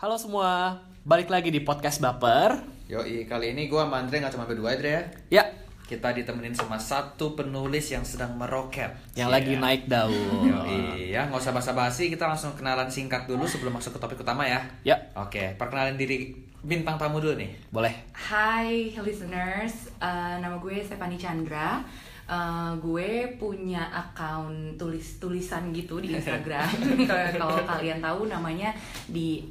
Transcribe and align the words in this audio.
Halo 0.00 0.16
semua, 0.16 0.80
balik 1.02 1.28
lagi 1.28 1.52
di 1.52 1.60
podcast 1.60 2.00
Baper. 2.00 2.56
Yoi, 2.88 3.22
kali 3.24 3.52
ini 3.52 3.68
gue 3.68 3.76
sama 3.76 4.00
Andre 4.00 4.18
gak 4.18 4.32
cuma 4.32 4.44
berdua 4.44 4.72
Andre 4.72 4.90
ya 4.90 5.02
Ya, 5.30 5.44
Kita 5.84 6.10
ditemenin 6.10 6.50
sama 6.50 6.74
satu 6.74 7.34
penulis 7.34 7.86
yang 7.86 8.02
sedang 8.02 8.34
meroket 8.34 8.90
yang 9.12 9.28
Iya. 9.28 9.34
lagi 9.36 9.52
naik 9.56 9.82
daun. 9.86 10.42
Yoi, 10.42 11.10
ya 11.10 11.26
nggak 11.26 11.38
usah 11.38 11.52
basa-basi 11.52 12.08
Kita 12.08 12.26
langsung 12.26 12.50
kenalan 12.52 12.88
singkat 12.88 13.26
dulu 13.26 13.44
sebelum 13.44 13.70
masuk 13.72 13.94
ke 13.94 14.00
topik 14.00 14.18
utama 14.18 14.42
ya 14.42 14.58
Ya, 14.82 14.96
Oke, 15.14 15.54
perkenalan 15.54 15.94
diri 15.94 16.32
bintang 16.60 16.96
tamu 16.96 17.20
dulu 17.20 17.36
nih 17.36 17.52
boleh. 17.70 17.94
Hai 18.12 18.90
listeners, 18.94 19.92
Eh, 19.96 20.34
nama 20.38 20.56
gue 20.56 20.80
Stefani 20.80 21.14
Chandra. 21.14 21.84
Eh, 22.24 22.72
gue 22.78 23.10
punya 23.36 23.84
akun 23.86 24.76
tulis-tulisan 24.76 25.70
gitu 25.70 25.98
di 25.98 26.14
Instagram. 26.14 26.68
Kalau- 27.04 27.34
Kalau 27.42 27.58
kalian 27.68 27.98
tahu 27.98 28.20
namanya 28.26 28.70
di 29.04 29.42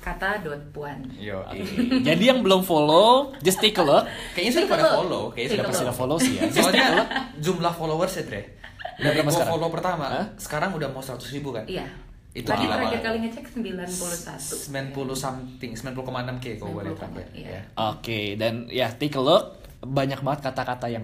@kata.puan. 0.00 0.98
Yoi 1.16 1.60
Jadi 2.00 2.24
yang 2.24 2.40
belum 2.40 2.64
follow, 2.64 3.36
just 3.44 3.60
take 3.60 3.76
a 3.76 3.84
look. 3.84 4.08
Kayaknya 4.32 4.52
sudah 4.56 4.68
pada 4.68 4.84
follow 4.96 5.22
Kayaknya 5.30 5.50
sudah 5.50 5.64
a 5.64 5.68
pasti 5.68 5.76
Sudah 5.76 5.86
udah 5.86 5.96
follow 5.96 6.16
sih 6.16 6.32
ya. 6.36 6.42
Soalnya 6.50 6.84
look. 6.96 7.08
jumlah 7.44 7.72
followers 7.76 8.12
ya 8.16 8.22
Dre 8.24 8.42
Udah 8.42 8.48
Dari 8.96 9.16
berapa 9.16 9.22
gue 9.22 9.32
sekarang? 9.36 9.52
follow 9.52 9.68
pertama 9.68 10.04
Hah? 10.08 10.24
Sekarang 10.40 10.70
udah 10.72 10.88
mau 10.88 11.04
100 11.04 11.20
ribu 11.36 11.52
kan 11.52 11.64
Iya. 11.68 11.86
Itu 12.30 12.46
Tadi 12.46 12.62
terakhir 12.62 13.00
kali 13.02 13.18
ngecek 13.26 13.44
91. 13.58 14.94
90 14.94 15.18
something 15.18 15.72
90,6 15.74 16.38
k 16.38 16.44
kalau 16.62 16.78
gue 16.78 16.82
lihat 16.86 16.94
90,6, 16.94 17.02
terakhir 17.02 17.26
iya. 17.34 17.60
Oke, 17.90 18.20
dan 18.38 18.70
ya 18.70 18.86
take 18.94 19.18
a 19.18 19.22
look. 19.22 19.58
Banyak 19.82 20.22
banget 20.22 20.40
kata-kata 20.46 20.86
yang 20.86 21.02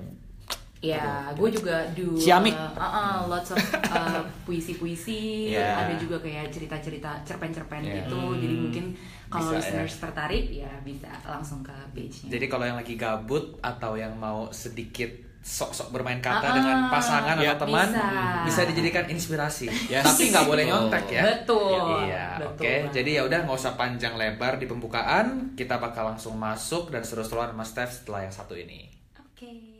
Ya, 0.78 1.32
gue 1.32 1.48
juga 1.50 1.82
do 1.92 2.14
Ciamik. 2.14 2.52
uh, 2.52 2.68
uh, 2.72 2.84
uh, 2.84 3.18
lots 3.26 3.50
of 3.50 3.58
uh, 3.82 4.20
puisi-puisi, 4.46 5.48
Yeah. 5.48 5.82
ada 5.82 5.96
juga 5.96 6.20
kayak 6.20 6.48
cerita-cerita 6.48 7.16
cerpen-cerpen 7.22 7.80
Yeah. 7.80 8.04
gitu. 8.04 8.36
Jadi 8.36 8.54
mungkin 8.54 8.84
kalau 9.26 9.50
Bisa, 9.50 9.58
listeners 9.58 9.94
tertarik 9.98 10.46
ya 10.48 10.70
bisa 10.80 11.08
langsung 11.22 11.60
ke 11.60 11.72
page-nya. 11.90 12.28
Jadi 12.30 12.46
kalau 12.46 12.64
yang 12.64 12.76
lagi 12.76 12.94
gabut 12.94 13.56
atau 13.58 13.96
yang 13.96 14.14
mau 14.14 14.46
sedikit 14.48 15.08
sok-sok 15.40 15.90
bermain 15.90 16.18
kata 16.18 16.42
Ah, 16.42 16.54
dengan 16.54 16.78
pasangan 16.88 17.36
ya, 17.38 17.54
atau 17.54 17.66
teman 17.66 17.86
bisa. 17.88 18.06
bisa 18.44 18.60
dijadikan 18.66 19.04
inspirasi. 19.06 19.66
Yes. 19.88 20.02
Tapi 20.02 20.28
nggak 20.28 20.44
boleh 20.44 20.64
nyontek 20.66 21.06
ya. 21.08 21.22
Betul. 21.24 22.04
Iya, 22.04 22.26
Betul 22.36 22.50
oke. 22.52 22.66
banget. 22.66 22.90
Jadi 22.92 23.10
ya 23.14 23.22
udah 23.22 23.38
nggak 23.42 23.56
usah 23.56 23.72
panjang 23.74 24.14
lebar 24.14 24.58
di 24.58 24.66
pembukaan, 24.66 25.54
kita 25.54 25.78
bakal 25.78 26.10
langsung 26.10 26.34
masuk 26.34 26.90
dan 26.90 27.00
seru-seruan 27.00 27.48
sama 27.48 27.62
Steph 27.62 27.92
setelah 27.96 28.22
yang 28.22 28.34
satu 28.34 28.54
ini. 28.54 28.90
Oke. 29.16 29.75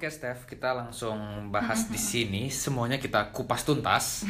Oke, 0.00 0.08
Steph, 0.08 0.48
kita 0.48 0.72
langsung 0.72 1.48
bahas 1.52 1.84
di 1.88 2.00
sini. 2.12 2.48
Semuanya 2.48 2.96
kita 2.96 3.32
kupas 3.36 3.64
tuntas. 3.64 4.24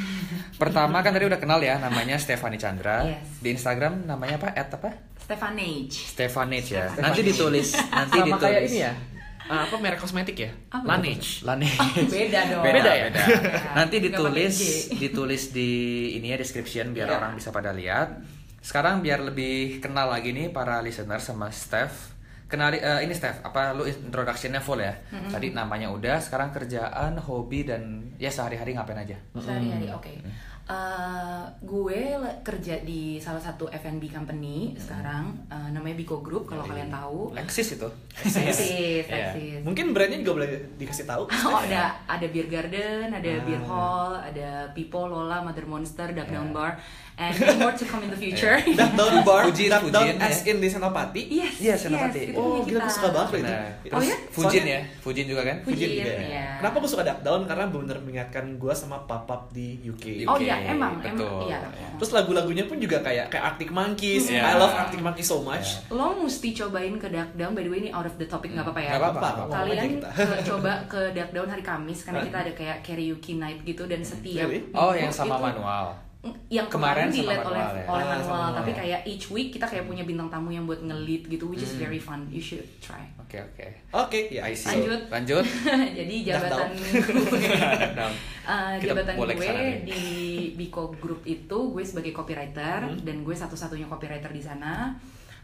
Pertama 0.58 0.98
kan 0.98 1.14
tadi 1.14 1.30
udah 1.30 1.38
kenal 1.38 1.62
ya, 1.62 1.78
namanya 1.78 2.18
Stefani 2.18 2.58
Chandra. 2.58 3.06
Yes. 3.06 3.38
Di 3.38 3.54
Instagram 3.54 4.02
namanya 4.02 4.38
apa? 4.38 4.50
At 4.50 4.70
apa? 4.74 4.90
Stefanage. 5.18 5.94
Stefanage 6.10 6.74
ya. 6.74 6.90
Stefanage. 6.90 7.02
Nanti 7.02 7.20
ditulis, 7.22 7.68
nanti 7.86 8.18
sama 8.18 8.26
ditulis. 8.34 8.42
kayak 8.42 8.60
ini 8.66 8.78
ya. 8.82 8.92
Ah, 9.50 9.66
apa 9.66 9.74
merek 9.76 9.98
kosmetik 9.98 10.38
ya? 10.38 10.50
Apa 10.70 10.86
Laneige. 10.86 11.42
Laneige. 11.42 12.06
Beda 12.06 12.40
dong. 12.54 12.62
Beda 12.62 12.90
ya? 12.92 13.04
Beda. 13.10 13.22
Nanti 13.74 13.96
ditulis 13.98 14.56
J. 14.86 14.94
ditulis 14.96 15.50
di 15.50 15.70
ini 16.14 16.30
ya 16.30 16.38
description 16.38 16.94
biar 16.94 17.10
Iya. 17.10 17.18
orang 17.18 17.32
bisa 17.34 17.50
pada 17.50 17.74
lihat. 17.74 18.22
Sekarang 18.60 19.00
biar 19.00 19.18
lebih 19.20 19.80
kenal 19.80 20.06
lagi 20.06 20.30
nih 20.30 20.48
para 20.48 20.78
listener 20.78 21.18
sama 21.18 21.50
Steph. 21.50 22.14
Kenali 22.46 22.78
eh, 22.78 23.02
ini 23.02 23.10
Steph, 23.10 23.42
apa 23.42 23.70
lu 23.72 23.86
introductionnya 23.86 24.58
full 24.58 24.78
ya? 24.78 24.94
Tadi 25.08 25.50
namanya 25.50 25.86
udah, 25.88 26.18
sekarang 26.18 26.50
kerjaan, 26.50 27.14
hobi 27.16 27.62
dan 27.62 27.82
ya 28.18 28.26
sehari-hari 28.26 28.74
ngapain 28.74 28.98
aja? 29.00 29.14
Sehari-hari, 29.34 29.86
oke. 29.88 30.10
Eh, 30.70 31.42
gue 31.60 32.00
kerja 32.40 32.78
di 32.80 33.18
salah 33.18 33.42
satu 33.42 33.66
F&B 33.66 34.06
company 34.06 34.70
sekarang, 34.76 35.34
eh, 35.46 35.68
namanya 35.68 35.98
Biko 35.98 36.22
Group 36.22 36.46
kalau 36.46 36.62
kalian 36.62 36.86
tahu. 36.88 37.34
Eksis 37.34 37.74
itu. 37.74 37.88
Eksis, 38.14 38.54
Iya. 39.10 39.34
eksis. 39.34 39.60
Mungkin 39.60 39.90
brandnya 39.90 40.22
juga 40.22 40.38
boleh 40.38 40.48
dikasih 40.78 41.04
tahu. 41.04 41.26
Oh 41.42 41.58
ada 41.58 41.98
ada 42.06 42.22
beer 42.24 42.46
garden, 42.46 43.10
ada 43.10 43.30
beer 43.42 43.58
hall, 43.60 44.14
ada 44.14 44.70
Pipo, 44.70 45.02
Lola, 45.04 45.42
Mother 45.42 45.66
Monster, 45.66 46.14
Duck 46.14 46.30
Down 46.30 46.54
Bar, 46.54 46.78
and 47.16 47.34
more 47.58 47.74
to 47.74 47.82
come 47.84 48.06
in 48.06 48.08
the 48.08 48.16
future. 48.16 48.54
Duck 48.78 48.94
down 48.94 49.20
bar, 49.22 49.44
Fujin, 49.44 49.68
duck 49.68 49.82
down 49.84 50.06
Fujin, 50.06 50.16
as 50.22 50.38
ya. 50.40 50.48
in 50.48 50.56
di 50.56 50.68
Senopati. 50.68 51.22
Yes, 51.26 51.54
Iya, 51.58 51.74
Senopati. 51.76 52.30
yes, 52.30 52.38
Oh, 52.38 52.62
gila 52.62 52.80
gue 52.80 52.92
suka 52.92 53.08
banget 53.10 53.28
loh 53.28 53.40
itu. 53.42 53.52
Nah. 53.52 53.68
Oh 53.90 54.00
ya? 54.00 54.16
Fujin 54.30 54.64
ya, 54.64 54.80
Fujin 55.02 55.26
juga 55.26 55.42
kan? 55.42 55.56
Fujin, 55.60 55.88
juga 55.90 56.12
ya. 56.12 56.22
iya. 56.22 56.46
Kenapa 56.56 56.76
gue 56.78 56.88
suka 56.88 57.02
duck 57.02 57.20
down? 57.20 57.42
Karena 57.44 57.64
benar-benar 57.66 57.98
mengingatkan 58.00 58.44
gue 58.54 58.72
sama 58.72 59.02
papap 59.04 59.50
di 59.50 59.82
UK. 59.82 60.24
Oh 60.24 60.38
Oke, 60.38 60.46
iya, 60.46 60.59
emang, 60.66 60.92
betul. 60.98 61.46
emang, 61.46 61.46
iya. 61.48 61.58
Terus 62.00 62.10
lagu-lagunya 62.16 62.64
pun 62.64 62.80
juga 62.80 63.04
kayak 63.04 63.28
kayak 63.28 63.44
Arctic 63.54 63.70
Monkeys. 63.70 64.32
Iya. 64.32 64.42
I 64.42 64.54
love 64.56 64.72
Arctic 64.72 65.00
Monkeys 65.00 65.28
so 65.28 65.44
much. 65.44 65.84
Lo 65.92 66.16
mesti 66.16 66.52
cobain 66.52 66.96
ke 66.96 67.08
Duck 67.08 67.30
Down, 67.36 67.52
by 67.52 67.60
the 67.60 67.70
way 67.70 67.84
ini 67.84 67.90
out 67.92 68.08
of 68.08 68.16
the 68.16 68.24
topic 68.24 68.52
nggak 68.52 68.64
apa-apa 68.64 68.80
ya. 68.80 68.90
Nggak 68.96 69.12
apa-apa. 69.12 69.28
Kalian 69.52 69.90
eh, 70.00 70.42
coba 70.44 70.72
ke 70.88 71.00
Duck 71.12 71.30
Down 71.30 71.48
hari 71.48 71.60
Kamis 71.60 72.04
karena 72.04 72.20
kita 72.24 72.38
ada 72.40 72.52
kayak 72.56 72.76
karaoke 72.80 73.32
night 73.36 73.60
gitu 73.62 73.84
dan 73.84 74.00
setiap 74.00 74.48
Really? 74.48 74.72
Oh, 74.72 74.92
yang 74.92 75.12
sama 75.12 75.36
itu- 75.36 75.44
manual. 75.52 76.09
Yang 76.46 76.68
Kemarin 76.68 77.08
kemarin, 77.08 77.16
di-lead 77.16 77.40
oleh 77.40 77.56
manual 77.56 77.72
ya? 77.72 77.84
oleh 77.86 78.04
Ah, 78.04 78.10
manual 78.10 78.28
manual. 78.28 78.52
tapi 78.54 78.70
kayak 78.74 79.00
each 79.04 79.26
week 79.28 79.48
kita 79.50 79.64
kayak 79.64 79.84
punya 79.84 80.04
bintang 80.04 80.28
tamu 80.28 80.50
yang 80.50 80.62
buat 80.62 80.76
nge-lead 80.78 81.26
gitu 81.26 81.48
which 81.48 81.62
is 81.62 81.72
very 81.74 81.96
fun 81.96 82.28
you 82.28 82.36
should 82.38 82.60
try 82.78 83.00
Oke, 83.16 83.38
oke. 83.38 83.66
Oke, 83.94 84.26
ya. 84.28 84.42
I 84.42 84.52
see. 84.52 84.74
Lanjut. 84.74 85.06
Lanjut. 85.06 85.46
jadi 86.02 86.14
jabatan 86.26 86.74
gue. 86.74 86.90
Uh, 88.42 88.74
jabatan 88.76 89.14
gue 89.14 89.34
nih. 89.38 89.86
di 89.86 90.02
Biko 90.56 90.90
Group 90.92 91.22
itu 91.22 91.54
gue 91.70 91.84
sebagai 91.84 92.10
copywriter 92.10 92.82
Hmm. 92.82 92.98
dan 92.98 93.22
gue 93.22 93.30
satu-satunya 93.32 93.86
copywriter 93.86 94.28
di 94.28 94.42
sana. 94.42 94.90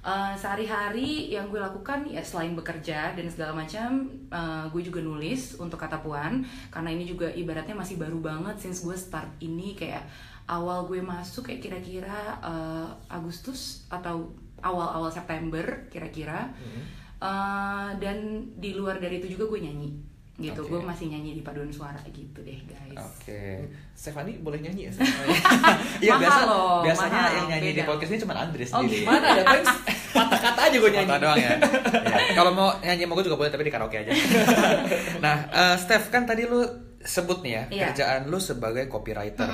Uh, 0.00 0.34
sehari-hari 0.34 1.26
yang 1.28 1.46
gue 1.46 1.58
lakukan 1.58 2.02
ya 2.04 2.18
selain 2.20 2.54
bekerja 2.54 3.10
dan 3.12 3.26
segala 3.26 3.54
macam, 3.56 4.02
uh, 4.28 4.66
gue 4.68 4.78
juga 4.80 4.98
nulis 5.00 5.54
untuk 5.56 5.74
kata 5.76 5.98
puan 5.98 6.42
karena 6.68 6.90
ini 6.90 7.02
juga 7.04 7.26
ibaratnya 7.28 7.74
masih 7.74 7.94
baru 7.96 8.18
banget 8.18 8.58
since 8.60 8.82
gue 8.82 8.94
start 8.94 9.30
ini 9.40 9.74
kayak 9.74 10.02
awal 10.46 10.86
gue 10.86 10.98
masuk 10.98 11.46
kayak 11.46 11.60
kira-kira 11.60 12.38
uh, 12.38 12.86
Agustus 13.06 13.84
atau 13.86 14.30
awal-awal 14.58 15.10
September 15.10 15.62
kira-kira. 15.86 16.50
Uh, 17.16 17.96
dan 17.96 18.16
di 18.54 18.76
luar 18.76 19.00
dari 19.00 19.18
itu 19.18 19.32
juga 19.32 19.48
gue 19.48 19.64
nyanyi 19.64 19.88
gitu 20.36 20.60
Oke. 20.60 20.68
gue 20.68 20.80
masih 20.84 21.08
nyanyi 21.08 21.32
di 21.32 21.40
paduan 21.40 21.72
suara 21.72 21.96
gitu 22.04 22.44
deh 22.44 22.60
guys 22.68 22.92
Oke. 22.92 23.64
Stefani 23.96 24.36
boleh 24.44 24.60
nyanyi 24.60 24.84
ya? 24.84 24.92
Iya 26.04 26.12
Mahal 26.12 26.20
biasa 26.20 26.40
loh, 26.44 26.84
biasanya 26.84 27.16
mahal, 27.24 27.32
yang 27.32 27.46
nyanyi 27.48 27.68
di 27.72 27.80
beda. 27.80 27.88
podcast 27.88 28.10
ini 28.12 28.18
cuma 28.20 28.34
Andres 28.36 28.68
Oh 28.68 28.84
sendiri. 28.84 29.00
gimana 29.00 29.26
ya? 29.32 29.42
Paling 29.48 29.64
kata-kata 30.20 30.60
aja 30.60 30.76
gue 30.76 30.90
nyanyi. 30.92 31.08
Foto 31.08 31.22
doang 31.24 31.38
ya. 31.40 31.52
Iya. 31.56 32.32
Kalau 32.36 32.50
mau 32.52 32.68
nyanyi 32.84 33.02
sama 33.08 33.12
gue 33.16 33.24
juga 33.24 33.38
boleh 33.40 33.48
tapi 33.48 33.62
di 33.64 33.72
karaoke 33.72 33.96
aja. 33.96 34.12
nah, 35.24 35.36
eh, 35.48 35.76
Steph 35.80 36.12
kan 36.12 36.28
tadi 36.28 36.44
lu 36.44 36.60
sebut 37.06 37.38
nih 37.40 37.52
ya 37.52 37.62
Iya. 37.68 37.84
kerjaan 37.88 38.26
lu 38.26 38.36
sebagai 38.36 38.84
copywriter. 38.86 39.46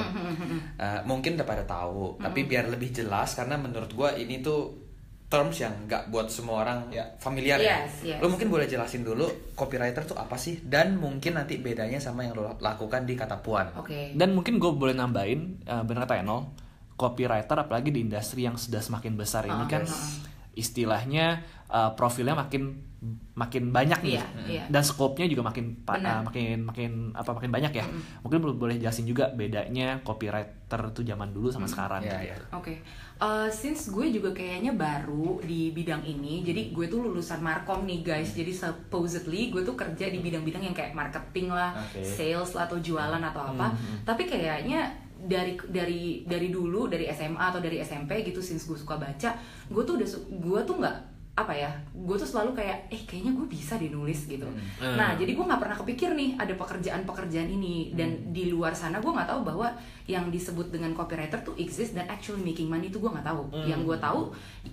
Eh, 0.74 1.00
mungkin 1.04 1.36
udah 1.36 1.44
pada 1.44 1.62
tahu, 1.62 2.16
tapi 2.16 2.42
biar 2.42 2.66
lebih 2.66 2.90
jelas 2.90 3.32
karena 3.32 3.54
menurut 3.54 3.92
gua 3.92 4.10
ini 4.12 4.40
tuh 4.40 4.80
terms 5.28 5.56
yang 5.58 5.72
nggak 5.84 6.08
buat 6.08 6.28
semua 6.28 6.60
orang 6.60 6.88
Ya. 6.88 7.08
familiar 7.16 7.56
ya. 7.56 7.84
Yes, 7.84 8.04
yes. 8.06 8.18
Lu 8.18 8.28
mungkin 8.28 8.48
boleh 8.48 8.64
jelasin 8.64 9.00
dulu 9.00 9.24
copywriter 9.52 10.04
tuh 10.04 10.12
apa 10.14 10.36
sih 10.36 10.60
dan 10.62 10.96
mungkin 10.96 11.32
nanti 11.34 11.56
bedanya 11.56 11.96
sama 11.96 12.20
yang 12.22 12.32
lu 12.32 12.44
lakukan 12.54 13.02
di 13.02 13.14
kata 13.14 13.38
puan. 13.38 13.68
oke 13.74 14.12
Dan 14.12 14.32
mungkin 14.32 14.56
gue 14.56 14.68
boleh 14.70 14.92
nambahin, 14.92 15.64
uh, 15.64 15.80
bener 15.82 16.04
kata 16.04 16.20
Enol, 16.20 16.52
copywriter 16.94 17.56
apalagi 17.58 17.88
di 17.88 18.00
industri 18.02 18.44
yang 18.44 18.56
sudah 18.56 18.80
semakin 18.80 19.12
besar 19.14 19.44
ini 19.44 19.56
Ah, 19.58 19.68
kan 19.70 19.82
ah. 19.82 20.08
istilahnya 20.52 21.40
uh, 21.66 21.92
profilnya 21.92 22.36
makin 22.36 22.91
makin 23.34 23.74
banyak 23.74 23.98
nih 24.06 24.14
Iya, 24.14 24.24
iya. 24.46 24.64
dan 24.70 24.82
skopnya 24.86 25.26
juga 25.26 25.42
makin 25.50 25.74
uh, 25.82 26.22
makin 26.22 26.62
makin 26.62 27.10
apa 27.10 27.34
makin 27.34 27.50
banyak 27.50 27.72
ya. 27.74 27.84
Mungkin 28.22 28.38
boleh 28.38 28.54
boleh 28.54 28.76
jelasin 28.78 29.10
juga 29.10 29.26
bedanya 29.34 29.98
copywriter 30.06 30.80
tuh 30.94 31.02
zaman 31.02 31.34
dulu 31.34 31.50
sama 31.50 31.66
sekarang. 31.66 32.06
Iya, 32.06 32.14
gitu. 32.22 32.26
iya. 32.30 32.36
Oke, 32.54 32.74
Uh, 33.22 33.46
since 33.54 33.86
gue 33.94 34.10
juga 34.10 34.34
kayaknya 34.34 34.74
baru 34.74 35.38
di 35.46 35.70
bidang 35.70 36.02
ini, 36.02 36.42
jadi 36.42 36.74
gue 36.74 36.90
tuh 36.90 37.06
lulusan 37.06 37.38
markom 37.38 37.86
nih 37.86 38.02
guys. 38.02 38.34
Jadi 38.34 38.50
supposedly 38.50 39.46
gue 39.46 39.62
tuh 39.62 39.78
kerja 39.78 40.10
di 40.10 40.18
bidang-bidang 40.18 40.58
yang 40.58 40.74
kayak 40.74 40.90
marketing 40.90 41.54
lah, 41.54 41.70
Oke. 41.70 42.02
sales 42.02 42.50
lah 42.50 42.66
atau 42.66 42.82
jualan 42.82 43.22
atau 43.22 43.54
apa. 43.54 43.78
Tapi 44.02 44.26
kayaknya 44.26 44.90
dari 45.22 45.54
dari 45.70 46.26
dari 46.26 46.50
dulu 46.50 46.90
dari 46.90 47.06
SMA 47.14 47.38
atau 47.38 47.62
dari 47.62 47.78
SMP 47.78 48.26
gitu, 48.26 48.42
since 48.42 48.66
gue 48.66 48.74
suka 48.74 48.98
baca, 48.98 49.38
gue 49.70 49.82
tuh 49.86 49.94
udah 50.02 50.08
gue 50.42 50.60
tuh 50.66 50.76
nggak 50.82 50.96
apa 51.32 51.48
ya 51.50 51.72
gue 51.90 52.12
tuh 52.12 52.28
selalu 52.28 52.52
kayak 52.52 52.92
eh 52.92 53.02
kayaknya 53.02 53.32
gue 53.32 53.46
bisa 53.46 53.74
deh 53.74 53.88
nulis 53.88 54.28
gitu 54.28 54.44
Hmm. 54.76 55.00
nah 55.00 55.16
jadi 55.16 55.32
gue 55.32 55.40
nggak 55.40 55.58
pernah 55.58 55.72
kepikir 55.74 56.12
nih 56.12 56.36
ada 56.36 56.52
pekerjaan-pekerjaan 56.52 57.48
ini 57.48 57.88
dan 57.90 58.12
Hmm. 58.12 58.30
di 58.30 58.46
luar 58.46 58.70
sana 58.72 59.00
gue 59.00 59.08
nggak 59.08 59.24
tahu 59.26 59.40
bahwa 59.42 59.72
yang 60.04 60.28
disebut 60.28 60.68
dengan 60.68 60.92
copywriter 60.92 61.40
tuh 61.40 61.56
exist 61.56 61.92
dan 61.92 62.04
actually 62.06 62.42
making 62.42 62.68
money 62.68 62.86
itu 62.86 63.00
gue 63.00 63.08
nggak 63.08 63.24
tahu 63.24 63.48
Hmm. 63.48 63.64
yang 63.64 63.80
gue 63.80 63.96
tahu 63.96 64.28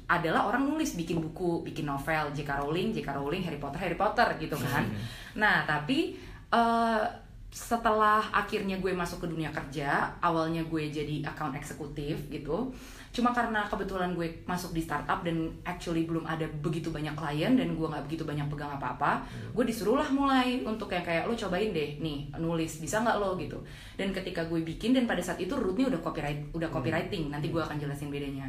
adalah 0.06 0.46
orang 0.46 0.68
nulis 0.68 0.94
bikin 0.94 1.22
buku 1.22 1.64
bikin 1.64 1.86
novel 1.86 2.28
J.K. 2.30 2.52
Rowling 2.60 2.92
J.K. 2.92 3.08
Rowling 3.14 3.40
Harry 3.42 3.56
Potter 3.58 3.80
Harry 3.80 3.96
Potter 3.96 4.28
gitu 4.36 4.60
kan 4.60 4.84
Hmm. 4.84 5.00
nah 5.38 5.64
tapi 5.64 6.20
eh, 6.50 7.04
setelah 7.50 8.22
akhirnya 8.30 8.78
gue 8.78 8.94
masuk 8.94 9.24
ke 9.24 9.28
dunia 9.28 9.50
kerja 9.50 9.90
awalnya 10.20 10.62
gue 10.62 10.86
jadi 10.88 11.24
account 11.24 11.56
eksekutif 11.56 12.30
gitu 12.30 12.70
cuma 13.10 13.34
karena 13.34 13.66
kebetulan 13.66 14.14
gue 14.14 14.46
masuk 14.46 14.78
di 14.78 14.86
startup 14.86 15.26
dan 15.26 15.50
actually 15.66 16.06
belum 16.06 16.30
ada 16.30 16.46
begitu 16.62 16.94
banyak 16.94 17.18
klien 17.18 17.58
dan 17.58 17.74
gue 17.74 17.88
nggak 17.90 18.06
begitu 18.06 18.22
banyak 18.22 18.46
pegang 18.54 18.70
apa-apa 18.70 19.26
gue 19.50 19.66
disuruh 19.66 19.98
lah 19.98 20.06
mulai 20.14 20.62
untuk 20.62 20.94
yang 20.94 21.02
kayak 21.02 21.26
lo 21.26 21.34
cobain 21.34 21.74
deh 21.74 21.98
nih 21.98 22.30
nulis 22.38 22.78
bisa 22.78 23.02
nggak 23.02 23.18
lo? 23.18 23.40
gitu. 23.40 23.58
Dan 23.96 24.12
ketika 24.12 24.46
gue 24.46 24.62
bikin 24.62 24.92
dan 24.96 25.08
pada 25.08 25.24
saat 25.24 25.40
itu 25.40 25.56
rootnya 25.56 25.88
udah 25.90 26.02
copyright 26.04 26.40
udah 26.52 26.70
copywriting 26.70 27.32
nanti 27.32 27.50
gue 27.50 27.62
akan 27.62 27.80
jelasin 27.80 28.12
bedanya. 28.12 28.46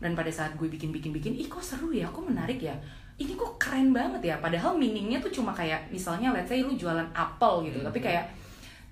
Dan 0.00 0.16
pada 0.16 0.32
saat 0.32 0.56
gue 0.56 0.66
bikin 0.66 0.90
bikin 0.90 1.12
bikin 1.12 1.32
ih 1.36 1.46
kok 1.46 1.60
seru 1.60 1.92
ya 1.92 2.08
kok 2.08 2.24
menarik 2.24 2.60
ya? 2.60 2.74
Ini 3.20 3.36
kok 3.36 3.60
keren 3.60 3.92
banget 3.92 4.32
ya. 4.32 4.36
Padahal 4.40 4.80
meaningnya 4.80 5.20
tuh 5.20 5.28
cuma 5.28 5.52
kayak 5.52 5.92
misalnya 5.92 6.32
let's 6.32 6.48
say 6.48 6.64
lu 6.64 6.72
jualan 6.72 7.08
apel 7.12 7.68
gitu 7.68 7.84
tapi 7.84 8.00
kayak 8.00 8.32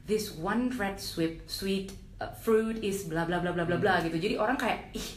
this 0.05 0.37
one 0.37 0.69
red 0.77 1.01
sweet 1.01 1.41
sweet 1.49 1.93
uh, 2.19 2.31
fruit 2.35 2.79
is 2.81 3.07
bla 3.07 3.25
bla 3.25 3.39
bla 3.39 3.51
bla 3.51 3.65
bla 3.65 3.77
bla 3.77 3.95
gitu 4.03 4.19
jadi 4.19 4.35
orang 4.39 4.55
kayak 4.55 4.91
ih 4.93 5.09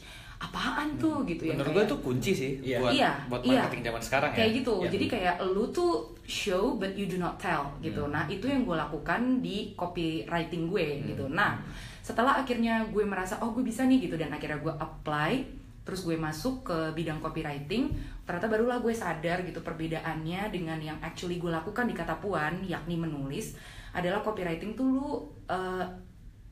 apaan 0.42 0.98
tuh 0.98 1.21
gitu 1.30 1.45
ya 1.45 1.53
Menurut 1.53 1.69
gue 1.77 1.83
itu 1.86 1.98
kunci 2.01 2.31
sih 2.33 2.51
Iya. 2.65 2.81
buat 2.81 2.92
iya, 2.92 3.12
buat 3.30 3.42
iya. 3.45 3.62
marketing 3.62 3.83
zaman 3.94 4.01
sekarang 4.01 4.30
ya. 4.33 4.38
kayak 4.42 4.51
gitu 4.57 4.74
Iya. 4.81 4.89
jadi 4.89 5.06
kayak 5.06 5.36
lu 5.53 5.63
tuh 5.69 5.94
show 6.25 6.81
but 6.81 6.98
you 6.98 7.06
do 7.06 7.21
not 7.21 7.38
tell 7.38 7.69
gitu 7.77 8.01
Hmm. 8.01 8.13
nah 8.18 8.24
itu 8.25 8.50
yang 8.50 8.65
gue 8.65 8.74
lakukan 8.74 9.21
di 9.38 9.77
copywriting 9.77 10.65
gue 10.65 10.86
gitu 11.13 11.30
nah 11.30 11.62
setelah 12.01 12.42
akhirnya 12.42 12.81
gue 12.89 13.06
merasa 13.06 13.38
oh 13.45 13.54
gue 13.54 13.62
bisa 13.62 13.86
nih 13.86 14.09
gitu 14.09 14.18
dan 14.18 14.33
akhirnya 14.33 14.57
gue 14.57 14.74
apply 14.74 15.45
terus 15.86 16.01
gue 16.01 16.18
masuk 16.18 16.65
ke 16.65 16.77
bidang 16.97 17.21
copywriting 17.21 17.94
ternyata 18.25 18.50
barulah 18.50 18.81
gue 18.81 18.94
sadar 18.94 19.45
gitu 19.45 19.62
perbedaannya 19.62 20.50
dengan 20.50 20.81
yang 20.81 20.97
actually 21.01 21.38
gue 21.38 21.54
lakukan 21.54 21.86
di 21.86 21.94
kata 21.94 22.18
puan 22.18 22.65
yakni 22.65 22.97
menulis 22.97 23.54
adalah 23.94 24.25
copywriting 24.25 24.74
tuh 24.74 24.88
lu 24.89 25.06
uh, 25.50 25.86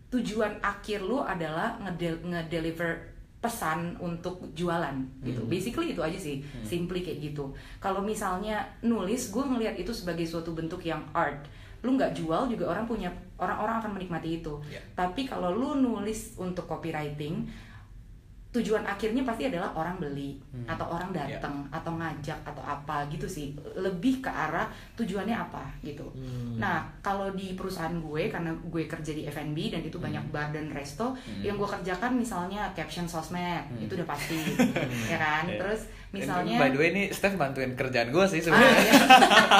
tujuan 0.10 0.58
akhir 0.60 1.06
lu 1.06 1.22
adalah 1.22 1.78
ngedel- 1.82 2.26
ngedeliver 2.26 3.14
pesan 3.40 3.96
untuk 4.04 4.52
jualan 4.52 5.00
gitu. 5.24 5.40
Basically 5.48 5.96
itu 5.96 6.02
aja 6.04 6.20
sih, 6.20 6.44
simply 6.68 7.00
kayak 7.00 7.32
gitu. 7.32 7.56
Kalau 7.80 8.04
misalnya 8.04 8.68
nulis, 8.84 9.32
gue 9.32 9.40
ngelihat 9.40 9.80
itu 9.80 9.96
sebagai 9.96 10.28
suatu 10.28 10.52
bentuk 10.52 10.84
yang 10.84 11.00
art. 11.16 11.48
Lu 11.80 11.96
nggak 11.96 12.12
jual 12.20 12.52
juga 12.52 12.76
orang 12.76 12.84
punya 12.84 13.08
orang-orang 13.40 13.80
akan 13.80 13.92
menikmati 13.96 14.44
itu. 14.44 14.60
Ya. 14.68 14.84
Tapi 14.92 15.24
kalau 15.24 15.56
lu 15.56 15.80
nulis 15.80 16.36
untuk 16.36 16.68
copywriting, 16.68 17.48
tujuan 18.50 18.82
akhirnya 18.82 19.22
pasti 19.22 19.46
adalah 19.46 19.70
orang 19.78 20.02
beli 20.02 20.42
atau 20.66 20.90
orang 20.90 21.14
datang 21.14 21.62
atau 21.70 21.94
ngajak 21.94 22.34
atau 22.42 22.64
apa 22.66 23.06
gitu 23.14 23.30
sih. 23.30 23.54
Lebih 23.78 24.26
ke 24.26 24.30
arah 24.30 24.66
tujuannya 24.98 25.38
apa 25.38 25.70
gitu. 25.86 26.10
Nah, 26.58 26.82
kalau 27.06 27.30
di 27.38 27.54
perusahaan 27.54 27.94
gue 27.94 28.34
karena 28.34 28.50
gue 28.50 28.84
kerja 28.90 29.12
di 29.14 29.30
F&B 29.30 29.70
dan 29.70 29.86
itu 29.86 30.02
banyak 30.02 30.34
bar 30.34 30.50
dan 30.50 30.74
resto, 30.74 31.14
yang 31.46 31.62
gue 31.62 31.70
kerjakan 31.70 32.18
misalnya 32.18 32.74
caption 32.74 33.06
sosmed, 33.06 33.70
itu 33.78 33.94
udah 33.94 34.08
pasti. 34.10 34.42
ya 35.14 35.18
kan? 35.22 35.46
Terus 35.46 35.86
misalnya 36.10 36.58
by 36.58 36.70
the 36.70 36.78
way 36.78 36.90
ini 36.90 37.04
Steph 37.10 37.36
bantuin 37.36 37.70
kerjaan 37.72 38.10
gue 38.10 38.26
sih 38.26 38.40
Ah, 38.40 38.44
sebenarnya. 38.44 38.82
iya. 38.82 39.02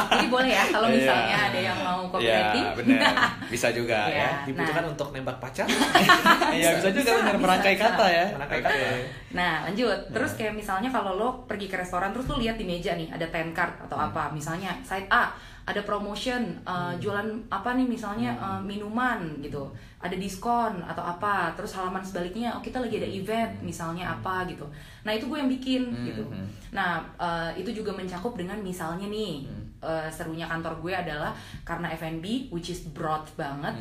Jadi 0.10 0.28
boleh 0.28 0.50
ya 0.50 0.64
kalau 0.66 0.88
Iya. 0.88 0.96
misalnya 0.98 1.36
ada 1.44 1.60
yang 1.62 1.78
mau 1.80 2.00
copywriting. 2.04 2.66
Iya, 2.66 2.74
benar. 2.74 3.02
Bisa 3.54 3.68
juga 3.70 4.00
Iya. 4.04 4.18
ya. 4.18 4.30
Dibutuhkan 4.44 4.84
Nah. 4.84 4.92
untuk 4.92 5.08
nembak 5.12 5.38
pacar. 5.38 5.68
Iya, 6.50 6.70
bisa 6.76 6.90
juga 6.90 7.06
bisa, 7.06 7.20
benar 7.20 7.36
bisa, 7.36 7.44
merangkai 7.46 7.74
bisa. 7.74 7.86
kata 7.88 8.06
ya. 8.10 8.26
Merangkai 8.34 8.60
Oke. 8.60 8.66
kata. 8.68 8.88
Nah 9.30 9.54
lanjut, 9.64 10.00
terus 10.10 10.32
kayak 10.34 10.54
misalnya 10.54 10.90
kalau 10.90 11.14
lo 11.14 11.30
pergi 11.46 11.68
ke 11.68 11.78
restoran 11.78 12.10
terus 12.10 12.26
lo 12.26 12.36
lihat 12.36 12.58
di 12.58 12.66
meja 12.66 12.94
nih 12.94 13.06
ada 13.08 13.24
10 13.24 13.54
card 13.54 13.86
atau 13.86 13.96
apa, 13.96 14.30
misalnya 14.30 14.74
side 14.82 15.06
A 15.08 15.30
ada 15.70 15.86
promotion 15.86 16.58
uh, 16.66 16.98
jualan 16.98 17.30
apa 17.54 17.78
nih 17.78 17.86
misalnya 17.86 18.34
uh, 18.42 18.58
minuman 18.58 19.38
gitu, 19.38 19.70
ada 20.02 20.18
diskon 20.18 20.82
atau 20.82 21.06
apa, 21.06 21.54
terus 21.54 21.78
halaman 21.78 22.02
sebaliknya 22.02 22.58
oh 22.58 22.62
kita 22.66 22.82
lagi 22.82 22.98
ada 22.98 23.06
event 23.06 23.54
misalnya 23.62 24.10
apa 24.10 24.50
gitu. 24.50 24.66
Nah 25.06 25.14
itu 25.14 25.30
gue 25.30 25.38
yang 25.38 25.52
bikin 25.52 25.94
gitu. 26.10 26.26
Nah 26.74 27.06
uh, 27.22 27.54
itu 27.54 27.70
juga 27.70 27.94
mencakup 27.94 28.34
dengan 28.34 28.58
misalnya 28.66 29.06
nih 29.06 29.46
uh, 29.86 30.10
serunya 30.10 30.50
kantor 30.50 30.82
gue 30.82 30.94
adalah 30.98 31.38
karena 31.62 31.94
F&B 31.94 32.50
which 32.50 32.74
is 32.74 32.90
broad 32.90 33.30
banget. 33.38 33.78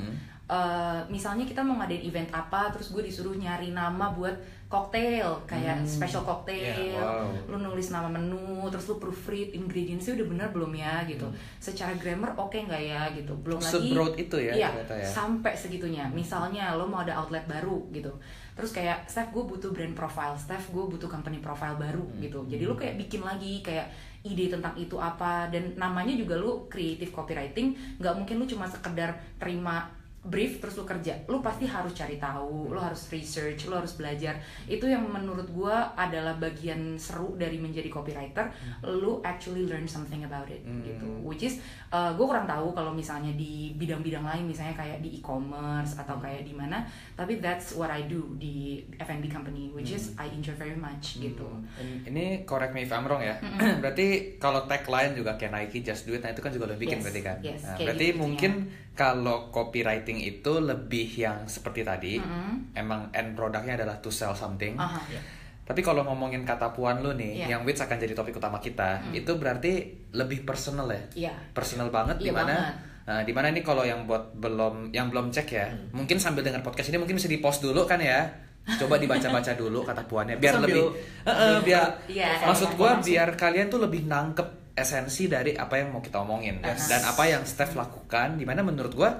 Uh, 0.49 1.05
misalnya 1.12 1.44
kita 1.44 1.61
mau 1.61 1.76
ngadain 1.76 2.00
event 2.08 2.32
apa 2.32 2.73
terus 2.73 2.88
gue 2.93 3.05
disuruh 3.05 3.37
nyari 3.37 3.69
nama 3.73 4.08
buat 4.17 4.32
koktail 4.68 5.40
kayak 5.48 5.80
special 5.88 6.28
cocktail 6.28 6.60
Yeah, 6.60 7.00
wow. 7.00 7.32
lu 7.48 7.56
nulis 7.56 7.88
nama 7.88 8.04
menu 8.12 8.68
terus 8.68 8.84
lu 8.84 9.00
proofread 9.00 9.56
ingredientsnya 9.56 10.20
udah 10.20 10.28
benar 10.28 10.48
belum 10.52 10.72
ya 10.76 11.08
gitu. 11.08 11.24
Secara 11.56 11.96
grammar 11.96 12.36
oke 12.36 12.52
nggak 12.54 12.82
ya 12.84 13.08
gitu. 13.16 13.32
Belum 13.40 13.56
lagi 13.56 13.72
Se-broad 13.72 14.14
itu 14.20 14.36
ya 14.36 14.52
iya, 14.52 14.68
ya. 14.84 15.00
sampai 15.08 15.56
segitunya. 15.56 16.04
Misalnya 16.12 16.76
lo 16.76 16.84
mau 16.84 17.00
ada 17.00 17.16
outlet 17.16 17.48
baru 17.48 17.88
gitu. 17.96 18.12
Terus 18.52 18.70
kayak 18.76 19.08
Steph 19.08 19.32
gue 19.32 19.40
butuh 19.40 19.72
brand 19.72 19.96
profile. 19.96 20.36
Steph 20.36 20.68
gue 20.68 20.84
butuh 20.84 21.08
company 21.08 21.40
profile 21.40 21.80
baru 21.80 22.04
Hmm. 22.04 22.20
gitu. 22.20 22.44
Jadi 22.44 22.62
lu 22.68 22.76
kayak 22.76 23.00
bikin 23.00 23.24
lagi 23.24 23.64
kayak 23.64 23.88
ide 24.20 24.52
tentang 24.52 24.76
itu 24.76 25.00
apa. 25.00 25.48
Dan 25.48 25.80
namanya 25.80 26.12
juga 26.12 26.36
lu 26.36 26.68
creative 26.68 27.08
copywriting. 27.08 27.72
Nggak 27.96 28.14
mungkin 28.20 28.36
lu 28.36 28.44
cuma 28.44 28.68
sekedar 28.68 29.16
terima 29.40 29.88
brief 30.28 30.60
terus 30.60 30.76
lu 30.76 30.84
kerja. 30.84 31.16
Lu 31.25 31.40
pasti 31.40 31.64
harus 31.64 31.90
cari 31.90 32.16
tahu 32.16 32.69
lu 32.69 32.78
harus 32.78 33.08
research 33.08 33.66
lu 33.66 33.75
harus 33.75 33.92
belajar. 33.92 34.36
Itu 34.64 34.84
yang 34.84 35.02
menurut 35.02 35.48
gua 35.48 35.92
adalah 35.92 36.36
bagian 36.36 36.94
seru 36.94 37.34
dari 37.34 37.56
menjadi 37.56 37.88
copywriter. 37.88 38.48
Lu 38.84 39.19
actually 39.20 39.64
learn 39.64 39.84
something 39.84 40.22
about 40.22 40.46
it 40.46 40.60
gitu. 40.62 41.08
Which 41.20 41.42
is 41.42 41.58
uh, 41.88 42.12
gue 42.12 42.22
kurang 42.22 42.44
tahu 42.44 42.70
kalau 42.70 42.92
misalnya 42.92 43.32
di 43.32 43.72
bidang-bidang 43.75 44.22
lain 44.22 44.44
misalnya 44.44 44.75
kayak 44.75 45.00
di 45.00 45.19
e-commerce 45.19 45.96
atau 45.96 46.19
kayak 46.19 46.42
di 46.42 46.52
mana 46.52 46.84
tapi 47.14 47.38
that's 47.38 47.72
what 47.72 47.88
I 47.88 48.04
do 48.04 48.36
di 48.36 48.78
F&B 48.94 49.26
company 49.26 49.72
which 49.72 49.90
is 49.90 50.12
I 50.14 50.28
enjoy 50.28 50.54
very 50.54 50.76
much 50.76 51.19
gitu. 51.19 51.48
In- 51.78 52.04
Ini 52.04 52.25
correct 52.44 52.72
me 52.72 52.82
if 52.82 52.90
I'm 52.90 53.04
wrong 53.04 53.20
ya. 53.20 53.38
berarti 53.82 54.36
kalau 54.36 54.64
tagline 54.64 55.14
juga 55.14 55.34
kayak 55.34 55.50
Nike 55.50 55.80
Just 55.80 56.04
Do 56.04 56.12
It, 56.12 56.20
nah 56.20 56.30
itu 56.30 56.40
kan 56.40 56.50
juga 56.50 56.66
lo 56.66 56.75
bikin 56.75 56.98
Yes, 56.98 57.04
berarti 57.04 57.22
kan. 57.22 57.36
yes, 57.40 57.60
Nah, 57.62 57.76
berarti 57.78 58.06
gitu 58.08 58.19
mungkin 58.19 58.52
kalau 58.92 59.48
copywriting 59.48 60.17
itu 60.20 60.58
lebih 60.58 61.08
yang 61.16 61.44
seperti 61.44 61.80
tadi, 61.80 62.14
Mm-mm. 62.16 62.74
emang 62.74 63.08
end 63.10 63.32
produknya 63.32 63.74
adalah 63.74 63.96
to 63.96 64.08
sell 64.08 64.32
something. 64.32 64.74
Aha. 64.74 64.98
Tapi 65.62 65.80
kalau 65.80 66.00
ngomongin 66.02 66.42
kata 66.42 66.70
puan 66.70 66.98
lu 66.98 67.12
nih, 67.12 67.44
Iya. 67.44 67.46
yang 67.50 67.60
which 67.62 67.76
akan 67.76 67.94
jadi 67.94 68.12
topik 68.12 68.32
utama 68.32 68.56
kita, 68.56 69.04
itu 69.10 69.28
berarti 69.34 69.72
lebih 70.10 70.42
personal 70.42 70.88
ya. 70.88 71.02
Iya. 71.14 71.32
Personal 71.50 71.88
banget 71.88 72.16
Iya 72.18 72.25
di 72.25 72.32
mana 72.32 72.54
banget. 72.54 72.75
Nah, 73.04 73.22
di 73.22 73.32
mana 73.32 73.46
ini 73.48 73.60
kalau 73.62 73.80
yang 73.82 74.04
buat 74.04 74.32
belum 74.34 74.90
yang 74.90 75.08
belum 75.08 75.28
cek 75.30 75.48
ya, 75.50 75.66
Hmm. 75.66 75.92
mungkin 75.94 76.16
sambil 76.16 76.40
dengar 76.42 76.60
podcast 76.60 76.88
ini 76.88 76.96
mungkin 76.96 77.16
bisa 77.16 77.25
di 77.26 77.37
post 77.38 77.60
dulu 77.60 77.84
kan 77.84 77.96
ya. 77.98 78.28
Coba 78.70 78.96
dibaca-baca 78.96 79.52
dulu 79.58 79.80
kata 79.80 80.04
puannya 80.04 80.37
biar 80.37 80.54
Sambil- 80.54 80.76
lebih 80.76 80.84
Heeh, 81.25 81.56
biar 81.62 81.84
Iya, 82.06 82.28
maksud 82.44 82.72
gua 82.75 82.96
iya. 82.96 83.00
biar 83.02 83.28
kalian 83.34 83.66
tuh 83.66 83.80
lebih 83.80 84.04
nangkep 84.04 84.48
esensi 84.75 85.25
dari 85.25 85.52
apa 85.52 85.75
yang 85.75 85.90
mau 85.90 85.98
kita 85.98 86.16
omongin 86.18 86.60
Yes. 86.60 86.87
dan 86.87 87.00
apa 87.02 87.25
yang 87.25 87.42
Steph 87.42 87.72
lakukan 87.75 88.37
di 88.37 88.44
mana 88.44 88.60
menurut 88.60 88.92
gua 88.94 89.10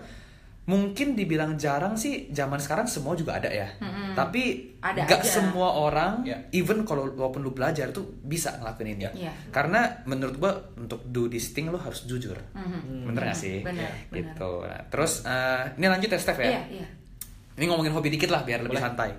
mungkin 0.69 1.17
dibilang 1.17 1.57
jarang 1.57 1.97
sih 1.97 2.29
zaman 2.29 2.57
sekarang 2.57 2.85
semua 2.85 3.17
juga 3.17 3.35
ada 3.35 3.49
ya. 3.49 3.65
Mm-mm. 3.79 4.13
tapi 4.13 4.69
Ada 4.79 5.01
nggak 5.03 5.21
aja. 5.21 5.33
semua 5.41 5.69
orang 5.73 6.21
Ya. 6.23 6.37
even 6.51 6.85
kalau 6.85 7.09
walaupun 7.09 7.41
lu 7.41 7.51
belajar 7.51 7.89
tuh 7.89 8.05
bisa 8.21 8.53
ngelakuin 8.55 8.95
ini 8.95 9.09
Iya. 9.19 9.33
karena 9.49 9.81
menurut 10.05 10.37
gua 10.37 10.53
untuk 10.75 11.01
do 11.05 11.27
this 11.27 11.51
thing 11.51 11.67
lu 11.67 11.77
harus 11.77 12.05
jujur. 12.05 12.37
Mhm. 12.53 13.09
bener 13.09 13.23
gak 13.27 13.39
sih? 13.39 13.61
Benar, 13.61 13.89
gitu. 14.11 14.51
Nah, 14.61 14.83
terus 14.87 15.25
eh, 15.25 15.73
ini 15.75 15.87
lanjut 15.87 16.07
ya 16.07 16.19
Steph 16.19 16.39
ya? 16.39 16.49
Iya, 16.51 16.63
iya. 16.77 16.87
ini 17.55 17.65
ngomongin 17.65 17.91
hobi 17.91 18.09
dikit 18.09 18.29
lah 18.29 18.45
biar 18.45 18.61
lebih 18.61 18.77
Boleh. 18.77 18.85
santai. 18.85 19.11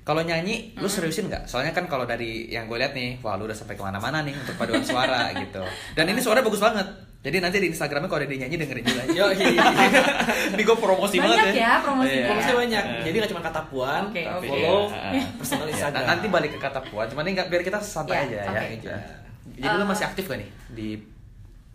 Kalau 0.00 0.20
nyanyi 0.20 0.76
lu 0.76 0.86
seriusin 0.86 1.26
nggak? 1.26 1.44
Soalnya 1.44 1.70
kan 1.70 1.84
kalau 1.84 2.04
dari 2.04 2.46
yang 2.46 2.64
gue 2.66 2.76
lihat 2.76 2.92
nih 2.92 3.18
wah 3.18 3.34
lu 3.34 3.44
udah 3.44 3.54
sampai 3.54 3.72
ke 3.72 3.80
mana-mana 3.80 4.20
nih 4.20 4.32
untuk 4.32 4.52
paduan 4.54 4.80
suara 4.80 5.28
gitu. 5.42 5.64
Dan 5.92 6.06
ini 6.06 6.18
suaranya 6.18 6.44
bagus 6.44 6.58
banget 6.58 6.86
jadi 7.20 7.36
nanti 7.38 7.56
di 7.58 7.68
Instagramnya 7.68 8.08
kalau 8.08 8.20
ada 8.20 8.28
dia 8.28 8.38
nyanyi 8.40 8.56
dengerin 8.56 8.80
juga 8.82 9.02
Yo, 9.10 9.26
ini 10.52 10.62
gue 10.62 10.76
promosi 10.78 11.16
Banyak 11.16 11.36
banget 11.36 11.54
ya 11.54 11.72
promosi 11.78 12.08
Iya. 12.10 12.24
Promosinya 12.26 12.56
banyak. 12.56 12.84
Eh. 12.86 13.02
Jadi 13.04 13.14
nggak 13.14 13.30
cuma 13.30 13.42
kata 13.42 13.60
puan, 13.66 14.02
Oke, 14.08 14.22
tapi 14.22 14.36
oke. 14.38 14.48
follow 14.48 14.80
Iya. 14.88 15.22
personal 15.36 15.64
Ya, 15.64 15.72
Instagram. 15.74 16.04
nanti 16.06 16.26
balik 16.26 16.50
ke 16.50 16.58
kata 16.58 16.80
puan 16.82 17.06
cuman 17.06 17.22
ini 17.22 17.32
nggak 17.34 17.48
biar 17.48 17.62
kita 17.62 17.78
santai 17.78 18.16
Iya, 18.16 18.24
aja 18.24 18.38
oke. 18.42 18.56
ya 18.56 18.62
gitu. 18.70 18.86
jadi 19.58 19.74
lu 19.74 19.84
Eh, 19.84 19.88
masih 19.88 20.04
aktif 20.06 20.24
gak 20.24 20.38
nih 20.38 20.50
di 20.70 20.88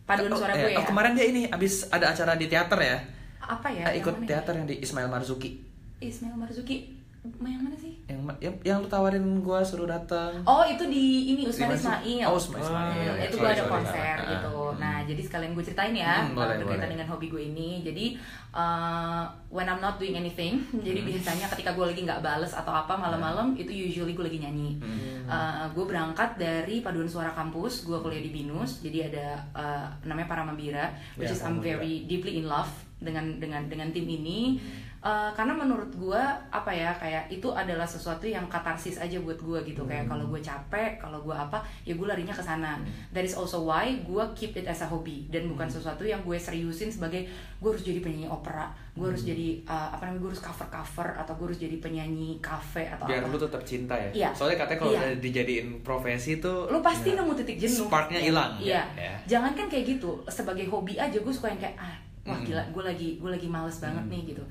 Paduan 0.04 0.30
Oh, 0.30 0.38
suara 0.38 0.54
gue 0.56 0.70
ya. 0.70 0.78
oh, 0.78 0.86
kemarin 0.86 1.14
dia 1.14 1.26
ini 1.26 1.42
abis 1.46 1.90
ada 1.90 2.10
acara 2.10 2.34
di 2.34 2.46
teater 2.46 2.80
ya 2.80 2.98
Apa 3.40 3.70
ya? 3.70 3.86
Eh, 3.86 3.86
yang 3.92 4.02
ikut 4.02 4.14
mana 4.16 4.24
ya? 4.24 4.30
teater 4.32 4.54
yang 4.56 4.66
di 4.66 4.76
Ismail 4.80 5.06
Marzuki 5.08 5.50
Ismail 5.98 6.34
Marzuki. 6.36 6.95
Yang 7.36 7.62
mana 7.62 7.76
sih 7.76 7.94
Yang 8.06 8.20
yang, 8.38 8.56
yang 8.64 8.78
lu 8.80 8.88
tawarin 8.88 9.22
gua 9.40 9.60
suruh 9.60 9.86
datang. 9.86 10.32
Oh 10.44 10.62
itu 10.62 10.86
di 10.86 11.06
ini 11.32 11.42
Usman 11.44 11.70
Di? 11.70 11.76
Ismail. 11.76 12.26
Oh, 12.26 12.36
Usman 12.36 12.60
Ismail. 12.60 12.86
Hmm, 12.88 13.00
iya. 13.00 13.12
itu 13.24 13.36
Sorry, 13.36 13.42
gue 13.42 13.50
ada 13.52 13.60
sorry, 13.60 13.74
konser 13.74 13.98
salah. 13.98 14.30
gitu. 14.30 14.54
Ah. 14.56 14.72
Nah 14.76 14.98
jadi 15.02 15.22
sekalian 15.22 15.52
gue 15.52 15.64
ceritain 15.64 15.96
ya 15.96 16.14
Hmm, 16.22 16.34
boleh, 16.34 16.46
uh, 16.48 16.60
berkaitan 16.60 16.80
boleh. 16.80 16.94
dengan 16.94 17.08
hobi 17.08 17.28
gue 17.28 17.44
ini. 17.48 17.70
Jadi 17.82 18.06
uh, 18.52 19.24
when 19.50 19.66
I'm 19.66 19.80
not 19.80 19.96
doing 19.96 20.16
anything, 20.16 20.62
jadi 20.86 21.00
Hmm. 21.00 21.10
biasanya 21.10 21.46
ketika 21.50 21.72
gue 21.72 21.86
lagi 21.86 22.02
nggak 22.02 22.22
bales 22.22 22.52
atau 22.52 22.72
apa 22.72 22.94
malam-malam 22.96 23.54
itu 23.56 23.70
usually 23.70 24.14
gue 24.14 24.24
lagi 24.24 24.40
nyanyi. 24.40 24.78
Hmm. 24.78 25.26
Uh, 25.26 25.66
gue 25.72 25.86
berangkat 25.86 26.38
dari 26.38 26.80
paduan 26.80 27.06
suara 27.06 27.32
kampus, 27.32 27.84
gue 27.84 27.98
kuliah 27.98 28.22
di 28.22 28.32
binus. 28.32 28.80
Jadi 28.80 29.08
ada 29.08 29.26
uh, 29.52 29.86
namanya 30.04 30.28
Paramabira, 30.28 30.86
which 31.16 31.26
Ya, 31.26 31.34
is 31.34 31.42
I'm 31.42 31.58
very 31.60 32.06
deeply 32.06 32.38
in 32.38 32.46
love 32.46 32.70
dengan 32.96 33.38
dengan 33.38 33.66
dengan 33.66 33.90
tim 33.90 34.06
ini. 34.06 34.58
Uh, 35.06 35.30
karena 35.32 35.54
menurut 35.54 35.94
gue 35.94 36.18
apa 36.50 36.72
ya 36.74 36.90
kayak 36.92 37.30
itu 37.30 37.46
adalah 37.48 37.86
sesuatu 37.86 38.26
yang 38.26 38.42
katarsis 38.50 38.98
aja 38.98 39.22
buat 39.22 39.38
gue 39.38 39.62
gitu 39.64 39.86
kayak 39.86 40.10
kalau 40.10 40.26
gue 40.26 40.42
capek 40.42 40.98
kalau 40.98 41.22
gue 41.22 41.30
apa 41.32 41.62
ya 41.82 41.94
gue 41.94 42.04
larinya 42.04 42.34
ke 42.34 42.42
sana 42.42 42.82
that 43.14 43.22
is 43.22 43.38
also 43.38 43.62
why 43.62 43.86
gue 44.02 44.24
keep 44.34 44.58
it 44.58 44.66
as 44.66 44.82
a 44.82 44.88
hobby 44.88 45.30
dan 45.30 45.46
bukan 45.46 45.70
sesuatu 45.70 46.02
yang 46.02 46.18
gue 46.20 46.34
seriusin 46.36 46.90
sebagai 46.90 47.22
gue 47.56 47.70
harus 47.70 47.86
jadi 47.86 48.02
penyanyi 48.02 48.26
opera 48.26 48.66
gue 48.98 49.06
harus 49.06 49.22
jadi 49.22 49.62
uh, 49.64 49.94
apa 49.94 50.10
namanya 50.10 50.22
gue 50.22 50.32
harus 50.34 50.42
cover 50.42 50.68
cover 50.68 51.08
atau 51.14 51.34
gue 51.36 51.46
harus 51.54 51.60
jadi 51.60 51.78
penyanyi 51.78 52.42
cafe 52.42 52.90
atau 52.90 53.06
Biar 53.06 53.22
apa 53.22 53.30
lu 53.30 53.38
tetap 53.38 53.62
cinta 53.62 53.94
ya. 53.94 54.10
Iya. 54.10 54.30
Soalnya 54.34 54.58
katanya 54.58 54.80
kalau 54.82 54.90
Iya. 54.90 55.00
udah 55.06 55.12
dijadiin 55.22 55.68
profesi 55.80 56.42
tuh 56.42 56.66
lu 56.66 56.82
pasti 56.82 57.14
ya, 57.14 57.22
nemu 57.22 57.38
titik 57.38 57.62
jenuh 57.62 57.86
Sparknya 57.86 58.18
Ya. 58.18 58.26
hilang. 58.26 58.52
iya 58.58 58.82
Ya. 58.98 59.14
jangan 59.30 59.54
kan 59.54 59.70
kayak 59.70 59.86
gitu 59.86 60.18
sebagai 60.26 60.66
hobi 60.66 60.98
aja 60.98 61.14
gue 61.14 61.30
suka 61.30 61.54
yang 61.54 61.62
kayak 61.62 61.78
ah 61.78 61.94
wah 62.26 62.34
Mm. 62.34 62.46
gila 62.50 62.64
gue 62.74 62.84
lagi 62.84 63.10
gue 63.22 63.30
lagi 63.30 63.46
males 63.46 63.78
banget 63.78 64.02
Mm. 64.02 64.10
nih 64.10 64.22
gitu 64.34 64.42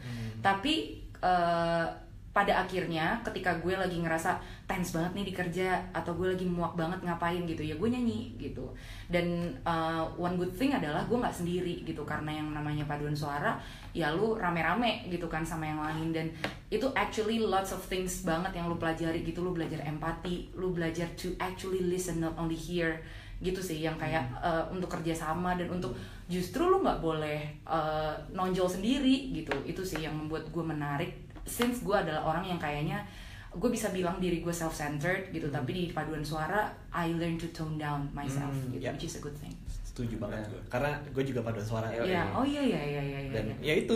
tapi 0.44 1.00
eh, 1.24 1.86
pada 2.34 2.66
akhirnya 2.66 3.22
ketika 3.22 3.62
gue 3.62 3.78
lagi 3.78 3.94
ngerasa 4.02 4.42
tense 4.66 4.90
banget 4.90 5.22
nih 5.22 5.26
di 5.30 5.34
kerja 5.38 5.78
atau 5.94 6.18
gue 6.18 6.34
lagi 6.34 6.42
muak 6.42 6.74
banget 6.74 6.98
ngapain 7.06 7.46
gitu 7.46 7.62
ya 7.62 7.78
gue 7.78 7.88
nyanyi 7.88 8.36
gitu. 8.36 8.68
Dan 9.08 9.56
eh, 9.64 10.04
one 10.20 10.36
good 10.36 10.52
thing 10.52 10.76
adalah 10.76 11.08
gue 11.08 11.16
nggak 11.16 11.32
sendiri 11.32 11.86
gitu 11.88 12.04
karena 12.04 12.44
yang 12.44 12.52
namanya 12.52 12.84
paduan 12.84 13.16
suara 13.16 13.56
ya 13.96 14.12
lu 14.12 14.36
rame-rame 14.36 15.08
gitu 15.08 15.30
kan 15.32 15.46
sama 15.46 15.64
yang 15.64 15.80
lain. 15.80 16.12
Dan 16.12 16.26
itu 16.68 16.90
actually 16.92 17.40
lots 17.40 17.72
of 17.72 17.80
things 17.86 18.20
banget 18.26 18.60
yang 18.60 18.68
lu 18.68 18.76
pelajari 18.76 19.24
gitu. 19.24 19.40
Lu 19.40 19.56
belajar 19.56 19.80
empati 19.80 20.52
lu 20.60 20.76
belajar 20.76 21.08
to 21.16 21.32
actually 21.40 21.80
listen 21.80 22.20
not 22.20 22.36
only 22.36 22.58
hear 22.58 23.00
gitu 23.38 23.59
sih 23.59 23.79
yang 23.79 23.95
kayak 23.95 24.23
eh, 24.37 24.64
untuk 24.69 24.87
kerjasama 24.88 25.55
dan 25.55 25.67
untuk 25.69 25.95
justru 26.25 26.64
lu 26.64 26.81
nggak 26.81 26.99
boleh 26.99 27.38
eh, 27.62 28.12
nonjol 28.31 28.67
sendiri 28.67 29.33
gitu 29.33 29.53
itu 29.62 29.81
sih 29.81 30.00
yang 30.00 30.14
membuat 30.14 30.47
gue 30.47 30.62
menarik 30.62 31.11
since 31.43 31.81
gue 31.81 31.93
adalah 31.93 32.25
orang 32.26 32.45
yang 32.47 32.57
kayaknya 32.57 33.03
gue 33.50 33.69
bisa 33.69 33.88
bilang 33.88 34.19
diri 34.19 34.41
gue 34.41 34.50
self 34.50 34.73
centered 34.73 35.31
gitu 35.31 35.47
tapi 35.47 35.71
di 35.71 35.85
paduan 35.88 36.21
suara 36.21 36.67
I 36.91 37.12
learn 37.12 37.37
to 37.37 37.47
tone 37.49 37.76
down 37.76 38.11
myself 38.11 38.50
Hmm, 38.50 38.73
gitu 38.73 38.83
ya. 38.83 38.91
which 38.91 39.07
is 39.07 39.17
a 39.17 39.23
good 39.23 39.37
thing 39.37 39.55
setuju 39.85 40.19
banget 40.19 40.43
Ya. 40.43 40.47
gue 40.49 40.61
karena 40.69 40.91
gue 41.07 41.23
juga 41.23 41.41
paduan 41.41 41.62
suara 41.62 41.87
Ya, 41.87 42.00
ya 42.00 42.05
iya. 42.05 42.23
oh 42.33 42.43
iya 42.43 42.59
iya 42.61 42.81
iya 42.83 43.03
iya 43.05 43.19
dan 43.31 43.45
iya. 43.49 43.57
ya 43.62 43.75
itu 43.81 43.95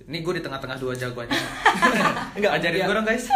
Ini 0.00 0.18
gue 0.20 0.34
di 0.34 0.42
tengah-tengah 0.42 0.74
dua 0.76 0.90
jagoannya. 0.92 1.38
Enggak, 2.34 2.52
Ajarin 2.52 2.76
ya. 2.76 2.84
gue 2.84 2.96
dong 2.96 3.06
guys. 3.06 3.26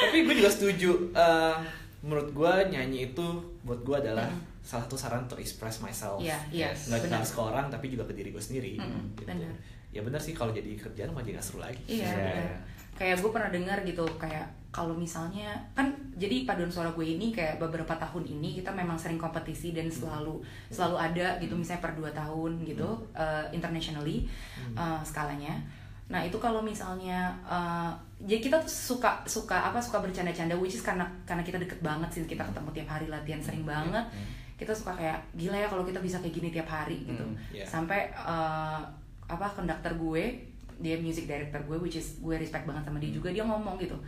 tapi 0.00 0.18
gue 0.22 0.34
juga 0.34 0.48
setuju 0.50 0.90
Eh, 1.12 1.54
menurut 2.00 2.28
gue 2.30 2.52
nyanyi 2.70 2.98
itu 3.08 3.26
buat 3.60 3.76
gue 3.78 3.96
adalah 3.98 4.24
salah 4.64 4.88
satu 4.88 4.96
saran 4.96 5.28
untuk 5.28 5.36
express 5.36 5.84
myself. 5.84 6.18
Iya, 6.18 6.40
iya, 6.48 6.68
nggak 6.72 7.12
harus 7.12 7.36
ke 7.36 7.40
orang 7.44 7.68
tapi 7.68 7.92
juga 7.92 8.08
ke 8.08 8.16
diri 8.16 8.32
gue 8.32 8.40
sendiri 8.40 8.80
Mm-mm, 8.80 9.12
gitu. 9.12 9.28
benar. 9.28 9.52
ya 9.94 10.02
benar 10.02 10.18
sih 10.18 10.34
kalau 10.34 10.50
jadi 10.50 10.74
kerjaan 10.74 11.14
mah 11.14 11.22
jadi 11.22 11.36
nggak 11.38 11.46
seru 11.46 11.60
lagi. 11.62 11.78
Iya, 11.86 12.02
Iya. 12.02 12.14
benar. 12.16 12.56
Kayak 12.94 13.16
gue 13.22 13.30
pernah 13.30 13.50
dengar 13.52 13.78
gitu, 13.84 14.02
kayak 14.18 14.46
kalau 14.74 14.90
misalnya 14.90 15.54
kan 15.70 15.86
jadi 16.18 16.42
paduan 16.42 16.66
suara 16.66 16.90
gue 16.90 17.06
ini 17.06 17.30
kayak 17.30 17.62
beberapa 17.62 17.94
tahun 17.94 18.26
ini 18.26 18.58
kita 18.58 18.74
memang 18.74 18.98
sering 18.98 19.20
kompetisi 19.20 19.70
dan 19.70 19.86
selalu 19.86 20.42
selalu 20.66 20.98
ada 20.98 21.38
gitu 21.38 21.54
misalnya 21.54 21.78
per 21.78 21.94
dua 21.94 22.10
tahun 22.10 22.58
gitu 22.66 22.90
uh, 23.14 23.46
internationally 23.54 24.26
uh, 24.74 24.98
skalanya. 25.06 25.54
Nah 26.10 26.26
itu 26.26 26.42
kalau 26.42 26.58
misalnya 26.58 27.30
uh, 27.46 27.94
jadi 28.18 28.50
kita 28.50 28.56
tuh 28.58 28.70
suka 28.98 29.22
suka 29.30 29.70
apa 29.70 29.78
suka 29.78 30.02
bercanda-canda 30.02 30.58
which 30.58 30.74
is 30.74 30.82
karena 30.82 31.06
karena 31.22 31.46
kita 31.46 31.62
deket 31.62 31.78
banget 31.78 32.10
sih 32.10 32.26
kita 32.26 32.42
ketemu 32.42 32.68
tiap 32.74 32.88
hari 32.98 33.06
latihan 33.06 33.38
sering 33.38 33.62
banget 33.62 34.02
kita 34.54 34.70
suka 34.70 34.94
kayak 34.94 35.18
gila 35.34 35.56
ya 35.56 35.66
kalau 35.66 35.82
kita 35.82 35.98
bisa 35.98 36.22
kayak 36.22 36.34
gini 36.34 36.48
tiap 36.50 36.66
hari 36.66 37.02
gitu. 37.02 37.24
Hmm, 37.26 37.34
iya. 37.50 37.66
sampai 37.66 38.10
uh, 38.14 38.78
apa 39.24 39.46
konduktor 39.50 39.92
gue 39.96 40.24
dia 40.78 40.98
music 40.98 41.26
director 41.26 41.58
gue 41.64 41.78
which 41.78 41.96
is 41.96 42.18
gue 42.18 42.34
respect 42.34 42.62
banget 42.62 42.82
sama 42.86 42.98
dia 43.02 43.10
juga 43.10 43.34
dia 43.34 43.42
ngomong 43.42 43.78
gitu. 43.78 43.98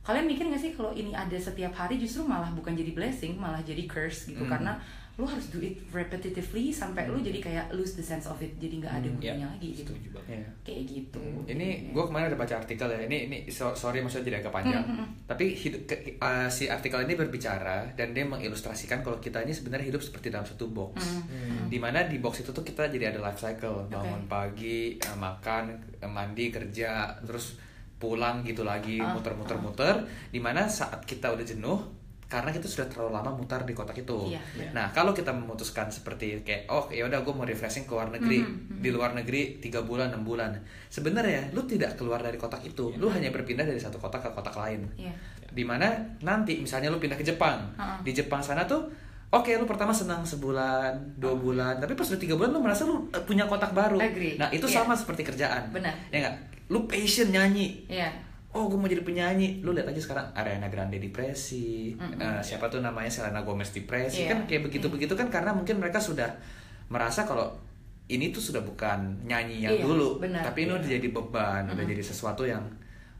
Kalian 0.00 0.24
mikir 0.24 0.48
gak 0.48 0.58
sih 0.58 0.72
kalau 0.72 0.96
ini 0.96 1.12
ada 1.12 1.36
setiap 1.36 1.76
hari 1.76 2.00
justru 2.00 2.24
malah 2.24 2.48
bukan 2.50 2.72
jadi 2.72 2.94
blessing 2.94 3.36
malah 3.36 3.60
jadi 3.60 3.84
curse 3.84 4.30
gitu. 4.30 4.42
Hmm. 4.46 4.50
karena 4.50 4.72
lu 5.18 5.28
harus 5.28 5.52
do 5.52 5.60
it 5.60 5.76
repetitively 5.92 6.72
sampai 6.72 7.04
lu 7.10 7.20
jadi 7.20 7.38
kayak 7.44 7.66
lose 7.76 7.92
the 7.92 8.02
sense 8.02 8.24
of 8.24 8.40
it 8.40 8.56
jadi 8.56 8.80
nggak 8.80 8.94
ada 8.94 9.08
Hmm, 9.10 9.16
gunanya 9.20 9.46
lagi 9.52 9.68
gitu. 9.76 9.92
Setuju 9.92 10.08
banget. 10.16 10.28
Iya. 10.29 10.29
Gitu 11.00 11.20
Ini 11.44 11.90
gue 11.90 12.04
kemarin 12.04 12.28
ada 12.28 12.36
baca 12.36 12.54
artikel 12.54 12.86
ya. 12.86 13.00
Ini 13.02 13.18
ini 13.26 13.36
so- 13.48 13.74
sorry 13.74 13.98
maksudnya 13.98 14.30
jadi 14.30 14.38
agak 14.38 14.54
panjang. 14.54 14.80
Hmm, 14.80 14.94
hmm, 14.94 15.06
hmm. 15.06 15.26
Tapi 15.26 15.44
hidup, 15.52 15.82
ke- 15.84 16.14
uh, 16.16 16.46
si 16.46 16.66
artikel 16.66 17.00
ini 17.00 17.14
berbicara 17.14 17.90
dan 17.92 18.12
dia 18.12 18.22
mengilustrasikan 18.22 19.00
kalau 19.00 19.18
kita 19.18 19.40
ini 19.40 19.50
sebenarnya 19.50 19.90
hidup 19.90 19.98
seperti 19.98 20.28
dalam 20.28 20.44
satu 20.44 20.68
box. 20.68 20.94
Hmm. 21.26 21.66
Di 21.66 21.76
mana 21.76 22.04
di 22.04 22.16
box 22.16 22.40
itu 22.40 22.50
tuh 22.50 22.62
kita 22.62 22.86
jadi 22.86 23.10
ada 23.10 23.20
life 23.20 23.36
cycle. 23.36 23.88
Bangun 23.88 24.24
Oke. 24.24 24.30
pagi, 24.30 24.80
uh, 24.96 25.16
makan, 25.16 25.64
uh, 25.98 26.06
mandi, 26.06 26.48
kerja, 26.48 27.18
terus 27.20 27.58
pulang 27.96 28.40
gitu 28.42 28.62
lagi, 28.62 28.96
Ah, 28.96 29.12
muter-muter-muter. 29.12 29.92
Di 30.28 30.38
mana 30.38 30.64
saat 30.64 31.04
kita 31.04 31.28
udah 31.30 31.44
jenuh 31.44 31.99
karena 32.30 32.48
kita 32.48 32.64
sudah 32.64 32.86
terlalu 32.86 33.10
lama 33.10 33.30
mutar 33.34 33.66
di 33.66 33.74
kotak 33.74 33.98
itu. 33.98 34.30
Iya, 34.30 34.38
iya. 34.54 34.70
Nah, 34.70 34.86
kalau 34.88 35.10
kita 35.10 35.28
memutuskan 35.28 35.90
seperti 35.90 36.40
kayak 36.40 36.64
oh 36.66 36.86
ya 36.88 37.02
udah 37.04 37.20
gue 37.20 37.34
mau 37.34 37.42
refreshing 37.42 37.84
ke 37.84 37.92
luar 37.92 38.06
negeri, 38.08 38.38
Mhm, 38.38 38.78
di 38.78 38.88
luar 38.88 39.10
negeri 39.12 39.58
tiga 39.58 39.82
bulan 39.82 40.08
enam 40.08 40.22
bulan, 40.22 40.54
sebenarnya 40.86 41.50
lu 41.50 41.60
tidak 41.64 41.98
keluar 41.98 42.18
dari 42.18 42.38
kotak 42.38 42.62
itu, 42.62 42.94
lu 42.94 43.10
hanya 43.10 43.28
berpindah 43.28 43.66
dari 43.66 43.76
satu 43.76 43.98
kotak 43.98 44.22
ke 44.22 44.30
kotak 44.30 44.54
lain. 44.54 44.86
Iya. 44.94 45.10
Di 45.50 45.66
mana 45.66 45.90
nanti 46.20 46.56
misalnya 46.56 46.86
lu 46.86 46.96
pindah 46.96 47.14
ke 47.14 47.26
Jepang, 47.26 47.58
Ha-ha. 47.74 47.98
di 48.00 48.14
Jepang 48.14 48.38
sana 48.38 48.62
tuh 48.64 48.86
Oke, 49.30 49.54
lu 49.54 49.62
pertama 49.62 49.94
senang 49.94 50.26
sebulan, 50.26 50.90
dua 51.14 51.38
bulan, 51.38 51.78
tapi 51.78 51.94
pas 51.94 52.02
udah 52.02 52.18
tiga 52.18 52.34
bulan 52.34 52.50
lu 52.50 52.58
merasa 52.58 52.82
lu 52.82 52.98
eh, 53.08 53.22
punya 53.22 53.46
kotak 53.46 53.70
baru. 53.70 53.94
Agree. 53.94 54.34
Nah 54.34 54.50
itu 54.50 54.66
Iya. 54.66 54.82
sama 54.82 54.90
seperti 54.90 55.22
kerjaan. 55.22 55.70
Benar. 55.70 55.94
Ya? 56.10 56.34
Lu 56.66 56.82
passion 56.86 57.30
nyanyi, 57.30 57.86
Iya. 57.86 58.10
Oh 58.50 58.66
gue 58.66 58.74
mau 58.74 58.84
jadi 58.84 59.00
penyanyi 59.00 59.60
lu 59.60 59.70
lihat 59.70 59.86
aja 59.86 60.00
sekarang 60.00 60.26
Ariana 60.32 60.66
Grande 60.66 60.98
depresi 60.98 61.94
Mm-mm. 61.94 62.18
Eh, 62.18 62.40
siapa 62.40 62.66
tuh 62.66 62.80
namanya 62.80 63.06
Selena 63.06 63.40
Gomez 63.40 63.70
depresi 63.70 64.24
Iya. 64.24 64.32
kan 64.32 64.38
kayak 64.44 64.66
begitu 64.66 64.86
begitu 64.86 65.14
kan 65.14 65.28
karena 65.28 65.50
mungkin 65.50 65.76
mereka 65.76 65.96
sudah 65.96 66.26
merasa 66.86 67.22
kalau 67.22 67.54
ini 68.06 68.28
tuh 68.28 68.42
sudah 68.42 68.58
bukan 68.60 68.98
nyanyi 69.22 69.62
yang 69.62 69.72
Iya, 69.72 69.84
dulu 69.84 70.18
benar. 70.18 70.42
tapi 70.42 70.64
ini 70.64 70.72
Iya. 70.72 70.76
udah 70.76 70.88
jadi 70.90 71.08
beban 71.10 71.62
udah 71.64 71.74
Mm-mm. 71.76 71.90
jadi 71.90 72.02
sesuatu 72.02 72.42
yang 72.42 72.64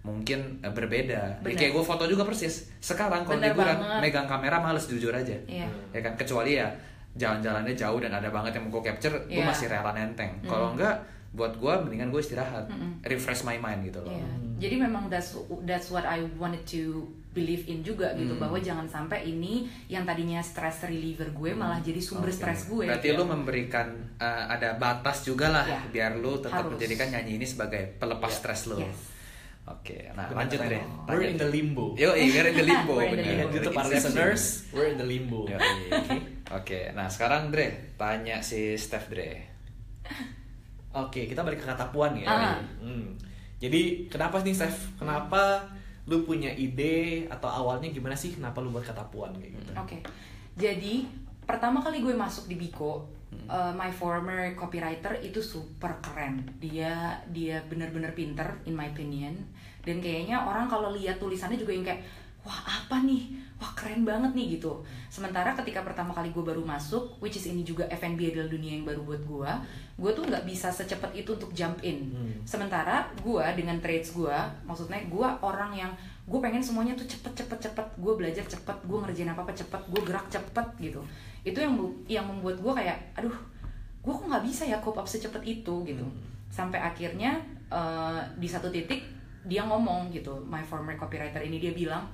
mungkin 0.01 0.59
eh, 0.59 0.73
berbeda 0.73 1.21
ya, 1.39 1.53
kayak 1.53 1.73
gue 1.73 1.85
foto 1.85 2.05
juga 2.05 2.25
persis 2.25 2.73
sekarang 2.79 3.23
kalau 3.23 3.37
liburan 3.39 3.77
megang 4.01 4.25
kamera 4.25 4.57
males 4.57 4.85
jujur 4.85 5.13
aja 5.13 5.37
Iya. 5.47 5.69
ya 5.93 6.01
kan 6.01 6.17
kecuali 6.17 6.57
ya 6.57 6.67
jalan-jalannya 7.13 7.75
jauh 7.75 7.99
dan 7.99 8.11
ada 8.11 8.27
banget 8.29 8.55
yang 8.55 8.67
mau 8.67 8.73
gue 8.73 8.89
capture 8.89 9.15
gue 9.27 9.37
Iya. 9.37 9.45
masih 9.45 9.67
rela 9.67 9.93
nenteng 9.93 10.33
Mm. 10.41 10.49
kalau 10.49 10.73
enggak 10.73 10.97
buat 11.31 11.55
gue 11.55 11.73
mendingan 11.81 12.09
gue 12.09 12.19
istirahat 12.19 12.67
Mm-mm. 12.67 12.99
refresh 13.03 13.43
my 13.43 13.57
mind 13.57 13.85
gitu 13.85 14.01
loh 14.01 14.11
Iya. 14.11 14.27
Jadi 14.61 14.77
memang 14.79 15.07
that's 15.07 15.33
that's 15.63 15.89
what 15.89 16.05
I 16.05 16.21
wanted 16.35 16.67
to 16.69 17.01
believe 17.31 17.65
in 17.65 17.81
juga 17.81 18.13
gitu 18.13 18.35
Hmm. 18.35 18.43
bahwa 18.43 18.59
jangan 18.59 18.85
sampai 18.85 19.25
ini 19.25 19.65
yang 19.87 20.03
tadinya 20.03 20.37
stress 20.41 20.85
reliever 20.85 21.31
gue 21.31 21.55
malah 21.55 21.79
jadi 21.79 21.97
sumber 21.97 22.29
Oke. 22.29 22.37
stres 22.37 22.67
gue. 22.67 22.85
Berarti 22.85 23.09
lu 23.11 23.25
memberikan 23.25 23.89
uh, 24.17 24.45
ada 24.49 24.75
batas 24.75 25.23
juga 25.23 25.49
lah 25.49 25.65
Ya. 25.65 25.81
biar 25.89 26.13
lu 26.15 26.37
tetap 26.37 26.61
Harus. 26.61 26.77
menjadikan 26.77 27.09
nyanyi 27.09 27.39
ini 27.39 27.47
sebagai 27.47 27.97
pelepas 27.97 28.29
Ya. 28.29 28.37
stres 28.37 28.61
lu. 28.67 28.77
Yes. 28.79 29.01
Oke, 29.63 30.11
nah 30.11 30.27
Benar, 30.27 30.45
lanjut 30.45 30.59
deh. 30.67 30.83
we're 31.07 31.25
in 31.25 31.39
the 31.39 31.47
limbo 31.47 31.95
Yo, 31.95 32.11
we're 32.11 32.43
in 32.43 32.59
the 32.59 32.67
limbo. 32.67 32.95
We're 32.99 33.07
in 33.09 33.23
the 33.23 33.37
limbo. 33.39 33.55
Gitu 33.55 33.69
para 33.71 33.87
listeners 33.87 34.43
we're 34.69 34.91
in 34.91 34.99
the 34.99 35.07
limbo 35.07 35.47
Oke, 36.51 36.91
nah 36.91 37.07
sekarang 37.07 37.49
Dre, 37.49 37.95
tanya 37.95 38.43
si 38.43 38.75
Steph 38.75 39.07
Dre. 39.09 39.47
Oke, 40.91 41.31
kita 41.31 41.47
balik 41.47 41.63
ke 41.63 41.67
kata 41.71 41.91
puan 41.95 42.19
ya. 42.19 42.27
Ah. 42.27 42.59
Hmm. 42.83 43.15
Jadi 43.61 44.11
kenapa 44.11 44.43
nih, 44.43 44.57
Steph? 44.57 44.99
Kenapa 44.99 45.63
lu 46.11 46.27
punya 46.27 46.51
ide 46.51 47.29
atau 47.31 47.47
awalnya 47.47 47.93
gimana 47.95 48.17
sih? 48.17 48.35
Kenapa 48.35 48.59
lu 48.59 48.75
buat 48.75 48.83
kata 48.83 49.07
puan 49.13 49.31
kayak 49.39 49.53
gitu? 49.55 49.71
Oke. 49.79 49.99
Jadi 50.59 51.07
pertama 51.47 51.79
kali 51.79 52.03
gue 52.03 52.15
masuk 52.17 52.51
di 52.51 52.59
Biko, 52.59 53.07
uh, 53.47 53.73
my 53.75 53.91
former 53.95 54.55
copywriter 54.59 55.15
itu 55.23 55.39
super 55.39 56.03
keren. 56.03 56.43
Dia 56.59 57.23
dia 57.31 57.63
bener-bener 57.71 58.11
pinter 58.17 58.59
in 58.67 58.75
my 58.75 58.91
opinion. 58.91 59.39
Dan 59.87 60.03
kayaknya 60.03 60.43
orang 60.43 60.67
kalau 60.67 60.91
lihat 60.93 61.23
tulisannya 61.23 61.57
juga 61.57 61.73
yang 61.73 61.87
kayak 61.87 62.03
wah 62.45 62.61
apa 62.65 63.05
nih? 63.05 63.37
Wah 63.61 63.69
keren 63.77 64.09
banget 64.09 64.33
nih 64.33 64.57
gitu. 64.57 64.81
Sementara 65.13 65.53
ketika 65.53 65.85
pertama 65.85 66.17
kali 66.17 66.33
gue 66.33 66.41
baru 66.41 66.65
masuk 66.65 67.21
which 67.21 67.37
is 67.37 67.45
ini 67.53 67.61
juga 67.61 67.85
F&B 67.93 68.33
adalah 68.33 68.49
dunia 68.49 68.81
yang 68.81 68.85
baru 68.89 69.05
buat 69.05 69.23
gue 69.25 69.51
gue 70.01 70.11
tuh 70.17 70.25
nggak 70.25 70.49
bisa 70.49 70.73
secepat 70.73 71.13
itu 71.13 71.37
untuk 71.37 71.53
jump 71.53 71.77
in. 71.85 72.09
Hmm. 72.09 72.33
sementara 72.49 73.05
gue 73.21 73.45
dengan 73.53 73.77
trades 73.85 74.17
gue 74.17 74.37
maksudnya 74.65 75.05
gue 75.05 75.29
orang 75.45 75.77
yang 75.77 75.93
gue 76.25 76.41
pengen 76.41 76.65
semuanya 76.65 76.97
tuh 76.97 77.05
cepet 77.05 77.45
cepet 77.45 77.59
cepet. 77.69 77.87
Gue 78.01 78.13
belajar 78.17 78.45
cepet 78.49 78.77
gue 78.89 78.99
ngerjain 79.05 79.29
apa 79.29 79.45
apa 79.45 79.53
cepet 79.53 79.83
gue 79.93 80.01
gerak 80.09 80.27
cepet 80.33 80.67
gitu. 80.81 81.01
Itu 81.45 81.59
yang 81.61 81.77
yang 82.09 82.25
membuat 82.25 82.57
gue 82.65 82.73
kayak 82.73 82.97
aduh 83.21 83.37
gue 84.01 84.13
kok 84.17 84.25
nggak 84.25 84.45
bisa 84.49 84.65
ya 84.65 84.81
cope 84.81 84.97
up 84.97 85.09
secepat 85.09 85.45
itu 85.45 85.85
gitu. 85.85 86.05
Sampai 86.49 86.81
akhirnya 86.81 87.37
eh, 87.69 88.21
di 88.41 88.49
satu 88.49 88.73
titik 88.73 89.05
dia 89.45 89.65
ngomong 89.65 90.13
gitu 90.13 90.37
my 90.45 90.61
former 90.61 90.93
copywriter 91.01 91.41
ini 91.41 91.57
dia 91.57 91.73
bilang 91.73 92.05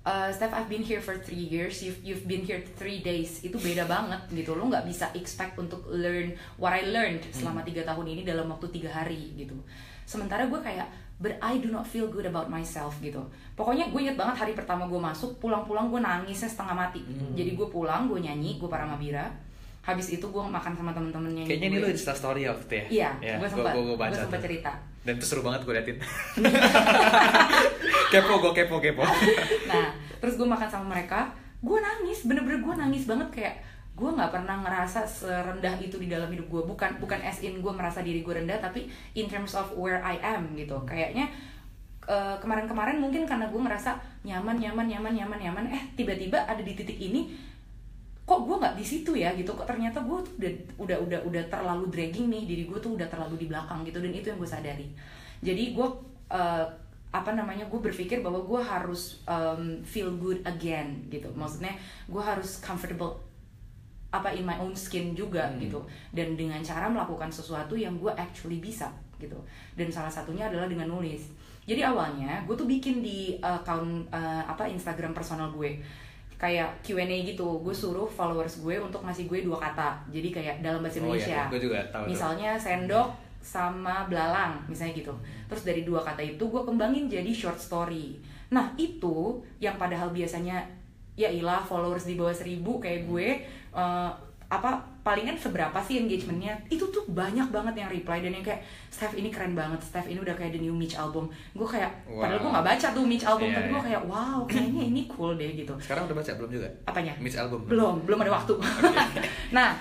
Uh, 0.00 0.32
Steph, 0.32 0.56
I've 0.56 0.68
been 0.72 0.80
here 0.80 1.04
for 1.04 1.12
three 1.20 1.44
years. 1.44 1.84
You've 1.84 2.00
you've 2.00 2.24
been 2.24 2.40
here 2.40 2.64
three 2.80 3.04
days. 3.04 3.44
Itu 3.44 3.60
beda 3.60 3.84
banget 3.84 4.32
gitu. 4.32 4.56
Lo 4.56 4.64
nggak 4.64 4.88
bisa 4.88 5.12
expect 5.12 5.60
untuk 5.60 5.84
learn 5.92 6.32
what 6.56 6.72
I 6.72 6.88
learned 6.88 7.20
selama 7.36 7.60
tiga 7.60 7.84
tahun 7.84 8.08
ini 8.08 8.24
dalam 8.24 8.48
waktu 8.48 8.72
tiga 8.72 8.88
hari 8.88 9.36
gitu. 9.36 9.52
Sementara 10.08 10.48
gue 10.48 10.56
kayak, 10.56 10.88
but 11.20 11.36
I 11.44 11.60
do 11.60 11.68
not 11.68 11.84
feel 11.84 12.08
good 12.08 12.24
about 12.24 12.48
myself 12.48 12.96
gitu. 13.04 13.20
Pokoknya 13.52 13.92
gue 13.92 14.00
inget 14.00 14.16
banget 14.16 14.40
hari 14.40 14.56
pertama 14.56 14.88
gue 14.88 14.96
masuk, 14.96 15.36
pulang-pulang 15.36 15.92
gue 15.92 16.00
nangisnya 16.00 16.48
setengah 16.48 16.74
mati. 16.74 17.04
Jadi 17.36 17.52
gue 17.52 17.68
pulang, 17.68 18.08
gue 18.08 18.24
nyanyi, 18.24 18.56
gue 18.56 18.66
para 18.66 18.88
Mabira. 18.88 19.28
Habis 19.84 20.16
itu 20.16 20.24
gue 20.24 20.40
makan 20.40 20.76
sama 20.76 20.96
temen-temennya. 20.96 21.44
Kayaknya 21.44 21.68
ini 21.68 21.76
lu 21.76 21.88
Insta 21.92 22.16
story 22.16 22.48
waktu 22.48 22.64
itu 22.64 22.74
ya? 22.74 22.84
Iya, 22.88 23.10
Ya, 23.20 23.34
gue 23.36 23.48
sempat, 23.52 23.72
gue 23.76 24.40
cerita. 24.40 24.72
Dan 25.00 25.16
itu 25.16 25.24
seru 25.24 25.40
banget 25.40 25.64
gue 25.64 25.72
liatin. 25.72 25.98
kepo, 28.12 28.42
gue 28.42 28.52
kepo, 28.52 28.76
kepo. 28.82 29.06
nah 29.70 29.94
terus 30.20 30.36
gue 30.36 30.44
makan 30.44 30.68
sama 30.68 30.86
mereka 30.92 31.32
gue 31.60 31.78
nangis 31.80 32.28
bener-bener 32.28 32.60
gue 32.60 32.74
nangis 32.76 33.04
banget 33.08 33.28
kayak 33.32 33.56
gue 33.96 34.08
nggak 34.08 34.32
pernah 34.32 34.64
ngerasa 34.64 35.04
serendah 35.04 35.76
itu 35.76 36.00
di 36.00 36.08
dalam 36.08 36.28
hidup 36.32 36.48
gue 36.48 36.62
bukan 36.64 36.96
bukan 37.00 37.20
as 37.20 37.44
in 37.44 37.60
gue 37.60 37.72
merasa 37.72 38.00
diri 38.00 38.24
gue 38.24 38.32
rendah 38.32 38.56
tapi 38.60 38.88
in 39.12 39.28
terms 39.28 39.52
of 39.52 39.68
where 39.76 40.00
I 40.00 40.16
am 40.20 40.56
gitu 40.56 40.76
kayaknya 40.88 41.28
eh, 42.08 42.36
kemarin-kemarin 42.40 42.96
mungkin 42.96 43.28
karena 43.28 43.52
gue 43.52 43.60
ngerasa 43.60 44.00
nyaman 44.24 44.56
nyaman 44.56 44.86
nyaman 44.88 45.12
nyaman 45.20 45.38
nyaman 45.40 45.64
eh 45.68 45.82
tiba-tiba 46.00 46.40
ada 46.48 46.64
di 46.64 46.72
titik 46.72 46.96
ini 46.96 47.28
kok 48.30 48.46
gue 48.46 48.56
nggak 48.62 48.78
di 48.78 48.86
situ 48.86 49.18
ya 49.18 49.34
gitu 49.34 49.50
kok 49.58 49.66
ternyata 49.66 49.98
gue 50.06 50.18
tuh 50.22 50.38
udah 50.38 50.52
udah 50.78 50.96
udah 51.02 51.20
udah 51.26 51.42
terlalu 51.50 51.90
dragging 51.90 52.30
nih 52.30 52.46
diri 52.46 52.62
gue 52.70 52.78
tuh 52.78 52.94
udah 52.94 53.10
terlalu 53.10 53.42
di 53.42 53.46
belakang 53.50 53.82
gitu 53.82 53.98
dan 53.98 54.14
itu 54.14 54.30
yang 54.30 54.38
gue 54.38 54.46
sadari. 54.46 54.86
Jadi 55.42 55.74
gue 55.74 55.88
eh, 56.30 56.66
apa 57.10 57.30
namanya 57.34 57.66
gue 57.66 57.80
berpikir 57.82 58.22
bahwa 58.22 58.38
gue 58.46 58.62
harus 58.62 59.18
um, 59.26 59.82
feel 59.82 60.14
good 60.22 60.38
again 60.46 61.10
gitu. 61.10 61.26
Maksudnya 61.34 61.74
gue 62.06 62.22
harus 62.22 62.62
comfortable 62.62 63.18
apa 64.14 64.30
in 64.30 64.46
my 64.46 64.62
own 64.62 64.78
skin 64.78 65.10
juga 65.18 65.50
gitu. 65.58 65.82
Dan 66.14 66.38
dengan 66.38 66.62
cara 66.62 66.86
melakukan 66.86 67.34
sesuatu 67.34 67.74
yang 67.74 67.98
gue 67.98 68.14
actually 68.14 68.62
bisa 68.62 68.94
gitu. 69.18 69.42
Dan 69.74 69.90
salah 69.90 70.10
satunya 70.10 70.46
adalah 70.46 70.70
dengan 70.70 70.86
nulis. 70.86 71.34
Jadi 71.66 71.82
awalnya 71.82 72.46
gue 72.46 72.54
tuh 72.54 72.70
bikin 72.70 73.02
di 73.02 73.42
account 73.42 74.06
uh, 74.14 74.46
apa 74.46 74.70
Instagram 74.70 75.10
personal 75.10 75.50
gue 75.50 75.82
kayak 76.40 76.72
Q&A 76.80 77.04
gitu. 77.04 77.60
Gue 77.60 77.70
suruh 77.70 78.08
followers 78.08 78.58
gue 78.58 78.80
untuk 78.80 79.04
ngasih 79.04 79.28
gue 79.28 79.44
dua 79.44 79.60
kata. 79.60 80.00
Jadi 80.08 80.32
kayak 80.32 80.64
dalam 80.64 80.80
bahasa 80.80 80.98
Oh, 80.98 81.12
iya, 81.12 81.20
Indonesia. 81.20 81.40
gue 81.52 81.60
juga 81.60 81.78
tahu 81.92 82.02
tuh. 82.02 82.10
misalnya 82.10 82.50
sendok 82.56 83.08
sama 83.38 84.08
belalang 84.08 84.56
misalnya 84.64 84.96
gitu. 84.96 85.12
Terus 85.46 85.62
dari 85.62 85.84
dua 85.84 86.00
kata 86.00 86.20
itu 86.20 86.40
gue 86.40 86.62
kembangin 86.64 87.06
jadi 87.06 87.28
short 87.28 87.56
story. 87.56 88.16
Nah 88.48 88.72
itu 88.74 89.36
yang 89.58 89.76
padahal 89.76 90.08
biasanya 90.10 90.64
ya 91.12 91.28
ilah 91.28 91.60
followers 91.60 92.08
di 92.08 92.16
bawah 92.16 92.32
seribu 92.32 92.80
kayak 92.80 93.04
gue 93.04 93.44
eh, 93.70 94.10
apa 94.50 94.70
palingan 95.10 95.34
seberapa 95.34 95.74
sih 95.80 95.98
engagementnya 95.98 96.54
itu 96.68 96.86
tuh 96.86 97.02
banyak 97.04 97.50
banget 97.50 97.74
yang 97.76 97.90
reply 97.90 98.22
dan 98.22 98.30
yang 98.30 98.44
kayak 98.44 98.62
Steph 98.86 99.12
ini 99.12 99.26
keren 99.26 99.52
banget 99.52 99.82
Steph 99.82 100.06
ini 100.06 100.16
udah 100.16 100.30
kayak 100.32 100.54
the 100.54 100.60
new 100.60 100.70
Mitch 100.72 100.94
album 100.94 101.26
gue 101.50 101.66
kayak 101.66 101.90
padahal 102.06 102.38
Wow. 102.38 102.44
gue 102.44 102.50
nggak 102.52 102.66
baca 102.68 102.86
tuh 102.92 103.02
Mitch 103.02 103.24
album 103.24 103.48
Iya, 103.48 103.56
tapi 103.56 103.66
gue 103.66 103.74
iya. 103.74 103.86
kayak 103.88 104.02
wow 104.06 104.38
kayaknya 104.46 104.82
ini 104.86 105.02
cool 105.06 105.34
deh 105.34 105.50
gitu 105.52 105.74
Sekarang 105.76 106.06
udah 106.06 106.14
baca 106.14 106.30
belum 106.32 106.50
juga? 106.52 106.68
apanya 106.84 107.12
Mitch 107.18 107.34
album. 107.34 107.66
belum 107.66 108.06
belum 108.06 108.18
ada 108.20 108.32
waktu 108.32 108.54
nah 109.50 109.74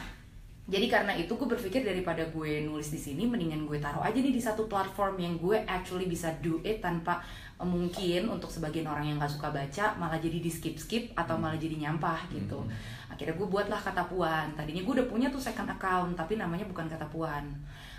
jadi 0.65 0.85
karena 0.85 1.13
itu 1.13 1.29
gue 1.31 1.47
berpikir 1.47 1.81
daripada 1.81 2.21
gue 2.25 2.61
nulis 2.61 2.89
di 2.89 2.97
sini 2.97 3.25
mendingan 3.25 3.65
gue 3.65 3.77
taruh 3.77 4.01
aja 4.01 4.13
nih 4.15 4.29
di 4.29 4.37
satu 4.37 4.65
platform 4.65 5.17
yang 5.17 5.33
gue 5.35 5.61
actually 5.65 6.05
bisa 6.05 6.29
do 6.39 6.57
it 6.61 6.77
tanpa 6.77 7.21
mungkin 7.59 8.31
untuk 8.31 8.47
sebagian 8.47 8.87
orang 8.87 9.03
yang 9.03 9.17
nggak 9.19 9.35
suka 9.35 9.51
baca 9.51 9.91
malah 9.99 10.15
jadi 10.15 10.39
di 10.39 10.47
skip 10.47 10.79
skip 10.79 11.11
atau 11.11 11.35
malah 11.35 11.59
jadi 11.59 11.75
nyampah 11.75 12.31
gitu. 12.31 12.63
Akhirnya 13.11 13.35
gue 13.35 13.47
buatlah 13.47 13.79
kata 13.83 14.07
puan. 14.07 14.47
Tadinya 14.55 14.79
gue 14.79 14.93
udah 15.03 15.07
punya 15.11 15.27
tuh 15.27 15.43
second 15.43 15.67
account 15.67 16.15
tapi 16.15 16.39
namanya 16.39 16.63
bukan 16.63 16.87
kata 16.87 17.03
puan. 17.11 17.43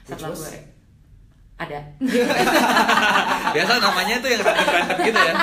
Setelah 0.08 0.32
gue 0.32 0.80
ada. 1.60 1.80
Biasa 3.54 3.72
namanya 3.84 4.16
tuh 4.24 4.28
yang 4.32 4.40
random-random 4.40 4.98
gitu 5.04 5.20
ya. 5.20 5.34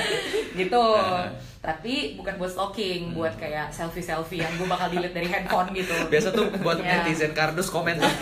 gitu. 0.66 0.82
Nah. 0.82 1.49
Tapi 1.60 2.16
bukan 2.16 2.40
buat 2.40 2.48
stalking 2.48 3.12
buat 3.12 3.36
kayak 3.36 3.68
selfie 3.68 4.00
selfie 4.00 4.40
yang 4.40 4.48
gue 4.56 4.64
bakal 4.64 4.88
delete 4.88 5.12
dari 5.12 5.28
handphone 5.28 5.68
gitu 5.78 5.92
Biasa 6.08 6.32
tuh 6.32 6.48
buat 6.64 6.80
Iya. 6.80 7.04
netizen 7.04 7.36
kardus 7.36 7.68
komen 7.68 8.00
tuh. 8.00 8.08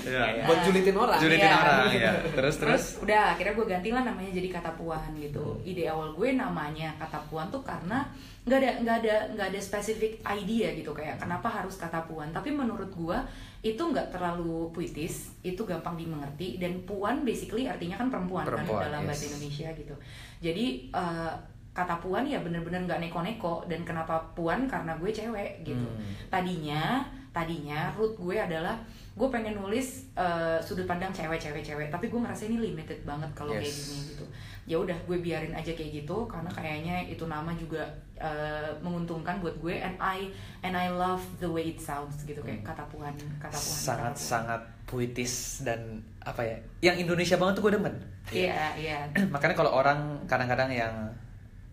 Iya. 0.00 0.42
Buat 0.42 0.66
julitin 0.66 0.96
orang. 0.98 1.18
Julitin 1.22 1.46
Iya. 1.46 1.60
orang 1.62 1.86
ya. 1.94 2.12
Terus 2.34 2.54
terus. 2.58 2.84
udah 2.98 3.38
akhirnya 3.38 3.54
gue 3.54 3.66
gantilah 3.68 4.02
namanya 4.02 4.30
jadi 4.34 4.48
kata 4.50 4.74
puan 4.74 5.06
gitu 5.14 5.62
ide 5.62 5.86
awal 5.86 6.10
gue 6.10 6.34
namanya 6.34 6.90
kata 6.98 7.22
puan 7.30 7.46
tuh 7.46 7.62
karena 7.62 8.02
nggak 8.42 8.58
ada 8.58 8.70
nggak 8.82 8.96
ada 9.06 9.14
nggak 9.36 9.46
ada 9.54 9.60
spesifik 9.62 10.18
idea 10.26 10.72
gitu 10.74 10.90
kayak 10.90 11.20
kenapa 11.22 11.46
harus 11.46 11.78
kata 11.78 12.02
puan 12.10 12.32
tapi 12.34 12.50
menurut 12.50 12.90
gue 12.90 13.18
itu 13.60 13.78
nggak 13.78 14.10
terlalu 14.10 14.72
puitis 14.72 15.36
itu 15.44 15.60
gampang 15.62 15.94
dimengerti 15.94 16.56
dan 16.56 16.80
puan 16.88 17.20
basically 17.22 17.68
artinya 17.68 18.00
kan 18.00 18.08
perempuan, 18.08 18.48
Perempuan, 18.48 18.80
kan 18.80 18.86
dalam 18.88 19.00
bahasa 19.04 19.28
yes. 19.28 19.36
Indonesia 19.36 19.68
gitu 19.76 19.94
jadi 20.40 20.66
eh, 20.88 21.32
kata 21.70 21.96
puan 21.98 22.26
ya 22.26 22.42
bener-bener 22.42 22.82
nggak 22.84 23.00
neko-neko. 23.00 23.62
Dan 23.64 23.82
kenapa 23.82 24.18
puan? 24.32 24.66
Karena 24.66 24.94
gue 24.96 25.10
cewek 25.10 25.62
gitu. 25.62 25.86
Hmm. 25.86 26.12
tadinya 26.28 27.02
tadinya 27.30 27.94
root 27.94 28.18
gue 28.18 28.34
adalah 28.34 28.74
gue 29.14 29.28
pengen 29.30 29.54
nulis 29.54 30.10
eh, 30.14 30.58
sudut 30.58 30.82
pandang 30.82 31.14
cewek-cewek-cewek 31.14 31.86
tapi 31.86 32.10
gue 32.10 32.18
ngerasa 32.18 32.50
ini 32.50 32.58
limited 32.58 33.06
banget 33.06 33.30
kalau 33.32 33.54
kayak 33.54 33.70
Yes. 33.70 33.86
gini 33.86 33.98
gitu. 34.10 34.24
Ya 34.66 34.76
udah 34.78 34.94
gue 35.06 35.18
biarin 35.18 35.50
aja 35.50 35.70
kayak 35.70 36.02
gitu. 36.02 36.26
Karena 36.26 36.50
kayaknya 36.50 37.06
itu 37.06 37.26
nama 37.26 37.54
juga 37.54 37.86
eh, 38.18 38.70
menguntungkan 38.82 39.38
buat 39.38 39.54
gue. 39.58 39.78
And 39.78 39.94
I 39.98 40.26
and 40.60 40.74
I 40.74 40.90
love 40.90 41.22
the 41.38 41.46
way 41.46 41.70
it 41.70 41.78
sounds 41.78 42.18
gitu. 42.22 42.42
Kayak 42.42 42.66
kata 42.66 42.82
puan 42.90 43.14
kata 43.38 43.54
puan 43.54 43.78
sangat 43.78 44.10
kata 44.10 44.18
puan. 44.18 44.30
sangat 44.34 44.62
puitis 44.86 45.62
dan 45.62 46.02
apa 46.22 46.42
ya? 46.42 46.56
Yang 46.82 47.06
Indonesia 47.06 47.38
banget 47.38 47.54
tuh 47.56 47.70
gue 47.70 47.74
demen. 47.78 47.94
Iya 48.30 48.74
iya. 48.74 48.98
Makanya 49.34 49.54
kalau 49.54 49.70
orang 49.70 49.98
kadang-kadang 50.26 50.70
yang 50.70 50.94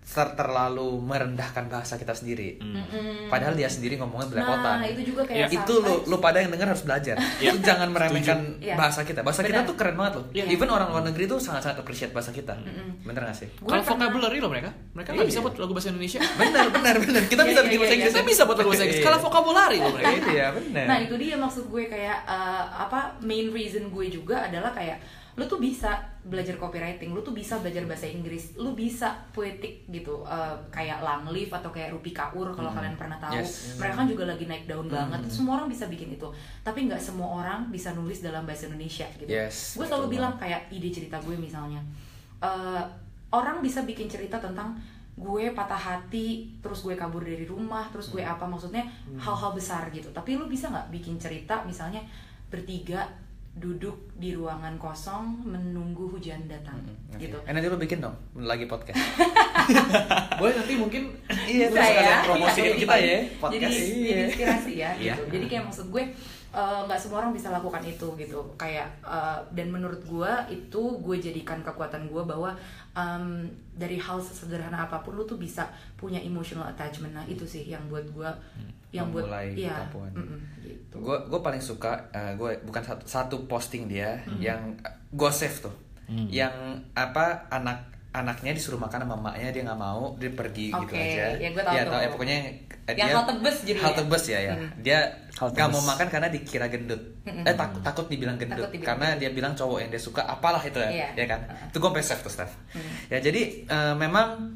ter- 0.08 0.34
terlalu 0.34 0.98
merendahkan 0.98 1.67
bahasa 1.67 1.93
kita 1.93 2.10
sendiri 2.12 2.58
Mm-mm. 2.58 3.28
padahal 3.28 3.54
dia 3.54 3.67
sendiri 3.67 3.96
ngomongnya 3.96 4.32
belepotan 4.32 4.80
nah 4.80 4.88
itu 4.88 5.04
juga 5.06 5.22
kayak 5.22 5.52
itu 5.52 5.74
lu 5.76 5.93
lu 6.06 6.17
pada 6.17 6.39
yang 6.39 6.50
dengar 6.50 6.67
harus 6.70 6.82
belajar 6.82 7.20
Lu 7.38 7.60
jangan 7.60 7.91
meremehkan 7.91 8.56
Iya. 8.58 8.74
bahasa 8.74 9.04
kita 9.04 9.20
bahasa 9.20 9.41
Benar. 9.41 9.62
kita 9.62 9.70
tuh 9.70 9.76
keren 9.76 9.93
banget 9.93 10.13
loh 10.15 10.26
Iya. 10.32 10.48
even 10.48 10.67
orang 10.67 10.89
luar 10.89 11.04
negeri 11.04 11.28
tuh 11.28 11.38
sangat 11.38 11.62
sangat 11.62 11.78
appreciate 11.80 12.10
bahasa 12.10 12.32
kita 12.32 12.56
Mm-mm. 12.56 13.04
bener 13.04 13.22
gak 13.22 13.36
sih 13.36 13.50
Kalau 13.60 13.84
vocabulary 13.84 14.39
loh 14.39 14.48
mereka, 14.48 14.72
mereka 14.91 15.12
nggak 15.12 15.22
Iya. 15.22 15.30
bisa 15.30 15.39
buat 15.43 15.54
lagu 15.56 15.72
bahasa 15.72 15.89
Indonesia. 15.89 16.20
bener 16.36 16.65
bener 16.72 16.96
bener 16.98 17.24
kita 17.26 17.41
Iya, 17.41 17.50
bisa 17.50 17.62
bikin 17.62 17.67
iya, 17.70 17.78
bahasa 17.78 17.91
iya. 17.91 18.00
Inggris 18.00 18.13
Kita 18.13 18.24
bisa 18.26 18.41
buat 18.43 18.58
lagu 18.58 18.70
bahasa 18.70 18.86
Inggris. 18.86 19.04
Kalau 19.04 19.20
vocabulary 19.22 19.78
loh 19.78 19.91
mereka. 19.91 20.10
itu 20.15 20.30
ya 20.34 20.48
bener 20.50 20.86
Nah 20.88 20.98
itu 20.98 21.15
dia 21.15 21.36
maksud 21.36 21.63
gue 21.67 21.84
kayak 21.86 22.17
eh, 22.26 22.63
apa 22.80 23.00
main 23.22 23.48
reason 23.50 23.84
gue 23.88 24.06
juga 24.08 24.48
adalah 24.48 24.72
kayak 24.72 24.98
lu 25.38 25.45
tuh 25.45 25.62
bisa 25.62 26.02
belajar 26.26 26.58
copywriting, 26.58 27.13
lu 27.13 27.21
tuh 27.21 27.30
bisa 27.30 27.62
belajar 27.62 27.86
bahasa 27.86 28.10
Inggris, 28.10 28.58
lu 28.58 28.73
bisa 28.73 29.21
poetik 29.30 29.86
gitu 29.86 30.26
eh, 30.26 30.56
kayak 30.73 31.06
Langleaf 31.06 31.54
atau 31.62 31.69
kayak 31.69 31.93
Rupi 31.93 32.10
Kaur 32.10 32.58
kalau 32.58 32.73
kalian 32.73 32.97
pernah 32.97 33.21
tahu, 33.21 33.38
Yes. 33.38 33.78
mereka 33.78 34.02
kan 34.02 34.08
juga 34.10 34.23
lagi 34.26 34.50
naik 34.50 34.65
daun 34.65 34.89
banget. 34.89 35.21
Semua 35.30 35.62
orang 35.62 35.69
bisa 35.69 35.86
bikin 35.86 36.10
itu, 36.17 36.26
tapi 36.65 36.89
nggak 36.89 36.97
semua 36.97 37.45
orang 37.45 37.69
bisa 37.69 37.93
nulis 37.93 38.26
dalam 38.26 38.50
bahasa 38.50 38.65
Indonesia 38.65 39.06
gitu. 39.13 39.30
Yes, 39.30 39.78
gue 39.78 39.86
selalu 39.86 40.10
betul 40.10 40.15
bilang 40.17 40.34
kayak 40.41 40.73
ide 40.73 40.89
cerita 40.89 41.21
gue 41.21 41.38
misalnya, 41.38 41.86
eh, 42.41 42.84
orang 43.30 43.62
bisa 43.62 43.86
bikin 43.86 44.10
cerita 44.10 44.41
tentang 44.41 44.73
gue 45.17 45.54
patah 45.54 45.78
hati, 45.78 46.50
terus 46.65 46.82
gue 46.82 46.97
kabur 46.97 47.21
dari 47.21 47.45
rumah, 47.45 47.86
terus 47.93 48.10
gue 48.10 48.26
apa 48.26 48.45
maksudnya 48.50 48.86
hal-hal 49.21 49.54
besar 49.54 49.86
gitu. 49.93 50.10
Tapi 50.10 50.34
lu 50.34 50.50
bisa 50.50 50.69
nggak 50.73 50.89
bikin 50.93 51.21
cerita 51.21 51.62
misalnya 51.62 52.02
bertiga 52.50 53.06
duduk 53.58 53.93
di 54.13 54.32
ruangan 54.32 54.78
kosong 54.78 55.43
menunggu 55.43 56.06
hujan 56.08 56.46
datang 56.46 56.78
Oke. 57.08 57.17
gitu. 57.20 57.38
Eh 57.41 57.52
nanti 57.52 57.65
lu 57.65 57.76
bikin 57.76 58.00
dong 58.00 58.13
lagi 58.36 58.65
podcast. 58.65 58.98
Boleh 60.39 60.54
nanti 60.56 60.74
mungkin 60.74 61.04
Iya, 61.28 61.67
Bisa 61.67 61.80
terus 61.80 61.89
ya. 61.98 62.15
promosiin 62.24 62.63
Iya, 62.63 62.76
kita 62.78 62.96
ya. 62.96 63.06
Jadi, 63.17 63.36
Podcast. 63.36 63.74
jadi 63.74 63.93
Iya. 63.98 64.17
inspirasi 64.24 64.72
ya 64.74 64.89
Iya. 64.93 65.13
gitu. 65.15 65.24
Jadi 65.32 65.46
kayak 65.48 65.63
maksud 65.65 65.86
gue 65.89 66.04
eh, 66.54 66.82
nggak 66.86 67.00
semua 67.00 67.26
orang 67.26 67.34
bisa 67.34 67.50
lakukan 67.50 67.82
itu 67.84 68.08
gitu. 68.20 68.40
Kayak 68.56 68.88
eh, 69.04 69.40
dan 69.56 69.68
menurut 69.74 70.02
gue 70.06 70.32
itu 70.54 70.82
gue 71.02 71.16
jadikan 71.20 71.60
kekuatan 71.66 72.08
gue 72.08 72.24
bahwa 72.24 72.56
em, 72.94 73.50
dari 73.76 73.98
hal 73.98 74.22
sesederhana 74.22 74.86
apa 74.86 75.02
pun 75.02 75.18
lu 75.18 75.24
tuh 75.26 75.42
bisa 75.42 75.68
punya 75.98 76.22
emotional 76.22 76.68
attachment. 76.70 77.18
Nah 77.18 77.26
itu 77.26 77.44
sih 77.44 77.68
yang 77.68 77.84
buat 77.92 78.06
gue 78.14 78.30
yang 78.96 79.12
buat 79.12 79.28
iya 79.52 79.84
mm-mm, 79.92 80.40
gitu. 80.64 80.96
Gue 81.04 81.18
gue 81.28 81.40
paling 81.44 81.60
suka 81.60 82.08
gue 82.40 82.56
bukan 82.64 82.84
satu, 82.84 83.04
satu 83.04 83.36
posting 83.52 83.92
dia 83.92 84.24
yang 84.40 84.80
gue 85.12 85.32
save 85.34 85.60
tuh. 85.60 85.76
Yang 86.08 86.88
apa 86.96 87.52
anak 87.52 87.97
anaknya 88.10 88.52
disuruh 88.52 88.78
makan 88.78 89.04
sama 89.04 89.13
mamanya 89.13 89.52
dia 89.52 89.62
nggak 89.62 89.78
mau 89.78 90.15
dia 90.17 90.32
pergi 90.32 90.72
gitu 90.72 90.89
Oke, 90.89 90.98
aja. 90.98 91.38
ya 91.38 91.50
gua 91.52 91.63
tahu 91.63 91.76
tuh. 91.76 91.91
tahu 91.91 92.02
ya 92.02 92.10
pokoknya 92.10 92.38
eh, 92.88 92.96
Yang 92.96 93.10
halte 93.13 93.34
bus 93.38 93.58
jadi 93.62 93.80
halte 93.80 94.02
ya? 94.02 94.08
bus 94.08 94.24
ya 94.26 94.39
ya. 94.41 94.54
Hmm. 94.56 94.70
dia 94.80 95.00
nggak 95.38 95.70
mau 95.70 95.84
makan 95.86 96.08
karena 96.08 96.28
dikira 96.28 96.65
gendut. 96.65 97.02
Eh 97.24 97.54
takut 97.54 97.82
takut 97.82 98.06
dibilang 98.08 98.36
gendut. 98.36 98.58
Takut 98.58 98.74
dibilang 98.74 98.98
karena 98.98 99.08
dia 99.15 99.30
bilang 99.30 99.54
cowok 99.54 99.78
yang 99.86 99.89
dia 99.89 100.02
suka 100.02 100.26
apalah 100.26 100.63
itu 100.63 100.80
ya 100.80 100.89
Iya. 100.89 101.08
ya 101.13 101.26
kan? 101.28 101.39
Uh-uh. 101.46 101.70
itu 101.70 101.78
gue 101.78 101.91
save 102.02 102.22
tuh 102.22 102.32
Steph. 102.32 102.54
Ya 103.08 103.20
jadi 103.20 103.41
eh, 103.63 103.93
memang 103.93 104.56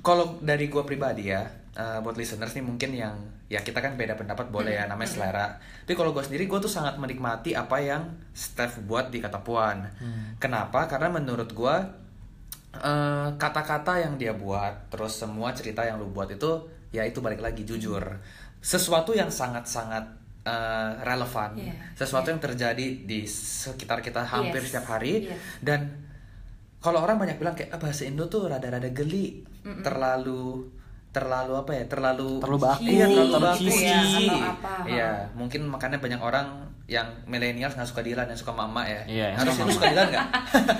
kalau 0.00 0.36
dari 0.38 0.68
gue 0.68 0.82
pribadi 0.82 1.32
ya 1.32 1.40
eh, 1.72 1.98
buat 1.98 2.14
listeners 2.14 2.52
nih 2.52 2.64
mungkin 2.64 2.90
yang 2.92 3.16
ya 3.48 3.60
kita 3.60 3.80
kan 3.80 3.94
beda 3.94 4.12
pendapat 4.14 4.50
boleh 4.50 4.76
ya 4.76 4.84
namanya 4.84 5.08
selera. 5.08 5.46
Tapi 5.56 5.94
kalau 5.94 6.12
gue 6.12 6.20
sendiri 6.20 6.44
gue 6.44 6.58
tuh 6.58 6.68
sangat 6.68 6.98
menikmati 6.98 7.54
apa 7.54 7.80
yang 7.80 8.02
Steph 8.34 8.82
buat 8.84 9.08
di 9.08 9.20
kata 9.20 9.40
puan. 9.40 9.88
Kenapa? 10.36 10.84
Karena 10.84 11.08
menurut 11.08 11.48
gue 11.48 11.76
eh, 12.76 13.28
kata-kata 13.34 14.00
yang 14.00 14.14
dia 14.14 14.32
buat 14.32 14.88
terus 14.88 15.14
semua 15.14 15.50
cerita 15.50 15.80
yang 15.80 15.96
lu 15.96 16.08
buat 16.08 16.26
itu 16.28 16.50
ya 16.90 17.02
itu 17.02 17.18
balik 17.18 17.38
lagi 17.38 17.62
jujur 17.62 18.02
sesuatu 18.58 19.12
yang 19.12 19.28
sangat-sangat 19.28 20.04
eh, 20.42 20.90
relevan 21.00 21.54
Iya. 21.54 21.72
sesuatu 21.94 22.28
yang 22.28 22.38
terjadi 22.38 22.86
di 23.00 23.24
sekitar 23.24 23.98
kita 23.98 24.22
hampir 24.22 24.60
Yes. 24.60 24.68
setiap 24.68 24.86
hari 24.90 25.26
Iya. 25.26 25.36
dan 25.60 25.80
kalau 26.78 27.00
orang 27.00 27.16
banyak 27.16 27.36
bilang 27.36 27.56
kayak 27.56 27.72
ah, 27.72 27.80
bahasa 27.80 28.04
Indo 28.04 28.28
tuh 28.28 28.44
rada-rada 28.44 28.92
geli, 28.92 29.40
terlalu 29.80 30.68
terlalu 31.08 31.56
apa 31.56 31.72
ya? 31.72 31.84
Terlalu 31.88 32.44
Terlalu 32.44 32.58
baku, 32.60 32.84
Iya, 32.84 33.06
terlalu 33.08 33.24
terlalu 33.32 33.40
baku. 33.40 33.64
Atau 33.72 34.36
apa, 34.52 34.72
Iya, 34.84 35.10
mungkin 35.32 35.60
makanya 35.64 35.96
banyak 35.96 36.20
orang 36.20 36.46
yang 36.84 37.08
milenial 37.24 37.70
nggak 37.70 37.88
suka 37.88 38.00
Dilan, 38.00 38.28
yang 38.28 38.36
suka 38.36 38.52
mama 38.52 38.84
ya. 38.84 39.00
Iya, 39.06 39.26
yang 39.32 39.38
Harusnya 39.40 39.56
suka 39.56 39.64
lu 39.64 39.72
suka 39.74 39.86
Dilan 39.88 40.06
nggak? 40.10 40.26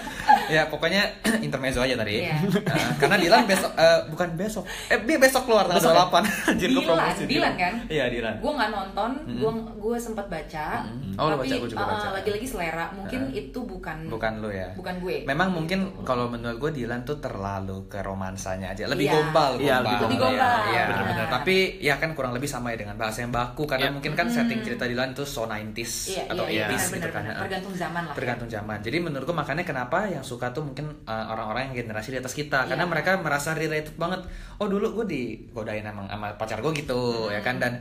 ya 0.54 0.62
pokoknya 0.68 1.02
intermezzo 1.46 1.80
aja 1.80 1.96
tadi. 1.96 2.20
Iya. 2.20 2.36
Nah, 2.44 2.88
karena 2.98 3.16
Dilan 3.16 3.42
besok 3.44 3.72
eh, 3.72 4.00
bukan 4.06 4.28
besok. 4.34 4.62
Eh 4.86 5.00
dia 5.00 5.16
besok 5.16 5.42
keluar 5.44 5.64
tanggal 5.64 5.80
Besok 5.80 5.96
ya? 5.96 6.04
28. 6.04 6.48
Anjir 6.52 6.68
gua 6.68 6.76
Dilan, 6.76 6.84
promosi 6.92 7.22
Dilan 7.24 7.54
kan? 7.56 7.72
Iya, 7.88 8.04
Dilan. 8.06 8.34
gue 8.36 8.52
nggak 8.52 8.70
nonton 8.70 9.10
gue 9.26 9.50
gue 9.74 9.96
sempat 9.96 10.26
baca 10.28 10.66
Oh, 11.14 11.30
lu 11.30 11.34
tapi 11.36 11.46
baca, 11.46 11.56
gua 11.56 11.68
juga 11.70 11.80
uh, 11.80 11.88
baca. 11.88 12.08
lagi-lagi 12.12 12.46
selera 12.46 12.86
mungkin 12.90 13.20
Uh. 13.24 13.30
itu 13.32 13.58
bukan 13.62 13.96
Bukan 14.04 14.32
lu 14.38 14.50
ya. 14.50 14.68
bukan 14.74 14.94
gue 14.98 15.16
Memang 15.24 15.48
mungkin 15.50 15.78
kalau 16.02 16.28
menurut 16.28 16.58
gue 16.58 16.70
Dilan 16.74 17.00
tuh 17.02 17.16
terlalu 17.16 17.86
ke 17.86 18.02
romansanya 18.02 18.74
aja, 18.74 18.84
lebih 18.84 19.06
Iya. 19.06 19.14
gombal, 19.16 19.52
Iya, 19.56 19.76
lebih 19.80 19.96
Lebih 20.04 20.18
gombal, 20.18 20.58
Iya, 20.66 20.82
benar. 20.82 20.86
benar-benar. 20.90 21.26
Tapi 21.32 21.56
ya 21.78 21.94
kan 21.96 22.10
kurang 22.12 22.32
lebih 22.32 22.44
sama 22.46 22.68
ya 22.68 22.78
dengan 22.78 22.98
bahasa 22.98 23.22
yang 23.22 23.30
baku 23.30 23.64
karena 23.64 23.88
Iya. 23.88 23.94
mungkin 23.94 24.12
kan 24.12 24.26
setting 24.26 24.60
cerita 24.60 24.84
Dilan 24.84 25.14
itu 25.14 25.24
so 25.24 25.46
90s 25.46 25.93
Iya, 26.04 26.22
atau 26.26 26.44
iya, 26.46 26.66
80s 26.66 26.74
iya, 26.84 26.94
gitu 26.94 27.08
kan. 27.08 27.22
benar. 27.22 27.36
Tergantung 27.40 27.74
zaman 27.74 28.02
lah. 28.04 28.14
Tergantung 28.14 28.48
zaman. 28.48 28.78
Jadi 28.80 28.96
menurut 28.98 29.24
gue 29.24 29.36
makanya 29.36 29.62
kenapa 29.62 29.98
yang 30.06 30.20
suka 30.20 30.50
tuh 30.50 30.62
mungkin 30.62 30.86
uh, 31.02 31.26
orang-orang 31.28 31.70
yang 31.70 31.84
generasi 31.84 32.10
di 32.10 32.18
atas 32.18 32.32
kita 32.32 32.64
karena 32.64 32.84
Iya. 32.84 32.90
mereka 32.90 33.10
merasa 33.16 33.52
related 33.52 33.94
banget. 33.94 34.26
Oh 34.56 34.66
dulu 34.66 35.00
gue 35.00 35.06
digodain 35.06 35.82
emang 35.82 36.06
sama 36.06 36.34
pacar 36.34 36.58
gue 36.58 36.72
gitu 36.74 37.28
ya 37.28 37.40
kan 37.40 37.56
dan 37.56 37.80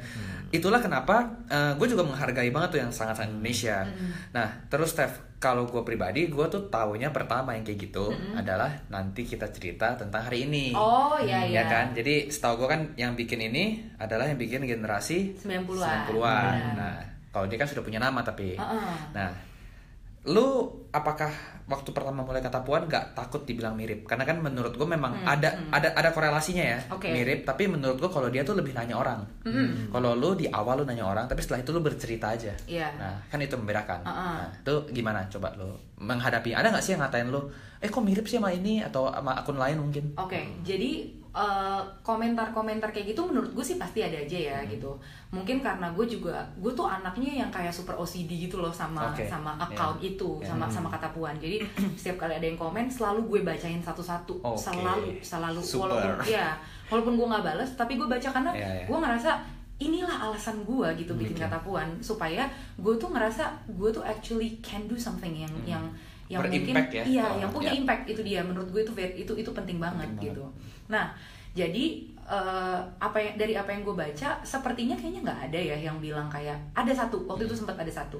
itulah 0.49 0.78
kenapa 0.78 1.34
gue 1.76 1.88
juga 1.88 2.02
menghargai 2.02 2.49
banget 2.49 2.69
tuh 2.69 2.80
yang 2.82 2.89
sangat-sangat 2.89 3.30
Indonesia. 3.32 3.86
Nah 4.32 4.47
terus 4.67 4.93
Steph 4.93 5.34
kalau 5.38 5.65
gue 5.65 5.82
pribadi 5.82 6.26
gue 6.26 6.45
tuh 6.47 6.71
taunya 6.71 7.10
pertama 7.10 7.52
yang 7.52 7.62
kayak 7.62 7.80
gitu 7.84 8.08
adalah 8.34 8.71
nanti 8.88 9.21
kita 9.23 9.49
cerita 9.49 9.91
tentang 9.93 10.23
hari 10.23 10.45
ini. 10.45 10.71
oh 10.71 11.19
iya 11.19 11.43
Ya 11.43 11.60
iya 11.60 11.63
kan, 11.65 11.91
jadi 11.91 12.30
setahu 12.30 12.63
gue 12.63 12.69
kan 12.69 12.82
yang 12.95 13.13
bikin 13.13 13.43
ini 13.43 13.63
adalah 13.97 14.23
yang 14.23 14.38
bikin 14.38 14.63
generasi 14.63 15.36
90-an. 15.36 16.08
90-an. 16.08 16.15
Benar. 16.15 16.73
Nah, 16.80 16.97
kalau 17.34 17.50
dia 17.50 17.58
kan 17.58 17.65
sudah 17.65 17.82
punya 17.82 17.98
nama 17.98 18.22
tapi. 18.22 18.54
Heeh. 18.54 18.93
Nah, 19.12 19.34
lu 20.24 20.69
apakah 20.88 21.28
waktu 21.67 21.91
pertama 21.91 22.24
mulai 22.24 22.39
kata 22.39 22.63
puan 22.63 22.88
nggak 22.88 23.12
takut 23.12 23.43
dibilang 23.43 23.76
mirip? 23.76 24.08
Karena 24.08 24.24
kan 24.24 24.39
menurut 24.39 24.72
gue 24.72 24.86
memang 24.86 25.12
ada 25.26 25.52
ada 25.67 25.91
ada 25.91 26.10
korelasinya 26.13 26.63
ya, 26.63 26.80
Hmm, 26.80 26.96
Oke. 26.96 27.12
mirip. 27.12 27.43
Tapi 27.43 27.67
menurut 27.67 28.00
gue 28.00 28.08
kalau 28.08 28.32
dia 28.32 28.46
tuh 28.46 28.56
lebih 28.56 28.72
nanya 28.72 28.96
orang. 28.96 29.19
Kalau 29.89 30.15
lu 30.15 30.32
di 30.32 30.48
awal 30.48 30.80
lu 30.80 30.86
nanya 30.86 31.04
orang, 31.04 31.26
tapi 31.28 31.43
setelah 31.43 31.60
itu 31.60 31.76
lu 31.76 31.82
bercerita 31.82 32.32
aja. 32.32 32.56
Iya. 32.63 32.88
Nah, 32.96 33.19
kan 33.28 33.41
itu 33.41 33.58
membedakan. 33.60 34.00
Heeh. 34.08 34.36
Nah, 34.39 34.48
itu 34.63 34.74
gimana? 34.96 35.28
Coba 35.28 35.52
lu 35.60 35.74
menghadapi. 36.00 36.56
Ada 36.56 36.72
nggak 36.72 36.84
sih 36.86 36.96
yang 36.96 37.04
ngatain 37.04 37.28
lu? 37.28 37.41
Eh 37.84 37.91
kok 37.91 38.00
mirip 38.00 38.24
sih 38.24 38.39
sama 38.39 38.54
ini 38.54 38.80
atau 38.80 39.12
sama 39.12 39.36
akun 39.36 39.60
lain 39.60 39.76
mungkin? 39.76 40.15
Oke, 40.15 40.39
jadi 40.63 41.19
eh, 41.34 41.82
komentar-komentar 42.04 42.88
kayak 42.88 43.10
gitu 43.10 43.26
menurut 43.26 43.50
gue 43.52 43.65
sih 43.65 43.76
pasti 43.76 44.00
ada 44.00 44.13
aja 44.15 44.38
ya 44.38 44.58
Hmm. 44.58 44.69
gitu. 44.69 44.91
Mungkin 45.30 45.60
karena 45.60 45.89
gue 45.89 46.06
juga 46.08 46.32
gue 46.56 46.69
tuh 46.72 46.86
anaknya 46.86 47.41
yang 47.41 47.50
kayak 47.50 47.69
super 47.69 47.96
OCD 47.96 48.46
gitu 48.46 48.58
loh 48.58 48.69
sama 48.69 49.10
Oke, 49.10 49.26
sama 49.26 49.58
ya. 49.58 49.65
account 49.65 49.98
itu, 50.00 50.30
Ya. 50.38 50.48
sama 50.48 50.65
sama 50.67 50.88
kata 50.88 51.10
puan. 51.10 51.34
Jadi 51.36 51.58
setiap 51.98 52.22
kali 52.22 52.34
ada 52.34 52.46
yang 52.46 52.56
komen 52.56 52.86
selalu 52.86 53.26
gue 53.28 53.39
bacain 53.43 53.80
satu-satu, 53.80 54.38
Oke. 54.39 54.62
selalu 54.62 55.10
selalu 55.19 55.60
Super. 55.60 55.89
walaupun 55.89 56.30
ya 56.30 56.54
walaupun 56.86 57.13
gue 57.15 57.28
nggak 57.28 57.43
balas, 57.43 57.69
tapi 57.74 57.93
gue 57.96 58.06
baca 58.06 58.30
karena 58.30 58.52
Ya, 58.54 58.69
ya. 58.76 58.86
gue 58.86 58.98
ngerasa 59.00 59.32
inilah 59.76 60.15
alasan 60.24 60.62
gue 60.62 60.88
gitu 60.96 61.12
bikin 61.13 61.34
Oke. 61.36 61.43
kata 61.43 61.58
puan 61.60 61.89
supaya 62.00 62.46
gue 62.78 62.93
tuh 62.96 63.10
ngerasa 63.10 63.43
gue 63.67 63.89
tuh 63.89 64.06
actually 64.06 64.62
can 64.62 64.86
do 64.86 64.93
something 64.93 65.34
yang 65.34 65.50
yang 65.65 65.82
yang 66.30 66.39
mungkin 66.39 66.72
ya? 66.89 67.04
iya 67.04 67.26
Oh, 67.26 67.36
yang 67.36 67.52
punya 67.52 67.67
ya. 67.67 67.76
impact 67.76 68.04
itu 68.08 68.22
dia 68.22 68.39
menurut 68.39 68.69
gue 68.69 68.82
itu 68.82 68.93
itu 68.96 69.34
itu 69.36 69.52
penting 69.52 69.78
banget 69.78 70.08
Penting 70.08 70.30
gitu 70.30 70.46
nah 70.88 71.13
jadi 71.54 71.86
eh, 72.24 72.80
apa 72.98 73.17
yang 73.19 73.36
dari 73.36 73.54
apa 73.54 73.69
yang 73.69 73.84
gue 73.84 73.93
baca 73.93 74.30
sepertinya 74.41 74.96
kayaknya 74.98 75.22
nggak 75.22 75.41
ada 75.52 75.60
ya 75.60 75.78
yang 75.78 76.02
bilang 76.02 76.26
kayak 76.28 76.58
ada 76.74 76.89
satu 76.89 77.24
waktu 77.30 77.46
itu 77.46 77.54
sempat 77.54 77.78
ada 77.78 77.91
satu. 77.91 78.17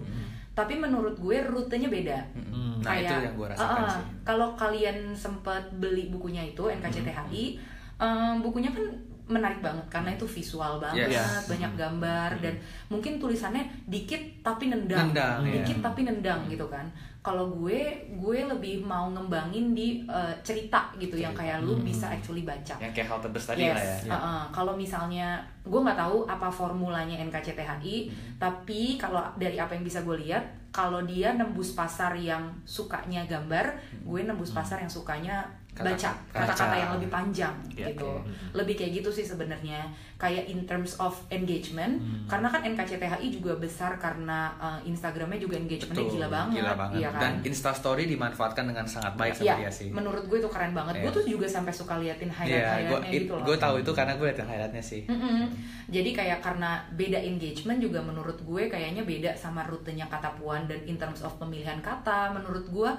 Tapi 0.54 0.78
menurut 0.78 1.17
gue 1.17 1.41
rutenya 1.49 1.89
beda. 1.89 2.19
Hmm. 2.38 2.78
Nah, 2.78 2.93
itu 2.93 3.10
Kayak, 3.10 3.26
yang 3.26 3.36
gue 3.36 3.47
rasakan 3.49 3.82
eh, 3.82 3.89
sih. 3.89 4.04
kalau 4.21 4.47
kalian 4.54 4.97
sempat 5.17 5.63
beli 5.82 6.13
bukunya 6.13 6.45
itu 6.45 6.62
NKCTHI 6.62 7.58
em, 7.97 8.36
bukunya 8.43 8.69
kan 8.69 8.86
menarik 9.25 9.59
banget 9.59 9.86
karena 9.88 10.12
itu 10.12 10.25
visual 10.25 10.77
banget 10.77 11.07
Yes. 11.09 11.47
banyak 11.47 11.73
gambar 11.73 12.29
dan 12.38 12.53
mungkin 12.88 13.15
tulisannya 13.15 13.63
dikit 13.86 14.19
tapi 14.41 14.67
nendang, 14.67 15.09
Nendang, 15.09 15.47
dikit 15.47 15.79
iya. 15.79 15.83
tapi 15.83 16.03
nendang 16.03 16.43
gitu 16.45 16.67
kan 16.67 16.83
kalau 17.19 17.47
gue 17.49 17.79
gue 18.13 18.39
lebih 18.43 18.83
mau 18.83 19.07
ngembangin 19.07 19.71
di 19.71 20.03
eh, 20.03 20.36
cerita 20.41 20.91
gitu 20.93 21.15
yang 21.15 21.31
kayak 21.31 21.63
lu 21.63 21.79
bisa 21.79 22.12
actually 22.12 22.43
baca 22.43 22.75
Yang 22.75 22.91
kayak 22.93 23.07
halte 23.07 23.31
bus 23.31 23.47
tadi 23.47 23.63
yes 23.63 23.71
lah 23.71 23.83
ya. 24.03 24.12
uh-uh. 24.12 24.43
kalau 24.51 24.75
misalnya 24.75 25.39
gue 25.62 25.79
nggak 25.79 25.95
tahu 25.97 26.27
apa 26.27 26.47
formulanya 26.47 27.15
NKCTHI 27.23 27.95
Hmm. 28.03 28.36
tapi 28.38 28.99
kalau 28.99 29.23
dari 29.36 29.55
apa 29.55 29.71
yang 29.71 29.83
bisa 29.83 30.03
gue 30.03 30.19
lihat 30.19 30.43
kalau 30.69 30.99
dia 31.03 31.31
nembus 31.31 31.71
pasar 31.71 32.12
yang 32.13 32.43
sukanya 32.63 33.23
gambar 33.23 33.71
gue 34.03 34.19
nembus 34.21 34.51
pasar 34.51 34.77
yang 34.77 34.91
sukanya 34.91 35.47
baca 35.75 36.09
kata-kata 36.29 36.75
yang 36.75 36.91
lebih 36.93 37.09
panjang 37.09 37.55
Ya, 37.73 37.89
gitu 37.89 38.05
oke. 38.05 38.29
lebih 38.53 38.75
kayak 38.75 38.91
gitu 38.95 39.09
sih 39.09 39.25
sebenarnya 39.25 39.81
kayak 40.15 40.45
in 40.45 40.63
terms 40.63 40.93
of 40.97 41.12
engagement 41.27 41.97
karena 42.25 42.47
kan 42.47 42.62
NKCTHI 42.63 43.27
juga 43.33 43.57
besar 43.57 43.97
karena 43.97 44.53
uh, 44.55 44.77
Instagramnya 44.83 45.36
juga 45.38 45.57
engagementnya 45.57 45.97
Betul, 45.99 46.15
gila 46.15 46.27
banget, 46.29 46.53
gila 46.55 46.73
banget. 46.77 46.95
iya 46.95 47.09
kan 47.09 47.19
Dan 47.19 47.33
Instastory 47.43 48.03
dimanfaatkan 48.05 48.63
dengan 48.63 48.86
sangat 48.86 49.13
baik 49.15 49.33
sama 49.33 49.43
Iya, 49.43 49.55
dia 49.59 49.71
sih. 49.73 49.89
menurut 49.89 50.23
gue 50.23 50.38
itu 50.38 50.47
keren 50.47 50.71
banget. 50.71 50.93
Gue 50.99 51.09
Iya. 51.09 51.17
tuh 51.17 51.23
juga 51.27 51.47
sampai 51.47 51.73
suka 51.73 51.97
liatin 51.97 52.29
Iya, 52.29 52.38
highlight-highlightnya 52.38 53.09
gue 53.09 53.17
gitu 53.19 53.33
loh. 53.33 53.43
gue 53.43 53.57
tahu 53.57 53.75
itu 53.79 53.91
karena 53.91 54.13
gue 54.13 54.27
liat 54.27 54.39
highlightnya 54.39 54.83
sih. 54.83 55.01
Mm-mm. 55.05 55.49
Jadi 55.86 56.09
kayak 56.12 56.39
karena 56.39 56.71
beda 56.91 57.19
engagement 57.19 57.79
juga 57.79 57.99
menurut 57.99 58.38
gue 58.39 58.63
kayaknya 58.67 59.01
beda 59.03 59.31
sama 59.33 59.65
rutenya 59.65 60.05
kata 60.05 60.31
puan 60.33 60.63
dan 60.63 60.79
in 60.83 60.95
terms 60.95 61.19
of 61.19 61.33
pemilihan 61.36 61.81
kata 61.81 62.31
menurut 62.31 62.63
gue 62.65 62.91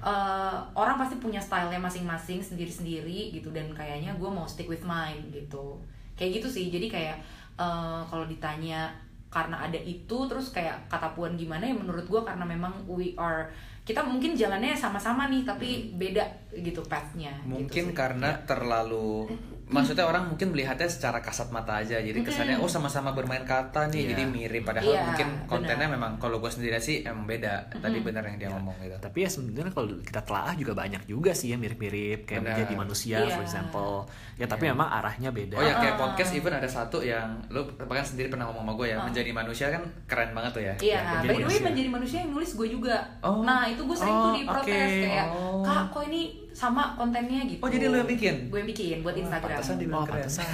eh, 0.00 0.56
orang 0.72 0.96
pasti 0.96 1.14
punya 1.16 1.38
stylenya 1.38 1.78
masing-masing 1.78 2.20
sendiri-sendiri 2.22 3.34
gitu 3.34 3.50
dan 3.50 3.72
kayaknya 3.74 4.14
gue 4.14 4.30
mau 4.30 4.46
stick 4.46 4.70
with 4.70 4.86
mine 4.86 5.26
gitu. 5.34 5.74
Kayak 6.14 6.38
gitu 6.38 6.48
sih 6.60 6.70
jadi 6.70 6.86
kayak 6.86 7.16
eh, 7.58 8.00
kalau 8.06 8.28
ditanya 8.30 8.92
karena 9.32 9.64
ada 9.64 9.80
itu 9.80 10.28
terus 10.28 10.52
kayak 10.52 10.76
kata 10.92 11.16
puan 11.16 11.32
gimana 11.40 11.64
ya 11.64 11.72
menurut 11.72 12.04
gue 12.04 12.20
karena 12.20 12.44
memang 12.44 12.68
we 12.84 13.16
are 13.16 13.48
kita 13.82 14.04
mungkin 14.04 14.36
jalannya 14.36 14.76
sama-sama 14.76 15.26
nih 15.26 15.42
tapi 15.42 15.90
beda 15.96 16.22
gitu 16.54 16.84
pathnya 16.84 17.32
gitu 17.42 17.50
Mungkin 17.66 17.84
sih. 17.90 17.96
karena 17.96 18.30
terlalu 18.44 19.26
maksudnya 19.72 20.04
orang 20.04 20.24
mungkin 20.26 20.48
melihatnya 20.48 20.84
secara 20.84 21.18
kasat 21.18 21.48
mata 21.48 21.74
aja 21.76 21.96
jadi 21.96 22.14
kesannya 22.16 22.56
oh 22.56 22.66
sama-sama 22.66 23.10
bermain 23.10 23.42
kata 23.42 23.88
nih 23.88 24.00
Iya. 24.02 24.08
jadi 24.10 24.22
mirip 24.26 24.62
padahal 24.62 24.86
Iya, 24.86 25.02
mungkin 25.04 25.28
kontennya 25.46 25.86
benar. 25.86 25.96
memang 25.96 26.12
kalau 26.16 26.36
gue 26.38 26.48
sendiri 26.48 26.76
sih 26.76 27.02
emang 27.02 27.24
beda 27.24 27.52
tadi 27.74 27.98
benar 27.98 28.22
yang 28.24 28.36
dia 28.36 28.48
ngomong 28.50 28.76
gitu 28.78 28.96
Tapi 28.98 29.18
ya 29.18 29.28
sebenarnya 29.28 29.72
kalau 29.72 29.88
kita 29.98 30.20
telaah 30.20 30.54
juga 30.54 30.72
banyak 30.74 31.02
juga 31.04 31.32
sih 31.32 31.48
ya 31.48 31.56
mirip-mirip 31.56 32.24
kayak 32.24 32.40
Benar. 32.40 32.50
menjadi 32.54 32.74
manusia 32.76 33.16
Iya. 33.18 33.32
for 33.32 33.42
example. 33.42 33.94
Ya 34.34 34.46
tapi 34.46 34.64
memang 34.66 34.88
arahnya 34.90 35.30
beda. 35.30 35.54
Oh 35.54 35.62
ya 35.62 35.74
kayak 35.74 35.96
podcast 35.96 36.30
even 36.32 36.52
ada 36.52 36.66
satu 36.66 37.00
yang 37.00 37.40
lu 37.48 37.62
bahkan 37.78 38.04
sendiri 38.04 38.28
pernah 38.28 38.44
ngomong 38.44 38.62
sama 38.62 38.72
gue 38.74 38.86
ya 38.88 38.98
menjadi 39.00 39.30
manusia 39.30 39.66
kan 39.68 39.80
keren 40.04 40.30
banget 40.32 40.52
tuh 40.52 40.62
ya. 40.62 40.74
Iya, 40.76 40.98
Yang 40.98 41.02
by 41.02 41.12
menjadi 41.12 41.22
the 41.22 41.32
way 41.32 41.40
manusia. 41.42 41.64
menjadi 41.64 41.88
manusia 41.88 42.18
yang 42.18 42.30
nulis 42.30 42.50
gue 42.52 42.68
juga. 42.68 42.96
Oh. 43.20 43.40
Nah 43.40 43.64
itu 43.64 43.82
gue 43.82 43.94
sering 43.94 44.12
Oh, 44.12 44.22
tuh 44.24 44.32
diprotes 44.36 44.68
oke. 44.92 45.02
kayak, 45.02 45.26
Oh. 45.30 45.62
kak 45.62 45.82
kok 45.88 46.02
ini 46.04 46.22
sama 46.52 46.92
kontennya 46.92 47.40
gitu. 47.46 47.60
Oh, 47.60 47.70
jadi 47.70 47.84
lu 47.86 47.96
yang 47.96 48.04
bikin? 48.06 48.34
Gue 48.46 48.60
yang 48.60 48.68
bikin 48.68 48.96
buat 49.00 49.16
Instagram. 49.16 49.61
Pantesan 49.62 49.78
dibilang 49.78 50.02
Oh, 50.02 50.06
keren. 50.06 50.18
pantesan. 50.20 50.46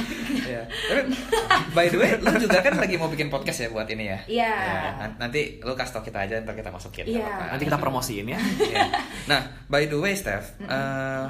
Iya. 0.44 0.62
Tapi 0.64 1.00
by 1.70 1.86
the 1.86 1.96
way, 1.96 2.10
lu 2.16 2.32
juga 2.38 2.58
kan 2.60 2.74
lagi 2.74 2.96
mau 2.96 3.06
bikin 3.06 3.28
podcast 3.28 3.60
ya 3.60 3.68
buat 3.68 3.84
ini 3.86 4.04
ya? 4.06 4.18
Iya. 4.24 4.50
Ya, 4.50 4.80
nan- 4.98 5.16
nanti 5.18 5.60
lu 5.60 5.72
kasih 5.72 5.92
tau 5.92 6.02
kita 6.02 6.18
aja 6.20 6.40
ntar 6.40 6.52
kita 6.52 6.68
masukin. 6.68 7.04
Iya. 7.04 7.52
Nanti 7.52 7.64
kita 7.64 7.76
promosiin 7.76 8.26
ya. 8.26 8.40
Iya. 8.64 8.82
Nah, 9.26 9.40
by 9.66 9.84
the 9.84 9.96
way, 9.96 10.12
Steph, 10.12 10.56
eh, 10.60 11.26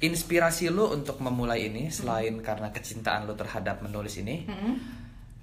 inspirasi 0.00 0.68
lu 0.68 0.88
untuk 0.90 1.16
memulai 1.18 1.68
ini 1.68 1.88
selain 1.88 2.40
karena 2.40 2.68
kecintaan 2.68 3.24
lu 3.24 3.32
terhadap 3.34 3.80
menulis 3.80 4.16
ini, 4.16 4.44
Mm-mm. 4.44 4.74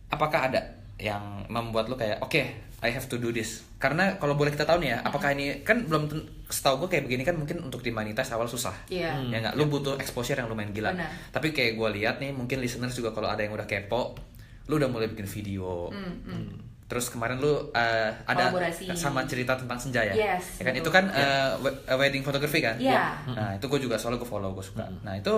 apakah 0.09 0.49
ada 0.49 0.80
yang 1.01 1.49
membuat 1.49 1.89
lu 1.89 1.97
kayak 1.97 2.21
oke, 2.21 2.41
I 2.81 2.89
have 2.93 3.09
to 3.09 3.17
do 3.17 3.33
this? 3.33 3.65
Karena 3.81 4.21
kalau 4.21 4.37
boleh 4.37 4.53
kita 4.53 4.69
tahu 4.69 4.85
nih 4.85 4.93
ya, 4.93 4.97
apakah 5.01 5.33
ini 5.33 5.65
kan 5.65 5.89
belum 5.89 6.05
setahu 6.45 6.85
gue 6.85 6.97
kayak 6.97 7.09
begini 7.09 7.25
kan 7.25 7.33
mungkin 7.33 7.65
untuk 7.65 7.81
dimonetize 7.81 8.29
awal 8.37 8.45
susah. 8.45 8.73
Iya. 8.93 9.17
Ya 9.33 9.37
nggak, 9.41 9.57
lu 9.57 9.65
butuh 9.65 9.97
exposure 9.97 10.37
yang 10.37 10.47
lumayan 10.47 10.69
gila. 10.69 10.93
Benar. 10.93 11.09
Tapi 11.33 11.49
kayak 11.49 11.73
gue 11.73 11.89
lihat 11.97 12.15
nih, 12.21 12.29
mungkin 12.29 12.61
listeners 12.61 12.93
juga 12.93 13.09
kalau 13.09 13.33
ada 13.33 13.41
yang 13.41 13.57
udah 13.57 13.65
kepo, 13.65 14.13
lu 14.69 14.77
udah 14.77 14.89
mulai 14.93 15.09
bikin 15.09 15.25
video. 15.25 15.89
Mm, 15.89 16.13
mm. 16.29 16.70
Terus 16.91 17.07
kemarin 17.07 17.39
lu 17.39 17.47
uh, 17.47 17.55
ada 17.71 18.51
Kolaborasi. 18.51 18.91
sama 18.91 19.23
cerita 19.23 19.55
tentang 19.55 19.79
senja 19.79 20.03
ya? 20.03 20.11
Yes, 20.11 20.59
Ya 20.59 20.67
kan 20.67 20.75
betul. 20.75 20.83
itu 20.83 20.89
kan 20.91 21.05
uh, 21.07 21.51
we- 21.63 21.79
uh, 21.87 21.95
wedding 21.95 22.19
photography 22.19 22.59
kan? 22.59 22.75
Iya. 22.75 23.15
Nah 23.31 23.55
itu 23.55 23.63
gue 23.63 23.79
juga 23.79 23.95
soalnya 23.95 24.19
gue 24.19 24.27
follow 24.27 24.51
gue 24.51 24.59
suka. 24.61 24.83
Nah 24.99 25.15
itu 25.15 25.31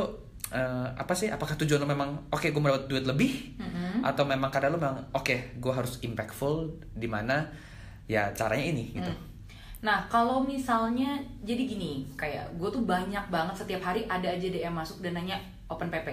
uh, 0.50 0.90
apa 0.90 1.14
sih? 1.14 1.30
Apakah 1.30 1.54
tujuan 1.56 1.78
lu 1.78 1.86
memang 1.86 2.10
oke 2.28 2.50
gue 2.50 2.58
mendapat 2.58 2.90
duit 2.90 3.06
lebih? 3.06 3.54
Atau 4.02 4.26
memang 4.26 4.50
kadang 4.50 4.74
lu 4.74 4.82
memang 4.82 4.98
oke 5.14 5.62
gue 5.62 5.74
harus 5.74 6.02
impactful 6.02 6.66
di 6.92 7.06
mana 7.06 7.46
ya 8.10 8.34
caranya 8.34 8.74
ini 8.74 8.90
gitu? 8.92 9.14
Mm. 9.14 9.22
Nah, 9.84 10.00
kalau 10.08 10.40
misalnya 10.40 11.20
jadi 11.44 11.68
gini, 11.68 12.08
kayak 12.16 12.56
gue 12.56 12.70
tuh 12.72 12.82
banyak 12.82 13.20
banget 13.28 13.52
setiap 13.54 13.84
hari 13.84 14.08
ada 14.08 14.26
aja 14.26 14.48
DM 14.48 14.72
masuk 14.72 15.04
dan 15.04 15.12
nanya 15.14 15.36
open 15.68 15.92
PP. 15.92 16.08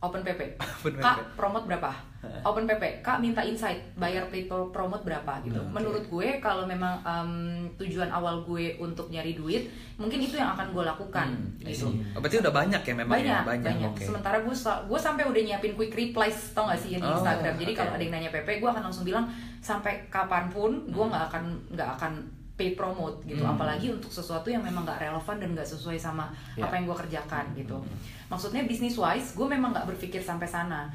Open 0.00 0.22
PP. 0.22 0.56
Open 0.80 0.94
Kak, 0.96 1.18
PP. 1.18 1.36
promote 1.36 1.66
berapa? 1.66 1.90
Open 2.44 2.64
PP. 2.64 3.00
Kak 3.00 3.16
minta 3.16 3.40
insight, 3.40 3.80
bayar 3.94 4.28
people 4.28 4.68
promote 4.68 5.00
berapa 5.00 5.40
gitu. 5.40 5.56
Menurut 5.66 6.04
gue 6.04 6.36
kalau 6.36 6.64
memang 6.64 7.00
em, 7.00 7.30
tujuan 7.76 8.08
awal 8.08 8.40
gue 8.42 8.76
untuk 8.76 9.08
nyari 9.08 9.32
duit, 9.32 9.66
mungkin 9.96 10.18
itu 10.18 10.34
yang 10.34 10.50
akan 10.50 10.68
gue 10.70 10.84
lakukan 10.84 11.28
Hmm, 11.30 11.56
gitu. 11.62 11.88
Oh, 12.12 12.18
berarti 12.18 12.36
udah 12.38 12.52
banyak 12.52 12.82
ya 12.82 12.94
memang 12.94 13.14
banyak 13.14 13.32
ya? 13.34 13.40
banyak, 13.42 13.74
oke. 13.86 14.02
sementara 14.02 14.36
gue 14.38 14.52
gue 14.54 14.98
sampai 14.98 15.24
udah 15.24 15.42
nyiapin 15.42 15.72
quick 15.72 15.92
replies 15.92 16.52
tau 16.52 16.66
gak 16.66 16.76
sih 16.76 16.92
di 16.92 17.00
Oh, 17.00 17.12
Instagram 17.14 17.56
jadi 17.56 17.72
oke. 17.72 17.78
kalau 17.78 17.92
ada 17.94 18.02
yang 18.02 18.12
nanya 18.12 18.30
PP 18.30 18.48
gue 18.58 18.68
akan 18.68 18.82
langsung 18.82 19.02
bilang 19.02 19.24
sampai 19.58 20.04
kapan 20.06 20.48
pun 20.48 20.84
gue 20.86 21.04
nggak 21.06 21.24
akan 21.26 21.44
nggak 21.70 21.90
akan 21.94 22.12
pay 22.54 22.72
promote 22.72 23.24
gitu 23.24 23.40
Hmm. 23.40 23.56
apalagi 23.56 23.88
untuk 23.88 24.08
sesuatu 24.10 24.46
yang 24.46 24.60
memang 24.60 24.84
nggak 24.84 25.00
relevan 25.02 25.36
dan 25.38 25.48
nggak 25.50 25.64
sesuai 25.66 25.96
sama 25.96 26.28
Ya. 26.52 26.64
apa 26.64 26.76
yang 26.76 26.84
gue 26.84 26.96
kerjakan 26.98 27.44
gitu 27.54 27.80
maksudnya 28.26 28.62
bisnis 28.62 28.94
wise 28.94 29.32
gue 29.32 29.46
memang 29.46 29.72
nggak 29.72 29.84
berpikir 29.86 30.20
sampai 30.20 30.44
sana 30.44 30.92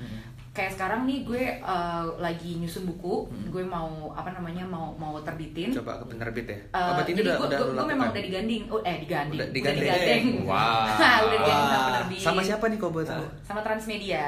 kayak 0.56 0.72
sekarang 0.72 1.04
nih 1.04 1.20
gue 1.22 1.44
uh, 1.60 2.16
lagi 2.16 2.56
nyusun 2.56 2.88
buku 2.88 3.28
gue 3.52 3.60
mau 3.62 4.16
apa 4.16 4.32
namanya 4.32 4.64
mau 4.64 4.96
mau 4.96 5.20
terbitin 5.20 5.76
Coba 5.76 6.00
ke 6.00 6.08
penerbit 6.08 6.48
ya? 6.48 6.58
Uh, 6.72 6.96
berarti 6.96 7.12
ini 7.12 7.20
jadi 7.20 7.28
udah, 7.28 7.36
gue, 7.36 7.46
udah 7.46 7.60
gue, 7.60 7.74
gue 7.76 7.88
memang 7.92 8.08
udah 8.10 8.24
diganding 8.24 8.62
oh 8.72 8.80
eh 8.82 8.96
diganding 9.04 9.36
Udah 9.36 9.48
digandeng. 9.52 9.84
digandeng. 9.84 10.24
Wow. 10.48 10.88
udah 10.96 11.28
digandeng 11.30 11.60
sama 11.60 11.76
Wah. 11.76 11.86
penerbit 11.92 12.20
Sama 12.24 12.40
siapa 12.42 12.66
nih 12.66 12.78
kau 12.78 12.90
buat 12.90 13.04
tahu? 13.06 13.26
sama 13.44 13.60
Transmedia 13.62 14.26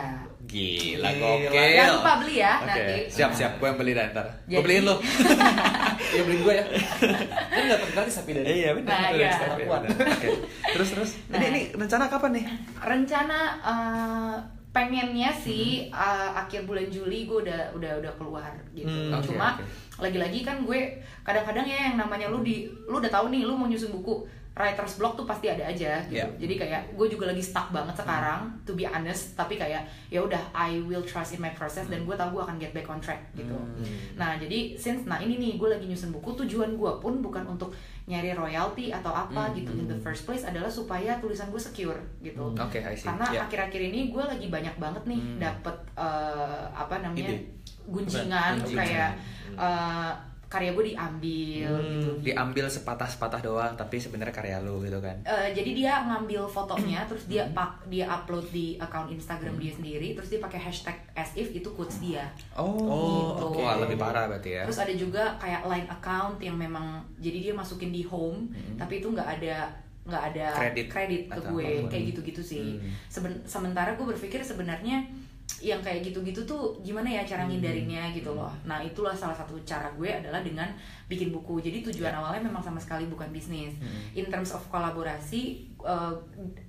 Gila, 0.48 1.12
gokil. 1.12 1.52
Jangan 1.52 1.92
lupa 2.00 2.14
beli 2.24 2.36
ya 2.40 2.54
Oke, 2.58 2.72
nanti. 2.72 2.96
siap 3.12 3.32
siap. 3.36 3.52
Gue 3.60 3.68
yang 3.68 3.76
beli 3.76 3.92
dah 3.92 4.06
ntar. 4.16 4.28
Gue 4.48 4.52
Jadi- 4.54 4.64
beliin 4.64 4.84
lo. 4.84 4.96
Ya 6.16 6.22
beliin 6.24 6.40
gue 6.40 6.54
ya. 6.56 6.64
Kan 7.52 7.62
nggak 7.68 7.80
gratis 7.92 8.16
tapi 8.16 8.32
dari. 8.32 8.46
Iya 8.48 8.70
benar. 8.72 8.96
Nah, 8.96 9.10
iya. 9.12 9.32
Oke. 9.68 10.30
Terus 10.72 10.90
terus. 10.96 11.10
Nah. 11.28 11.36
Ini 11.36 11.48
ini 11.52 11.62
rencana 11.76 12.08
kapan 12.08 12.32
nih? 12.32 12.46
Rencana 12.80 13.40
eh, 13.60 14.36
pengennya 14.78 15.30
Hmm. 15.30 15.42
sih 15.42 15.68
eh, 15.90 16.30
akhir 16.36 16.64
bulan 16.64 16.86
Juli 16.88 17.26
gue 17.26 17.42
udah 17.42 17.74
udah 17.74 17.92
udah 17.98 18.14
keluar 18.14 18.54
gitu. 18.72 18.86
Hmm, 18.86 19.10
oke, 19.12 19.26
Cuma 19.26 19.58
oke. 19.58 19.66
lagi-lagi 19.98 20.46
kan 20.46 20.62
gue 20.62 20.80
kadang-kadang 21.26 21.66
ya 21.66 21.90
yang 21.90 21.98
namanya 21.98 22.30
lu 22.30 22.46
di 22.46 22.56
lu 22.86 23.02
udah 23.02 23.10
tahu 23.10 23.34
nih 23.34 23.42
lu 23.42 23.58
mau 23.58 23.66
nyusun 23.66 23.90
buku 23.92 24.22
writer's 24.58 24.98
block 24.98 25.14
tuh 25.14 25.24
pasti 25.24 25.48
ada 25.48 25.64
aja 25.64 26.02
gitu. 26.04 26.18
Iya. 26.18 26.26
Jadi 26.36 26.54
kayak 26.58 26.82
gue 26.92 27.08
juga 27.08 27.30
lagi 27.30 27.40
stuck 27.40 27.70
banget 27.70 27.94
sekarang 27.94 28.58
to 28.62 28.74
be 28.74 28.84
honest, 28.84 29.34
tapi 29.34 29.54
kayak 29.54 29.82
ya 30.08 30.20
udah 30.20 30.42
I 30.52 30.82
will 30.82 31.02
trust 31.02 31.32
in 31.32 31.40
my 31.40 31.52
process 31.52 31.86
dan 31.86 32.04
gue 32.04 32.14
tahu 32.14 32.34
gue 32.34 32.44
akan 32.44 32.58
get 32.58 32.72
back 32.72 32.86
on 32.86 32.98
track 32.98 33.22
gitu. 33.34 33.54
Hmm. 33.54 33.86
Nah, 34.16 34.36
jadi 34.36 34.74
since 34.74 35.06
nah 35.06 35.18
ini 35.18 35.38
nih 35.38 35.56
gue 35.56 35.70
lagi 35.70 35.86
nyusun 35.86 36.10
buku 36.10 36.34
tujuan 36.36 36.74
gue 36.74 36.92
pun 36.98 37.22
bukan 37.22 37.46
untuk 37.46 37.70
nyari 38.04 38.32
royalti 38.32 38.90
atau 38.90 39.12
apa 39.12 39.48
Hmm. 39.48 39.56
gitu 39.56 39.72
in 39.74 39.86
the 39.86 40.00
first 40.00 40.24
place 40.24 40.42
adalah 40.42 40.68
supaya 40.68 41.16
tulisan 41.18 41.48
gue 41.48 41.60
secure 41.60 42.00
gitu. 42.20 42.40
Hmm, 42.42 42.58
Oke, 42.58 42.80
I 42.80 42.92
see. 42.92 43.06
Karena 43.06 43.30
Ya. 43.30 43.44
akhir-akhir 43.44 43.82
ini 43.86 44.10
gue 44.10 44.24
lagi 44.24 44.48
banyak 44.48 44.76
banget 44.76 45.04
nih 45.06 45.20
Hmm. 45.20 45.38
dapet 45.38 45.76
eh, 45.94 46.66
apa 46.74 46.96
namanya 46.98 47.30
Ide. 47.30 47.46
gunjingan, 47.86 48.54
Gunjingan. 48.60 48.80
kayak 48.80 49.12
eh, 49.56 50.12
karya 50.48 50.72
gue 50.72 50.86
diambil 50.88 51.70
Hmm, 51.70 51.92
gitu. 51.94 52.10
diambil 52.24 52.66
sepatah-sepatah 52.66 53.42
doang 53.42 53.74
tapi 53.74 53.96
sebenarnya 53.96 54.32
karya 54.32 54.58
lu 54.60 54.80
gitu 54.80 54.96
kan. 54.98 55.12
Eh, 55.22 55.52
jadi 55.52 55.72
dia 55.74 55.94
ngambil 56.02 56.44
fotonya 56.46 57.04
terus 57.04 57.26
dia 57.26 57.44
pak 57.50 57.68
dia 57.86 58.08
upload 58.08 58.48
di 58.48 58.76
account 58.78 59.08
Instagram 59.10 59.56
dia 59.56 59.70
sendiri 59.70 60.14
terus 60.14 60.30
dia 60.30 60.40
pakai 60.40 60.60
hashtag 60.62 60.96
as 61.14 61.32
if 61.34 61.52
itu 61.52 61.68
quotes 61.70 62.00
dia 62.00 62.24
Oh, 62.54 62.80
Gitu. 63.36 63.44
oke. 63.46 63.60
Wah, 63.60 63.76
lebih 63.78 63.98
parah 63.98 64.26
berarti 64.26 64.50
ya. 64.54 64.64
terus 64.64 64.80
ada 64.80 64.94
juga 64.94 65.36
kayak 65.38 65.66
line 65.66 65.90
account 65.90 66.40
yang 66.40 66.56
memang 66.56 66.88
jadi 67.18 67.38
dia 67.42 67.54
masukin 67.54 67.90
di 67.90 68.02
home 68.02 68.48
tapi 68.76 69.00
itu 69.00 69.08
nggak 69.10 69.30
ada 69.38 69.68
nggak 70.02 70.24
ada 70.26 70.48
Kredit 70.56 70.88
ke 70.88 71.00
atau 71.30 71.52
gue 71.52 71.68
kayak 71.86 72.04
gitu-gitu 72.08 72.40
sih 72.42 72.80
Hmm. 72.80 72.88
Seben- 73.06 73.44
sementara 73.44 73.92
gue 73.94 74.08
berpikir 74.08 74.40
sebenarnya 74.40 75.04
yang 75.58 75.82
kayak 75.82 76.06
gitu-gitu 76.06 76.46
tuh 76.46 76.78
gimana 76.86 77.10
ya 77.10 77.26
cara 77.26 77.50
ngindarinnya 77.50 78.14
gitu 78.14 78.34
loh. 78.34 78.52
Nah 78.66 78.78
itulah 78.82 79.18
salah 79.18 79.34
satu 79.34 79.58
cara 79.66 79.90
gue 79.98 80.06
adalah 80.06 80.46
dengan 80.46 80.70
bikin 81.10 81.34
buku. 81.34 81.58
Jadi 81.58 81.82
tujuan 81.90 82.14
awalnya 82.14 82.46
memang 82.46 82.62
sama 82.62 82.78
sekali 82.78 83.10
bukan 83.10 83.30
bisnis. 83.34 83.74
In 84.14 84.30
terms 84.30 84.54
of 84.54 84.62
kolaborasi 84.70 85.66
eh, 85.82 86.14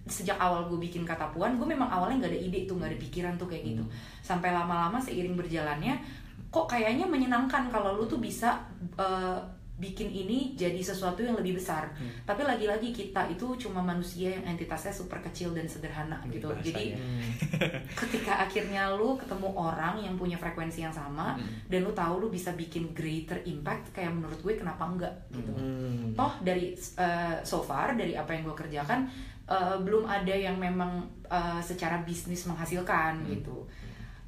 sejak 0.08 0.40
awal 0.40 0.72
gue 0.72 0.80
bikin 0.80 1.04
kata 1.04 1.28
puan 1.36 1.60
gue 1.60 1.68
memang 1.68 1.88
awalnya 1.88 2.24
nggak 2.24 2.32
ada 2.32 2.40
ide 2.40 2.60
tuh 2.64 2.80
nggak 2.80 2.90
ada 2.96 2.98
pikiran 3.00 3.34
tuh 3.36 3.48
kayak 3.50 3.76
gitu. 3.76 3.84
Sampai 4.24 4.56
lama-lama 4.56 4.96
seiring 4.96 5.36
berjalannya 5.36 6.00
kok 6.48 6.64
kayaknya 6.64 7.04
menyenangkan 7.04 7.68
kalau 7.68 8.00
lu 8.00 8.08
tuh 8.08 8.22
bisa 8.22 8.56
eh, 8.96 9.38
bikin 9.78 10.10
ini 10.10 10.58
jadi 10.58 10.78
sesuatu 10.82 11.22
yang 11.22 11.38
lebih 11.38 11.56
besar. 11.56 11.88
Tapi 12.26 12.42
lagi-lagi 12.42 12.90
kita 12.90 13.30
itu 13.30 13.54
cuma 13.56 13.80
manusia 13.80 14.34
yang 14.34 14.44
entitasnya 14.44 14.90
super 14.90 15.22
kecil 15.22 15.54
dan 15.54 15.64
sederhana 15.70 16.18
gitu. 16.28 16.50
jadi 16.60 16.98
ketika 18.04 18.44
akhirnya 18.44 18.92
lu 18.98 19.14
ketemu 19.16 19.48
orang 19.54 20.02
yang 20.02 20.14
punya 20.18 20.34
frekuensi 20.34 20.82
yang 20.82 20.92
sama 20.92 21.38
dan 21.70 21.80
lu 21.86 21.92
tahu 21.94 22.26
lu 22.26 22.28
bisa 22.28 22.52
bikin 22.58 22.90
greater 22.92 23.38
impact 23.46 23.94
kayak 23.94 24.10
menurut 24.10 24.38
gue 24.42 24.54
kenapa 24.58 24.82
enggak 24.84 25.14
gitu. 25.30 25.52
Hmm. 25.54 26.12
toh 26.18 26.32
dari 26.42 26.74
uh, 26.98 27.38
so 27.46 27.62
far 27.62 27.94
dari 27.94 28.18
apa 28.18 28.34
yang 28.34 28.42
gue 28.48 28.56
kerjakan 28.56 29.06
uh, 29.46 29.76
belum 29.80 30.04
ada 30.04 30.34
yang 30.34 30.58
memang 30.58 31.06
uh, 31.30 31.60
secara 31.62 32.02
bisnis 32.02 32.44
menghasilkan 32.50 33.24
gitu 33.30 33.64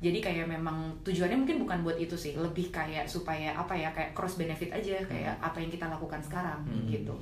jadi 0.00 0.18
kayak 0.18 0.46
memang 0.46 0.76
tujuannya 1.00 1.36
mungkin 1.36 1.60
bukan 1.60 1.78
buat 1.80 1.94
itu 1.94 2.16
sih 2.16 2.32
lebih 2.32 2.68
kayak 2.68 3.04
supaya 3.04 3.52
apa 3.52 3.72
ya 3.72 3.88
kayak 3.90 4.10
cross 4.10 4.34
benefit 4.34 4.68
aja 4.70 4.96
kayak 5.04 5.36
apa 5.38 5.56
yang 5.56 5.68
kita 5.68 5.86
lakukan 5.86 6.18
sekarang 6.18 6.60
gitu 6.86 7.12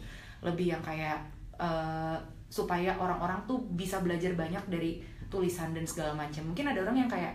lebih 0.41 0.71
yang 0.71 0.81
kayak 0.81 1.19
uh, 1.55 2.14
supaya 2.47 2.95
orang-orang 2.95 3.43
tuh 3.45 3.59
bisa 3.73 3.99
belajar 3.99 4.33
banyak 4.33 4.62
dari 4.67 5.03
tulisan 5.27 5.71
dan 5.71 5.83
segala 5.83 6.14
macam 6.14 6.41
mungkin 6.45 6.64
ada 6.64 6.81
orang 6.81 6.97
yang 6.97 7.11
kayak 7.11 7.35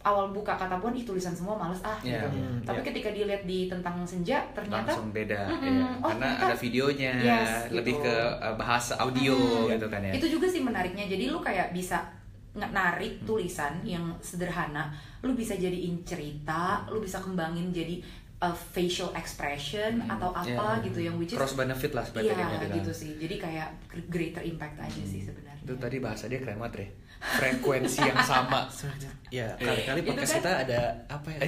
awal 0.00 0.28
buka 0.28 0.52
kata 0.54 0.76
pun 0.78 0.92
ih 0.92 1.00
tulisan 1.02 1.32
semua 1.32 1.54
males 1.54 1.80
ah 1.80 1.96
Iya, 2.00 2.24
gitu 2.24 2.36
iya. 2.36 2.48
tapi 2.60 2.80
ketika 2.82 3.08
dilihat 3.08 3.42
di 3.42 3.64
tentang 3.66 4.04
senja 4.04 4.36
ternyata 4.52 4.92
langsung 4.92 5.08
beda 5.10 5.48
Mm-mm. 5.48 5.64
ya. 5.64 5.88
Oh, 5.94 6.08
karena 6.10 6.24
ternyata- 6.28 6.44
ada 6.46 6.56
videonya 6.58 7.12
Yes, 7.16 7.52
lebih 7.70 7.94
gitu. 7.94 8.04
ke 8.04 8.14
uh, 8.38 8.52
bahasa 8.54 8.96
audio 8.98 9.32
Hmm, 9.32 9.70
gitu 9.70 9.86
kan 9.88 10.00
ya 10.00 10.12
Itu 10.12 10.26
juga 10.30 10.44
sih 10.46 10.60
menariknya. 10.60 11.04
Jadi 11.06 11.24
lu 11.26 11.38
kayak 11.38 11.72
bisa 11.72 12.04
narik 12.54 13.26
tulisan 13.26 13.82
yang 13.82 14.14
sederhana, 14.22 14.94
lu 15.26 15.34
bisa 15.34 15.58
jadiin 15.58 16.06
cerita, 16.06 16.86
lu 16.86 17.02
bisa 17.02 17.18
kembangin 17.18 17.74
jadi 17.74 17.98
uh, 18.44 18.52
facial 18.52 19.10
expression 19.14 19.92
atau 20.04 20.30
apa 20.30 20.44
Ya. 20.76 20.84
gitu 20.84 20.98
yang 21.02 21.14
which 21.14 21.32
is 21.32 21.36
cross 21.36 21.54
benefit 21.54 21.90
lah 21.90 22.02
sebenarnya 22.02 22.36
jadinya 22.52 22.76
gitu 22.76 22.92
sih. 22.92 23.10
Jadi 23.16 23.34
kayak 23.38 23.68
greater 24.06 24.42
impact 24.42 24.76
aja 24.78 25.02
sih 25.02 25.22
sebenarnya. 25.22 25.52
itu 25.56 25.72
tadi 25.74 25.96
bahasa 25.96 26.24
dia 26.26 26.36
keren 26.38 26.58
banget 26.58 26.74
Re. 26.78 26.86
frekuensi 27.24 28.04
yang 28.04 28.20
sama. 28.22 28.68
ya 29.32 29.48
kali-kali 29.56 30.04
podcast 30.04 30.28
kan- 30.30 30.38
kita 30.38 30.52
ada 30.62 30.80
apa 31.08 31.28
ya 31.32 31.40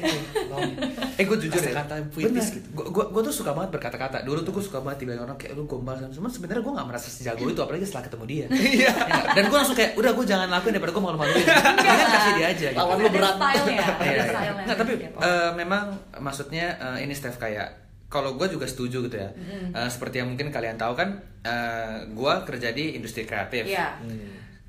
Eh 1.15 1.23
gue 1.23 1.37
jujur 1.39 1.61
ya, 1.61 1.71
Kata-kata 1.71 1.95
puitis 2.11 2.49
gitu. 2.51 2.67
Gue 2.73 3.05
gue 3.07 3.23
tuh 3.23 3.35
suka 3.35 3.53
banget 3.53 3.71
berkata-kata. 3.71 4.25
Dulu 4.25 4.41
tuh 4.41 4.53
gue 4.53 4.65
suka 4.65 4.81
banget 4.81 5.05
dibilang 5.05 5.25
orang 5.25 5.37
kayak 5.37 5.53
lu 5.53 5.65
gombal 5.65 5.95
kan. 5.95 6.09
Cuman 6.09 6.27
sebenarnya 6.27 6.61
gue 6.61 6.73
gak 6.73 6.89
merasa 6.89 7.09
sejago 7.09 7.45
itu 7.45 7.61
apalagi 7.61 7.85
setelah 7.85 8.05
ketemu 8.05 8.25
dia. 8.27 8.47
Iya. 8.77 8.93
Dan 9.33 9.45
gue 9.47 9.57
langsung 9.57 9.77
kayak 9.77 9.93
udah 9.95 10.11
gue 10.11 10.25
jangan 10.25 10.49
lakuin 10.49 10.73
daripada 10.73 10.93
gue 10.93 11.03
malu-maluin. 11.03 11.45
Jangan 11.87 12.07
kasih 12.11 12.33
dia 12.35 12.47
aja 12.49 12.69
gitu. 12.69 12.79
Lawan 12.79 12.97
lu 12.97 13.09
berat. 13.11 13.35
style-nya, 13.37 13.85
ada 13.85 14.05
Iya, 14.07 14.25
iya. 14.65 14.75
tapi 14.75 14.93
eh, 15.07 15.51
memang 15.55 15.85
maksudnya 16.19 16.67
eh, 16.87 17.03
ini 17.03 17.11
Steph 17.11 17.37
kayak 17.37 17.69
kalau 18.07 18.39
gue 18.39 18.47
juga 18.47 18.71
setuju 18.71 19.03
gitu 19.03 19.17
ya. 19.19 19.31
Eh, 19.75 19.89
seperti 19.91 20.23
yang 20.23 20.31
mungkin 20.31 20.55
kalian 20.55 20.79
tahu 20.79 20.95
kan, 20.95 21.19
eh, 21.43 22.07
gue 22.07 22.35
kerja 22.47 22.71
di 22.71 22.95
industri 22.95 23.27
kreatif. 23.27 23.67
Iya. 23.67 23.99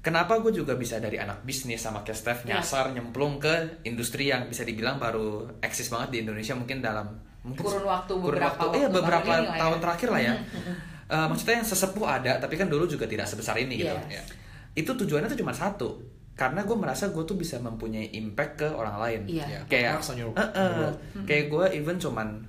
Kenapa 0.02 0.40
gue 0.40 0.56
juga 0.56 0.74
bisa 0.74 0.98
dari 0.98 1.20
anak 1.20 1.44
bisnis 1.44 1.84
sama 1.84 2.00
kayak 2.02 2.18
Steph 2.18 2.42
Iya. 2.44 2.58
nyasar 2.58 2.96
nyemplung 2.96 3.38
ke 3.38 3.84
industri 3.84 4.32
yang 4.32 4.48
bisa 4.48 4.64
dibilang 4.64 4.98
baru 4.98 5.46
eksis 5.60 5.92
banget 5.92 6.10
di 6.16 6.18
Indonesia 6.24 6.56
mungkin 6.56 6.80
dalam 6.80 7.12
mungkin 7.44 7.60
Kurun 7.64 7.84
waktu 7.84 8.14
kurun 8.16 8.34
beberapa 8.40 8.56
waktu, 8.58 8.80
waktu 8.88 8.96
beberapa 8.96 9.24
tahun 9.28 9.38
ini 9.38 9.48
lah 9.48 9.56
ya. 9.56 9.62
tahun 9.62 9.78
terakhir 9.84 10.10
lah 10.10 10.22
ya. 10.24 10.34
Eh, 11.08 11.24
maksudnya 11.32 11.64
yang 11.64 11.68
sesepuh 11.72 12.04
ada, 12.04 12.36
tapi 12.36 12.60
kan 12.60 12.68
dulu 12.68 12.84
juga 12.84 13.08
tidak 13.08 13.24
sebesar 13.32 13.56
ini 13.56 13.80
gitu. 13.80 13.96
Yes. 13.96 14.12
Ya. 14.12 14.24
Itu 14.76 14.92
tujuannya 14.92 15.32
tuh 15.32 15.40
cuma 15.40 15.56
satu, 15.56 16.04
karena 16.38 16.62
gue 16.62 16.78
merasa 16.78 17.10
gue 17.10 17.24
tuh 17.24 17.34
bisa 17.34 17.58
mempunyai 17.58 18.14
impact 18.14 18.54
ke 18.56 18.68
orang 18.70 18.96
lain. 18.96 19.22
Iya. 19.28 19.66
Kayak, 19.66 19.98
Eh, 20.00 20.42
eh, 20.54 20.70
world. 20.72 20.98
kayak 21.26 21.46
gue 21.48 21.66
even 21.74 21.98
cuman 21.98 22.46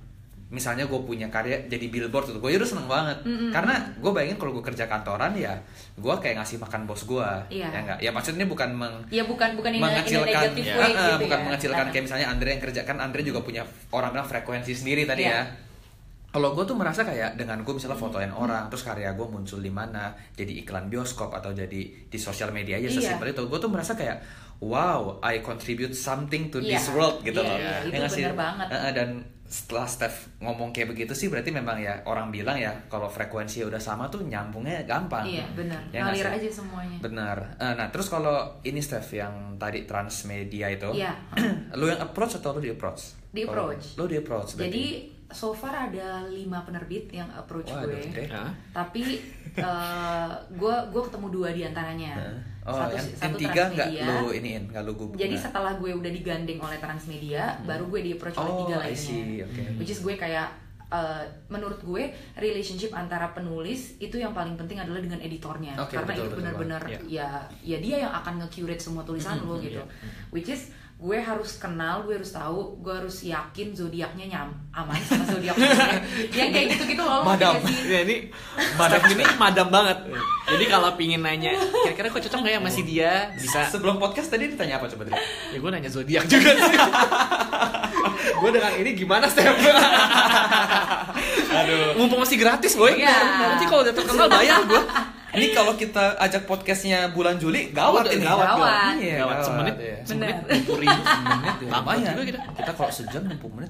misalnya 0.47 0.81
gue 0.83 0.97
punya 0.99 1.25
karya 1.27 1.61
jadi 1.65 1.85
billboard 1.87 2.25
gitu 2.27 2.37
gue 2.37 2.49
udah 2.51 2.65
seneng 2.65 2.85
banget 2.85 3.21
karena 3.53 3.69
gue 3.95 4.09
bayangin 4.09 4.33
kalau 4.35 4.49
gue 4.51 4.61
kerja 4.63 4.85
kantoran 4.85 5.29
ya 5.35 5.53
gue 5.93 6.09
kayak 6.15 6.41
ngasih 6.41 6.57
makan 6.57 6.85
bos 6.85 7.05
gue 7.05 7.29
Iya. 7.51 7.69
ya 7.69 7.79
enggak 7.79 7.99
ya 7.99 8.09
maksudnya 8.09 8.45
bukan 8.45 8.73
meng 8.73 8.97
Ya 9.09 9.21
bukan 9.23 9.53
bukan 9.53 9.69
in 9.69 9.77
in 9.77 9.85
mengecilkan 9.85 10.25
negative 10.49 10.65
ya, 10.65 10.73
way 10.75 10.89
eh, 10.89 10.97
gitu 10.97 11.21
bukan 11.21 11.37
ya. 11.37 11.45
mengecilkan 11.45 11.77
Nah. 11.79 11.91
kayak 11.93 12.03
misalnya 12.03 12.27
Andre 12.27 12.49
yang 12.49 12.61
kerja 12.63 12.81
kan 12.81 12.97
Andre 12.97 13.21
juga 13.21 13.39
punya 13.41 13.61
orang 13.91 14.09
bilang 14.11 14.25
frekuensi 14.25 14.73
sendiri 14.73 15.05
tadi 15.05 15.21
Iya. 15.23 15.37
ya 15.37 15.41
kalau 16.29 16.53
gue 16.53 16.61
tuh 16.61 16.73
merasa 16.73 17.01
kayak 17.01 17.35
dengan 17.35 17.59
gue 17.59 17.71
misalnya 17.71 17.95
fotoin 17.95 18.29
orang 18.29 18.69
terus 18.69 18.81
karya 18.81 19.11
gue 19.11 19.25
muncul 19.25 19.57
di 19.57 19.69
mana 19.69 20.09
jadi 20.31 20.61
iklan 20.61 20.85
bioskop 20.85 21.29
atau 21.31 21.49
jadi 21.51 21.81
di 22.05 22.17
sosial 22.17 22.49
media 22.49 22.77
aja 22.77 22.85
Iya. 22.85 22.95
sesimpel 22.95 23.31
itu 23.31 23.41
gue 23.43 23.57
tuh 23.57 23.67
merasa 23.67 23.93
kayak 23.93 24.21
wow 24.59 25.17
I 25.19 25.39
contribute 25.39 25.91
something 25.91 26.47
to 26.47 26.59
Iya. 26.59 26.75
this 26.75 26.87
world 26.89 27.21
gitu 27.21 27.37
Iya, 27.37 27.45
loh 27.45 27.57
iya, 27.57 27.69
Ya 27.71 27.77
itu 27.81 27.95
nggak 27.95 28.11
sih? 28.11 28.23
bener 28.23 28.35
banget. 28.35 28.67
Eh, 28.69 28.93
dan 28.93 29.09
setelah 29.49 29.89
Steph 29.89 30.29
ngomong 30.37 30.69
kayak 30.69 30.93
begitu 30.93 31.17
sih 31.17 31.25
berarti 31.25 31.49
memang 31.49 31.73
ya 31.75 31.97
orang 32.05 32.29
bilang 32.29 32.53
ya 32.53 32.69
kalau 32.85 33.09
frekuensi 33.09 33.65
udah 33.65 33.81
sama 33.81 34.05
tuh 34.05 34.21
nyambungnya 34.21 34.85
gampang 34.85 35.25
Iya 35.25 35.49
benar. 35.57 35.81
Ya 35.89 36.05
Ngalir 36.05 36.29
aja 36.29 36.49
semuanya. 36.53 36.97
Benar. 37.01 37.37
Eh, 37.57 37.73
nah, 37.73 37.89
terus 37.89 38.05
kalau 38.07 38.37
ini 38.61 38.77
Steph 38.77 39.09
yang 39.11 39.57
tadi 39.57 39.89
transmedia 39.89 40.69
itu, 40.69 40.93
Iya. 40.93 41.17
lu 41.73 41.89
yang 41.89 41.97
approach 41.99 42.37
atau 42.37 42.53
lu 42.53 42.61
di 42.61 42.69
approach? 42.69 43.17
Di 43.33 43.41
approach. 43.41 43.97
Lu 43.97 44.05
di 44.05 44.21
approach. 44.21 44.53
berarti. 44.53 44.69
Jadi 44.69 44.85
so 45.29 45.51
far 45.51 45.71
ada 45.71 46.25
lima 46.25 46.61
penerbit 46.61 47.07
yang 47.09 47.29
approach 47.31 47.69
Waduh, 47.69 47.85
gue. 47.87 48.01
oke. 48.01 48.23
Ya. 48.25 48.43
Tapi 48.71 49.03
gue 50.51 50.75
gue 50.89 51.01
ketemu 51.05 51.27
dua 51.29 51.49
di 51.51 51.61
antaranya. 51.63 52.13
Oh, 52.61 52.77
yang 52.85 53.01
satu 53.01 53.33
tiga 53.35 53.65
nggak 53.67 53.87
Transmedia. 53.89 54.05
lu 54.19 54.29
iniin, 54.29 54.63
nggak 54.69 54.83
lu. 54.83 54.93
Jadi 55.15 55.35
setelah 55.35 55.73
gue 55.73 55.89
udah 55.91 56.11
digandeng 56.11 56.59
oleh 56.59 56.77
Transmedia, 56.77 57.57
baru 57.63 57.85
gue 57.87 58.01
di 58.03 58.11
approach 58.13 58.37
oleh 58.37 58.51
Oh, 58.51 58.59
tiga 58.63 58.75
I 58.77 58.81
lainnya. 58.89 58.99
see, 58.99 59.41
oke. 59.41 59.61
Which 59.77 59.89
is 59.89 59.99
gue 59.99 60.13
kayak 60.13 60.49
uh, 60.89 61.21
menurut 61.47 61.79
gue 61.79 62.03
relationship 62.35 62.91
antara 62.91 63.29
penulis 63.29 63.97
itu 63.97 64.15
yang 64.15 64.31
paling 64.31 64.53
penting 64.53 64.77
adalah 64.77 64.99
dengan 64.99 65.19
editornya 65.19 65.73
Oke, 65.77 65.95
karena 65.95 66.11
betul, 66.11 66.25
itu 66.25 66.35
benar-benar 66.37 66.81
banget. 66.83 67.01
ya 67.07 67.29
ya 67.61 67.77
dia 67.77 67.95
yang 68.03 68.13
akan 68.13 68.41
nge-curate 68.41 68.79
semua 68.79 69.01
tulisan 69.01 69.39
lo 69.41 69.57
gitu. 69.57 69.81
Which 70.29 70.47
is 70.47 70.69
gue 70.99 71.15
harus 71.15 71.55
kenal, 71.55 72.03
gue 72.03 72.19
harus 72.19 72.35
tahu, 72.35 72.75
gue 72.83 72.91
harus 72.91 73.23
yakin 73.23 73.71
zodiaknya 73.71 74.25
nyam 74.27 74.51
aman 74.75 74.99
sama 74.99 75.23
zodiak 75.23 75.55
gue. 75.59 75.71
yang 76.35 76.51
kayak 76.51 76.75
gitu-gitu 76.75 76.99
loh. 76.99 77.23
lo 77.23 77.31
ngerti 77.31 77.39
Madam. 77.39 77.53
gak 77.55 77.63
sih? 77.63 77.87
Ya, 77.87 77.99
ini 78.03 78.15
madam 78.75 79.01
ini 79.07 79.23
madam 79.39 79.67
banget. 79.71 79.97
Jadi 80.43 80.65
kalau 80.67 80.89
pingin 80.99 81.23
nanya, 81.23 81.55
kira-kira 81.55 82.11
kok 82.11 82.19
cocok 82.19 82.39
nggak 82.43 82.53
ya 82.53 82.59
masih 82.59 82.83
dia 82.83 83.11
bisa? 83.31 83.71
sebelum 83.71 83.95
podcast 83.95 84.27
tadi 84.27 84.51
ditanya 84.51 84.75
apa 84.75 84.91
coba 84.91 85.07
Dri? 85.07 85.15
Ya 85.55 85.57
gue 85.57 85.69
nanya 85.71 85.87
zodiak 85.87 86.27
juga 86.27 86.51
sih. 86.51 86.75
gue 88.33 88.49
dengan 88.49 88.73
ini 88.75 88.91
gimana 88.93 89.25
Steph 89.25 89.59
Aduh. 91.49 91.97
Mumpung 91.97 92.21
masih 92.21 92.37
gratis 92.37 92.73
boy. 92.73 92.93
Iya. 92.95 93.15
Nanti 93.53 93.65
kalau 93.65 93.81
udah 93.81 93.93
terkenal 93.93 94.27
bayar 94.27 94.61
gue. 94.63 94.83
Ini 95.29 95.53
kalau 95.53 95.77
kita 95.77 96.17
ajak 96.17 96.49
podcastnya 96.49 97.13
bulan 97.13 97.37
Juli, 97.37 97.69
gawat 97.69 98.09
Udah, 98.09 98.17
ini. 98.17 98.25
gawat, 98.25 98.47
Gawat. 98.49 98.93
Iya, 98.97 99.17
Gawat, 99.21 99.37
semenit. 99.45 99.75
ya. 99.77 99.97
Ribu 100.01 101.01
semenit 101.05 101.55
ya. 101.61 101.69
Lumayan. 101.69 102.13
juga 102.17 102.25
kita. 102.25 102.39
Kita 102.57 102.71
kalau 102.73 102.89
sejam 102.89 103.21
60 103.29 103.37
menit. 103.53 103.69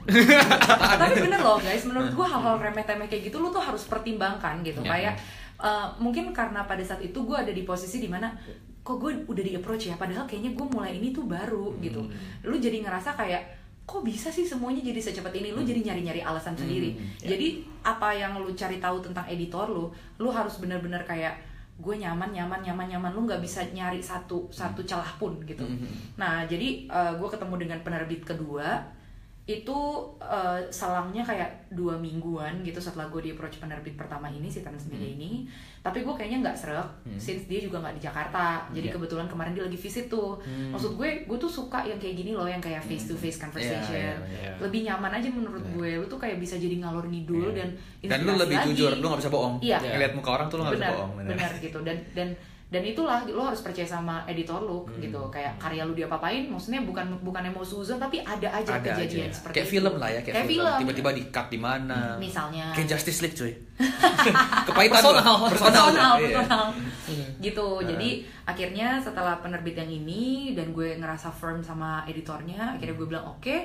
tapi 1.04 1.14
bener 1.20 1.40
loh 1.40 1.60
guys 1.60 1.84
menurut 1.84 2.12
gua 2.16 2.28
hal-hal 2.30 2.56
remeh-temeh 2.58 3.08
kayak 3.08 3.28
gitu 3.28 3.38
lu 3.38 3.52
tuh 3.52 3.60
harus 3.60 3.84
pertimbangkan 3.86 4.64
gitu 4.64 4.80
Ya. 4.80 4.90
kayak 4.90 5.14
uh, 5.58 5.92
mungkin 6.00 6.32
karena 6.32 6.64
pada 6.64 6.80
saat 6.80 7.04
itu 7.04 7.20
gua 7.22 7.44
ada 7.44 7.52
di 7.52 7.68
posisi 7.68 8.00
di 8.00 8.08
mana 8.08 8.32
kok 8.80 8.96
gue 8.96 9.28
udah 9.28 9.44
di 9.44 9.54
approach 9.54 9.86
ya 9.86 10.00
padahal 10.00 10.24
kayaknya 10.26 10.56
gue 10.56 10.66
mulai 10.66 10.96
ini 10.96 11.12
tuh 11.12 11.28
baru 11.28 11.78
gitu 11.78 12.10
lu 12.42 12.56
jadi 12.58 12.80
ngerasa 12.82 13.14
kayak 13.14 13.59
kok 13.90 14.06
bisa 14.06 14.30
sih 14.30 14.46
semuanya 14.46 14.86
jadi 14.86 15.02
secepat 15.02 15.34
ini? 15.34 15.50
Lu 15.50 15.66
jadi 15.66 15.82
nyari-nyari 15.82 16.22
alasan 16.22 16.54
sendiri. 16.54 16.94
jadi 17.18 17.66
apa 17.82 18.14
yang 18.14 18.38
lu 18.38 18.54
cari 18.54 18.78
tahu 18.78 19.02
tentang 19.02 19.26
editor 19.26 19.66
lu 19.66 19.90
lu 20.22 20.30
harus 20.30 20.62
bener-bener 20.62 21.02
kayak 21.02 21.42
gue 21.82 21.96
nyaman 21.98 22.30
nyaman 22.30 22.62
nyaman 22.62 22.86
nyaman. 22.86 23.10
Lu 23.10 23.26
nggak 23.26 23.42
bisa 23.42 23.66
nyari 23.74 23.98
satu 23.98 24.46
satu 24.54 24.86
celah 24.86 25.18
pun 25.18 25.42
gitu. 25.50 25.66
Nah 26.22 26.46
jadi 26.46 26.86
gue 27.18 27.30
ketemu 27.34 27.56
dengan 27.66 27.80
penerbit 27.82 28.22
kedua 28.22 28.78
itu 29.50 29.78
eh, 30.20 30.62
selangnya 30.70 31.22
kayak 31.22 31.50
dua 31.70 31.98
mingguan 31.98 32.62
gitu 32.62 32.78
setelah 32.78 33.10
gue 33.10 33.18
di 33.20 33.32
approach 33.32 33.58
penerbit 33.58 33.94
pertama 33.94 34.30
ini 34.30 34.46
si 34.46 34.62
Transmedia 34.62 35.10
ini 35.10 35.50
tapi 35.80 36.02
gue 36.02 36.12
kayaknya 36.12 36.44
nggak 36.44 36.54
serak 36.56 36.86
since 37.16 37.46
dia 37.46 37.58
juga 37.58 37.80
nggak 37.80 37.96
di 37.96 38.04
Jakarta 38.04 38.70
jadi 38.70 38.88
Iya. 38.88 38.94
kebetulan 38.94 39.26
kemarin 39.26 39.52
dia 39.52 39.64
lagi 39.64 39.74
visit 39.76 40.06
tuh 40.06 40.38
maksud 40.70 40.94
gue 40.94 41.10
gue 41.24 41.38
tuh 41.40 41.50
suka 41.50 41.82
yang 41.82 41.98
kayak 41.98 42.14
gini 42.16 42.32
loh 42.32 42.46
yang 42.46 42.60
kayak 42.60 42.78
face 42.80 43.06
to 43.06 43.16
face 43.16 43.38
conversation 43.38 43.90
Iya, 43.90 44.22
iya, 44.22 44.38
iya. 44.44 44.54
lebih 44.60 44.86
nyaman 44.86 45.12
aja 45.14 45.28
menurut 45.28 45.66
gue 45.68 45.90
lu 45.96 46.06
tuh 46.06 46.20
kayak 46.20 46.38
bisa 46.38 46.54
jadi 46.56 46.78
ngalor 46.78 47.06
ngidul 47.06 47.50
dan 47.52 47.74
Dan 48.00 48.20
lu 48.22 48.38
lebih 48.38 48.54
lagi. 48.56 48.68
jujur, 48.70 48.92
lu 48.94 49.06
gak 49.08 49.20
bisa 49.20 49.28
bohong. 49.30 49.56
Iya. 49.60 49.76
Ngeliat 49.78 50.14
muka 50.14 50.30
orang 50.32 50.48
tuh 50.48 50.56
lu 50.56 50.64
gak 50.64 50.72
bisa 50.72 50.80
benar 50.80 50.94
bohong. 50.94 51.12
bener. 51.18 51.30
benar 51.34 51.52
gitu 51.58 51.80
dan 51.82 51.98
dan 52.14 52.30
dan 52.70 52.86
itulah 52.86 53.26
lo 53.26 53.42
harus 53.44 53.60
percaya 53.60 53.84
sama 53.84 54.22
editor 54.24 54.62
lu 54.62 54.86
Hmm. 54.86 55.02
gitu 55.02 55.18
kayak 55.28 55.58
karya 55.58 55.82
lu 55.82 55.92
diapa-apain 55.92 56.46
maksudnya 56.46 56.82
bukan 56.82 57.18
bukan 57.20 57.42
mau 57.50 57.62
suzon 57.62 57.98
tapi 57.98 58.22
ada 58.22 58.46
aja 58.48 58.78
Ada 58.78 58.94
kejadian 58.94 59.26
aja. 59.26 59.36
seperti 59.36 59.54
kayak 59.56 59.66
itu. 59.66 59.74
film 59.74 59.94
lah 59.96 60.06
ya, 60.08 60.20
kayak, 60.20 60.36
kayak 60.36 60.46
film. 60.48 60.62
film 60.62 60.80
Tiba-tiba 60.80 61.10
di 61.12 61.24
cut 61.28 61.48
di 61.48 61.60
mana. 61.60 62.00
misalnya 62.16 62.70
Kayak 62.72 62.88
Justice 62.92 63.20
League 63.20 63.34
cuy. 63.36 63.54
Kepahitan 64.68 65.02
Personal. 65.02 65.36
gua. 65.36 65.50
personal 65.50 65.88
Iya. 65.90 66.28
personal 66.38 66.66
Hmm. 67.10 67.30
gitu 67.40 67.68
jadi 67.82 68.10
akhirnya 68.46 68.88
setelah 69.00 69.42
penerbit 69.42 69.74
yang 69.76 69.90
ini 69.90 70.24
dan 70.54 70.70
gue 70.70 70.94
ngerasa 70.96 71.30
firm 71.32 71.60
sama 71.60 72.06
editornya 72.06 72.78
akhirnya 72.78 72.94
gue 72.94 73.08
bilang 73.08 73.26
oke 73.28 73.56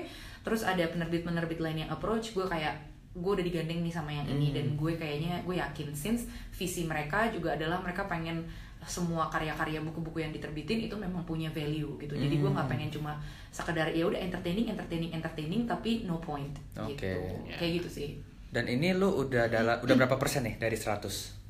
terus 0.41 0.63
ada 0.63 0.81
penerbit 0.87 1.23
penerbit 1.23 1.59
lain 1.59 1.85
yang 1.85 1.91
approach 1.91 2.33
gue 2.33 2.41
kayak 2.43 2.73
gue 3.13 3.31
udah 3.31 3.45
digandeng 3.45 3.81
nih 3.81 3.93
sama 3.93 4.11
yang 4.11 4.25
ini 4.27 4.49
Hmm. 4.49 4.57
dan 4.57 4.67
gue 4.75 4.93
kayaknya 4.95 5.35
gue 5.41 5.57
yakin 5.57 5.93
since 5.93 6.25
visi 6.51 6.83
mereka 6.83 7.29
juga 7.29 7.53
adalah 7.53 7.79
mereka 7.79 8.09
pengen 8.09 8.49
semua 8.85 9.27
karya-karya 9.27 9.81
buku-buku 9.83 10.19
yang 10.19 10.31
diterbitin 10.31 10.79
itu 10.83 10.95
memang 10.95 11.23
punya 11.23 11.49
value 11.49 11.97
gitu 11.97 12.13
jadi 12.13 12.31
gue 12.33 12.45
Hmm. 12.45 12.55
nggak 12.55 12.69
pengen 12.69 12.91
cuma 12.91 13.17
sekedar 13.49 13.89
ya 13.89 14.05
udah 14.05 14.19
entertaining 14.19 14.69
entertaining 14.69 15.11
entertaining 15.11 15.63
tapi 15.65 16.05
no 16.05 16.17
point 16.17 16.53
Oke. 16.77 16.93
gitu 16.95 17.11
kayak 17.51 17.73
gitu 17.79 17.89
sih 17.91 18.09
Dan 18.49 18.67
ini 18.67 18.93
lu 18.93 19.11
udah 19.19 19.47
dalam 19.47 19.77
udah 19.79 19.95
berapa 19.97 20.15
persen 20.15 20.45
nih 20.45 20.57
dari 20.57 20.75
100? 20.75 21.43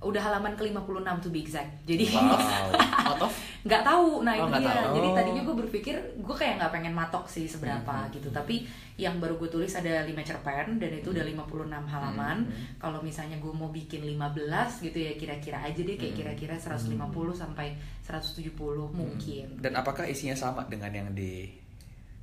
udah 0.00 0.20
halaman 0.20 0.52
ke 0.52 0.66
56 0.66 0.84
to 1.18 1.28
be 1.28 1.40
exact 1.40 1.70
jadi 1.82 2.04
Wow. 2.10 2.76
Out 3.08 3.22
of 3.22 3.32
nggak 3.64 3.80
tahu. 3.82 4.20
Nah 4.20 4.36
Oh, 4.36 4.46
itu 4.46 4.60
dia. 4.60 4.76
tahu. 4.76 4.92
jadi 4.94 5.08
Oh. 5.08 5.14
tadinya 5.16 5.42
gue 5.42 5.56
berpikir 5.56 5.94
gue 6.20 6.36
kayak 6.36 6.54
nggak 6.60 6.72
pengen 6.72 6.92
matok 6.92 7.24
sih 7.24 7.48
seberapa 7.48 8.06
gitu. 8.12 8.28
tapi 8.28 8.68
yang 8.94 9.16
baru 9.18 9.40
gue 9.40 9.48
tulis 9.48 9.72
ada 9.72 10.04
5 10.04 10.20
cerpen 10.22 10.76
dan 10.76 10.92
itu 10.92 11.10
udah 11.10 11.24
56 11.24 11.88
halaman. 11.88 12.44
kalau 12.76 13.00
misalnya 13.00 13.40
gue 13.40 13.50
mau 13.50 13.72
bikin 13.72 14.04
15 14.04 14.84
gitu 14.84 14.98
ya 15.00 15.16
kira-kira 15.16 15.64
aja 15.64 15.80
deh 15.80 15.96
kayak 15.96 16.14
kira-kira 16.14 16.54
150 16.54 16.92
sampai 17.32 17.72
170 18.04 18.52
mungkin. 18.92 19.46
Dan 19.58 19.72
apakah 19.74 20.04
isinya 20.04 20.36
sama 20.36 20.68
dengan 20.68 20.92
yang 20.92 21.08
di 21.10 21.63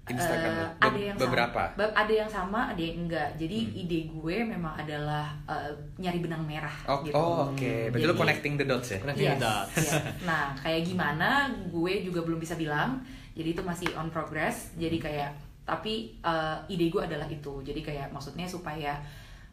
Instagram 0.03 0.51
Be- 0.51 0.73
ada 0.81 0.99
yang 0.99 1.15
beberapa. 1.15 1.61
sama. 1.63 1.77
Be- 1.77 1.93
ada 1.93 2.13
yang 2.15 2.25
sama 2.27 2.59
ada 2.67 2.81
yang 2.81 2.97
enggak 3.01 3.29
jadi 3.37 3.57
ide 3.71 4.09
gue 4.09 4.37
memang 4.43 4.73
adalah 4.73 5.29
eh, 5.45 5.69
nyari 5.95 6.19
benang 6.19 6.41
merah 6.41 6.73
Oh, 6.85 6.99
gitu 7.01 7.13
oh, 7.13 7.49
oke. 7.49 7.73
Berarti 7.89 8.01
lu 8.01 8.09
Jadi- 8.09 8.19
connecting 8.19 8.53
the 8.55 8.65
dots 8.65 8.89
ya? 8.89 8.97
Connecting 8.97 9.29
the 9.29 9.37
Yes, 9.37 9.41
dots. 9.41 9.75
yes. 9.77 9.93
Nah, 10.29 10.57
kayak 10.57 10.81
gimana 10.83 11.29
gue 11.67 11.93
juga 12.01 12.21
belum 12.21 12.37
bisa 12.37 12.55
bilang. 12.55 12.97
Jadi 13.31 13.49
itu 13.51 13.61
masih 13.61 13.87
on 13.93 14.09
progress. 14.09 14.73
Jadi 14.75 14.97
kayak 14.97 15.31
tapi 15.61 16.17
uh, 16.19 16.57
ide 16.67 16.89
gue 16.89 16.99
adalah 16.99 17.25
itu. 17.25 17.61
Jadi 17.61 17.79
kayak 17.79 18.09
maksudnya 18.09 18.43
supaya 18.43 18.97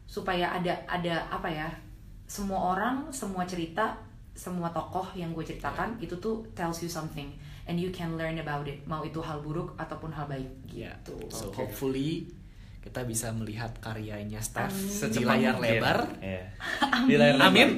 supaya 0.03 0.49
ada 0.51 0.73
ada 0.85 1.29
apa 1.29 1.45
ya? 1.47 1.69
Semua 2.25 2.73
orang, 2.73 3.09
semua 3.09 3.45
cerita 3.45 3.93
semua 4.31 4.69
tokoh 4.69 5.03
yang 5.13 5.29
gue 5.29 5.43
ceritakan 5.43 5.99
itu 5.99 6.15
tuh 6.15 6.41
tells 6.53 6.79
you 6.79 6.87
something 6.87 7.27
and 7.69 7.77
you 7.77 7.93
can 7.93 8.17
learn 8.17 8.41
about 8.41 8.65
it 8.65 8.81
mau 8.89 9.05
itu 9.05 9.21
hal 9.21 9.45
buruk 9.45 9.77
ataupun 9.77 10.09
hal 10.09 10.25
baik 10.25 10.49
Ya, 10.73 10.97
gitu 10.97 11.15
so 11.29 11.53
Oke. 11.53 11.61
hopefully 11.69 12.25
kita 12.79 13.05
bisa 13.05 13.29
melihat 13.35 13.69
karyanya 13.83 14.41
Steph 14.41 14.71
Amin. 14.71 15.11
di 15.11 15.23
layar 15.27 15.55
lebar. 15.59 15.99
Iya. 16.23 16.47
Di 17.05 17.15
layar 17.19 17.35
lebar. 17.35 17.51
Amin. 17.51 17.69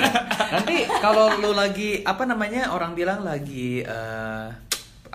Nanti 0.58 0.76
kalau 0.98 1.38
lu 1.38 1.54
lagi 1.54 2.02
apa 2.02 2.26
namanya 2.26 2.74
orang 2.74 2.98
bilang 2.98 3.22
lagi 3.22 3.86
eh, 3.86 4.46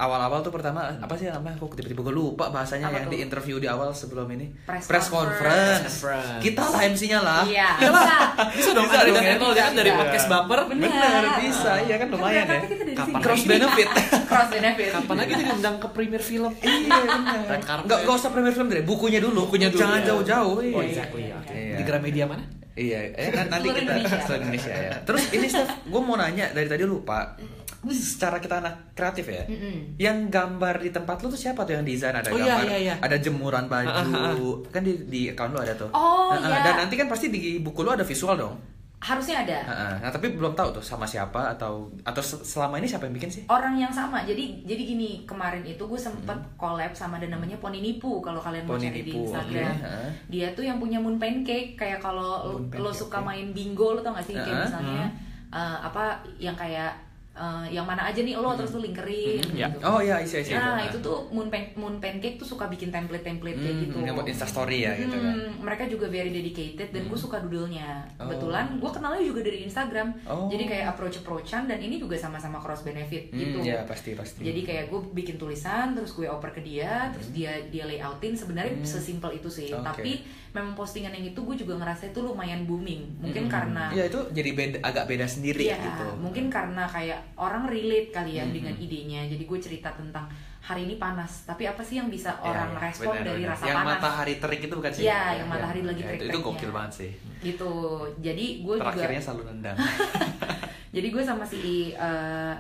awal-awal 0.04 0.40
tuh 0.40 0.50
pertama 0.50 0.92
apa 0.94 1.14
sih 1.14 1.26
namanya 1.26 1.56
kok 1.56 1.72
tiba-tiba 1.72 2.02
gue 2.02 2.14
lupa 2.14 2.48
bahasanya 2.48 2.88
Apa 2.88 2.96
yang 2.96 3.06
tuh? 3.06 3.12
di 3.12 3.20
interview 3.20 3.56
di 3.58 3.66
awal 3.66 3.90
sebelum 3.90 4.28
ini 4.30 4.52
Press 4.64 5.08
conference. 5.08 5.88
conference. 5.96 6.40
kita 6.40 6.64
lah 6.66 6.82
MC-nya 6.86 7.20
lah 7.20 7.42
iya 7.44 7.70
bisa 7.76 8.16
Bisa 8.52 8.70
dong 8.72 8.86
Bisa 8.86 9.00
dong, 9.04 9.24
ya. 9.54 9.64
kan 9.64 9.72
dari 9.74 9.90
Bisa. 9.90 10.00
podcast 10.00 10.26
baper. 10.28 10.60
Bener. 10.66 10.86
Bener, 10.86 11.24
bisa. 11.40 11.72
Iya 11.80 11.96
kan 11.98 12.08
lumayan 12.10 12.44
berangkatnya 12.44 12.76
ya. 12.76 12.84
kita 12.86 12.94
Kapan 12.94 13.20
cross 13.22 13.44
benefit 13.44 13.88
cross 14.30 14.50
benefit 14.50 14.90
Kapan 14.92 15.16
lagi 15.18 15.34
diundang 15.36 15.76
ke 15.78 15.88
premier 15.90 16.22
film? 16.22 16.52
iya 16.60 17.00
benar 17.00 17.60
nggak 17.82 18.00
nggak 18.04 18.16
usah 18.16 18.30
premier 18.30 18.52
film 18.52 18.68
deh 18.68 18.84
bukunya 18.84 19.18
dulu 19.18 19.46
Bukunya 19.46 19.68
dulu, 19.68 19.80
jangan 19.80 20.00
ya. 20.00 20.06
jauh-jauh 20.10 20.58
iya. 20.60 20.74
Oh 20.74 20.82
exactly. 20.82 21.24
oke. 21.30 21.54
Iya. 21.54 21.76
Di 21.76 21.84
Gramedia 21.84 22.26
mana? 22.26 22.44
Iya, 22.74 23.00
eh, 23.14 23.30
nan- 23.30 23.50
nanti 23.52 23.70
kita 23.70 23.86
Indonesia. 23.86 24.18
Indonesia 24.34 24.74
ya. 24.74 24.94
Terus 25.04 25.24
ini 25.30 25.46
Steph, 25.46 25.70
gue 25.86 26.02
mau 26.02 26.16
nanya 26.16 26.50
dari 26.50 26.66
tadi 26.66 26.82
lupa. 26.84 27.38
Ini 27.84 27.94
secara 27.94 28.38
kita 28.38 28.58
anak 28.58 28.94
kreatif 28.94 29.28
ya. 29.28 29.44
Mm-mm. 29.46 29.96
Yang 29.98 30.18
gambar 30.30 30.76
di 30.80 30.90
tempat 30.90 31.20
lu 31.20 31.28
tuh 31.28 31.38
siapa 31.38 31.62
tuh 31.62 31.74
yang 31.74 31.84
desain 31.84 32.12
ada 32.12 32.26
Oh, 32.26 32.36
iya, 32.36 32.56
gambar, 32.56 32.66
iya, 32.66 32.78
iya. 32.82 32.96
ada 32.98 33.18
jemuran 33.18 33.66
baju, 33.66 33.88
Ah, 33.90 34.32
ah, 34.32 34.56
kan 34.70 34.82
di 34.82 34.96
di 35.06 35.22
account 35.28 35.52
lu 35.52 35.60
ada 35.60 35.74
tuh. 35.74 35.90
Oh, 35.90 36.32
Ah, 36.32 36.38
ah, 36.38 36.48
iya. 36.50 36.60
Dan 36.64 36.76
nanti 36.82 36.96
kan 36.96 37.06
pasti 37.06 37.28
di 37.28 37.40
buku 37.60 37.80
lu 37.80 37.92
ada 37.92 38.04
visual 38.04 38.36
dong. 38.36 38.56
harusnya 39.04 39.44
ada 39.44 39.60
Ah, 39.62 39.72
ah. 39.76 39.94
Nah 40.00 40.10
tapi 40.10 40.32
belum 40.32 40.56
tahu 40.56 40.72
tuh 40.72 40.80
sama 40.82 41.04
siapa 41.04 41.52
atau 41.52 41.92
atau 42.02 42.24
se- 42.24 42.40
selama 42.42 42.80
ini 42.80 42.88
siapa 42.88 43.04
yang 43.04 43.12
bikin 43.12 43.28
sih? 43.30 43.44
orang 43.50 43.76
yang 43.76 43.92
sama 43.92 44.24
jadi 44.24 44.64
jadi 44.64 44.80
gini 44.82 45.10
kemarin 45.24 45.60
itu 45.62 45.84
gue 45.84 46.00
sempet 46.00 46.32
collab 46.56 46.88
sama 46.94 47.20
ada 47.20 47.28
namanya 47.28 47.60
Poni 47.60 47.84
Nipu 47.84 48.24
kalau 48.24 48.40
kalian 48.40 48.64
mau 48.64 48.80
cari 48.80 49.04
di 49.04 49.12
Instagram 49.12 49.76
ha. 49.78 50.08
dia 50.26 50.56
tuh 50.56 50.64
yang 50.64 50.80
punya 50.80 51.04
moon 51.04 51.20
pancake 51.20 51.76
kayak 51.76 52.00
kalau 52.00 52.48
lo 52.56 52.92
suka 52.94 53.20
main 53.20 53.52
bingo 53.52 53.92
lo 53.92 54.00
tau 54.00 54.16
gak 54.16 54.24
sih 54.24 54.36
kayak 54.38 54.72
misalnya 54.72 55.12
eh, 55.52 55.78
apa 55.84 56.04
yang 56.40 56.56
kayak 56.56 56.96
eh, 57.34 57.66
yang 57.72 57.84
mana 57.84 58.04
aja 58.04 58.20
nih 58.20 58.36
lo 58.36 58.54
terus 58.54 58.70
tuh 58.70 58.80
linkerin 58.80 59.42
Hmm, 59.44 59.58
gitu. 59.58 59.78
Oh 59.82 59.98
iya, 59.98 60.20
isi 60.20 60.38
isi. 60.40 60.54
Nah 60.54 60.78
itu 60.80 60.98
tuh 61.00 61.26
moon, 61.28 61.50
pan- 61.50 61.74
moon 61.74 61.98
pancake 61.98 62.36
tuh 62.36 62.46
suka 62.46 62.68
bikin 62.68 62.88
template-template 62.88 63.56
kayak 63.56 63.74
Hmm, 63.74 63.84
gitu. 63.84 63.96
yang 64.00 64.14
buat 64.14 64.28
instastory 64.28 64.80
ya 64.82 64.94
gitu 64.96 65.12
kan. 65.12 65.34
Hmm, 65.34 65.52
Mereka 65.60 65.84
juga 65.88 66.06
very 66.08 66.30
dedicated 66.30 66.90
dan 66.90 67.04
gue 67.04 67.16
suka 67.16 67.40
doodle-nya. 67.40 68.06
Oh. 68.16 68.24
Kebetulan 68.24 68.78
gue 68.78 68.92
kenalnya 68.92 69.24
juga 69.24 69.42
dari 69.42 69.60
Instagram. 69.64 70.08
Oh. 70.24 70.46
Jadi 70.48 70.64
kayak 70.64 70.86
approach-approachan 70.94 71.66
dan 71.66 71.80
ini 71.80 71.98
juga 71.98 72.14
sama-sama 72.16 72.58
cross 72.58 72.82
benefit 72.82 73.28
Hmm, 73.28 73.40
gitu. 73.40 73.58
ya 73.64 73.82
pasti 73.84 74.14
pasti. 74.14 74.44
Jadi 74.44 74.62
kayak 74.62 74.86
gue 74.88 75.02
bikin 75.12 75.36
tulisan 75.36 75.92
terus 75.92 76.14
gue 76.14 76.26
oper 76.26 76.52
ke 76.52 76.62
dia, 76.62 77.10
terus 77.10 77.30
dia 77.30 77.50
dia 77.66 77.84
layoutin 77.84 78.34
sebenarnya 78.34 78.76
Hmm. 78.76 78.86
sesimpel 78.86 79.34
itu 79.34 79.50
sih. 79.50 79.70
Oke. 79.70 79.82
Tapi 79.84 80.12
memang 80.54 80.74
postingan 80.74 81.10
yang 81.12 81.26
itu 81.28 81.40
gue 81.40 81.58
juga 81.58 81.74
ngerasa 81.76 82.08
itu 82.08 82.22
lumayan 82.22 82.64
booming. 82.64 83.02
Mungkin 83.20 83.46
Hmm. 83.46 83.52
karena 83.52 83.84
Iya 83.90 84.06
itu 84.06 84.20
jadi 84.30 84.50
beda 84.52 84.78
agak 84.82 85.06
beda 85.08 85.26
sendiri 85.26 85.66
Iya, 85.66 85.82
gitu. 85.82 86.08
mungkin 86.16 86.46
karena 86.48 86.86
kayak 86.86 87.20
orang 87.36 87.66
relate 87.66 88.10
kali 88.10 88.38
ya 88.38 88.46
Mhm. 88.46 88.54
dengan 88.54 88.76
idenya. 88.76 89.22
Jadi 89.26 89.44
gue 89.44 89.60
cerita 89.60 89.90
tentang 89.92 90.30
hari 90.62 90.86
ini 90.86 90.96
panas, 90.96 91.44
tapi 91.44 91.66
apa 91.66 91.82
sih 91.82 91.98
yang 91.98 92.08
bisa 92.08 92.32
Iya, 92.36 92.46
orang 92.46 92.70
iya, 92.72 92.80
respon 92.80 93.12
benar, 93.12 93.26
dari 93.28 93.42
benar. 93.42 93.52
rasa 93.52 93.64
yang 93.66 93.80
panas? 93.80 93.92
matahari 93.92 94.34
terik 94.38 94.62
itu 94.62 94.74
bukan 94.74 94.92
sih? 94.94 95.04
Iya, 95.04 95.22
yang 95.36 95.48
matahari 95.50 95.82
lagi 95.82 96.00
Ya, 96.00 96.06
itu, 96.06 96.14
itu 96.14 96.24
terik-teriknya. 96.24 96.48
gokil 96.48 96.72
banget 96.72 96.92
sih. 96.94 97.12
Gitu. 97.44 97.74
Jadi 98.22 98.46
gue 98.62 98.76
juga 98.78 98.84
Terakhirnya 98.88 99.22
selalu 99.22 99.42
nendang. 99.50 99.78
jadi 100.96 101.08
gue 101.10 101.24
sama 101.24 101.44
si 101.44 101.64
eh, 101.92 102.56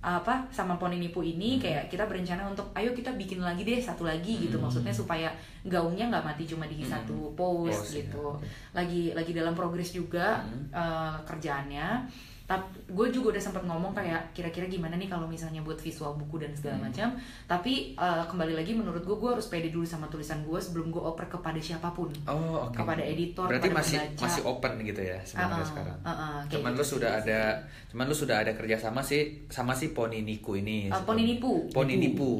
apa 0.00 0.48
sama 0.48 0.80
Poni 0.80 0.96
Nipu 0.96 1.20
ini 1.20 1.56
Hmm. 1.56 1.62
kayak 1.62 1.84
kita 1.86 2.08
berencana 2.08 2.48
untuk 2.48 2.72
ayo 2.72 2.88
kita 2.90 3.12
bikin 3.14 3.36
lagi 3.38 3.62
deh 3.62 3.76
satu 3.76 4.08
lagi 4.08 4.40
gitu 4.40 4.56
Hmm. 4.56 4.64
maksudnya 4.64 4.88
supaya 4.90 5.28
gaungnya 5.60 6.08
nggak 6.08 6.24
mati 6.24 6.48
cuma 6.48 6.64
di 6.64 6.80
Hmm. 6.80 6.88
satu 6.88 7.36
post 7.36 7.68
Post, 7.76 7.92
ya, 7.92 8.08
gitu 8.08 8.24
oke. 8.32 8.40
lagi 8.72 9.12
lagi 9.12 9.32
dalam 9.32 9.52
progres 9.52 9.92
juga 9.92 10.40
Hmm. 10.40 10.72
eh, 10.72 11.16
kerjaannya 11.22 12.08
tapi 12.50 12.66
gue 12.84 13.06
juga 13.10 13.26
udah 13.30 13.42
sempat 13.44 13.62
ngomong 13.62 13.94
kayak 13.94 14.34
kira-kira 14.34 14.66
gimana 14.66 14.94
nih 14.94 15.06
kalau 15.06 15.22
misalnya 15.24 15.62
buat 15.62 15.78
visual 15.78 16.18
buku 16.18 16.36
dan 16.36 16.50
segala 16.50 16.72
Hmm. 16.72 16.84
macam 16.84 17.08
tapi 17.46 17.94
eh, 17.94 18.24
kembali 18.26 18.52
lagi 18.52 18.72
menurut 18.72 18.98
gue 19.00 19.14
gue 19.14 19.30
harus 19.30 19.46
pede 19.46 19.68
dulu 19.68 19.84
sama 19.84 20.06
tulisan 20.06 20.42
gue 20.42 20.58
sebelum 20.58 20.88
gue 20.88 20.98
oper 20.98 21.30
kepada 21.30 21.56
siapa 21.56 21.90
pun 21.90 22.10
Oh, 22.24 22.66
oke. 22.66 22.74
kepada 22.74 22.98
editor 23.00 23.46
Berarti 23.46 23.68
kepada 23.68 23.78
masih 23.80 23.98
pembaca. 24.00 24.22
masih 24.24 24.42
open 24.44 24.72
gitu 24.82 25.00
ya 25.00 25.18
sebenarnya 25.22 25.54
Uh-uh, 25.56 25.70
sekarang. 25.70 25.98
uh-uh, 26.02 26.34
kayak 26.40 26.50
cuman 26.52 26.70
gitu 26.70 26.80
lu 26.80 26.86
sudah 26.88 27.10
ada 27.16 27.40
cuman 27.86 28.04
lu 28.04 28.16
sudah 28.16 28.36
ada 28.36 28.52
kerja 28.52 28.76
sama 28.76 29.00
sih 29.00 29.22
sama 29.46 29.70
si 29.70 29.86
Poni 29.90 30.18
Niku 30.20 30.54
ini. 30.54 30.90
Uh. 30.90 31.02
Poni 31.06 31.22
Nipu. 31.22 31.70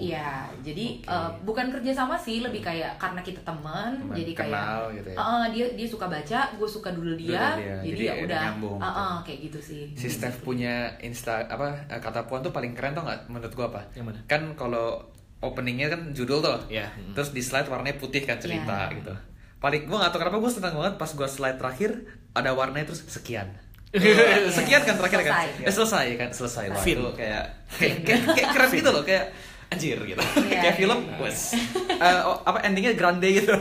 Iya, 0.01 0.49
jadi 0.61 0.99
Oke. 1.01 1.07
uh, 1.07 1.31
bukan 1.45 1.71
kerja 1.71 1.93
sama 1.93 2.15
sih, 2.15 2.41
lebih 2.41 2.59
kayak 2.61 2.97
karena 2.97 3.21
kita 3.21 3.43
teman, 3.43 3.95
jadi 4.11 4.33
kayak 4.33 4.47
kenal 4.49 4.81
gitu 4.91 5.09
ya. 5.11 5.17
uh, 5.17 5.45
dia 5.49 5.67
dia 5.73 5.87
suka 5.87 6.07
baca, 6.07 6.41
gue 6.51 6.69
suka 6.69 6.91
dulu 6.91 7.13
dia, 7.15 7.35
Doodle 7.51 7.59
dia, 7.59 7.77
jadi, 7.77 7.91
jadi 7.91 8.03
ya 8.03 8.15
udah, 8.25 8.41
nyambung 8.49 8.79
uh, 8.79 8.87
gitu. 8.87 9.01
uh, 9.03 9.19
kayak 9.23 9.39
gitu 9.45 9.59
sih. 9.61 9.85
Si 10.01 10.09
Steph 10.09 10.41
punya 10.41 10.97
insta 11.05 11.45
apa 11.45 11.85
eh, 11.93 12.01
kata 12.01 12.25
puan 12.25 12.41
tuh 12.41 12.49
paling 12.49 12.73
keren 12.73 12.97
tuh 12.97 13.05
nggak 13.05 13.29
menurut 13.29 13.53
gua 13.53 13.67
apa? 13.69 13.81
Yang 13.93 14.05
mana? 14.09 14.19
Kan 14.25 14.57
kalau 14.57 15.05
openingnya 15.45 15.93
kan 15.93 16.17
judul 16.17 16.41
tuh. 16.41 16.57
Iya. 16.73 16.89
Terus 17.13 17.37
di 17.37 17.45
slide 17.45 17.69
warnanya 17.69 18.01
putih 18.01 18.25
kan 18.25 18.41
cerita 18.41 18.89
Iya. 18.89 18.97
gitu. 18.97 19.15
Paling 19.61 19.85
gua 19.85 20.05
nggak 20.05 20.11
tahu 20.17 20.21
kenapa 20.25 20.39
gua 20.41 20.53
senang 20.53 20.75
banget 20.81 20.95
pas 20.97 21.11
gua 21.13 21.29
slide 21.29 21.59
terakhir 21.61 21.91
ada 22.33 22.51
warnanya 22.57 22.89
terus 22.89 23.05
sekian. 23.05 23.53
Iya. 23.93 24.49
sekian 24.57 24.83
kan 24.89 24.97
terakhir 24.97 25.21
kan? 25.21 25.33
Selesai. 25.37 25.65
Eh, 25.69 25.73
selesai 25.77 26.07
kan 26.17 26.31
selesai 26.33 26.65
lah 26.73 26.81
itu 26.81 27.09
kayak 27.13 27.45
kayak, 27.77 27.97
kayak, 28.09 28.21
kayak 28.33 28.49
keren 28.57 28.71
gitu 28.73 28.91
loh 28.91 29.05
kayak 29.05 29.25
anjir 29.71 29.99
gitu. 30.03 30.19
Iya, 30.19 30.59
kayak 30.65 30.75
iya, 30.75 30.81
film 30.81 30.99
iya. 31.07 31.17
wes. 31.23 31.55
Eh, 32.01 32.21
oh, 32.27 32.43
apa 32.43 32.59
endingnya 32.67 32.97
grande 32.99 33.29
gitu. 33.31 33.55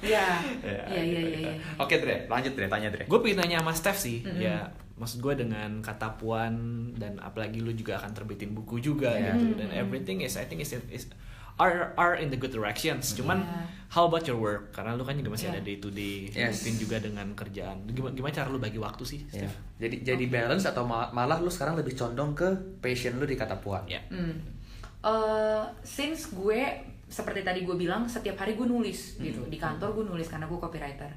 Iya, 0.00 0.26
iya, 0.64 0.80
iya, 0.90 1.02
iya. 1.04 1.20
iya. 1.44 1.52
Oke 1.78 2.00
Dre, 2.00 2.24
lanjut 2.26 2.56
Dre, 2.56 2.66
tanya 2.66 2.88
Dre. 2.88 3.04
Gue 3.06 3.20
pengen 3.22 3.44
nanya 3.44 3.60
sama 3.62 3.72
Steph 3.76 4.00
sih, 4.00 4.24
Mm-mm. 4.24 4.40
ya 4.40 4.64
maksud 5.00 5.18
gue 5.18 5.34
dengan 5.34 5.80
kata 5.80 6.14
puan 6.14 6.52
dan 6.94 7.16
apalagi 7.18 7.58
lu 7.58 7.72
juga 7.72 7.96
akan 7.96 8.12
terbitin 8.12 8.52
buku 8.52 8.78
juga 8.78 9.10
Iya. 9.10 9.32
gitu 9.32 9.56
dan 9.56 9.68
Mm-mm. 9.68 9.80
everything 9.80 10.20
is 10.20 10.36
I 10.36 10.44
think 10.44 10.60
is 10.60 10.70
is 10.86 11.08
are 11.56 11.92
are 11.94 12.14
in 12.14 12.28
the 12.28 12.36
good 12.36 12.48
directions. 12.50 13.12
Cuman 13.12 13.40
Iya. 13.40 13.64
how 13.90 14.04
about 14.04 14.24
your 14.24 14.36
work? 14.36 14.70
Karena 14.70 14.92
lu 14.92 15.02
kan 15.02 15.12
juga 15.12 15.28
masih 15.30 15.48
Iya. 15.48 15.52
ada 15.54 15.60
day 15.62 15.76
to 15.76 15.88
day 15.88 16.28
Yes. 16.28 16.60
rutin 16.60 16.76
juga 16.78 16.96
dengan 16.98 17.32
kerjaan. 17.32 17.84
Gimana, 17.86 18.12
gimana 18.12 18.32
cara 18.34 18.48
lu 18.48 18.56
bagi 18.56 18.76
waktu 18.76 19.02
sih, 19.02 19.20
Ya. 19.26 19.44
Steph? 19.44 19.56
Jadi 19.76 19.96
jadi 20.02 20.24
balance 20.26 20.64
atau 20.64 20.84
ma- 20.84 21.08
malah 21.10 21.36
lu 21.36 21.48
sekarang 21.48 21.74
lebih 21.74 21.92
condong 21.94 22.32
ke 22.32 22.48
passion 22.78 23.16
lu 23.16 23.24
di 23.24 23.34
kata 23.34 23.56
puan. 23.56 23.84
Ya. 23.86 24.04
Hmm. 24.06 24.36
Eh, 25.00 25.64
since 25.82 26.28
gue 26.30 26.60
seperti 27.06 27.40
tadi 27.40 27.64
gue 27.64 27.74
bilang 27.74 28.04
setiap 28.06 28.36
hari 28.38 28.52
gue 28.52 28.64
nulis 28.64 29.16
gitu 29.18 29.42
di 29.44 29.56
kantor 29.56 29.90
gue 29.92 30.04
nulis 30.06 30.28
karena 30.28 30.44
gue 30.44 30.54
copywriter 30.56 31.10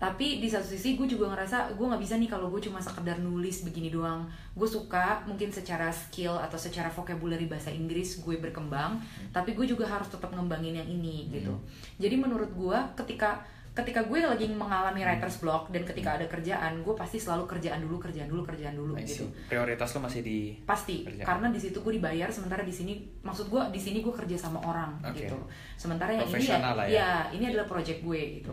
tapi 0.00 0.40
di 0.40 0.48
satu 0.48 0.64
sisi 0.64 0.96
gue 0.96 1.04
juga 1.04 1.28
ngerasa 1.28 1.76
gue 1.76 1.84
nggak 1.84 2.00
bisa 2.00 2.16
nih 2.16 2.32
kalau 2.32 2.48
gue 2.48 2.64
cuma 2.64 2.80
sekedar 2.80 3.20
nulis 3.20 3.60
begini 3.68 3.92
doang. 3.92 4.24
Gue 4.56 4.64
suka 4.64 5.20
mungkin 5.28 5.52
secara 5.52 5.92
skill 5.92 6.40
atau 6.40 6.56
secara 6.56 6.88
vocabulary 6.88 7.44
bahasa 7.44 7.68
Inggris 7.68 8.24
gue 8.24 8.40
berkembang 8.40 8.96
tapi 9.28 9.52
gue 9.52 9.68
juga 9.68 9.84
harus 9.84 10.08
tetap 10.08 10.32
ngembangin 10.32 10.80
yang 10.80 10.88
ini 10.88 11.28
gitu. 11.28 11.52
Jadi 12.00 12.16
menurut 12.16 12.48
gue 12.56 12.78
ketika 12.96 13.44
ketika 13.70 14.02
gue 14.02 14.18
lagi 14.18 14.50
mengalami 14.50 15.04
writer's 15.04 15.38
block 15.38 15.70
dan 15.70 15.86
ketika 15.86 16.18
ada 16.18 16.26
kerjaan 16.26 16.82
gue 16.82 16.94
pasti 16.96 17.22
selalu 17.22 17.46
kerjaan 17.46 17.78
dulu 17.84 18.02
kerjaan 18.02 18.26
dulu 18.26 18.42
kerjaan 18.42 18.74
dulu 18.74 18.98
I 18.98 19.06
gitu. 19.06 19.28
Prioritas 19.46 19.94
lu 19.94 20.00
masih 20.02 20.24
di 20.24 20.58
pasti 20.66 21.06
Kerjaan. 21.06 21.28
karena 21.28 21.46
di 21.52 21.60
situ 21.60 21.78
gue 21.78 21.92
dibayar 22.00 22.32
sementara 22.32 22.66
di 22.66 22.74
sini 22.74 22.98
maksud 23.22 23.46
gue 23.46 23.62
di 23.70 23.78
sini 23.78 24.02
gue 24.02 24.10
kerja 24.10 24.48
sama 24.48 24.58
orang 24.64 24.96
Oke. 25.04 25.28
gitu. 25.28 25.38
Sementara 25.76 26.16
yang 26.16 26.26
ini 26.26 26.48
ya, 26.48 26.58
ya. 26.58 26.84
ya 26.88 27.10
ini 27.36 27.44
adalah 27.52 27.68
project 27.68 28.02
gue 28.02 28.20
gitu. 28.42 28.52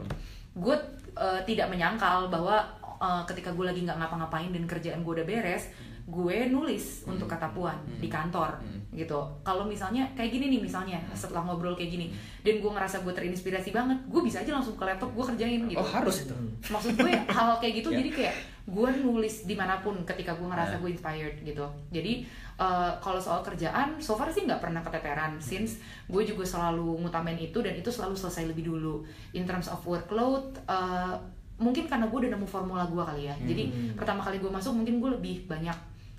Gue 0.53 0.77
eh, 1.17 1.41
tidak 1.43 1.67
menyangkal 1.67 2.27
bahwa 2.27 2.61
eh, 2.97 3.23
ketika 3.25 3.51
gue 3.51 3.65
lagi 3.65 3.81
nggak 3.81 3.97
ngapa-ngapain 3.97 4.49
dan 4.49 4.63
kerjaan 4.63 5.01
gue 5.01 5.13
udah 5.13 5.25
beres 5.25 5.69
gue 6.07 6.47
nulis 6.47 7.03
Hmm. 7.03 7.13
untuk 7.13 7.27
kata 7.27 7.51
puan 7.51 7.75
Hmm. 7.75 7.99
di 7.99 8.07
kantor 8.07 8.55
Hmm. 8.57 8.79
gitu 8.91 9.19
kalau 9.41 9.61
misalnya 9.63 10.07
kayak 10.13 10.31
gini 10.31 10.47
nih 10.49 10.61
misalnya 10.61 10.95
setelah 11.11 11.43
ngobrol 11.43 11.75
kayak 11.75 11.91
gini 11.91 12.07
dan 12.41 12.57
gue 12.57 12.71
ngerasa 12.71 13.01
gue 13.01 13.11
terinspirasi 13.11 13.69
banget 13.69 13.99
gue 14.05 14.21
bisa 14.21 14.39
aja 14.39 14.51
langsung 14.51 14.73
ke 14.73 14.83
laptop 14.83 15.11
gue 15.11 15.25
kerjain 15.27 15.61
gitu 15.65 15.75
Oh, 15.75 15.83
harus 15.85 16.23
itu. 16.23 16.33
maksud 16.65 16.95
gue 16.95 17.11
hal 17.11 17.49
kayak 17.57 17.73
gitu 17.75 17.89
Ya. 17.91 17.97
jadi 17.97 18.09
kayak 18.09 18.35
gue 18.67 18.89
nulis 18.99 19.47
di 19.47 19.55
mana 19.55 19.79
pun 19.79 19.95
ketika 20.03 20.35
gue 20.35 20.43
ngerasa 20.43 20.77
gue 20.77 20.91
inspired 20.91 21.39
gitu. 21.39 21.63
Jadi 21.87 22.27
eh, 22.57 22.91
kalau 22.99 23.15
soal 23.17 23.39
kerjaan 23.39 23.95
so 23.97 24.13
far 24.13 24.27
sih 24.27 24.43
nggak 24.43 24.59
pernah 24.59 24.83
keteteran. 24.83 25.39
Since 25.39 25.79
gue 26.05 26.21
juga 26.21 26.43
selalu 26.43 26.99
ngutamain 26.99 27.37
itu 27.37 27.55
dan 27.59 27.71
itu 27.73 27.87
selalu 27.87 28.13
selesai 28.13 28.43
lebih 28.45 28.67
dulu. 28.67 29.07
In 29.31 29.47
terms 29.47 29.67
of 29.67 29.79
workload 29.81 30.59
eh, 30.61 31.15
mungkin 31.57 31.87
karena 31.87 32.05
gue 32.05 32.19
udah 32.21 32.31
nemu 32.33 32.43
formula 32.45 32.83
gue 32.85 32.99
kali 33.01 33.23
ya. 33.25 33.35
Jadi 33.39 33.63
Hmm. 33.65 33.95
pertama 33.95 34.19
kali 34.19 34.37
gue 34.37 34.51
masuk 34.51 34.75
mungkin 34.75 34.99
gue 34.99 35.11
lebih 35.15 35.47
banyak 35.47 35.77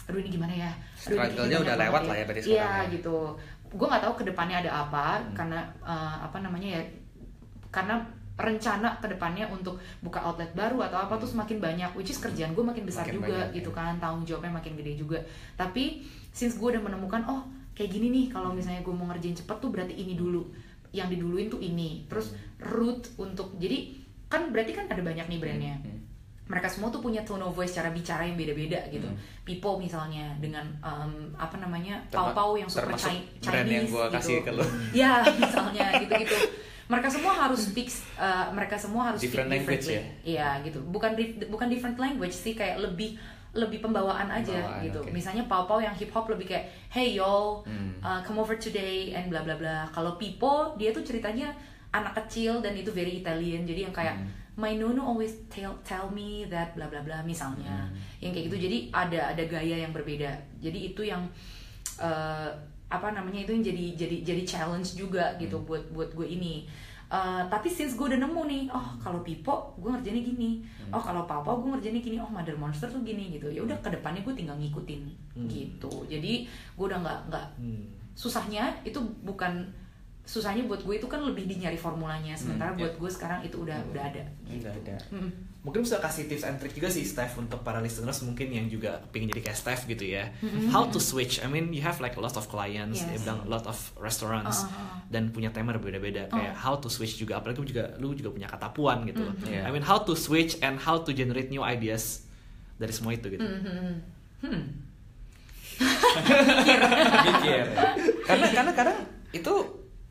aduh 0.09 0.19
ini 0.19 0.33
gimana 0.33 0.55
ya? 0.57 0.73
Struggle-nya 0.97 1.61
udah 1.61 1.77
lewat 1.77 2.03
lah 2.09 2.17
ya 2.17 2.25
berarti 2.25 2.41
iya 2.49 2.65
sekarang 2.65 2.81
ya. 2.81 2.95
gitu. 2.97 3.17
Gue 3.69 3.87
nggak 3.87 4.03
tahu 4.03 4.15
ke 4.17 4.25
depannya 4.25 4.57
ada 4.65 4.73
apa 4.89 5.07
Hmm. 5.21 5.37
karena 5.37 5.61
eh, 5.85 6.17
apa 6.25 6.41
namanya 6.41 6.81
ya 6.81 6.83
karena 7.69 8.01
rencana 8.39 8.95
ke 8.97 9.07
depannya 9.09 9.45
untuk 9.47 9.75
buka 9.99 10.23
outlet 10.23 10.55
baru 10.55 10.79
atau 10.81 10.99
apa 11.01 11.19
tuh 11.19 11.27
semakin 11.27 11.59
banyak 11.59 11.91
which 11.93 12.09
is 12.09 12.17
kerjaan 12.17 12.55
gue 12.55 12.63
makin 12.63 12.87
besar 12.87 13.03
Makin 13.03 13.19
juga 13.19 13.35
banyak, 13.35 13.49
gitu 13.53 13.71
ya. 13.71 13.77
kan 13.77 13.95
tanggung 13.99 14.23
jawabnya 14.23 14.53
makin 14.55 14.73
gede 14.75 14.93
juga 14.97 15.19
tapi 15.55 16.07
since 16.31 16.55
gue 16.55 16.69
udah 16.71 16.81
menemukan 16.81 17.27
oh 17.27 17.43
kayak 17.75 17.91
gini 17.91 18.07
nih 18.09 18.27
kalau 18.29 18.51
misalnya 18.51 18.79
gue 18.81 18.91
mau 18.91 19.07
ngerjain 19.07 19.35
cepet 19.35 19.57
tuh 19.59 19.69
berarti 19.69 19.93
ini 19.93 20.15
dulu 20.15 20.47
yang 20.89 21.07
diduluin 21.07 21.47
tuh 21.49 21.59
ini 21.59 22.07
terus 22.07 22.33
root 22.61 23.11
untuk 23.17 23.53
jadi 23.55 23.91
kan 24.27 24.49
berarti 24.49 24.73
kan 24.73 24.87
ada 24.87 25.03
banyak 25.03 25.27
nih 25.27 25.39
brandnya 25.39 25.75
Hmm. 25.79 25.99
mereka 26.49 26.65
semua 26.67 26.89
tuh 26.89 26.99
punya 26.99 27.21
tone 27.21 27.43
of 27.43 27.53
voice 27.53 27.73
cara 27.73 27.91
bicara 27.91 28.25
yang 28.25 28.33
beda-beda 28.35 28.81
gitu 28.89 29.05
Hmm. 29.05 29.19
Pipo 29.43 29.77
misalnya 29.77 30.33
dengan 30.39 30.65
em, 30.79 31.13
apa 31.35 31.57
namanya 31.57 32.01
pau-pau 32.09 32.55
yang 32.55 32.65
super 32.67 32.95
Chinese 32.95 33.43
brand 33.43 33.67
yang 33.67 33.85
gua 33.85 34.07
gitu. 34.07 34.17
kasih 34.17 34.37
ke 34.41 34.51
lu. 34.51 34.65
ya 34.97 35.13
misalnya 35.29 35.93
gitu-gitu 35.99 36.37
mereka 36.89 37.09
semua 37.13 37.33
harus 37.37 37.61
speak 37.69 37.89
uh, 38.17 38.49
mereka 38.51 38.81
semua 38.81 39.13
harus 39.13 39.21
Different 39.21 39.47
speak 39.47 39.61
language 39.61 39.85
differently. 39.85 40.25
Iya 40.25 40.49
gitu. 40.65 40.81
Bukan 40.89 41.11
bukan 41.47 41.67
different 41.69 41.97
language 41.97 42.33
sih 42.33 42.57
kayak 42.57 42.81
lebih 42.81 43.21
lebih 43.53 43.81
pembawaan 43.81 44.29
aja 44.29 44.57
Pembawaan, 44.57 44.85
gitu. 44.85 45.01
oke. 45.05 45.11
Misalnya 45.13 45.45
Pau 45.49 45.65
Pau 45.65 45.81
yang 45.81 45.93
hip 45.93 46.13
hop 46.13 46.29
lebih 46.29 46.49
kayak 46.49 46.65
hey 46.89 47.17
yo, 47.17 47.61
Hmm. 47.65 47.97
uh, 48.01 48.21
come 48.25 48.41
over 48.41 48.57
today 48.57 49.13
and 49.13 49.29
bla 49.29 49.45
bla 49.45 49.57
bla. 49.57 49.85
Kalau 49.89 50.17
Pipo 50.17 50.77
dia 50.77 50.93
tuh 50.93 51.05
ceritanya 51.05 51.53
anak 51.89 52.13
kecil 52.25 52.61
dan 52.61 52.77
itu 52.77 52.89
very 52.89 53.21
Italian. 53.21 53.65
Jadi 53.65 53.89
yang 53.89 53.93
kayak 53.93 54.17
Hmm. 54.17 54.29
my 54.57 54.73
nono 54.75 55.05
always 55.05 55.45
tell 55.49 55.77
tell 55.81 56.09
me 56.09 56.45
that 56.49 56.73
bla 56.73 56.89
bla 56.89 57.01
bla 57.01 57.21
misalnya. 57.21 57.89
Hmm. 57.89 57.97
Yang 58.21 58.33
kayak 58.33 58.45
gitu. 58.53 58.59
Jadi 58.65 58.79
ada 58.93 59.21
ada 59.33 59.43
gaya 59.45 59.77
yang 59.85 59.93
berbeda. 59.93 60.29
Jadi 60.61 60.93
itu 60.93 61.05
yang 61.05 61.25
uh, 62.01 62.49
apa 62.89 63.13
namanya 63.13 63.45
itu 63.45 63.53
yang 63.53 63.65
jadi 63.65 63.85
jadi 63.95 64.17
jadi 64.25 64.43
challenge 64.49 64.97
juga 64.97 65.37
gitu 65.37 65.61
buat 65.63 65.85
buat 65.93 66.11
gue 66.17 66.25
ini. 66.25 66.65
Uh, 67.09 67.41
tapi 67.49 67.73
since 67.73 67.97
gue 67.97 68.05
udah 68.05 68.21
nemu 68.21 68.43
nih 68.45 68.63
oh 68.69 68.85
kalau 69.01 69.25
Pipo 69.25 69.73
gue 69.81 69.89
ngerjainnya 69.89 70.25
gini. 70.25 70.61
Oh 70.93 71.01
kalau 71.01 71.25
Papa 71.25 71.57
gue 71.57 71.69
ngerjainnya 71.73 72.05
gini. 72.05 72.17
Oh 72.21 72.29
Mother 72.29 72.57
Monster 72.57 72.89
tuh 72.89 73.01
gini 73.01 73.33
gitu. 73.33 73.49
Ya 73.49 73.65
udah 73.65 73.77
ke 73.81 73.89
depannya 73.89 74.21
gue 74.21 74.35
tinggal 74.37 74.57
ngikutin 74.61 75.03
gitu. 75.49 75.93
Jadi 76.05 76.45
gue 76.49 76.85
udah 76.85 77.01
nggak 77.01 77.19
nggak 77.33 77.47
Hmm. 77.57 77.85
susahnya 78.13 78.69
itu 78.85 79.01
bukan 79.25 79.65
susahnya 80.29 80.69
buat 80.69 80.85
gue 80.85 81.01
itu 81.01 81.09
kan 81.09 81.25
lebih 81.25 81.49
di 81.49 81.57
nyari 81.57 81.81
formulanya. 81.81 82.37
Sementara 82.37 82.77
Hmm, 82.77 82.85
buat 82.85 82.95
gue 83.01 83.09
sekarang 83.09 83.41
itu 83.41 83.57
udah 83.65 83.81
udah 83.89 84.05
ada 84.05 84.25
Udah 84.45 84.73
ada. 84.75 84.97
Mm. 85.09 85.33
Mungkin 85.59 85.83
bisa 85.83 85.99
kasih 85.99 86.31
tips 86.31 86.47
and 86.47 86.57
trick 86.63 86.71
juga 86.71 86.87
sih 86.87 87.03
Steph 87.03 87.35
untuk 87.35 87.67
para 87.67 87.83
listeners 87.83 88.23
mungkin 88.23 88.47
yang 88.55 88.71
juga 88.71 89.03
pengen 89.11 89.35
jadi 89.35 89.51
kayak 89.51 89.59
Steph 89.59 89.83
gitu 89.91 90.07
ya. 90.07 90.31
How 90.71 90.87
to 90.87 91.03
switch? 91.03 91.43
I 91.43 91.51
mean 91.51 91.75
you 91.75 91.83
have 91.83 91.99
like 91.99 92.15
a 92.15 92.23
lot 92.23 92.39
of 92.39 92.47
clients, 92.47 93.03
Yes. 93.03 93.11
dia 93.11 93.19
bilang 93.27 93.43
a 93.43 93.51
lot 93.51 93.67
of 93.67 93.75
restaurants 93.99 94.63
Uh, 94.63 94.71
uh, 94.71 94.79
uh. 94.79 94.99
dan 95.11 95.35
punya 95.35 95.51
tema 95.51 95.75
berbeda-beda 95.75 96.31
kayak 96.31 96.55
how 96.55 96.79
to 96.79 96.87
switch 96.87 97.19
juga 97.19 97.43
apalagi 97.43 97.59
juga 97.67 97.91
lu 97.99 98.15
juga 98.15 98.31
punya 98.31 98.47
kata 98.47 98.71
puan 98.71 99.03
gitu. 99.11 99.27
Iya. 99.51 99.67
I 99.67 99.71
mean 99.75 99.83
how 99.83 99.99
to 99.99 100.15
switch 100.15 100.63
and 100.63 100.79
how 100.79 101.03
to 101.03 101.11
generate 101.11 101.51
new 101.51 101.61
ideas 101.67 102.23
dari 102.79 102.95
semua 102.95 103.19
itu 103.19 103.27
gitu. 103.27 103.43
Hmm, 103.43 103.99
hmm. 104.47 104.63
Mikir. 107.27 107.63
karena 108.27 108.47
karena 108.55 108.73
kadang 108.75 108.99
itu 109.35 109.53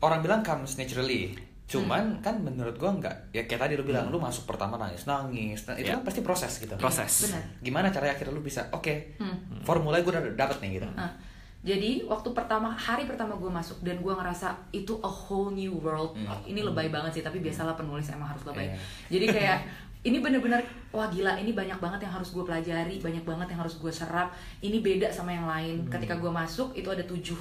orang 0.03 0.19
bilang 0.21 0.41
comes 0.43 0.75
naturally. 0.75 1.46
Cuman 1.67 2.15
Hmm. 2.15 2.23
kan 2.23 2.35
menurut 2.39 2.73
gua 2.73 2.89
enggak. 2.89 3.11
Ya 3.29 3.43
kayak 3.43 3.59
tadi 3.61 3.73
lu 3.75 3.83
bilang 3.83 4.07
lu 4.07 4.15
masuk 4.15 4.47
pertama 4.47 4.75
nangis 4.75 5.03
nangis. 5.03 5.67
Nah, 5.67 5.75
itu 5.75 5.87
Ya. 5.87 5.99
kan 5.99 6.03
pasti 6.03 6.21
proses 6.21 6.51
gitu. 6.57 6.71
Proses. 6.75 7.27
Benar. 7.27 7.43
Gimana 7.59 7.87
caranya 7.91 8.15
akhirnya 8.15 8.31
lu 8.31 8.39
bisa 8.39 8.63
oke 8.71 9.19
Hmm. 9.19 9.35
formula 9.61 9.99
gue 9.99 10.07
udah 10.07 10.23
dapet 10.33 10.57
nih 10.59 10.79
gitu. 10.79 10.87
Nah, 10.89 11.11
jadi 11.59 12.07
waktu 12.07 12.31
pertama 12.31 12.71
hari 12.71 13.03
pertama 13.03 13.35
gue 13.35 13.51
masuk 13.51 13.83
dan 13.83 13.99
gue 13.99 14.13
ngerasa 14.13 14.55
itu 14.71 14.95
a 14.97 15.11
whole 15.11 15.51
new 15.51 15.75
world. 15.75 16.15
Hmm. 16.15 16.39
Ini 16.45 16.63
lebay 16.63 16.87
banget 16.87 17.11
sih, 17.11 17.21
tapi 17.21 17.39
biasalah 17.39 17.75
penulis 17.75 18.07
emang 18.07 18.31
harus 18.31 18.47
lebay. 18.47 18.71
Iya. 18.71 18.79
Jadi 19.11 19.25
kayak 19.29 19.59
ini 20.07 20.23
bener-bener 20.23 20.63
wah 20.89 21.11
gila 21.11 21.35
ini 21.35 21.51
banyak 21.51 21.75
banget 21.77 21.99
yang 22.01 22.15
harus 22.15 22.31
gue 22.31 22.39
pelajari, 22.41 22.95
banyak 22.97 23.27
banget 23.27 23.47
yang 23.51 23.59
harus 23.59 23.75
gue 23.75 23.91
serap. 23.91 24.31
Ini 24.61 24.79
beda 24.79 25.11
sama 25.11 25.35
yang 25.35 25.43
lain. 25.43 25.83
Hmm. 25.83 25.91
Ketika 25.91 26.15
gue 26.15 26.31
masuk 26.31 26.71
itu 26.71 26.87
ada 26.87 27.03
tujuh 27.03 27.35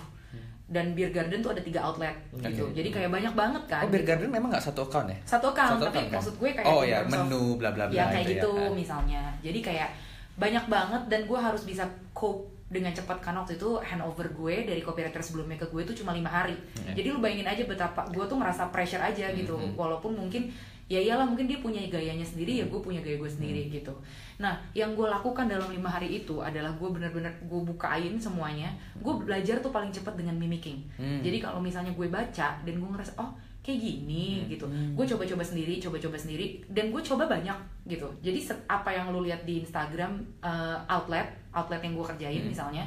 dan 0.66 0.92
Beer 0.92 1.08
Garden 1.08 1.38
tuh 1.38 1.50
ada 1.50 1.62
tiga 1.62 1.78
outlet 1.80 2.10
gitu. 2.34 2.66
Oke. 2.66 2.74
Jadi 2.74 2.88
kayak 2.90 3.06
banyak 3.08 3.32
banget 3.32 3.62
kan. 3.66 3.82
Oh, 3.82 3.88
Beer 3.88 4.02
Garden 4.02 4.28
memang 4.28 4.50
nggak 4.50 4.64
satu 4.64 4.82
account 4.82 5.06
ya? 5.06 5.18
satu 5.24 5.46
account, 5.48 5.72
Satu 5.72 5.84
tapi 5.84 5.96
account, 5.96 6.08
kan? 6.08 6.18
maksud 6.18 6.34
gue 6.36 6.50
kayak 6.52 6.66
Oh, 6.66 6.82
ya, 6.82 6.98
menu, 7.02 7.42
bla, 7.54 7.70
bla, 7.70 7.86
bla, 7.86 7.94
ya 7.94 8.04
kayak 8.08 8.24
itu 8.24 8.28
ya, 8.28 8.34
gitu 8.36 8.52
kan. 8.52 8.70
misalnya 8.72 9.22
jadi 9.40 9.58
kayak 9.60 9.88
banyak 10.36 10.64
banget 10.66 11.02
dan 11.06 11.20
gue 11.22 11.38
harus 11.38 11.62
bisa 11.62 11.84
cope 12.12 12.44
dengan 12.66 12.90
cepat 12.90 13.22
kan 13.22 13.30
waktu 13.32 13.54
itu 13.54 13.78
handover 13.78 14.26
gue 14.28 14.66
dari 14.66 14.82
copywriter 14.82 15.22
sebelumnya 15.22 15.54
ke 15.56 15.66
gue 15.66 15.80
itu 15.80 16.02
cuma 16.02 16.10
lima 16.10 16.26
hari 16.28 16.58
Hmm. 16.74 16.92
jadi 16.92 17.08
lu 17.08 17.22
bayangin 17.22 17.46
aja 17.46 17.62
betapa 17.62 18.02
gue 18.08 18.20
tuh 18.22 18.34
ngerasa 18.34 18.68
pressure 18.68 18.98
aja 19.00 19.30
gitu 19.30 19.54
Mhm. 19.54 19.78
walaupun 19.78 20.12
mungkin 20.12 20.50
ya 20.86 20.96
iyalah 20.96 21.26
mungkin 21.26 21.44
dia 21.44 21.58
punya 21.58 21.82
gayanya 21.84 22.22
sendiri 22.22 22.58
ya 22.58 22.64
gue 22.64 22.78
punya 22.78 23.00
gaya 23.00 23.16
gue 23.16 23.26
Hmm. 23.26 23.36
sendiri 23.36 23.62
gitu 23.68 23.90
nah 24.36 24.54
yang 24.72 24.94
gue 24.94 25.02
lakukan 25.04 25.44
dalam 25.44 25.66
lima 25.66 25.88
hari 25.88 26.22
itu 26.22 26.38
adalah 26.38 26.70
gue 26.72 26.86
bener-bener 26.86 27.32
gue 27.42 27.60
bukain 27.64 28.14
semuanya 28.16 28.70
gue 28.94 29.10
belajar 29.16 29.58
tuh 29.58 29.68
paling 29.68 29.90
cepat 29.90 30.14
dengan 30.14 30.34
mimicking 30.34 30.78
Hmm. 30.94 31.18
jadi 31.20 31.40
kalau 31.40 31.58
misalnya 31.58 31.90
gue 31.90 32.06
baca 32.06 32.48
dan 32.56 32.74
gue 32.76 32.86
ngerasa 32.88 33.12
oh 33.16 33.34
kayak 33.60 33.82
gini 33.82 34.26
Hmm. 34.40 34.48
gitu 34.48 34.66
gue 34.94 35.04
coba-coba 35.08 35.42
sendiri 35.42 35.74
coba-coba 35.76 36.14
sendiri 36.14 36.62
dan 36.68 36.88
gue 36.88 37.02
coba 37.02 37.26
banyak 37.26 37.58
gitu 37.84 38.06
jadi 38.20 38.38
set- 38.38 38.62
apa 38.66 38.88
yang 38.88 39.10
lu 39.10 39.26
lihat 39.26 39.42
di 39.42 39.58
Instagram 39.60 40.22
uh, 40.38 40.78
outlet 40.86 41.26
outlet 41.50 41.82
yang 41.82 41.98
gue 41.98 42.06
kerjain 42.06 42.40
Hmm. 42.40 42.54
misalnya 42.54 42.86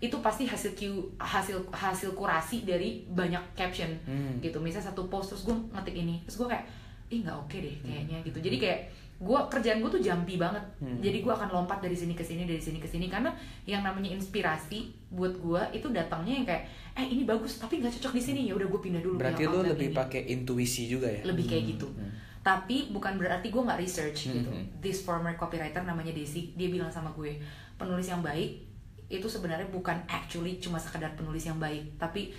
itu 0.00 0.16
pasti 0.18 0.44
hasil 0.44 0.72
Q, 0.74 0.80
hasil 1.16 1.64
hasil 1.70 2.12
kurasi 2.12 2.64
dari 2.64 3.04
banyak 3.06 3.52
caption 3.52 3.92
Hmm. 4.04 4.40
gitu 4.40 4.56
misalnya 4.58 4.88
satu 4.88 5.04
post 5.06 5.32
terus 5.32 5.44
gue 5.44 5.56
ngetik 5.70 5.92
ini 5.94 6.24
terus 6.24 6.40
gue 6.40 6.48
kayak 6.48 6.64
ih 7.06 7.20
nggak 7.20 7.36
oke 7.38 7.56
deh 7.56 7.76
Hmm. 7.76 7.86
kayaknya 7.86 8.16
gitu 8.22 8.38
jadi 8.40 8.56
kayak 8.58 8.80
gue 9.16 9.38
kerjaan 9.48 9.78
gue 9.78 9.90
tuh 9.90 10.02
jampi 10.02 10.34
banget 10.34 10.60
Hmm. 10.76 10.98
jadi 10.98 11.18
gue 11.18 11.30
akan 11.30 11.48
lompat 11.50 11.78
dari 11.78 11.94
sini 11.94 12.12
ke 12.12 12.20
sini 12.20 12.42
dari 12.42 12.58
sini 12.58 12.76
ke 12.76 12.84
sini 12.84 13.06
karena 13.06 13.30
yang 13.64 13.80
namanya 13.80 14.10
inspirasi 14.10 14.88
buat 15.08 15.32
gue 15.34 15.62
itu 15.72 15.86
datangnya 15.88 16.34
yang 16.34 16.44
kayak 16.44 16.64
eh 16.94 17.06
ini 17.06 17.22
bagus 17.22 17.56
tapi 17.56 17.78
nggak 17.78 17.94
cocok 17.94 18.12
di 18.12 18.22
sini 18.22 18.40
ya 18.44 18.54
udah 18.54 18.66
gue 18.66 18.80
pindah 18.80 19.00
dulu 19.00 19.16
Berarti 19.16 19.44
outlet 19.44 19.70
lebih 19.70 19.88
pakai 19.92 20.22
intuisi 20.28 20.86
juga 20.86 21.06
ya? 21.06 21.22
lebih 21.22 21.44
kayak 21.44 21.64
gitu 21.70 21.86
Hmm. 21.88 22.10
tapi 22.42 22.90
bukan 22.90 23.16
berarti 23.16 23.48
gue 23.48 23.62
nggak 23.62 23.78
research 23.78 24.18
gitu 24.30 24.50
Mhm. 24.50 24.80
this 24.80 25.00
former 25.00 25.32
copywriter 25.34 25.80
namanya 25.80 26.10
Desi 26.10 26.52
dia 26.52 26.68
bilang 26.68 26.88
sama 26.88 27.08
gue 27.10 27.38
penulis 27.74 28.04
yang 28.04 28.20
baik 28.20 28.60
itu 29.06 29.24
sebenarnya 29.24 29.68
bukan 29.68 30.00
actually 30.06 30.56
cuma 30.58 30.76
sekedar 30.76 31.12
penulis 31.14 31.40
yang 31.42 31.56
baik 31.56 31.96
tapi 31.96 32.34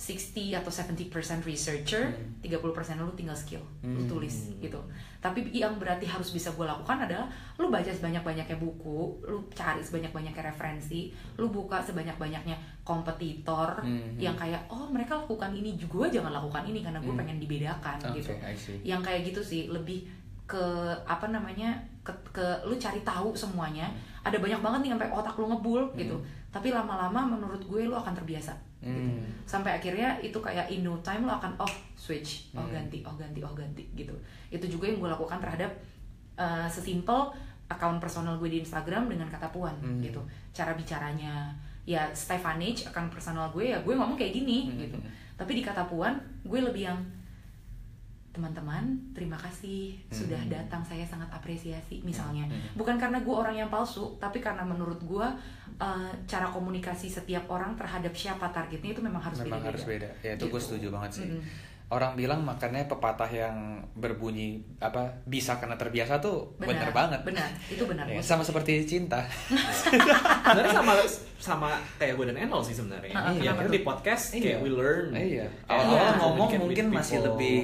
60 0.00 0.56
atau 0.56 0.72
70% 0.72 1.44
researcher, 1.44 2.08
Hmm. 2.08 2.40
30% 2.40 2.96
lu 2.96 3.12
tinggal 3.12 3.36
skill, 3.36 3.60
lu 3.84 4.00
Hmm. 4.00 4.08
tulis 4.08 4.48
gitu. 4.56 4.80
Tapi 5.20 5.44
yang 5.52 5.76
berarti 5.76 6.08
harus 6.08 6.32
bisa 6.32 6.48
gue 6.50 6.64
lakukan 6.64 7.04
adalah 7.04 7.28
lu 7.60 7.68
baca 7.68 7.92
sebanyak-banyaknya 7.92 8.56
buku, 8.56 9.20
lu 9.20 9.44
cari 9.52 9.84
sebanyak-banyaknya 9.84 10.40
referensi, 10.40 11.12
lu 11.36 11.52
buka 11.52 11.84
sebanyak-banyaknya 11.84 12.56
kompetitor 12.80 13.84
Hmm. 13.84 14.16
yang 14.16 14.32
kayak 14.34 14.64
oh 14.66 14.88
mereka 14.88 15.20
lakukan 15.20 15.52
ini 15.52 15.76
juga 15.76 16.08
jangan 16.08 16.32
lakukan 16.32 16.64
ini 16.64 16.80
karena 16.80 16.96
gue 16.98 17.12
Hmm. 17.12 17.20
pengen 17.20 17.36
dibedakan 17.36 17.98
Oke, 18.00 18.24
gitu 18.24 18.32
yang 18.82 19.04
kayak 19.04 19.28
gitu 19.28 19.44
sih 19.44 19.68
lebih 19.68 20.08
ke 20.48 20.64
apa 21.06 21.30
namanya 21.30 21.76
ke, 22.02 22.10
ke 22.32 22.42
lu 22.66 22.74
cari 22.74 23.04
tahu 23.04 23.36
semuanya 23.36 23.86
ada 24.24 24.34
banyak 24.34 24.58
banget 24.58 24.80
nih 24.82 24.90
sampai 24.96 25.08
otak 25.12 25.38
lu 25.38 25.46
ngebul 25.46 25.92
gitu 25.94 26.16
tapi 26.50 26.74
lama-lama 26.74 27.38
menurut 27.38 27.62
gue 27.62 27.86
lu 27.86 27.94
akan 27.94 28.10
terbiasa 28.10 28.50
gitu. 28.50 28.69
Hmm. 28.80 29.20
sampai 29.44 29.76
akhirnya 29.76 30.16
itu 30.18 30.36
kayak 30.36 30.66
in 30.68 30.80
no 30.80 30.96
time 31.00 31.22
lu 31.22 31.30
akan 31.30 31.52
oh 31.56 31.68
switch 31.92 32.48
oh 32.52 32.64
Hmm. 32.64 32.72
ganti 32.72 33.04
oh 33.04 33.12
ganti 33.12 33.40
oh 33.40 33.52
ganti 33.52 33.84
gitu 33.92 34.16
itu 34.48 34.64
juga 34.66 34.88
yang 34.88 34.96
gue 34.98 35.10
lakukan 35.10 35.36
terhadap 35.36 35.68
uh, 36.34 36.64
sesimpel 36.64 37.28
akun 37.66 38.00
personal 38.00 38.34
gue 38.36 38.48
di 38.48 38.58
Instagram 38.58 39.06
dengan 39.06 39.28
kata 39.28 39.52
puan 39.52 39.76
Hmm. 39.78 40.00
gitu 40.00 40.24
cara 40.50 40.72
bicaranya 40.72 41.52
ya 41.84 42.08
Stefanich 42.10 42.88
akun 42.88 43.08
personal 43.08 43.48
gue 43.50 43.68
ya 43.68 43.78
gue 43.78 43.92
ngomong 43.92 44.16
kayak 44.16 44.32
gini 44.34 44.66
Hmm. 44.66 44.80
gitu 44.80 44.96
tapi 45.36 45.52
di 45.54 45.62
kata 45.62 45.84
puan 45.84 46.16
gue 46.42 46.60
lebih 46.60 46.88
yang 46.88 46.98
teman-teman 48.30 48.82
terima 49.10 49.34
kasih 49.34 49.98
sudah 50.08 50.38
Hmm. 50.38 50.48
datang 50.48 50.80
saya 50.80 51.02
sangat 51.02 51.26
apresiasi 51.28 51.98
misalnya 52.00 52.44
Hmm. 52.44 52.62
bukan 52.74 52.94
karena 52.94 53.18
gue 53.18 53.34
orang 53.34 53.54
yang 53.54 53.66
palsu 53.66 54.14
tapi 54.16 54.38
karena 54.38 54.62
menurut 54.62 54.98
gue 55.00 55.26
uh, 55.76 56.10
cara 56.24 56.46
komunikasi 56.46 57.08
setiap 57.08 57.48
orang 57.48 57.74
terhadap 57.74 58.12
siapa 58.12 58.46
targetnya 58.48 58.92
itu 58.92 59.00
memang 59.00 59.18
harus 59.20 59.38
Memang 59.40 59.58
beda-beda 59.58 59.70
harus 59.72 59.84
beda. 59.84 60.08
Ya 60.20 60.32
itu 60.32 60.44
gue 60.44 60.52
Gitu. 60.52 60.66
setuju 60.68 60.86
banget 60.90 61.10
sih. 61.12 61.26
Mm-mm. 61.26 61.42
Orang 61.90 62.14
bilang 62.14 62.38
makanya 62.40 62.86
pepatah 62.86 63.26
yang 63.26 63.56
berbunyi 63.96 64.62
apa 64.78 65.10
bisa 65.24 65.58
karena 65.58 65.74
terbiasa 65.74 66.22
tuh 66.22 66.54
bener, 66.56 66.94
banget. 66.94 67.18
benar 67.26 67.50
itu 67.66 67.82
benar 67.82 68.06
Ya, 68.06 68.14
Gue 68.14 68.22
sama 68.22 68.46
seperti 68.46 68.86
cinta. 68.86 69.18
sebenarnya 69.82 70.70
sama 70.72 70.92
sama 71.36 71.68
kayak 71.96 72.14
gue 72.14 72.26
dan 72.30 72.38
Enol 72.40 72.62
sih 72.62 72.72
sebenarnya. 72.72 73.10
Ah, 73.10 73.32
Iya, 73.32 73.50
kenapa 73.50 73.58
karena 73.58 73.72
di 73.72 73.82
podcast 73.82 74.24
Iya. 74.32 74.42
kayak 74.44 74.58
we 74.60 74.70
learn. 74.70 75.06
Iya. 75.10 75.46
Awal-awal 75.66 75.90
Iya. 75.90 76.10
ngomong 76.16 76.48
communicate 76.48 76.62
mungkin 76.62 76.86
masih 76.92 77.18
lebih 77.20 77.58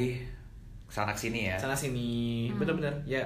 sana 0.86 1.12
sini 1.12 1.50
ya. 1.50 1.56
sana 1.56 1.74
sini 1.74 2.46
Hmm. 2.48 2.58
bener-bener 2.58 2.94
ya 3.04 3.22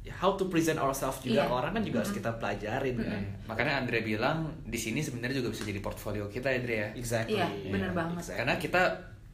ya, 0.00 0.14
how 0.14 0.38
to 0.38 0.46
present 0.46 0.78
ourselves 0.78 1.18
juga 1.18 1.42
Iya. 1.42 1.50
orang 1.50 1.74
kan 1.74 1.82
juga 1.82 1.98
harus 1.98 2.14
kita 2.14 2.30
pelajarin 2.38 2.94
kan. 2.94 3.18
Ya, 3.18 3.50
Makanya 3.50 3.82
Andre 3.82 4.06
bilang 4.06 4.38
di 4.62 4.78
sini 4.78 5.02
sebenarnya 5.02 5.42
juga 5.42 5.50
bisa 5.50 5.66
jadi 5.66 5.82
portfolio 5.82 6.30
kita 6.30 6.46
ya, 6.46 6.62
Andre 6.62 6.74
ya. 6.78 6.88
Exactly. 6.94 7.34
Iya, 7.34 7.46
bener 7.74 7.90
banget. 7.90 8.22
Exactly. 8.22 8.38
Karena 8.38 8.54
kita 8.54 8.82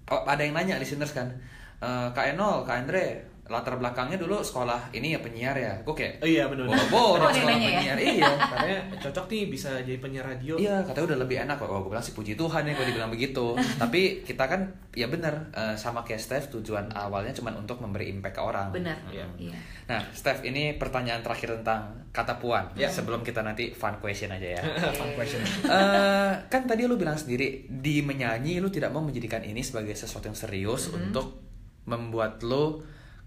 oh, 0.08 0.24
ada 0.24 0.40
yang 0.40 0.56
nanya 0.56 0.80
listeners 0.80 1.12
kan, 1.12 1.28
"Eh, 1.76 2.08
Kak 2.10 2.24
Enol, 2.32 2.64
Kak 2.64 2.88
Andre, 2.88 3.20
latar 3.42 3.74
belakangnya 3.74 4.16
dulu 4.16 4.38
sekolah 4.38 4.94
ini 4.94 5.12
ya 5.12 5.20
penyiar 5.20 5.56
ya. 5.58 5.74
Gue 5.82 5.92
kayak 5.92 6.22
Oh 6.22 6.28
iya 6.30 6.46
benar. 6.46 6.62
boro-boro 6.70 7.26
Oh, 7.26 7.30
sekolah 7.30 7.58
ya? 7.58 7.68
penyiar. 7.74 7.96
Iya. 8.14 8.30
Katanya 8.38 8.78
cocok 9.02 9.24
nih 9.28 9.42
bisa 9.50 9.70
jadi 9.82 9.98
penyiar 9.98 10.24
radio. 10.24 10.54
Iya, 10.54 10.80
katanya 10.86 11.04
udah 11.12 11.18
lebih 11.26 11.36
enak 11.42 11.56
kok. 11.58 11.66
Oh, 11.66 11.82
gue 11.82 11.90
bilang 11.90 12.06
sih 12.06 12.14
puji 12.14 12.38
Tuhan 12.38 12.62
ya 12.64 12.72
kalau 12.72 12.86
dibilang 12.86 13.10
begitu. 13.10 13.46
Tapi 13.82 14.22
kita 14.22 14.46
kan 14.46 14.70
ya 14.94 15.10
bener 15.10 15.50
eh, 15.52 15.74
sama 15.74 16.00
kayak 16.00 16.22
Steph 16.22 16.54
tujuan 16.54 16.94
awalnya 16.94 17.34
cuma 17.34 17.50
untuk 17.52 17.82
memberi 17.82 18.08
impact 18.08 18.38
ke 18.38 18.42
orang. 18.42 18.70
benar 18.70 18.96
Iya. 19.10 19.26
iya 19.36 19.58
Nah, 19.82 19.98
Steph 20.14 20.46
ini 20.46 20.78
pertanyaan 20.78 21.20
terakhir 21.20 21.58
tentang 21.60 22.06
kata 22.14 22.38
puan. 22.38 22.70
Ya. 22.78 22.86
Sebelum 22.88 23.26
kita 23.26 23.42
nanti 23.42 23.74
fun 23.74 23.98
question 23.98 24.30
aja 24.30 24.56
ya. 24.56 24.62
Fun 24.98 25.12
question. 25.12 25.42
Eh, 25.42 26.32
kan 26.46 26.62
tadi 26.64 26.86
lu 26.86 26.94
bilang 26.94 27.18
sendiri 27.18 27.66
di 27.66 28.00
menyanyi 28.00 28.62
lu 28.62 28.70
tidak 28.70 28.94
mau 28.94 29.02
menjadikan 29.02 29.42
ini 29.42 29.60
sebagai 29.60 29.92
sesuatu 29.92 30.30
yang 30.30 30.38
serius 30.38 30.88
untuk 30.88 31.42
membuat 31.84 32.38
lu 32.46 32.78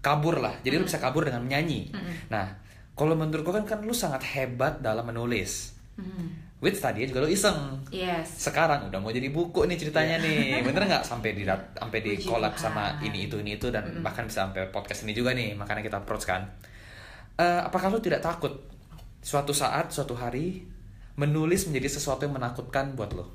kabur 0.06 0.38
lah. 0.38 0.54
Jadi 0.62 0.78
lu 0.78 0.86
bisa 0.86 1.02
kabur 1.02 1.26
dengan 1.26 1.42
menyanyi. 1.42 1.90
Nah, 2.30 2.46
kalau 2.94 3.18
menurut 3.18 3.42
gua 3.42 3.58
kan 3.58 3.66
kan 3.66 3.78
lu 3.82 3.90
sangat 3.90 4.22
hebat 4.22 4.78
dalam 4.78 5.02
menulis. 5.02 5.74
Mhm. 5.98 6.46
Which 6.56 6.80
tadi 6.80 7.04
juga 7.04 7.20
lu 7.20 7.28
iseng. 7.28 7.84
yes 7.92 8.48
Sekarang 8.48 8.88
udah 8.88 8.96
mau 8.96 9.12
jadi 9.12 9.28
buku 9.28 9.66
nih 9.68 9.76
ceritanya 9.76 10.16
nih. 10.22 10.62
Bener 10.64 10.88
nggak 10.88 11.04
sampai 11.04 11.36
di 11.36 11.44
sampai 11.44 11.98
di 12.00 12.16
collab 12.22 12.56
sama 12.56 12.96
ini 13.02 13.28
itu 13.28 13.36
ini 13.42 13.58
itu 13.58 13.68
dan 13.68 14.00
bahkan 14.00 14.24
bisa 14.24 14.48
sampai 14.48 14.70
podcast 14.72 15.04
ini 15.04 15.12
juga 15.12 15.36
nih. 15.36 15.52
Makanya 15.52 15.82
kita 15.84 16.00
approach 16.00 16.24
kan. 16.24 16.46
Eh, 17.36 17.60
apakah 17.60 17.92
lu 17.92 18.00
tidak 18.00 18.24
takut 18.24 18.56
suatu 19.20 19.52
saat 19.52 19.92
suatu 19.92 20.16
hari 20.16 20.64
menulis 21.20 21.68
menjadi 21.68 22.00
sesuatu 22.00 22.24
yang 22.24 22.38
menakutkan 22.40 22.96
buat 22.96 23.12
lo? 23.12 23.26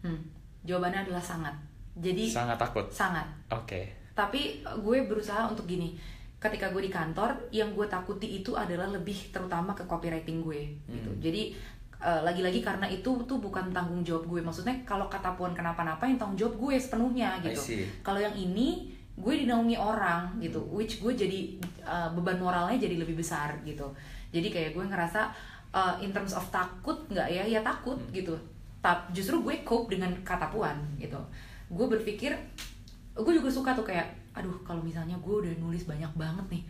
Hmm. 0.00 0.20
jawabannya 0.64 1.04
adalah 1.04 1.20
sangat 1.20 1.52
jadi 1.96 2.24
Sangat 2.28 2.56
takut. 2.56 2.84
sangat 2.88 3.24
Oke. 3.52 4.03
Tapi 4.14 4.62
eh, 4.62 4.76
gue 4.78 5.04
berusaha 5.04 5.50
untuk 5.50 5.66
gini. 5.66 5.98
Ketika 6.38 6.68
gue 6.70 6.84
di 6.84 6.92
kantor 6.92 7.48
yang 7.50 7.72
gue 7.72 7.88
takuti 7.88 8.40
itu 8.40 8.52
adalah 8.52 8.88
lebih 8.92 9.32
terutama 9.32 9.72
ke 9.72 9.88
copywriting 9.88 10.44
gue 10.44 10.76
gitu. 10.92 11.10
Hmm. 11.10 11.20
jadi 11.20 11.42
eh, 12.04 12.20
lagi-lagi 12.20 12.60
karena 12.60 12.84
itu 12.84 13.10
tuh 13.26 13.38
bukan 13.42 13.74
tanggung 13.74 14.06
jawab 14.06 14.30
gue. 14.30 14.40
Maksudnya 14.40 14.76
kalau 14.86 15.10
kata 15.10 15.34
puan 15.34 15.52
kenapa-napa 15.52 16.06
yang 16.06 16.16
tanggung 16.16 16.38
jawab 16.38 16.54
gue 16.56 16.74
sepenuhnya 16.78 17.42
gitu. 17.42 17.60
kalau 18.06 18.20
yang 18.22 18.36
ini 18.36 18.94
gue 19.14 19.34
dinaungi 19.46 19.76
orang 19.78 20.38
gitu. 20.38 20.60
Which 20.70 21.00
gue 21.00 21.14
jadi 21.14 21.58
uh, 21.86 22.08
beban 22.12 22.38
moralnya 22.38 22.76
jadi 22.76 22.98
lebih 23.00 23.18
besar 23.18 23.56
gitu. 23.62 23.90
Jadi 24.34 24.50
kayak 24.50 24.70
gue 24.74 24.84
ngerasa 24.84 25.30
uh, 25.70 25.94
in 26.02 26.10
terms 26.10 26.34
of 26.34 26.44
takut 26.50 27.06
nggak 27.08 27.28
ya? 27.30 27.44
Ya 27.46 27.60
takut 27.62 27.96
gitu. 28.10 28.34
Tap, 28.84 29.08
justru 29.16 29.40
gue 29.40 29.64
cope 29.64 29.96
dengan 29.96 30.12
kata 30.20 30.52
puan 30.52 30.76
gitu. 31.00 31.16
Gue 31.72 31.88
berpikir 31.88 32.36
gue 33.14 33.32
juga 33.38 33.50
suka 33.50 33.70
tuh 33.74 33.86
kayak 33.86 34.10
aduh 34.34 34.54
kalau 34.66 34.82
misalnya 34.82 35.14
gue 35.22 35.34
udah 35.46 35.52
nulis 35.62 35.86
banyak 35.86 36.10
banget 36.18 36.46
nih 36.50 36.64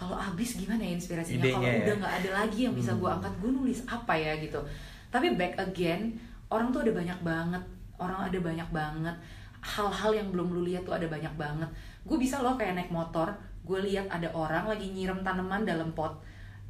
kalau 0.00 0.16
habis 0.16 0.56
gimana 0.56 0.80
ya 0.80 0.96
inspirasinya? 0.96 1.44
Kalau 1.44 1.60
ya. 1.60 1.84
udah 1.84 1.94
nggak 2.00 2.14
ada 2.24 2.30
lagi 2.40 2.64
yang 2.64 2.72
bisa 2.72 2.96
gue 2.96 3.04
angkat 3.04 3.36
gue 3.36 3.52
nulis 3.52 3.84
apa 3.84 4.16
ya? 4.16 4.32
gitu. 4.40 4.56
Tapi 5.12 5.36
back 5.36 5.60
again 5.60 6.16
orang 6.48 6.72
tuh 6.72 6.88
ada 6.88 6.92
banyak 6.96 7.20
banget 7.20 7.62
orang 8.00 8.32
ada 8.32 8.38
banyak 8.40 8.68
banget 8.72 9.12
hal-hal 9.60 10.10
yang 10.16 10.32
belum 10.32 10.56
lu 10.56 10.64
lihat 10.64 10.88
tuh 10.88 10.96
ada 10.96 11.04
banyak 11.04 11.34
banget. 11.36 11.68
Gue 12.08 12.16
bisa 12.16 12.40
loh 12.40 12.56
kayak 12.56 12.80
naik 12.80 12.88
motor 12.88 13.28
gue 13.60 13.78
lihat 13.92 14.08
ada 14.08 14.32
orang 14.32 14.72
lagi 14.72 14.88
nyiram 14.88 15.20
tanaman 15.20 15.68
dalam 15.68 15.92
pot 15.92 16.16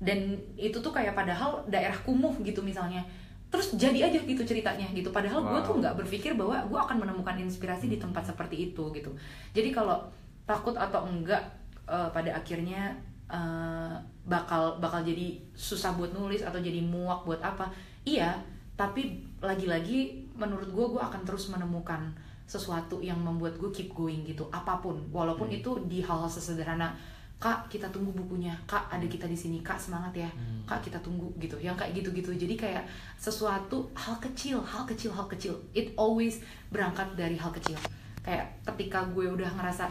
dan 0.02 0.34
itu 0.58 0.74
tuh 0.80 0.90
kayak 0.90 1.14
padahal 1.14 1.62
daerah 1.70 1.94
kumuh 2.02 2.34
gitu 2.42 2.64
misalnya 2.64 3.04
terus 3.50 3.74
jadi 3.74 4.06
aja 4.06 4.18
gitu 4.22 4.42
ceritanya 4.46 4.86
gitu. 4.94 5.10
Padahal 5.10 5.42
gue 5.42 5.58
Wow. 5.58 5.66
tuh 5.66 5.74
nggak 5.82 5.94
berpikir 5.98 6.38
bahwa 6.38 6.62
gue 6.70 6.78
akan 6.78 6.96
menemukan 7.02 7.34
inspirasi 7.34 7.90
di 7.90 7.98
tempat 7.98 8.22
seperti 8.30 8.70
itu 8.70 8.94
gitu. 8.94 9.10
Jadi 9.50 9.74
kalau 9.74 9.98
takut 10.46 10.78
atau 10.78 11.02
enggak 11.10 11.42
eh, 11.90 12.08
pada 12.14 12.30
akhirnya 12.38 12.94
eh, 13.26 13.94
bakal 14.24 14.78
bakal 14.78 15.02
jadi 15.02 15.34
susah 15.58 15.98
buat 15.98 16.14
nulis 16.14 16.46
atau 16.46 16.62
jadi 16.62 16.78
muak 16.78 17.26
buat 17.26 17.42
apa 17.42 17.68
iya. 18.06 18.38
Tapi 18.78 19.12
lagi-lagi 19.44 20.24
menurut 20.38 20.70
gue 20.72 20.86
gue 20.96 21.02
akan 21.02 21.20
terus 21.28 21.52
menemukan 21.52 22.00
sesuatu 22.48 22.98
yang 23.04 23.20
membuat 23.20 23.60
gue 23.60 23.70
keep 23.70 23.92
going 23.92 24.24
gitu 24.24 24.48
apa 24.48 24.80
pun. 24.80 24.96
Walaupun 25.12 25.52
itu 25.52 25.84
di 25.84 26.00
hal-hal 26.00 26.30
sesederhana 26.30 26.96
kak 27.40 27.72
kita 27.72 27.88
tunggu 27.88 28.12
bukunya. 28.12 28.52
Kak 28.68 28.92
ada 28.92 29.08
kita 29.08 29.24
di 29.24 29.32
sini. 29.32 29.64
Kak 29.64 29.80
semangat 29.80 30.12
ya. 30.12 30.28
Kak 30.68 30.84
kita 30.84 31.00
tunggu 31.00 31.32
gitu. 31.40 31.56
Yang 31.56 31.80
kayak 31.80 31.92
gitu-gitu. 31.96 32.30
Jadi 32.36 32.54
kayak 32.54 32.84
sesuatu 33.16 33.88
hal 33.96 34.20
kecil 34.20 34.60
hal 34.60 34.84
kecil 34.84 35.08
hal 35.08 35.24
kecil. 35.24 35.56
It 35.72 35.96
always 35.96 36.44
berangkat 36.68 37.16
dari 37.16 37.40
hal 37.40 37.48
kecil. 37.48 37.80
Kayak 38.20 38.60
ketika 38.68 39.08
gue 39.08 39.24
udah 39.24 39.48
ngerasa 39.56 39.88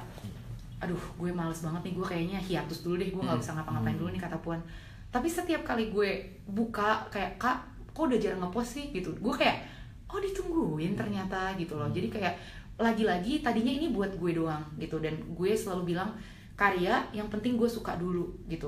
aduh 0.79 1.01
gue 1.17 1.33
males 1.33 1.57
banget 1.65 1.89
nih. 1.89 1.93
Gue 1.97 2.05
kayaknya 2.05 2.37
hiatus 2.37 2.85
dulu 2.85 3.01
deh. 3.01 3.09
Gue 3.09 3.25
nggak 3.25 3.41
bisa 3.41 3.57
ngapa-ngapain 3.57 3.97
dulu 3.97 4.13
nih 4.13 4.21
kata 4.21 4.37
puan. 4.45 4.61
Tapi 5.09 5.25
setiap 5.25 5.65
kali 5.65 5.89
gue 5.89 6.37
buka 6.45 7.09
kayak 7.09 7.41
kak 7.41 7.65
kok 7.89 8.05
udah 8.05 8.21
jarang 8.21 8.45
ngepost 8.45 8.77
sih? 8.77 8.93
Gitu. 8.93 9.09
Gue 9.17 9.33
kayak 9.33 9.65
oh 10.05 10.21
ditungguin 10.21 10.93
ternyata 10.93 11.57
gitu 11.57 11.73
loh. 11.81 11.89
Jadi 11.89 12.13
kayak 12.13 12.37
lagi-lagi 12.77 13.41
tadinya 13.41 13.73
ini 13.73 13.89
buat 13.89 14.13
gue 14.13 14.37
doang 14.37 14.61
gitu. 14.77 15.01
Dan 15.01 15.17
gue 15.33 15.51
selalu 15.57 15.97
bilang 15.97 16.13
karya 16.59 16.91
yang 17.11 17.27
penting 17.27 17.55
gue 17.55 17.65
suka 17.67 17.95
dulu 17.95 18.27
gitu. 18.45 18.67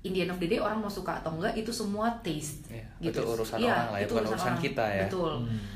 In 0.00 0.12
the 0.12 0.20
end 0.20 0.30
of 0.30 0.38
the 0.38 0.46
day 0.46 0.60
orang 0.60 0.78
mau 0.78 0.88
suka 0.88 1.16
atau 1.16 1.32
enggak 1.32 1.56
itu 1.56 1.72
semua 1.72 2.12
taste 2.20 2.68
Iya, 2.68 2.84
gitu. 3.02 3.18
itu 3.18 3.32
urusan 3.34 3.56
Iya, 3.58 3.72
orang 3.72 3.88
lah 3.88 3.98
ya, 3.98 4.04
itu 4.04 4.12
bukan 4.12 4.26
urusan 4.30 4.54
kita 4.60 4.84
ya. 4.86 5.02
betul. 5.02 5.32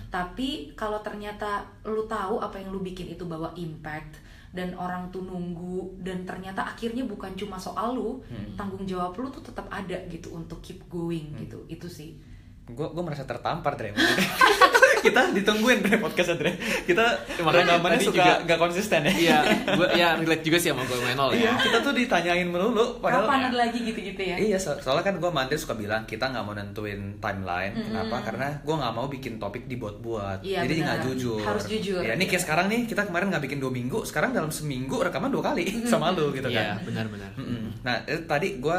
Tapi 0.07 0.49
kalau 0.75 1.01
ternyata 1.01 1.51
lu 1.83 2.05
tahu 2.07 2.39
apa 2.39 2.55
yang 2.55 2.69
lu 2.69 2.79
bikin 2.79 3.09
itu 3.09 3.25
bawa 3.25 3.51
impact 3.55 4.21
dan 4.49 4.73
orang 4.75 5.09
tuh 5.09 5.21
nunggu 5.23 5.97
dan 5.99 6.23
ternyata 6.23 6.61
akhirnya 6.62 7.03
bukan 7.03 7.33
cuma 7.35 7.57
soal 7.59 7.93
lu 7.93 8.21
Hmm. 8.25 8.53
tanggung 8.55 8.85
jawab 8.85 9.12
lu 9.14 9.29
tuh 9.29 9.41
tetap 9.43 9.64
ada 9.66 9.97
gitu 10.07 10.31
untuk 10.31 10.61
keep 10.61 10.85
going 10.87 11.33
gitu. 11.35 11.64
Itu 11.66 11.89
sih. 11.89 12.21
Gue 12.64 12.85
gue 12.87 13.01
merasa 13.03 13.25
tertampar 13.25 13.75
Dre. 13.75 13.97
kita 15.01 15.21
ditungguin 15.33 15.79
Dre 15.81 15.97
podcast 15.99 16.35
Dre. 16.35 16.53
Kita 16.83 17.05
Makanya 17.41 17.79
tadi 17.79 18.05
suka 18.05 18.17
juga- 18.17 18.39
nggak 18.45 18.59
konsisten 18.59 19.01
ya. 19.03 19.13
Iya, 19.13 19.39
gue 19.79 19.89
ya 19.95 20.09
relate 20.17 20.43
juga 20.43 20.57
sih 20.57 20.71
sama 20.71 20.83
gue 20.83 20.97
main 20.99 21.15
nol 21.15 21.31
Iya, 21.33 21.49
ya. 21.49 21.53
kita 21.61 21.79
tuh 21.81 21.93
ditanyain 21.93 22.45
melulu 22.45 22.99
padahal 22.99 23.25
kapan 23.25 23.41
ada 23.47 23.57
lagi 23.59 23.79
gitu-gitu 23.81 24.21
ya 24.21 24.37
Iya, 24.37 24.57
so- 24.57 24.79
soalnya 24.79 25.05
kan 25.05 25.15
gue 25.17 25.31
mandir 25.31 25.57
suka 25.57 25.75
bilang 25.75 26.03
kita 26.05 26.29
nggak 26.29 26.43
mau 26.43 26.53
nentuin 26.53 27.01
timeline. 27.19 27.73
Mm-mm. 27.73 27.87
Kenapa? 27.89 28.17
Karena 28.25 28.49
gue 28.59 28.75
nggak 28.75 28.93
mau 28.93 29.07
bikin 29.07 29.33
topik 29.37 29.65
dibuat-buat. 29.67 30.43
Iya, 30.43 30.65
Jadi 30.65 30.75
nggak 30.81 30.99
jujur. 31.05 31.43
Harus 31.43 31.65
jujur. 31.67 32.01
Ya, 32.01 32.15
ini 32.15 32.25
kayak 32.25 32.43
sekarang 32.43 32.67
nih 32.69 32.85
kita 32.85 33.05
kemarin 33.05 33.29
nggak 33.29 33.45
bikin 33.45 33.59
dua 33.59 33.71
minggu, 33.71 34.03
sekarang 34.03 34.31
dalam 34.31 34.49
seminggu 34.49 34.99
rekaman 34.99 35.29
dua 35.29 35.43
kali 35.45 35.65
sama 35.85 36.11
lu 36.11 36.31
gitu 36.31 36.49
Iya, 36.49 36.77
kan. 36.77 36.87
benar-benar. 36.87 37.31
Mm-mm. 37.35 37.83
Nah, 37.83 38.03
eh, 38.05 38.23
tadi 38.23 38.57
gue 38.57 38.79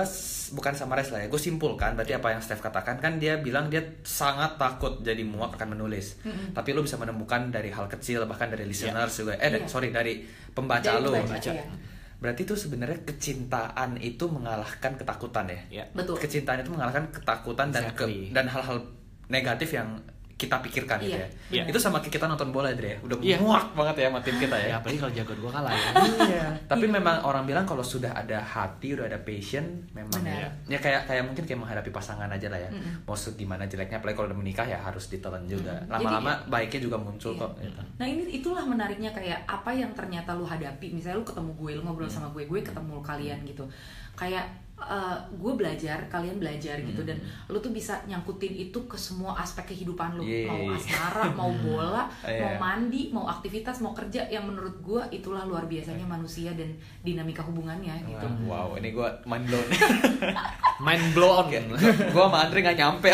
bukan 0.49 0.73
summarize 0.73 1.09
lah 1.09 1.21
ya, 1.21 1.27
gue 1.27 1.37
simpulkan. 1.37 1.93
Berarti 1.93 2.13
apa 2.13 2.31
yang 2.31 2.41
Steph 2.41 2.59
katakan 2.59 2.97
kan 2.97 3.17
dia 3.17 3.37
bilang 3.37 3.67
dia 3.67 3.85
sangat 4.01 4.55
takut 4.55 4.97
jadi 4.99 5.21
muak 5.21 5.53
akan 5.53 5.75
menulis. 5.75 6.08
Tapi 6.51 6.69
lu 6.71 6.81
bisa 6.81 6.95
menemukan 6.95 7.49
dari 7.49 7.69
hal 7.69 7.85
kecil 7.87 8.23
bahkan 8.23 8.47
dari 8.47 8.63
listeners 8.63 9.13
juga. 9.15 9.33
Eh, 9.35 9.49
Iya. 9.51 9.65
sorry 9.65 9.89
dari 9.89 10.21
pembaca 10.49 10.85
Dari 10.89 11.01
lu. 11.01 11.11
pembaca, 11.11 11.51
iya. 11.51 11.63
Berarti 12.15 12.43
itu 12.43 12.51
sebenarnya 12.53 12.99
kecintaan 13.03 13.95
itu 13.97 14.25
mengalahkan 14.25 14.91
ketakutan 14.93 15.45
ya. 15.47 15.61
Iya. 15.71 15.85
betul 15.93 16.15
Kecintaan 16.15 16.59
itu 16.59 16.69
mengalahkan 16.69 17.07
ketakutan 17.09 17.67
dan 17.69 17.83
ke- 17.89 18.03
Exactly. 18.03 18.29
dan 18.29 18.45
hal-hal 18.45 18.77
negatif 19.27 19.69
yang 19.71 19.95
kita 20.39 20.55
pikirkan 20.63 21.03
gitu 21.03 21.19
Iya, 21.19 21.27
ya. 21.27 21.27
iya. 21.51 21.63
Itu 21.67 21.75
sama 21.75 21.99
kayak 21.99 22.15
kita 22.15 22.25
nonton 22.25 22.55
bola 22.55 22.71
Dre. 22.71 22.95
Udah 23.03 23.19
Iya. 23.19 23.43
muak 23.43 23.75
banget 23.75 23.95
ya 23.99 24.07
sama 24.07 24.23
tim 24.23 24.39
kita 24.39 24.55
Ya, 24.55 24.63
ya. 24.63 24.73
apalagi 24.79 24.97
kalau 24.97 25.11
jago 25.11 25.33
gue 25.35 25.51
kalah 25.51 25.73
ya. 25.75 25.89
Iya. 26.31 26.45
Tapi 26.63 26.85
memang 26.87 27.15
orang 27.21 27.43
bilang 27.43 27.67
kalau 27.67 27.83
sudah 27.83 28.15
ada 28.15 28.39
hati, 28.39 28.95
udah 28.95 29.05
ada 29.05 29.19
passion, 29.19 29.83
memang 29.91 30.23
Benar. 30.23 30.47
ya 30.65 30.79
kayak 30.79 31.05
kayak 31.05 31.23
mungkin 31.27 31.43
kayak 31.43 31.59
menghadapi 31.59 31.91
pasangan 31.91 32.31
aja 32.31 32.47
lah 32.47 32.55
ya. 32.55 32.71
Mm-mm. 32.71 33.03
Mau 33.03 33.13
gimana 33.13 33.67
jeleknya, 33.67 33.99
apalagi 33.99 34.15
kalau 34.15 34.27
udah 34.31 34.39
menikah 34.39 34.63
ya 34.63 34.79
harus 34.79 35.05
ditelan 35.07 35.43
juga. 35.43 35.75
Mm. 35.75 35.91
Lama-lama 35.91 36.31
Jadi- 36.33 36.47
baiknya 36.47 36.79
juga 36.81 36.97
muncul 36.97 37.31
Iya. 37.35 37.41
kok. 37.41 37.51
gitu. 37.59 37.81
Nah 37.99 38.07
ini 38.07 38.21
itulah 38.31 38.63
menariknya 38.63 39.11
kayak 39.11 39.43
apa 39.43 39.71
yang 39.71 39.91
ternyata 39.91 40.31
lu 40.31 40.47
hadapi. 40.47 40.87
Misalnya 40.89 41.19
lu 41.19 41.27
ketemu 41.27 41.51
gue, 41.51 41.71
lu 41.75 41.81
ngobrol 41.83 42.07
Hmm. 42.07 42.15
sama 42.15 42.27
gue, 42.31 42.47
gue 42.47 42.61
ketemu 42.63 42.95
kalian 43.01 43.43
gitu. 43.43 43.67
Kayak 44.15 44.47
eh, 44.79 45.17
gue 45.29 45.53
belajar, 45.53 46.07
kalian 46.07 46.39
belajar 46.39 46.79
gitu 46.79 47.03
dan 47.03 47.19
lu 47.47 47.59
tuh 47.59 47.69
bisa 47.69 47.99
nyangkutin 48.07 48.55
itu 48.55 48.79
ke 48.87 48.95
semua 48.95 49.35
aspek 49.35 49.75
kehidupan 49.75 50.15
lu. 50.15 50.23
Yeay. 50.23 50.47
Mau 50.47 50.75
asmara, 50.75 51.23
mau 51.35 51.51
bola, 51.51 52.07
Iya. 52.29 52.41
mau 52.45 52.53
mandi, 52.69 53.11
mau 53.11 53.25
aktivitas, 53.27 53.83
mau 53.83 53.91
kerja. 53.91 54.25
Yang 54.29 54.53
menurut 54.53 54.75
gue 54.79 55.01
itulah 55.11 55.43
luar 55.43 55.67
biasanya 55.67 56.05
manusia 56.07 56.51
dan 56.55 56.71
dinamika 57.03 57.43
hubungannya 57.43 57.95
gitu. 58.05 58.25
Wow, 58.47 58.77
ini 58.79 58.91
gue 58.91 59.07
mind 59.27 59.45
blown. 59.47 59.67
Mind 60.79 61.11
blown. 61.11 61.51
gue 61.51 62.23
sama 62.23 62.47
Andre 62.47 62.63
gak 62.63 62.79
nyampe 62.79 63.11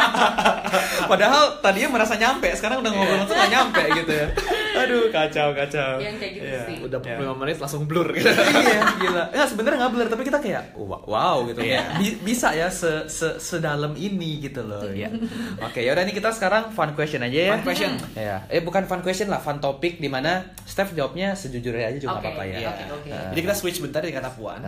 Padahal 1.10 1.56
tadinya 1.64 1.96
merasa 1.96 2.20
nyampe 2.20 2.52
Sekarang 2.52 2.84
udah 2.84 2.92
ngobrol 2.92 3.24
tuh 3.24 3.32
gak 3.32 3.48
nyampe 3.48 3.82
gitu 3.96 4.12
ya 4.12 4.28
Aduh, 4.76 5.08
kacau, 5.08 5.48
kacau. 5.50 5.96
Yang 5.96 6.16
kayak 6.16 6.32
gitu 6.34 6.44
Iya. 6.44 6.60
sih. 6.64 6.76
Udah 6.80 6.98
Iya. 6.98 7.16
45 7.16 7.34
menit 7.36 7.56
langsung 7.58 7.82
blur 7.84 8.08
gitu. 8.10 8.28
iya 8.28 8.80
gila 8.94 9.22
nggak 9.28 9.48
sebenarnya 9.52 9.76
nggak 9.78 9.92
blur 9.92 10.08
tapi 10.08 10.22
kita 10.24 10.38
kayak 10.38 10.62
wow, 10.74 11.00
wow 11.02 11.36
gitu. 11.44 11.60
Bi- 11.96 12.18
bisa 12.22 12.50
ya 12.50 12.68
se, 12.68 12.88
se 13.06 13.38
sedalam 13.38 13.94
ini 13.94 14.40
gitu 14.40 14.60
loh 14.60 14.84
Iya. 14.84 15.08
oke 15.58 15.78
yaudah 15.78 16.02
nih 16.02 16.12
kita 16.12 16.30
sekarang 16.30 16.70
fun 16.70 16.92
question 16.92 17.20
aja 17.20 17.38
ya 17.44 17.52
Fun 17.54 17.64
question. 17.64 17.92
ya 18.12 18.44
eh 18.46 18.60
bukan 18.60 18.84
fun 18.84 19.00
question 19.00 19.26
lah 19.26 19.38
fun 19.38 19.58
topic 19.58 19.96
di 19.96 20.06
mana 20.06 20.44
Steph 20.60 20.92
jawabnya 20.92 21.32
sejujurnya 21.32 21.88
aja 21.88 21.98
juga 21.98 22.12
Oke, 22.14 22.22
apa-apa 22.24 22.42
ya 22.44 22.56
Iya. 22.58 22.68
oke, 22.68 22.84
oke. 22.94 23.08
Nah. 23.08 23.28
Jadi 23.28 23.40
kita 23.40 23.54
switch 23.54 23.78
bentar 23.80 24.00
di 24.00 24.10
kata 24.10 24.30
puan. 24.30 24.60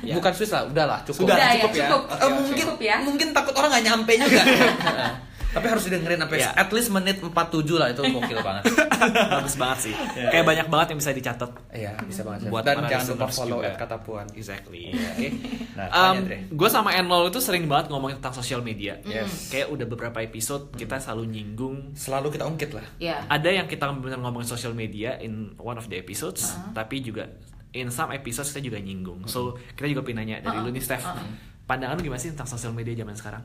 Ya. 0.00 0.14
bukan 0.14 0.32
Swiss 0.32 0.50
lah 0.50 0.64
udahlah 0.64 0.98
cukup 1.02 1.24
Sudah, 1.24 1.34
Udah 1.34 1.48
ya, 1.48 1.54
cukup 1.58 1.70
ya. 1.72 1.80
cukup. 1.84 2.02
Oke, 2.04 2.14
Eh, 2.14 2.24
oke. 2.24 2.34
mungkin 2.38 2.64
Cukup 2.64 2.78
ya. 2.80 2.96
mungkin 3.00 3.28
takut 3.30 3.54
orang 3.54 3.70
nggak 3.70 3.84
nyampe 3.86 4.12
juga 4.16 4.42
tapi 5.48 5.66
harus 5.66 5.82
didengerin 5.82 6.18
sampai 6.18 6.38
Iya. 6.38 6.50
at 6.52 6.68
least 6.68 6.88
menit 6.88 7.16
47 7.18 7.32
lah 7.74 7.88
itu 7.88 8.02
gokil 8.04 8.38
banget 8.38 8.64
Bagus 9.32 9.54
banget 9.54 9.78
sih. 9.80 9.94
Kayak 10.26 10.44
banyak 10.44 10.66
banget 10.68 10.86
yang 10.90 10.98
bisa 10.98 11.10
dicatat. 11.10 11.50
iya 11.70 11.94
bisa 12.00 12.20
banget 12.20 12.48
Buat 12.48 12.64
dan 12.64 12.84
jangan 12.84 13.06
lupa 13.10 13.26
follow 13.28 13.58
juga. 13.58 13.68
at 13.68 13.76
kata 13.76 13.96
puan 13.98 14.26
Exactly. 14.32 14.92
oke 14.92 15.28
nah 15.72 15.86
Um, 15.90 16.16
gue 16.50 16.68
sama 16.68 16.90
Enlol 16.92 17.28
itu 17.28 17.38
sering 17.38 17.64
banget 17.64 17.88
ngomongin 17.88 18.18
tentang 18.18 18.34
sosial 18.34 18.60
media. 18.60 18.98
Yes. 19.02 19.48
Kayak 19.48 19.70
udah 19.70 19.86
beberapa 19.86 20.18
episode 20.18 20.74
kita 20.74 20.98
selalu 20.98 21.24
nyinggung. 21.30 21.94
selalu 21.94 22.28
kita 22.30 22.44
ungkit 22.44 22.70
lah 22.70 22.84
Ya. 22.98 23.22
Ada 23.24 23.48
yang 23.54 23.66
kita 23.66 23.88
benar 23.94 24.18
ngomongin 24.18 24.46
sosial 24.46 24.72
media 24.72 25.16
in 25.16 25.32
one 25.56 25.74
of 25.74 25.86
the 25.86 25.96
episodes, 25.96 26.44
tapi 26.72 26.98
juga 26.98 27.30
in 27.70 27.88
some 27.88 28.10
episodes 28.10 28.50
kita 28.50 28.64
juga 28.64 28.78
nyinggung. 28.78 29.24
So 29.24 29.54
kita 29.70 29.86
juga 29.86 30.02
pengen 30.02 30.24
nanya 30.24 30.36
dari 30.40 30.56
Uh-uh. 30.56 30.66
lu 30.66 30.74
nih 30.74 30.82
Steph, 30.82 31.04
Uh-uh. 31.04 31.47
Pandangan 31.68 31.94
lu 31.94 32.02
gimana 32.02 32.16
sih 32.16 32.32
tentang 32.32 32.48
sosial 32.48 32.72
media 32.72 32.96
zaman 32.96 33.12
sekarang? 33.12 33.42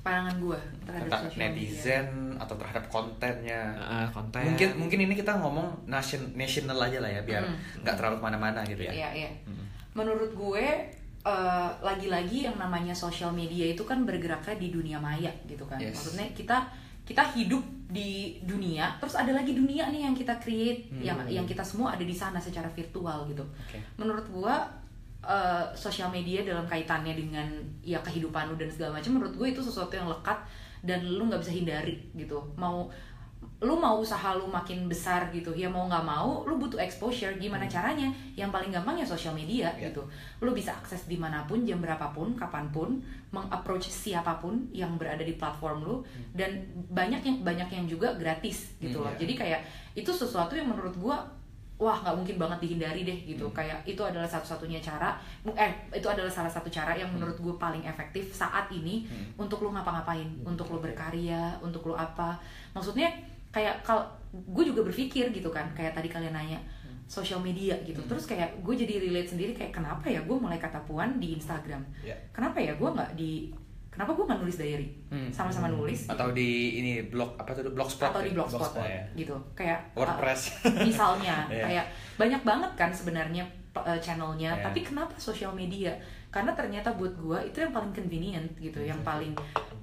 Pandangan 0.00 0.36
gue 0.36 0.58
terhadap 0.84 1.08
tentang 1.08 1.22
sosial 1.24 1.40
media. 1.40 1.48
netizen 1.64 2.06
atau 2.36 2.54
terhadap 2.54 2.84
kontennya 2.86 3.62
Uh, 3.74 4.06
konten. 4.12 4.44
mungkin 4.44 4.68
mungkin 4.76 4.98
ini 5.00 5.14
kita 5.14 5.32
ngomong 5.34 5.88
nation 5.88 6.20
national 6.34 6.76
aja 6.78 7.00
lah 7.00 7.08
ya 7.08 7.22
biar 7.22 7.40
Mm. 7.40 7.80
nggak 7.80 7.94
terlalu 7.96 8.16
ke 8.20 8.24
mana-mana 8.24 8.60
gitu 8.62 8.84
ya 8.84 8.92
Iya, 8.92 9.08
iya. 9.16 9.30
Mm. 9.48 9.64
Menurut 9.94 10.30
gue 10.30 10.66
eh, 11.24 11.70
lagi-lagi 11.80 12.44
yang 12.44 12.60
namanya 12.60 12.92
sosial 12.92 13.32
media 13.32 13.64
itu 13.64 13.80
kan 13.82 14.04
bergeraknya 14.04 14.60
di 14.60 14.68
dunia 14.68 15.00
maya 15.00 15.32
gitu 15.48 15.64
kan. 15.64 15.80
Yes. 15.80 15.96
Maksudnya 15.96 16.28
kita 16.36 16.68
kita 17.00 17.24
hidup 17.32 17.64
di 17.86 18.36
dunia, 18.40 18.92
terus 18.96 19.12
ada 19.12 19.32
lagi 19.32 19.52
dunia 19.52 19.88
nih 19.88 20.04
yang 20.04 20.12
kita 20.12 20.36
create, 20.36 20.84
yang 21.00 21.16
yang 21.24 21.44
kita 21.44 21.60
semua 21.60 21.92
ada 21.92 22.00
di 22.00 22.12
sana 22.12 22.36
secara 22.36 22.68
virtual 22.68 23.24
gitu. 23.24 23.40
Oke. 23.40 23.80
Menurut 23.96 24.24
gue 24.26 24.54
eh, 25.26 25.64
sosial 25.74 26.08
media 26.08 26.40
dalam 26.40 26.64
kaitannya 26.64 27.12
dengan 27.12 27.48
ya 27.80 27.98
kehidupan 28.00 28.48
lu 28.48 28.56
dan 28.56 28.68
segala 28.68 28.96
macam, 28.96 29.16
menurut 29.16 29.34
gue 29.34 29.48
itu 29.50 29.60
sesuatu 29.60 29.92
yang 29.92 30.06
lekat 30.06 30.38
dan 30.80 31.00
lu 31.00 31.24
nggak 31.24 31.40
bisa 31.40 31.52
hindari 31.52 31.96
gitu. 32.12 32.38
Mau 32.54 32.92
lu 33.60 33.76
mau 33.76 34.00
usaha 34.00 34.34
lu 34.34 34.44
makin 34.44 34.88
besar 34.88 35.28
gitu 35.28 35.52
ya 35.52 35.68
mau 35.68 35.84
nggak 35.84 36.00
mau 36.02 36.44
lu 36.44 36.56
butuh 36.56 36.76
exposure 36.76 37.32
gimana 37.38 37.64
caranya 37.64 38.08
yang 38.36 38.48
paling 38.48 38.68
gampang 38.68 38.96
ya 38.96 39.04
sosial 39.04 39.32
media 39.32 39.68
Ya. 39.76 39.88
gitu 39.88 40.00
lu 40.40 40.52
bisa 40.52 40.72
akses 40.72 41.04
di 41.06 41.16
mana 41.16 41.44
pun 41.44 41.64
jam 41.64 41.80
berapapun 41.80 42.32
kapan 42.34 42.68
pun 42.68 43.00
mengapproach 43.30 43.88
siapa 43.88 44.36
pun 44.36 44.68
yang 44.68 44.96
berada 44.96 45.22
di 45.22 45.36
platform 45.36 45.80
lu 45.80 45.96
dan 46.32 46.60
banyak 46.90 47.20
yang 47.20 47.36
banyak 47.40 47.68
yang 47.70 47.84
juga 47.86 48.12
gratis 48.16 48.74
gitu 48.76 49.00
Hmm, 49.00 49.08
loh 49.08 49.12
ya. 49.12 49.18
jadi 49.24 49.32
kayak 49.36 49.60
itu 49.94 50.10
sesuatu 50.10 50.52
yang 50.52 50.68
menurut 50.68 50.92
gua 50.96 51.24
wah 51.84 52.00
nggak 52.00 52.16
mungkin 52.16 52.36
banget 52.40 52.58
dihindari 52.64 53.04
deh 53.04 53.18
gitu. 53.28 53.44
Kayak 53.52 53.84
itu 53.84 54.00
adalah 54.00 54.24
satu-satunya 54.24 54.80
cara 54.80 55.20
eh 55.52 55.72
itu 55.92 56.08
adalah 56.08 56.32
salah 56.32 56.48
satu 56.48 56.72
cara 56.72 56.96
yang 56.96 57.12
menurut 57.12 57.36
gue 57.36 57.54
paling 57.60 57.84
efektif 57.84 58.32
saat 58.32 58.72
ini 58.72 59.04
untuk 59.36 59.60
lu 59.60 59.68
ngapa-ngapain 59.76 60.40
untuk 60.48 60.72
lu 60.72 60.80
berkarya 60.80 61.60
untuk 61.60 61.84
lu 61.84 61.92
apa. 61.92 62.40
Maksudnya 62.72 63.12
kayak 63.52 63.84
kalau 63.84 64.08
gue 64.32 64.64
juga 64.64 64.80
berpikir 64.82 65.28
gitu 65.30 65.52
kan 65.52 65.68
kayak 65.76 65.92
tadi 65.92 66.08
kalian 66.08 66.32
nanya 66.32 66.58
sosial 67.04 67.44
media 67.44 67.76
gitu. 67.84 68.00
Terus 68.08 68.24
kayak 68.24 68.64
gue 68.64 68.74
jadi 68.74 68.96
relate 69.04 69.36
sendiri 69.36 69.52
kayak 69.52 69.76
kenapa 69.76 70.08
ya 70.08 70.24
gue 70.24 70.36
mulai 70.40 70.56
kata 70.56 70.80
puan 70.88 71.20
di 71.20 71.36
Instagram? 71.36 71.84
Ya. 72.00 72.16
kenapa 72.32 72.58
ya 72.58 72.72
gue 72.74 72.88
nggak 72.88 73.12
di 73.12 73.52
kenapa 73.94 74.10
gue 74.10 74.24
nggak 74.24 74.40
nulis 74.40 74.56
diary 74.56 74.88
Hmm. 75.06 75.30
sama-sama 75.30 75.70
nulis 75.70 76.04
atau 76.04 76.34
di 76.34 76.50
ini 76.76 76.92
blog 77.06 77.38
apa 77.38 77.54
tuh 77.54 77.70
blogspot 77.70 78.10
atau 78.10 78.20
di 78.20 78.28
ya? 78.28 78.34
blogspot 78.34 78.74
ya. 78.76 79.02
gitu 79.14 79.36
kayak 79.54 79.78
WordPress. 79.94 80.40
uh, 80.60 80.82
misalnya 80.88 81.46
Iya. 81.54 81.64
kayak 81.64 81.86
banyak 82.16 82.42
banget 82.42 82.70
kan 82.74 82.90
sebenarnya 82.90 83.46
uh, 83.72 83.94
channelnya 83.96 84.50
Iya. 84.52 84.64
tapi 84.64 84.82
kenapa 84.82 85.14
sosial 85.16 85.50
media 85.52 85.94
karena 86.28 86.50
ternyata 86.50 86.90
buat 86.92 87.14
gue 87.14 87.38
itu 87.46 87.62
yang 87.62 87.70
paling 87.70 87.90
convenient 87.90 88.50
gitu 88.58 88.82
yang 88.82 88.98
paling 89.00 89.30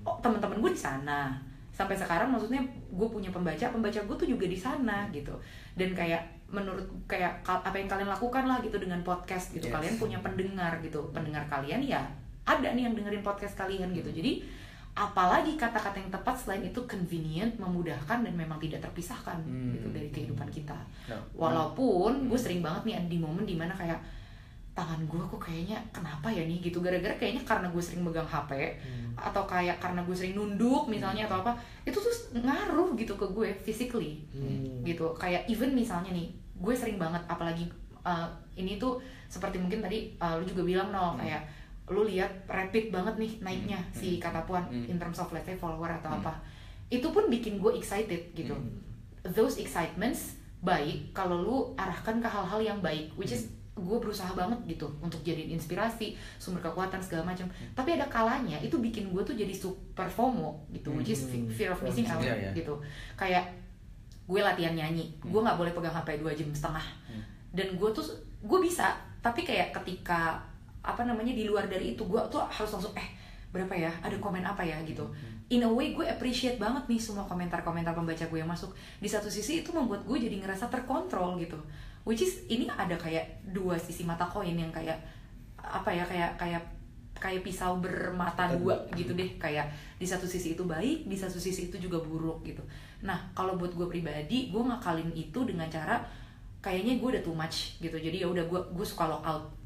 oh, 0.04 0.20
teman-teman 0.20 0.60
gue 0.60 0.72
di 0.72 0.82
sana 0.82 1.32
sampai 1.72 1.96
sekarang 1.96 2.28
maksudnya 2.28 2.60
gue 2.90 3.08
punya 3.08 3.32
pembaca 3.32 3.64
pembaca 3.66 3.96
gue 3.98 4.16
tuh 4.18 4.28
juga 4.28 4.44
di 4.46 4.60
sana 4.60 5.08
gitu 5.10 5.32
dan 5.74 5.96
kayak 5.96 6.20
menurut 6.52 6.84
kayak 7.08 7.32
apa 7.42 7.72
yang 7.72 7.88
kalian 7.88 8.12
lakukan 8.12 8.44
lah 8.44 8.60
gitu 8.60 8.76
dengan 8.76 9.00
podcast 9.02 9.56
gitu 9.56 9.72
Yes. 9.72 9.74
kalian 9.74 9.96
punya 9.96 10.20
pendengar 10.20 10.76
gitu 10.84 11.00
pendengar 11.10 11.48
kalian 11.48 11.80
ya 11.80 12.04
ada 12.52 12.68
nih 12.72 12.84
yang 12.84 12.94
dengerin 12.94 13.22
podcast 13.22 13.56
kalian 13.56 13.92
gitu. 13.92 14.10
Jadi 14.10 14.44
apalagi 14.92 15.56
kata-kata 15.56 15.98
yang 15.98 16.12
tepat 16.12 16.36
selain 16.36 16.68
itu 16.68 16.84
convenient 16.84 17.56
memudahkan 17.56 18.22
dan 18.22 18.34
memang 18.36 18.60
tidak 18.60 18.84
terpisahkan 18.84 19.40
Hmm. 19.40 19.72
gitu 19.72 19.88
dari 19.90 20.10
kehidupan 20.10 20.48
kita. 20.48 20.76
No. 21.08 21.16
walaupun 21.34 22.28
gue 22.28 22.36
sering 22.36 22.60
banget 22.60 22.84
nih 22.86 22.96
ada 22.96 23.08
di 23.08 23.18
momen 23.18 23.44
di 23.44 23.56
mana 23.56 23.72
kayak 23.72 23.96
tangan 24.72 25.04
gue 25.04 25.20
kok 25.20 25.42
kayaknya 25.42 25.76
kenapa 25.92 26.28
ya 26.28 26.44
nih? 26.44 26.60
gitu. 26.62 26.80
Gara-gara 26.80 27.16
kayaknya 27.16 27.44
karena 27.44 27.68
gue 27.68 27.80
sering 27.80 28.04
megang 28.04 28.26
HP 28.26 28.52
atau 29.14 29.44
kayak 29.46 29.80
karena 29.80 30.00
gue 30.02 30.16
sering 30.16 30.34
nunduk 30.34 30.88
misalnya 30.88 31.28
atau 31.28 31.40
apa 31.40 31.52
itu 31.84 31.96
tuh 31.96 32.12
ngaruh 32.34 32.96
gitu 32.96 33.16
ke 33.16 33.26
gue 33.28 33.48
physically 33.58 34.20
gitu. 34.84 35.12
Kayak 35.16 35.48
even 35.48 35.72
misalnya 35.72 36.12
nih 36.12 36.28
gue 36.56 36.74
sering 36.74 36.96
banget 36.96 37.24
apalagi 37.28 37.64
uh, 38.04 38.28
ini 38.54 38.76
tuh 38.76 39.00
seperti 39.28 39.56
mungkin 39.56 39.80
tadi 39.80 40.12
uh, 40.18 40.36
lu 40.36 40.44
juga 40.44 40.64
bilang 40.64 40.92
no 40.92 41.16
kayak 41.16 41.44
lu 41.92 42.04
lihat 42.04 42.32
rapid 42.46 42.90
banget 42.90 43.16
nih 43.18 43.32
naiknya 43.40 43.80
si 43.92 44.16
kata 44.18 44.42
puan 44.42 44.64
Hmm. 44.64 44.88
in 44.88 44.96
terms 44.96 45.18
of 45.18 45.28
let's 45.30 45.44
say 45.44 45.54
follower 45.54 45.92
atau 45.92 46.10
apa. 46.14 46.32
Itu 46.88 47.10
pun 47.10 47.28
bikin 47.28 47.56
gue 47.58 47.72
excited 47.74 48.32
gitu. 48.32 48.56
Those 49.24 49.60
excitements 49.60 50.36
baik 50.60 51.12
kalau 51.12 51.38
lu 51.38 51.56
arahkan 51.76 52.18
ke 52.18 52.28
hal-hal 52.28 52.62
yang 52.62 52.80
baik 52.80 53.12
which 53.14 53.32
is 53.32 53.46
gue 53.72 53.98
berusaha 53.98 54.30
banget 54.32 54.60
gitu 54.70 54.86
untuk 55.00 55.18
jadiin 55.22 55.52
inspirasi 55.52 56.14
sumber 56.38 56.60
kekuatan 56.62 57.00
segala 57.00 57.28
macam. 57.28 57.48
Tapi 57.72 57.90
ada 57.94 58.06
kalanya 58.06 58.56
itu 58.58 58.78
bikin 58.78 59.10
gue 59.10 59.22
tuh 59.22 59.34
jadi 59.34 59.52
super 59.52 60.06
FOMO 60.06 60.68
gitu 60.70 60.92
which 60.92 61.10
is 61.10 61.24
fe- 61.24 61.48
fear 61.50 61.70
of 61.70 61.80
missing 61.82 62.06
out 62.06 62.20
Iya, 62.20 62.36
iya. 62.38 62.52
gitu. 62.54 62.76
Kayak 63.16 63.48
gue 64.22 64.40
latihan 64.40 64.72
nyanyi 64.72 65.12
gue 65.18 65.40
nggak 65.40 65.56
boleh 65.56 65.72
pegang 65.72 65.92
hp 65.94 66.10
dua 66.16 66.32
jam 66.32 66.48
setengah. 66.48 66.84
Dan 67.50 67.74
gue 67.74 67.90
tuh 67.92 68.06
gue 68.40 68.60
bisa 68.60 68.92
tapi 69.20 69.42
kayak 69.42 69.74
ketika 69.74 70.40
apa 70.82 71.06
namanya 71.06 71.34
di 71.38 71.46
luar 71.46 71.70
dari 71.70 71.94
itu 71.94 72.04
gue 72.10 72.22
tuh 72.34 72.42
harus 72.42 72.70
langsung 72.74 72.94
eh 72.98 73.10
berapa 73.52 73.76
ya? 73.76 73.92
Ada 74.02 74.18
komen 74.18 74.42
apa 74.42 74.64
ya? 74.64 74.80
Gitu. 74.82 75.04
In 75.52 75.68
a 75.68 75.70
way 75.70 75.92
gue 75.92 76.08
appreciate 76.08 76.58
banget 76.58 76.88
nih 76.88 76.98
semua 76.98 77.28
komentar-komentar 77.28 77.92
pembaca 77.92 78.24
gue 78.26 78.40
yang 78.40 78.50
masuk. 78.50 78.72
Di 79.04 79.10
satu 79.12 79.28
sisi 79.28 79.62
itu 79.62 79.70
membuat 79.76 80.08
gue 80.08 80.18
jadi 80.18 80.40
ngerasa 80.40 80.72
terkontrol 80.72 81.38
gitu. 81.38 81.60
Which 82.08 82.24
is 82.26 82.48
ini 82.50 82.66
ada 82.72 82.98
kayak 82.98 83.46
dua 83.54 83.78
sisi 83.78 84.08
mata 84.08 84.26
koin 84.26 84.58
yang 84.58 84.74
kayak 84.74 84.98
apa 85.62 85.94
ya 85.94 86.02
kayak 86.02 86.34
kayak 86.40 86.64
kayak 87.22 87.46
pisau 87.46 87.78
bermata 87.78 88.50
dua 88.58 88.82
gitu 88.98 89.14
deh. 89.14 89.38
Kayak 89.38 89.70
di 90.02 90.08
satu 90.08 90.26
sisi 90.26 90.58
itu 90.58 90.66
baik 90.66 91.06
di 91.06 91.14
satu 91.14 91.38
sisi 91.38 91.70
itu 91.70 91.78
juga 91.78 92.02
buruk 92.02 92.42
gitu. 92.42 92.64
Nah 93.06 93.30
kalau 93.38 93.60
buat 93.60 93.76
gue 93.76 93.86
pribadi 93.86 94.50
gue 94.50 94.62
ngakalin 94.64 95.14
itu 95.14 95.46
dengan 95.46 95.70
cara 95.70 96.02
kayaknya 96.64 96.98
gue 96.98 97.10
udah 97.20 97.24
too 97.28 97.38
much 97.38 97.78
gitu. 97.78 98.00
Jadi 98.00 98.24
ya 98.24 98.32
udah 98.32 98.48
gue 98.50 98.62
gue 98.74 98.86
suka 98.88 99.06
lock 99.06 99.22
out 99.28 99.61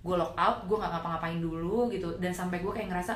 gue 0.00 0.14
lock 0.16 0.32
out 0.36 0.64
gue 0.64 0.76
nggak 0.76 0.92
ngapa-ngapain 0.96 1.38
dulu 1.40 1.88
gitu. 1.92 2.08
Dan 2.16 2.32
sampai 2.32 2.60
gue 2.64 2.72
kayak 2.72 2.88
ngerasa 2.88 3.14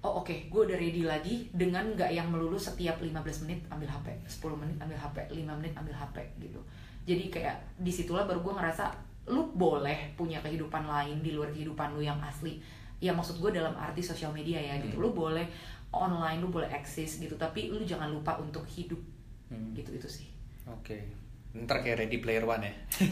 oh 0.00 0.24
oke 0.24 0.32
gue 0.48 0.60
udah 0.64 0.76
ready 0.80 1.04
lagi 1.04 1.44
dengan 1.52 1.84
nggak 1.92 2.08
yang 2.08 2.32
melulu 2.32 2.56
setiap 2.56 2.96
15 3.04 3.44
menit 3.44 3.60
ambil 3.68 3.88
HP 3.92 4.16
10 4.24 4.40
menit 4.56 4.76
ambil 4.80 4.96
HP 4.96 5.16
5 5.28 5.58
menit 5.60 5.72
ambil 5.76 5.94
HP 5.96 6.16
gitu. 6.40 6.60
Jadi 7.04 7.28
kayak 7.28 7.56
di 7.76 7.92
situlah 7.92 8.24
baru 8.24 8.40
gue 8.40 8.54
ngerasa 8.56 8.88
lu 9.28 9.52
boleh 9.52 10.16
punya 10.16 10.40
kehidupan 10.40 10.88
lain 10.88 11.20
di 11.20 11.36
luar 11.36 11.52
kehidupan 11.52 11.92
lu 11.96 12.00
yang 12.00 12.16
asli. 12.24 12.56
Ya 13.00 13.12
maksud 13.12 13.40
gue 13.40 13.52
dalam 13.52 13.76
arti 13.76 14.00
sosial 14.00 14.32
media 14.32 14.56
ya 14.60 14.80
gitu. 14.80 14.96
Lu 15.00 15.12
boleh 15.12 15.44
online 15.92 16.40
lu 16.40 16.48
boleh 16.48 16.70
eksis 16.72 17.20
gitu 17.20 17.36
tapi 17.36 17.68
lu 17.68 17.84
jangan 17.84 18.08
lupa 18.08 18.40
untuk 18.40 18.64
hidup. 18.68 19.00
Hmm. 19.50 19.74
gitu 19.74 19.90
itu 19.98 20.06
sih. 20.06 20.28
Oke 20.64 21.19
ntar 21.52 21.80
kayak 21.80 21.98
ready 21.98 22.18
player 22.18 22.42
one 22.42 22.62
ya 22.62 22.72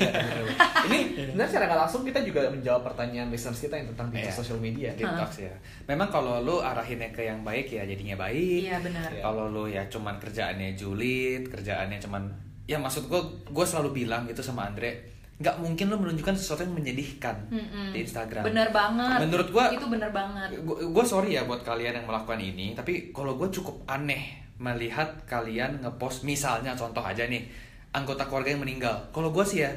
Ini 0.84 0.98
sebenarnya 1.26 1.48
secara 1.48 1.64
nggak 1.66 1.80
langsung 1.80 2.02
kita 2.02 2.22
juga 2.22 2.46
menjawab 2.46 2.82
pertanyaan 2.84 3.28
listeners 3.28 3.58
kita 3.58 3.74
yang 3.74 3.90
tentang 3.90 4.08
digital 4.08 4.30
Iya. 4.30 4.38
social 4.38 4.58
media. 4.58 4.88
detox 4.92 5.30
ya 5.40 5.52
memang 5.84 6.06
kalau 6.06 6.38
lu 6.38 6.60
arahinnya 6.60 7.10
ke 7.10 7.24
yang 7.24 7.42
baik 7.42 7.66
ya 7.68 7.82
jadinya 7.82 8.14
baik 8.16 8.62
iya 8.62 8.78
benar 8.78 9.08
Iya. 9.08 9.22
kalau 9.22 9.44
lu 9.46 9.66
ya 9.66 9.82
cuman 9.86 10.16
kerjaannya 10.16 10.74
julid 10.74 11.48
kerjaannya 11.48 11.98
cuman 11.98 12.22
ya 12.64 12.76
maksud 12.76 13.06
gue 13.06 13.20
gue 13.44 13.64
selalu 13.64 13.90
bilang 13.96 14.22
gitu 14.24 14.38
sama 14.38 14.66
Andre 14.66 15.02
nggak 15.36 15.56
mungkin 15.56 15.86
lu 15.86 15.96
menunjukkan 15.96 16.34
sesuatu 16.34 16.62
yang 16.62 16.74
menyedihkan 16.74 17.36
Mm-mm. 17.48 17.90
di 17.90 18.02
Instagram 18.02 18.42
bener 18.44 18.70
banget 18.70 19.18
Menurut 19.20 19.48
gua- 19.48 19.70
itu 19.70 19.86
bener 19.86 20.10
banget 20.10 20.50
gue 20.62 21.04
sorry 21.04 21.32
ya 21.32 21.42
buat 21.42 21.62
kalian 21.62 21.94
yang 21.94 22.06
melakukan 22.06 22.38
ini 22.38 22.70
tapi 22.72 23.10
kalau 23.10 23.34
gue 23.34 23.46
cukup 23.48 23.82
aneh 23.84 24.34
melihat 24.58 25.06
kalian 25.24 25.78
ngepost 25.80 26.22
misalnya 26.22 26.74
contoh 26.74 27.00
aja 27.00 27.22
nih 27.24 27.46
anggota 27.90 28.24
keluarga 28.24 28.52
yang 28.52 28.62
meninggal. 28.62 28.96
Kalau 29.10 29.30
gue 29.30 29.44
sih 29.44 29.62
ya 29.62 29.72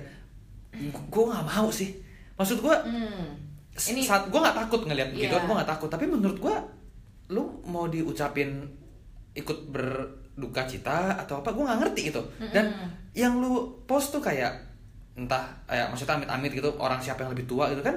gue 0.73 1.23
nggak 1.25 1.45
mau 1.45 1.67
sih. 1.69 1.95
Maksud 2.35 2.59
gue 2.59 2.75
Hmm. 2.81 3.37
Ini 3.71 4.03
saat 4.03 4.27
gue 4.27 4.35
nggak 4.35 4.57
takut 4.57 4.83
ngelihat 4.83 5.15
begitu 5.15 5.31
Iya. 5.31 5.43
gue 5.43 5.53
nggak 5.55 5.71
takut. 5.71 5.87
Tapi 5.87 6.05
menurut 6.05 6.37
gue 6.37 6.55
lu 7.31 7.43
mau 7.63 7.87
diucapin 7.87 8.67
ikut 9.31 9.71
berduka 9.71 10.67
cita 10.67 11.15
atau 11.15 11.39
apa 11.39 11.55
gue 11.55 11.63
nggak 11.63 11.79
ngerti 11.79 12.01
gitu. 12.11 12.21
Dan 12.51 12.67
yang 13.11 13.39
lu 13.39 13.79
post 13.83 14.11
tuh 14.11 14.19
kayak 14.19 14.51
entah 15.11 15.43
ya 15.67 15.87
maksudnya 15.87 16.19
amit-amit 16.19 16.51
gitu 16.51 16.71
orang 16.79 16.95
siapa 16.97 17.23
yang 17.23 17.31
lebih 17.35 17.43
tua 17.43 17.67
gitu 17.67 17.83
kan 17.83 17.95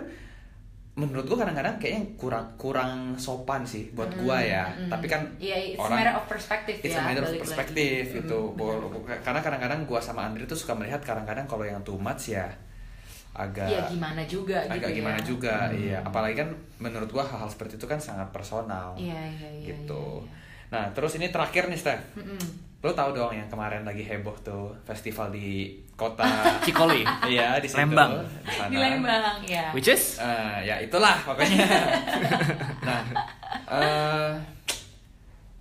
menurut 0.95 1.26
gue 1.26 1.34
kadang-kadang 1.34 1.74
kayaknya 1.76 2.07
kurang 2.14 2.47
kurang 2.55 2.90
sopan 3.16 3.62
sih 3.62 3.90
buat 3.90 4.14
gua 4.14 4.38
ya 4.38 4.62
tapi 4.86 5.05
kan 5.05 5.26
Iya, 5.36 5.57
it's 5.68 5.76
orang 5.76 5.99
matter 5.99 6.14
of 6.14 6.24
perspective 6.24 6.78
it's 6.78 6.86
ya, 6.88 6.97
a 6.97 7.05
matter 7.05 7.18
of 7.20 7.26
balik 7.26 7.34
lagi. 7.34 7.42
perspective 7.42 8.05
gitu 8.14 8.38
Bo- 8.53 8.95
karena 9.20 9.40
kadang-kadang 9.40 9.80
gua 9.84 9.99
sama 9.99 10.22
Andri 10.24 10.45
tuh 10.45 10.55
suka 10.55 10.70
melihat 10.72 11.03
kadang-kadang 11.03 11.45
kalau 11.45 11.62
yang 11.62 11.82
too 11.82 11.99
much 11.99 12.30
ya 12.30 12.47
agak 13.32 13.66
Ya 13.66 13.82
gimana 13.84 14.22
juga 14.24 14.62
agak 14.62 14.86
gitu 14.86 15.03
gimana 15.03 15.18
ya. 15.18 15.24
juga 15.24 15.55
iya 15.68 15.99
apalagi 16.01 16.34
kan 16.36 16.49
menurut 16.78 17.11
gua 17.11 17.24
hal-hal 17.24 17.51
seperti 17.51 17.74
itu 17.74 17.84
kan 17.84 17.99
sangat 17.99 18.30
personal 18.30 18.95
Iya, 18.95 19.18
iya, 19.32 19.49
iya. 19.53 19.66
gitu 19.74 20.22
iya, 20.22 20.30
iya. 20.70 20.70
nah 20.70 20.84
terus 20.90 21.18
ini 21.18 21.26
terakhir 21.28 21.66
nih 21.66 21.74
Steph 21.76 22.03
Mm-mm. 22.14 22.38
Lo 22.85 22.93
tahu 22.93 23.16
dong 23.16 23.32
yang 23.32 23.49
kemarin 23.49 23.80
lagi 23.80 24.05
heboh 24.05 24.37
tuh 24.45 24.68
festival 24.85 25.32
di 25.32 25.72
kota 25.97 26.28
Cikoli. 26.64 27.01
iya 27.24 27.57
di 27.57 27.64
situ 27.64 27.80
Lembang. 27.80 28.20
di 28.45 28.53
sana. 28.53 28.68
Di 28.68 28.76
Lembang, 28.76 29.37
ya. 29.43 29.72
Which 29.72 29.89
is 29.89 30.20
Eh, 30.20 30.68
ya 30.68 30.76
itulah 30.78 31.16
pokoknya. 31.24 31.64
nah, 32.87 33.01
eh 33.72 34.30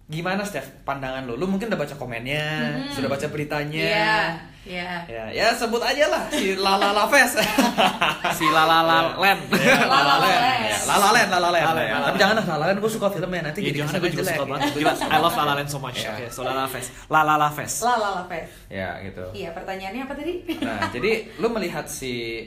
gimana 0.05 0.43
Steph 0.43 0.83
pandangan 0.83 1.23
lo? 1.23 1.33
Lu 1.33 1.45
mungkin 1.45 1.67
udah 1.67 1.79
baca 1.79 1.95
komennya, 1.95 2.43
Hmm. 2.83 2.91
sudah 2.91 3.07
baca 3.07 3.23
beritanya. 3.25 3.79
Iya, 3.79 4.15
iya. 4.63 4.89
Ya, 5.07 5.23
ya 5.31 5.47
sebut 5.51 5.79
aja 5.79 6.05
lah 6.07 6.27
si 6.29 6.53
Lala 6.53 6.91
Laves. 6.91 7.39
si 8.37 8.45
Lalala 8.45 9.15
Land. 9.15 9.41
Ya, 9.53 9.79
Land. 9.79 10.07
Land. 10.19 10.43
Ya, 10.61 10.77
Lala 10.85 11.07
Land, 11.09 11.29
Lala 11.31 11.49
Land. 11.49 11.65
Lala 11.65 11.81
Ya, 11.81 11.93
Land. 11.93 12.03
Tapi 12.05 12.17
jangan 12.19 12.35
lah 12.35 12.45
Lala 12.47 12.63
Land 12.67 12.79
gue 12.79 12.91
suka 12.91 13.07
filmnya 13.09 13.41
nanti 13.45 13.59
Iya, 13.59 13.67
jadi 13.71 13.77
jangan 13.79 13.93
gue 13.95 14.09
juga 14.09 14.21
jelek. 14.21 14.35
suka 14.35 14.45
banget. 14.45 14.69
Gila, 14.75 14.91
I 14.93 15.17
love 15.17 15.35
Lala 15.35 15.53
Land 15.55 15.69
so 15.69 15.79
much. 15.79 15.99
Oke, 15.99 16.25
so 16.27 16.41
Lala 16.41 16.65
Fest. 16.67 16.89
Lala 17.07 17.33
La 17.35 17.49
Fest. 17.49 17.75
La 17.81 17.93
la 17.95 18.09
la 18.13 18.23
Fest. 18.25 18.51
Ya, 18.67 18.89
gitu. 19.01 19.23
Iya, 19.33 19.49
pertanyaannya 19.51 20.01
apa 20.01 20.13
tadi? 20.13 20.33
Nah, 20.59 20.79
jadi 20.89 21.11
lu 21.37 21.47
melihat 21.49 21.87
si 21.87 22.43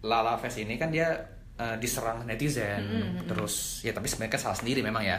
Lala 0.00 0.36
Fest 0.36 0.58
ini 0.58 0.76
kan 0.76 0.88
dia 0.88 1.10
eh, 1.54 1.76
diserang 1.76 2.22
netizen, 2.22 2.82
terus 3.26 3.78
ya 3.80 3.90
tapi 3.90 4.06
sebenarnya 4.06 4.32
kan 4.32 4.42
salah 4.42 4.58
sendiri 4.58 4.78
memang 4.78 5.02
ya. 5.02 5.18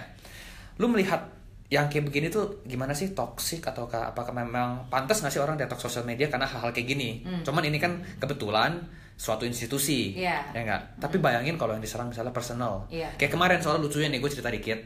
Lu 0.75 0.87
melihat 0.87 1.34
yang 1.65 1.89
kayak 1.89 2.05
begini 2.05 2.27
tuh 2.27 2.61
gimana 2.61 2.91
sih 2.91 3.11
toxic 3.11 3.59
atau 3.59 3.85
apakah 3.85 4.29
memang 4.31 4.85
pantas 4.85 5.17
nggak 5.19 5.29
sih 5.29 5.39
orang 5.39 5.55
detox 5.55 5.81
sosial 5.81 6.03
media 6.03 6.27
karena 6.27 6.45
hal-hal 6.45 6.69
kayak 6.69 6.87
gini? 6.87 7.09
Cuman 7.41 7.63
ini 7.63 7.75
kan 7.75 7.97
kebetulan 8.15 8.85
suatu 9.15 9.43
institusi, 9.43 10.13
Iya. 10.13 10.43
ya 10.51 10.61
nggak? 10.61 10.99
Tapi 10.99 11.17
bayangin 11.17 11.55
kalau 11.55 11.71
yang 11.71 11.81
diserang 11.81 12.05
misalnya 12.05 12.29
personal. 12.29 12.85
Iya. 12.87 13.09
Kayak 13.15 13.31
kemarin 13.31 13.59
soal 13.59 13.79
lucunya 13.79 14.07
nih 14.07 14.19
gue 14.19 14.29
cerita 14.29 14.47
dikit. 14.47 14.77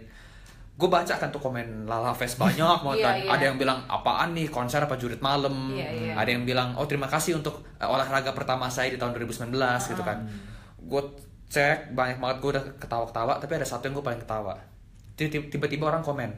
Gue 0.74 0.88
baca 0.88 1.12
kan 1.12 1.28
tuh 1.28 1.38
komen 1.38 1.84
Lala 1.84 2.14
Fest 2.14 2.38
banyak 2.38 2.56
banget 2.86 2.98
Iya, 2.98 3.06
kan. 3.06 3.16
iya. 3.18 3.30
Ada 3.30 3.44
yang 3.44 3.58
bilang 3.58 3.80
apaan 3.86 4.32
nih 4.32 4.48
konser 4.48 4.80
apa 4.80 4.96
jurit 4.96 5.20
malam. 5.20 5.74
Iya, 5.74 5.90
iya. 5.92 6.14
Ada 6.16 6.30
yang 6.32 6.44
bilang 6.44 6.72
oh 6.74 6.86
terima 6.86 7.06
kasih 7.06 7.36
untuk 7.36 7.60
uh, 7.76 7.90
olahraga 7.90 8.32
pertama 8.32 8.70
saya 8.70 8.88
di 8.88 8.96
tahun 8.96 9.12
2019 9.12 9.52
gitu 9.90 10.00
kan. 10.00 10.24
Gue 10.80 11.04
cek 11.46 11.92
banyak 11.92 12.18
banget 12.18 12.38
gue 12.40 12.50
udah 12.54 12.66
ketawa-ketawa 12.78 13.36
tapi 13.36 13.52
ada 13.54 13.66
satu 13.66 13.84
yang 13.84 14.00
gue 14.00 14.06
paling 14.06 14.22
ketawa. 14.22 14.56
Tiba- 15.14 15.50
Tiba-tiba 15.50 15.90
orang 15.90 16.00
komen 16.00 16.32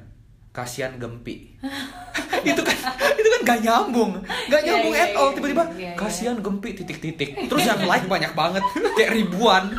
kasihan 0.52 0.92
Gempi. 0.96 1.56
itu 2.42 2.60
kan 2.60 2.76
itu 3.14 3.28
kan 3.30 3.42
gak 3.46 3.60
nyambung, 3.62 4.12
gak 4.48 4.62
Iya, 4.62 4.68
nyambung 4.68 4.94
iya, 4.94 5.06
at 5.06 5.14
all 5.14 5.30
iya, 5.30 5.36
tiba-tiba 5.38 5.64
iya, 5.72 5.80
iya. 5.80 5.94
kasihan 5.96 6.38
Gempi 6.38 6.70
titik-titik. 6.74 7.30
Terus 7.46 7.64
yang 7.64 7.80
like 7.84 8.06
banyak 8.06 8.32
banget 8.34 8.64
kayak 8.94 9.12
ribuan. 9.12 9.70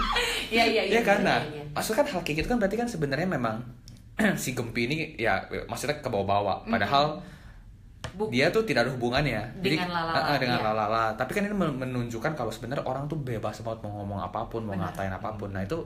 Iya, 0.53 0.69
iya, 0.69 0.83
iya. 0.85 0.93
Iya 0.93 1.03
kan? 1.03 1.19
Nah, 1.23 1.41
maksudnya 1.73 2.05
kan 2.05 2.09
hal 2.09 2.21
kayak 2.21 2.37
gitu 2.39 2.47
kan 2.47 2.61
berarti 2.61 2.77
kan 2.77 2.85
sebenarnya 2.85 3.25
memang 3.27 3.65
si 4.37 4.53
Gempi 4.53 4.85
ini 4.85 4.97
ya 5.17 5.41
maksudnya 5.65 5.97
ke 5.97 6.09
bawah-bawah. 6.09 6.69
Padahal 6.69 7.25
Bu- 8.13 8.29
dia 8.29 8.53
tuh 8.53 8.61
tidak 8.63 8.85
ada 8.85 8.93
hubungannya 8.93 9.41
Dengan 9.57 9.89
lalala, 9.89 10.29
Eh, 10.29 10.37
eh, 10.37 10.39
dengan 10.39 10.61
iya. 10.61 10.67
lalala. 10.69 11.05
Tapi 11.15 11.33
kan 11.33 11.43
ini 11.43 11.57
men- 11.57 11.79
menunjukkan 11.79 12.33
kalau 12.35 12.53
sebenarnya 12.53 12.85
orang 12.85 13.09
tuh 13.09 13.17
bebas 13.17 13.65
banget 13.65 13.81
mau 13.81 14.05
ngomong 14.05 14.21
apa 14.21 14.45
pun, 14.47 14.61
mau 14.63 14.77
Benar. 14.77 14.93
ngatain 14.93 15.09
apa 15.09 15.29
pun. 15.35 15.49
Nah 15.49 15.65
itu 15.65 15.81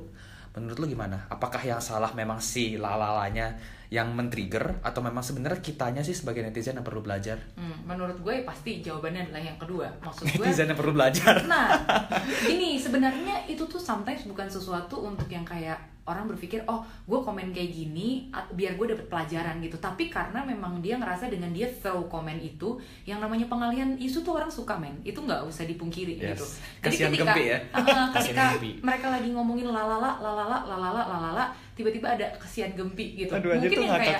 menurut 0.50 0.76
lu 0.76 0.86
gimana? 0.88 1.22
Apakah 1.28 1.60
yang 1.60 1.78
salah 1.78 2.10
memang 2.10 2.42
si 2.42 2.74
lalalanya 2.74 3.54
yang 3.88 4.10
men-trigger 4.12 4.82
atau 4.82 5.00
memang 5.00 5.22
sebenarnya 5.22 5.62
kitanya 5.62 6.02
sih 6.02 6.12
sebagai 6.12 6.42
netizen 6.42 6.74
yang 6.74 6.86
perlu 6.86 7.02
belajar? 7.02 7.38
Hmm, 7.54 7.86
menurut 7.86 8.18
gue 8.18 8.42
pasti 8.42 8.82
jawabannya 8.82 9.30
adalah 9.30 9.42
yang 9.42 9.58
kedua. 9.58 9.86
Maksud 10.02 10.26
gue 10.26 10.42
Netizen 10.42 10.66
yang 10.66 10.78
perlu 10.78 10.92
belajar. 10.92 11.34
Nah, 11.46 11.70
gini 12.42 12.76
sebenarnya 12.76 13.46
itu 13.46 13.62
tuh 13.64 13.78
sometimes 13.78 14.26
bukan 14.26 14.50
sesuatu 14.50 15.06
untuk 15.06 15.30
yang 15.30 15.46
kayak 15.46 15.78
orang 16.06 16.30
berpikir 16.30 16.62
oh 16.70 16.86
gue 17.04 17.18
komen 17.18 17.50
kayak 17.50 17.74
gini 17.74 18.30
biar 18.54 18.78
gue 18.78 18.94
dapet 18.94 19.10
pelajaran 19.10 19.58
gitu 19.58 19.74
tapi 19.82 20.06
karena 20.06 20.38
memang 20.46 20.78
dia 20.78 20.94
ngerasa 20.96 21.26
dengan 21.26 21.50
dia 21.50 21.66
throw 21.66 22.06
komen 22.06 22.38
itu 22.38 22.78
yang 23.02 23.18
namanya 23.18 23.50
pengalihan 23.50 23.90
isu 23.98 24.22
tuh 24.22 24.38
orang 24.38 24.46
suka 24.46 24.78
men 24.78 24.94
itu 25.02 25.18
nggak 25.18 25.42
usah 25.42 25.66
dipungkiri 25.66 26.14
Yes. 26.16 26.38
gitu 26.38 26.46
Kasihan 26.78 27.10
ketika 27.10 27.34
Gempi 27.34 27.42
ya. 27.50 27.58
uh, 27.74 28.08
Kasihan 28.14 28.54
ketika 28.54 28.86
mereka 28.86 29.06
lagi 29.10 29.28
ngomongin 29.34 29.66
lalala 29.66 30.14
lalala 30.22 30.62
lalala 30.62 31.02
lalala 31.02 31.44
tiba-tiba 31.76 32.08
ada 32.16 32.26
kesian 32.40 32.72
gempi 32.72 33.12
gitu 33.12 33.36
Aduh, 33.36 33.52
mungkin 33.52 33.84
yang 33.84 34.00
kayak 34.00 34.18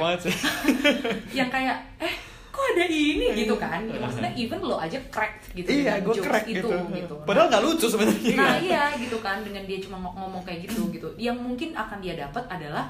yang 1.43 1.49
kayak 1.49 1.77
eh 1.97 2.15
kok 2.57 2.65
ada 2.73 2.85
ini 2.89 3.27
gitu 3.37 3.55
kan 3.61 3.85
gitu. 3.85 4.01
maksudnya 4.01 4.33
even 4.33 4.61
lo 4.65 4.77
aja 4.81 4.97
crack 5.13 5.45
gitu 5.53 5.69
iya, 5.69 6.01
dengan 6.01 6.17
jokes 6.17 6.25
crack 6.25 6.47
itu 6.49 6.65
gitu. 6.65 6.77
gitu 6.97 7.15
Padahal 7.29 7.47
nggak 7.53 7.63
lucu 7.69 7.87
sebenarnya. 7.89 8.33
Nah 8.33 8.57
iya 8.57 8.83
gitu 8.97 9.21
kan 9.21 9.45
dengan 9.45 9.65
dia 9.69 9.77
cuma 9.77 10.01
ngo- 10.01 10.17
ngomong 10.17 10.41
kayak 10.41 10.65
gitu 10.65 10.89
gitu. 10.89 11.09
Yang 11.21 11.37
mungkin 11.37 11.77
akan 11.77 11.99
dia 12.01 12.17
dapat 12.17 12.45
adalah 12.49 12.89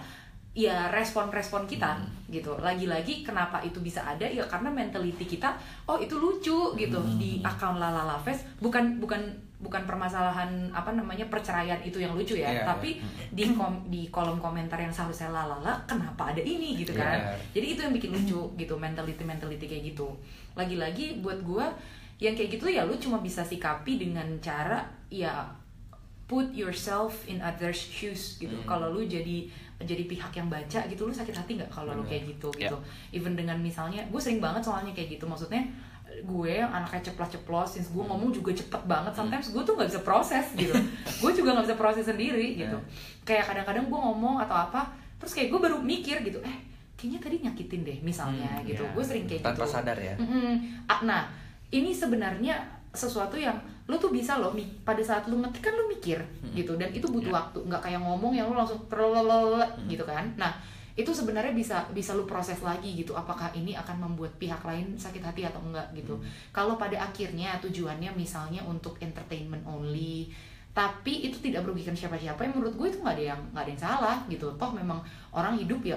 ya 0.56 0.88
respon-respon 0.88 1.68
kita 1.68 2.00
gitu. 2.32 2.56
Lagi-lagi 2.56 3.20
kenapa 3.20 3.60
itu 3.60 3.84
bisa 3.84 4.00
ada 4.00 4.24
ya 4.24 4.40
karena 4.48 4.72
mentality 4.72 5.28
kita 5.28 5.52
oh 5.84 6.00
itu 6.00 6.16
lucu 6.16 6.72
gitu 6.72 6.98
di 7.20 7.44
akun 7.44 7.76
Lalala 7.76 8.16
Fest 8.16 8.48
bukan 8.56 8.96
bukan 8.96 9.20
bukan 9.56 9.88
permasalahan 9.88 10.68
apa 10.72 10.92
namanya 10.92 11.24
perceraian 11.32 11.80
itu 11.80 11.96
yang 11.96 12.12
lucu 12.12 12.36
ya, 12.36 12.52
Iya, 12.52 12.64
tapi 12.68 13.00
di 13.32 13.56
kom- 13.56 13.84
di 13.88 14.08
kolom 14.12 14.36
komentar 14.36 14.76
yang 14.76 14.92
seharusnya 14.92 15.32
lalala 15.32 15.80
kenapa 15.88 16.28
ada 16.32 16.44
ini 16.44 16.76
gitu 16.76 16.92
kan. 16.92 17.16
Iya. 17.16 17.36
Jadi 17.56 17.66
itu 17.72 17.80
yang 17.84 17.94
bikin 17.96 18.10
lucu 18.12 18.40
gitu 18.56 18.74
mentality 18.76 19.24
mentality 19.24 19.64
kayak 19.64 19.84
gitu. 19.92 20.08
Lagi-lagi 20.56 21.20
buat 21.24 21.40
gua 21.40 21.72
yang 22.16 22.32
kayak 22.32 22.56
gitu 22.56 22.68
ya 22.68 22.84
lu 22.84 22.96
cuma 22.96 23.20
bisa 23.20 23.44
sikapi 23.44 23.96
dengan 23.96 24.24
cara 24.40 24.84
ya 25.12 25.44
put 26.26 26.50
yourself 26.52 27.24
in 27.24 27.40
others 27.40 27.76
shoes 27.78 28.36
gitu. 28.36 28.56
Kalau 28.64 28.92
lu 28.92 29.08
jadi 29.08 29.48
jadi 29.78 30.04
pihak 30.04 30.32
yang 30.32 30.48
baca 30.48 30.80
gitu 30.84 31.04
lu 31.04 31.12
sakit 31.12 31.36
hati 31.36 31.52
nggak 31.54 31.68
kalau 31.68 31.92
lu 31.92 32.02
kayak 32.02 32.24
gitu 32.26 32.48
Ya. 32.56 32.68
gitu. 32.68 32.76
Even 33.12 33.34
dengan 33.34 33.56
misalnya 33.56 34.00
gue 34.04 34.16
sering 34.16 34.40
banget 34.40 34.62
soalnya 34.62 34.90
kayak 34.90 35.20
gitu 35.20 35.24
maksudnya 35.24 35.60
gue 36.16 36.48
yang 36.48 36.72
anaknya 36.72 37.12
ceplos-ceplos, 37.12 37.76
since 37.76 37.92
gue 37.92 38.00
ngomong 38.00 38.32
juga 38.32 38.48
cepet 38.50 38.82
banget, 38.84 39.12
sometimes 39.12 39.52
gue 39.52 39.60
tuh 39.60 39.76
nggak 39.76 39.84
bisa 39.86 40.00
proses 40.00 40.46
gitu. 40.56 40.72
gue 41.22 41.30
juga 41.34 41.52
nggak 41.52 41.66
bisa 41.68 41.76
proses 41.76 42.04
sendiri 42.04 42.56
gitu. 42.56 42.78
Kayak 43.22 43.52
kadang-kadang 43.52 43.84
gue 43.84 44.00
ngomong 44.00 44.40
atau 44.40 44.56
apa, 44.56 44.88
terus 45.20 45.36
kayak 45.36 45.52
gue 45.52 45.60
baru 45.60 45.76
mikir 45.76 46.24
gitu, 46.24 46.40
eh 46.40 46.56
kayaknya 46.96 47.20
tadi 47.20 47.36
nyakitin 47.44 47.80
deh 47.84 47.98
misalnya 48.00 48.48
Hmm, 48.48 48.64
gitu. 48.64 48.80
iya. 48.80 48.94
Gue 48.96 49.04
sering 49.04 49.28
kayak 49.28 49.44
Tanpa 49.44 49.62
gitu. 49.62 49.74
sadar 49.76 49.98
ya. 50.00 50.14
Mm-mm. 50.16 50.52
Ah, 50.88 51.00
Nah, 51.04 51.22
ini 51.68 51.92
sebenarnya 51.92 52.64
sesuatu 52.88 53.36
yang 53.36 53.60
lo 53.86 53.94
tuh 54.02 54.10
bisa 54.10 54.42
lo 54.42 54.50
mi- 54.50 54.66
pada 54.82 54.98
saat 54.98 55.30
lo 55.30 55.38
ngetik 55.38 55.62
kan 55.62 55.74
lo 55.78 55.86
mikir 55.86 56.18
gitu. 56.58 56.74
Dan 56.74 56.90
itu 56.90 57.06
butuh 57.06 57.30
waktu. 57.30 57.58
Nggak 57.62 57.82
kayak 57.86 58.00
ngomong 58.02 58.34
yang 58.34 58.50
lo 58.50 58.58
langsung 58.58 58.82
terlelele 58.90 59.62
gitu 59.86 60.02
kan. 60.02 60.26
Nah 60.34 60.54
itu 60.96 61.12
sebenarnya 61.12 61.52
bisa 61.52 61.86
bisa 61.94 62.16
lo 62.18 62.26
proses 62.26 62.58
lagi 62.66 62.98
gitu. 62.98 63.14
Apakah 63.14 63.54
ini 63.54 63.78
akan 63.78 64.10
membuat 64.10 64.34
pihak 64.42 64.58
lain 64.66 64.98
sakit 64.98 65.22
hati 65.22 65.46
atau 65.46 65.62
enggak 65.62 65.86
gitu. 65.94 66.18
Kalau 66.50 66.74
pada 66.74 66.98
akhirnya 66.98 67.56
tujuannya 67.62 68.10
misalnya 68.16 68.66
untuk 68.66 68.98
entertainment 68.98 69.62
only 69.62 70.28
tapi 70.76 71.24
itu 71.24 71.40
tidak 71.40 71.64
merugikan 71.64 71.96
siapa-siapa 71.96 72.36
yang 72.44 72.52
menurut 72.52 72.76
gue 72.76 72.92
itu 72.92 73.00
nggak 73.00 73.16
ada 73.16 73.24
yang 73.32 73.40
nggak 73.48 73.64
ada 73.64 73.70
yang 73.72 73.80
salah 73.80 74.16
gitu. 74.28 74.50
Toh 74.60 74.70
memang 74.76 75.00
orang 75.32 75.56
hidup 75.56 75.80
ya 75.80 75.96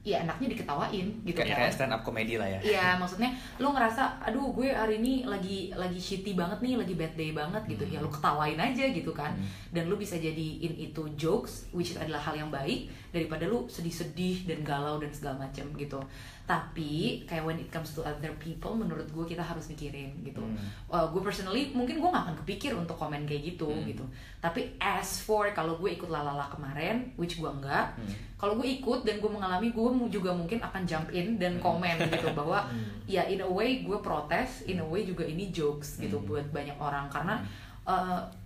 ya 0.00 0.24
enaknya 0.24 0.56
diketawain 0.56 1.12
gitu 1.28 1.36
Kayak, 1.36 1.52
kan 1.52 1.58
kayak 1.60 1.72
stand 1.76 1.92
up 1.92 2.00
komedi 2.00 2.40
lah 2.40 2.48
ya. 2.48 2.60
Iya, 2.64 2.86
maksudnya 3.00 3.36
lo 3.60 3.76
ngerasa, 3.76 4.24
aduh 4.24 4.48
gue 4.56 4.72
hari 4.72 4.96
ini 4.96 5.28
lagi 5.28 5.76
lagi 5.76 6.00
shitty 6.00 6.32
banget 6.32 6.64
nih, 6.64 6.80
lagi 6.80 6.94
bad 6.96 7.12
day 7.20 7.30
banget 7.36 7.62
gitu. 7.68 7.84
Ya 7.84 8.00
lo 8.00 8.08
ketawain 8.08 8.56
aja 8.56 8.84
gitu 8.88 9.12
kan. 9.12 9.36
Dan 9.68 9.92
lo 9.92 10.00
bisa 10.00 10.16
jadiin 10.16 10.72
itu 10.72 11.02
jokes, 11.20 11.68
which 11.76 12.00
adalah 12.00 12.20
hal 12.20 12.32
yang 12.32 12.48
baik 12.48 12.88
daripada 13.10 13.46
lo 13.50 13.66
sedih-sedih 13.66 14.46
dan 14.46 14.62
galau 14.62 15.02
dan 15.02 15.10
segala 15.10 15.46
macam 15.46 15.66
gitu. 15.74 15.98
Tapi 16.46 17.22
kayak 17.30 17.46
when 17.46 17.58
it 17.62 17.70
comes 17.70 17.94
to 17.94 18.02
other 18.02 18.34
people, 18.42 18.74
menurut 18.74 19.06
gue 19.10 19.22
kita 19.22 19.42
harus 19.42 19.70
mikirin 19.70 20.10
gitu. 20.26 20.42
Uh, 20.90 21.06
gue 21.10 21.22
personally 21.22 21.70
mungkin 21.70 22.02
gue 22.02 22.10
gak 22.10 22.26
akan 22.26 22.36
kepikir 22.42 22.74
untuk 22.74 22.98
komen 22.98 23.22
kayak 23.26 23.54
gitu 23.54 23.70
gitu. 23.86 24.02
Tapi 24.42 24.74
as 24.82 25.22
for 25.22 25.46
kalau 25.54 25.78
gue 25.78 25.94
ikut 25.94 26.10
lalala 26.10 26.50
kemarin, 26.50 27.14
which 27.14 27.38
gue 27.38 27.50
enggak, 27.50 27.94
kalau 28.34 28.58
gue 28.58 28.66
ikut 28.66 29.06
dan 29.06 29.22
gue 29.22 29.30
mengalami 29.30 29.70
gue 29.70 29.88
juga 30.10 30.34
mungkin 30.34 30.58
akan 30.58 30.82
jump 30.86 31.06
in 31.14 31.38
dan 31.38 31.62
komen 31.62 32.02
gitu 32.10 32.34
bahwa 32.38 32.66
ya 33.06 33.26
in 33.30 33.42
a 33.42 33.50
way 33.50 33.86
gue 33.86 33.98
protes 34.02 34.66
in 34.66 34.82
a 34.82 34.86
way 34.86 35.06
juga 35.06 35.22
ini 35.22 35.54
jokes 35.54 36.02
gitu 36.02 36.18
buat 36.22 36.50
banyak 36.50 36.74
orang. 36.82 37.06
Karena 37.10 37.42
uh, 37.86 38.39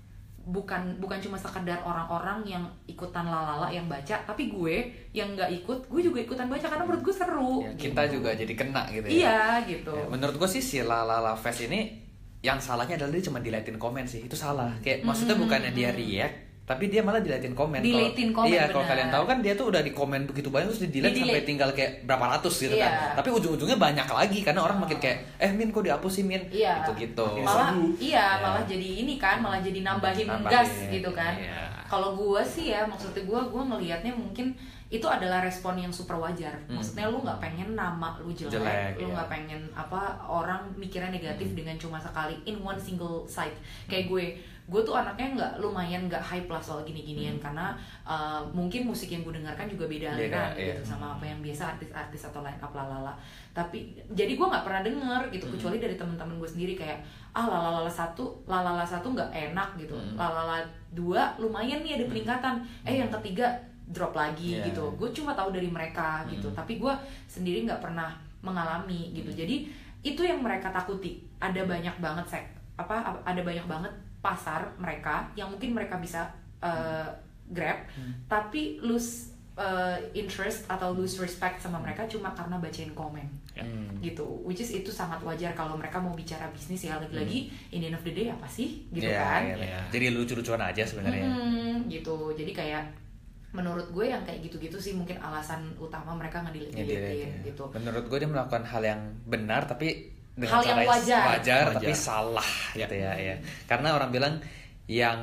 bukan 0.47 1.01
bukan 1.01 1.17
cuma 1.19 1.35
sekedar 1.35 1.81
orang-orang 1.81 2.45
yang 2.45 2.61
ikutan 2.85 3.25
lalala 3.25 3.67
yang 3.67 3.85
baca 3.85 4.13
tapi 4.23 4.47
gue 4.47 4.77
yang 5.11 5.33
nggak 5.33 5.49
ikut 5.55 5.89
gue 5.89 6.01
juga 6.03 6.21
ikutan 6.21 6.47
baca 6.47 6.63
karena 6.63 6.85
menurut 6.85 7.01
gue 7.03 7.15
seru 7.15 7.55
Ya, 7.59 7.73
gitu. 7.73 7.81
kita 7.83 8.03
juga 8.07 8.31
jadi 8.31 8.53
kena 8.53 8.83
gitu 8.89 9.07
ya. 9.07 9.13
iya 9.15 9.39
gitu 9.65 9.89
Ya, 9.91 10.05
menurut 10.07 10.37
gue 10.37 10.49
sih 10.51 10.61
si 10.61 10.79
Lalala 10.79 11.33
Fest 11.35 11.65
ini 11.65 12.05
yang 12.41 12.61
salahnya 12.61 12.95
adalah 12.95 13.09
dia 13.11 13.25
cuma 13.25 13.41
diliatin 13.41 13.75
komen 13.75 14.05
sih 14.05 14.21
itu 14.21 14.37
salah 14.37 14.69
kayak 14.79 15.01
maksudnya 15.03 15.33
bukannya 15.35 15.73
dia 15.73 15.89
react 15.91 16.44
tapi 16.65 16.89
dia 16.89 17.05
malah 17.05 17.21
diliatin 17.21 17.53
komen 17.53 17.77
Diliatin 17.79 18.33
komen, 18.33 18.49
iya 18.49 18.65
kalau 18.67 18.83
kalian 18.83 19.13
tahu 19.13 19.25
kan 19.25 19.39
dia 19.39 19.53
tuh 19.53 19.69
udah 19.69 19.85
di 19.85 19.93
komen 19.93 20.25
begitu 20.25 20.49
banyak 20.49 20.73
terus 20.73 20.83
di 20.83 20.97
delete 20.97 21.13
Di-delete. 21.13 21.29
sampai 21.29 21.43
tinggal 21.45 21.69
kayak 21.71 21.93
berapa 22.05 22.25
ratus 22.33 22.55
gitu 22.59 22.75
Iya. 22.75 22.89
kan 22.89 22.93
tapi 23.21 23.29
ujung-ujungnya 23.31 23.77
banyak 23.77 24.07
lagi 24.07 24.39
karena 24.41 24.61
orang 24.61 24.81
makin 24.81 24.97
kayak 24.97 25.19
eh 25.37 25.51
min 25.51 25.69
kok 25.69 25.85
dihapus 25.85 26.09
sih 26.11 26.25
min 26.25 26.41
Iya. 26.49 26.81
gitu 26.81 26.93
gitu 26.99 27.27
malah 27.41 27.77
iya 28.01 28.17
Ya. 28.17 28.41
malah 28.41 28.65
jadi 28.65 28.89
ini 29.05 29.15
kan 29.15 29.39
malah 29.39 29.61
jadi 29.61 29.85
nambahin, 29.85 30.25
Nambahin, 30.25 30.49
gas 30.49 30.73
gitu 30.89 31.11
kan 31.13 31.37
iya. 31.37 31.69
kalau 31.85 32.17
gue 32.17 32.41
sih 32.41 32.73
ya 32.73 32.89
maksudnya 32.89 33.21
gue 33.23 33.41
gue 33.45 33.63
ngelihatnya 33.63 34.13
mungkin 34.17 34.57
itu 34.87 35.05
adalah 35.05 35.43
respon 35.43 35.75
yang 35.75 35.91
super 35.91 36.17
wajar 36.17 36.55
maksudnya 36.65 37.11
lu 37.11 37.19
nggak 37.19 37.41
pengen 37.41 37.75
nama 37.75 38.15
lu 38.17 38.31
jelek, 38.31 38.57
Hmm. 38.57 38.63
Jelek, 38.63 38.93
lu 38.97 39.09
iya. 39.11 39.15
nggak 39.17 39.29
pengen 39.29 39.61
apa 39.75 40.01
orang 40.23 40.61
mikirnya 40.75 41.11
negatif 41.11 41.53
dengan 41.53 41.77
cuma 41.77 41.99
sekali 41.99 42.41
in 42.45 42.57
one 42.59 42.79
single 42.79 43.27
site 43.27 43.59
kayak 43.85 44.07
gue 44.07 44.25
gue 44.65 44.81
tuh 44.81 44.97
anaknya 44.97 45.29
nggak 45.37 45.53
lumayan 45.61 46.09
nggak 46.09 46.25
hype 46.25 46.49
lah 46.49 46.57
soal 46.57 46.81
gini-ginian 46.89 47.37
karena 47.37 47.77
uh, 48.09 48.41
mungkin 48.57 48.89
musik 48.89 49.13
yang 49.13 49.21
gue 49.21 49.37
dengarkan 49.37 49.69
juga 49.69 49.85
beda 49.85 50.17
aliran 50.17 50.57
iya. 50.57 50.73
gitu 50.73 50.97
sama 50.97 51.21
apa 51.21 51.29
yang 51.29 51.45
biasa 51.45 51.77
artis-artis 51.77 52.33
atau 52.33 52.41
line 52.41 52.57
up 52.65 52.73
lalala 52.73 53.13
tapi 53.53 53.93
jadi 54.17 54.35
gue 54.35 54.47
nggak 54.49 54.65
pernah 54.65 54.81
denger 54.81 55.23
gitu 55.31 55.47
kecuali 55.53 55.77
dari 55.77 55.95
teman-teman 56.01 56.41
gue 56.41 56.49
sendiri 56.49 56.75
kayak 56.75 56.99
ah 57.35 57.51
lalala 57.51 57.91
satu 57.91 58.43
lalala 58.47 58.87
satu 58.87 59.11
nggak 59.11 59.31
enak 59.31 59.75
gitu. 59.75 59.99
Lalala 60.15 60.63
dua 60.95 61.35
lumayan 61.43 61.83
nih 61.83 61.99
ada 61.99 62.05
peningkatan. 62.07 62.55
Eh 62.87 63.03
yang 63.03 63.11
ketiga 63.11 63.51
drop 63.91 64.15
lagi 64.15 64.63
Iya. 64.63 64.71
gitu. 64.71 64.95
Gue 64.95 65.11
cuma 65.11 65.35
tahu 65.35 65.51
dari 65.51 65.67
mereka 65.67 66.23
gitu. 66.31 66.47
Tapi 66.55 66.79
gue 66.79 66.95
sendiri 67.27 67.67
nggak 67.67 67.83
pernah 67.83 68.15
mengalami 68.43 69.11
gitu. 69.11 69.35
Jadi 69.35 69.67
itu 70.07 70.23
yang 70.23 70.43
mereka 70.43 70.71
takuti. 70.71 71.23
Ada 71.43 71.67
banyak 71.67 71.99
banget 71.99 72.27
sek 72.27 72.47
apa 72.75 73.23
ada 73.23 73.39
banyak 73.39 73.67
banget 73.71 73.93
pasar 74.25 74.73
mereka 74.81 75.29
yang 75.37 75.53
mungkin 75.53 75.77
mereka 75.77 76.01
bisa 76.01 76.25
uh, 76.65 77.05
grab 77.53 77.85
tapi 78.25 78.81
lose 78.81 79.37
uh, 79.61 79.99
interest 80.17 80.65
atau 80.67 80.97
lose 80.97 81.21
respect 81.21 81.61
sama 81.61 81.77
mereka 81.77 82.09
cuma 82.09 82.33
karena 82.33 82.57
bacain 82.57 82.91
komen. 82.97 83.29
Hmm. 83.55 84.03
gitu. 84.03 84.27
Which 84.43 84.59
is 84.59 84.75
itu 84.75 84.91
sangat 84.91 85.23
wajar 85.23 85.55
kalau 85.55 85.79
mereka 85.79 86.03
mau 86.03 86.11
bicara 86.11 86.51
bisnis 86.51 86.91
ya. 86.91 86.99
Lagi-lagi 86.99 87.55
in 87.71 87.79
the 87.79 87.87
end 87.87 87.95
of 87.95 88.03
the 88.03 88.11
day 88.11 88.27
apa 88.27 88.51
sih? 88.51 88.83
Gitu 88.91 89.07
Iya, 89.07 89.23
kan? 89.23 89.43
iya, 89.47 89.55
iya. 89.63 89.81
jadi 89.95 90.11
lucu-lucuan 90.11 90.59
aja 90.59 90.83
sebenarnya. 90.83 91.23
Hmm, 91.23 91.87
gitu. 91.87 92.35
Jadi 92.35 92.51
kayak 92.51 92.83
menurut 93.55 93.87
gue 93.95 94.11
yang 94.11 94.27
kayak 94.27 94.43
gitu-gitu 94.43 94.75
sih 94.83 94.99
mungkin 94.99 95.23
alasan 95.23 95.71
utama 95.79 96.11
mereka 96.19 96.43
ngedilitin 96.43 96.83
ya. 96.83 97.47
gitu. 97.47 97.71
Menurut 97.71 98.11
gue 98.11 98.19
dia 98.19 98.27
melakukan 98.27 98.67
hal 98.67 98.83
yang 98.83 99.01
benar 99.31 99.71
tapi 99.71 100.11
dengan 100.35 100.59
Hal 100.59 100.63
yang 100.65 100.79
cara 100.79 100.91
wajar. 100.91 101.23
wajar, 101.31 101.65
tapi 101.73 101.87
Wajar. 101.89 101.97
salah 101.97 102.51
gitu 102.73 102.95
ya, 102.95 103.13
ya. 103.15 103.35
Karena 103.65 103.95
orang 103.95 104.11
bilang 104.11 104.35
yang 104.85 105.21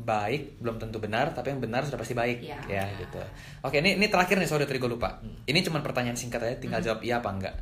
baik 0.00 0.62
belum 0.62 0.78
tentu 0.78 1.02
benar 1.02 1.34
tapi 1.34 1.50
yang 1.50 1.58
benar 1.58 1.82
sudah 1.82 1.98
pasti 1.98 2.14
baik 2.14 2.40
Ya. 2.40 2.60
ya 2.64 2.84
gitu. 2.94 3.18
Oke 3.60 3.82
ini 3.82 3.98
ini 3.98 4.06
terakhir 4.06 4.38
nih 4.38 4.46
sorry 4.46 4.64
tadi 4.64 4.78
gue 4.78 4.86
lupa. 4.86 5.18
Ini 5.44 5.58
cuma 5.60 5.80
pertanyaan 5.80 6.14
singkat 6.14 6.38
aja 6.40 6.56
tinggal 6.56 6.78
jawab 6.78 7.02
iya 7.02 7.18
apa 7.18 7.26
enggak. 7.28 7.54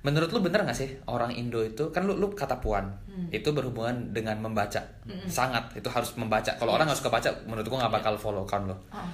Menurut 0.00 0.32
lu 0.32 0.40
bener 0.40 0.64
gak 0.64 0.74
sih 0.74 0.90
orang 1.06 1.30
Indo 1.30 1.60
itu 1.60 1.92
kan 1.92 2.02
lu 2.02 2.16
lu 2.16 2.32
kata 2.32 2.56
puan 2.58 2.88
itu 3.30 3.52
berhubungan 3.52 4.10
dengan 4.10 4.40
membaca. 4.40 4.80
Sangat 5.26 5.76
itu 5.76 5.86
harus 5.86 6.10
membaca. 6.16 6.50
Kalau 6.52 6.72
orang 6.72 6.88
nggak 6.88 6.98
suka 6.98 7.12
baca 7.12 7.30
menurut 7.46 7.68
gua 7.68 7.78
nggak 7.84 7.94
bakal 7.94 8.14
follow 8.16 8.42
account 8.42 8.66
lo 8.66 8.76
Oh. 8.90 9.06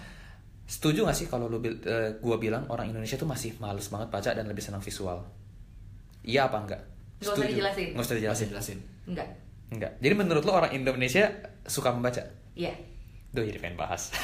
Setuju 0.66 1.04
gak 1.04 1.14
sih 1.14 1.26
kalau 1.26 1.46
lu 1.46 1.60
eh, 1.62 2.16
gua 2.18 2.40
bilang 2.40 2.66
orang 2.66 2.88
Indonesia 2.88 3.14
tuh 3.14 3.26
masih 3.26 3.54
males 3.58 3.86
banget 3.86 4.08
baca 4.08 4.30
dan 4.32 4.46
lebih 4.46 4.58
senang 4.58 4.80
visual? 4.80 5.22
Iya 6.22 6.48
apa 6.48 6.58
enggak? 6.58 6.82
Nggak 7.18 7.32
usah 7.32 7.46
dijelasin. 7.46 7.86
Nggak 7.92 8.04
usah 8.04 8.16
dijelasin. 8.16 8.48
jelasin 8.50 8.78
enggak 9.06 9.28
Enggak. 9.66 9.92
Jadi 9.98 10.14
menurut 10.14 10.42
lu 10.42 10.52
orang 10.52 10.70
Indonesia 10.70 11.26
suka 11.62 11.90
membaca? 11.90 12.22
iya 12.54 12.70
Duh 13.28 13.42
jadi 13.42 13.58
pengen 13.58 13.76
bahas. 13.76 14.14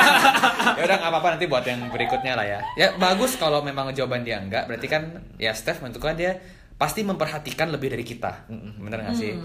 ya 0.78 0.82
udah 0.82 0.96
nggak 0.96 1.10
apa-apa 1.10 1.28
nanti 1.36 1.44
buat 1.44 1.60
yang 1.62 1.84
berikutnya 1.90 2.32
lah 2.32 2.46
ya. 2.46 2.60
Ya 2.74 2.88
bagus 2.96 3.36
kalau 3.36 3.60
memang 3.60 3.92
jawaban 3.92 4.22
dia 4.22 4.40
enggak, 4.40 4.64
berarti 4.64 4.86
kan 4.86 5.02
ya 5.36 5.52
Steph 5.52 5.80
menentukan 5.80 6.14
dia 6.14 6.40
pasti 6.74 7.02
memperhatikan 7.02 7.68
lebih 7.68 7.92
dari 7.92 8.02
kita. 8.02 8.48
Bener 8.80 9.04
gak 9.04 9.14
sih? 9.14 9.36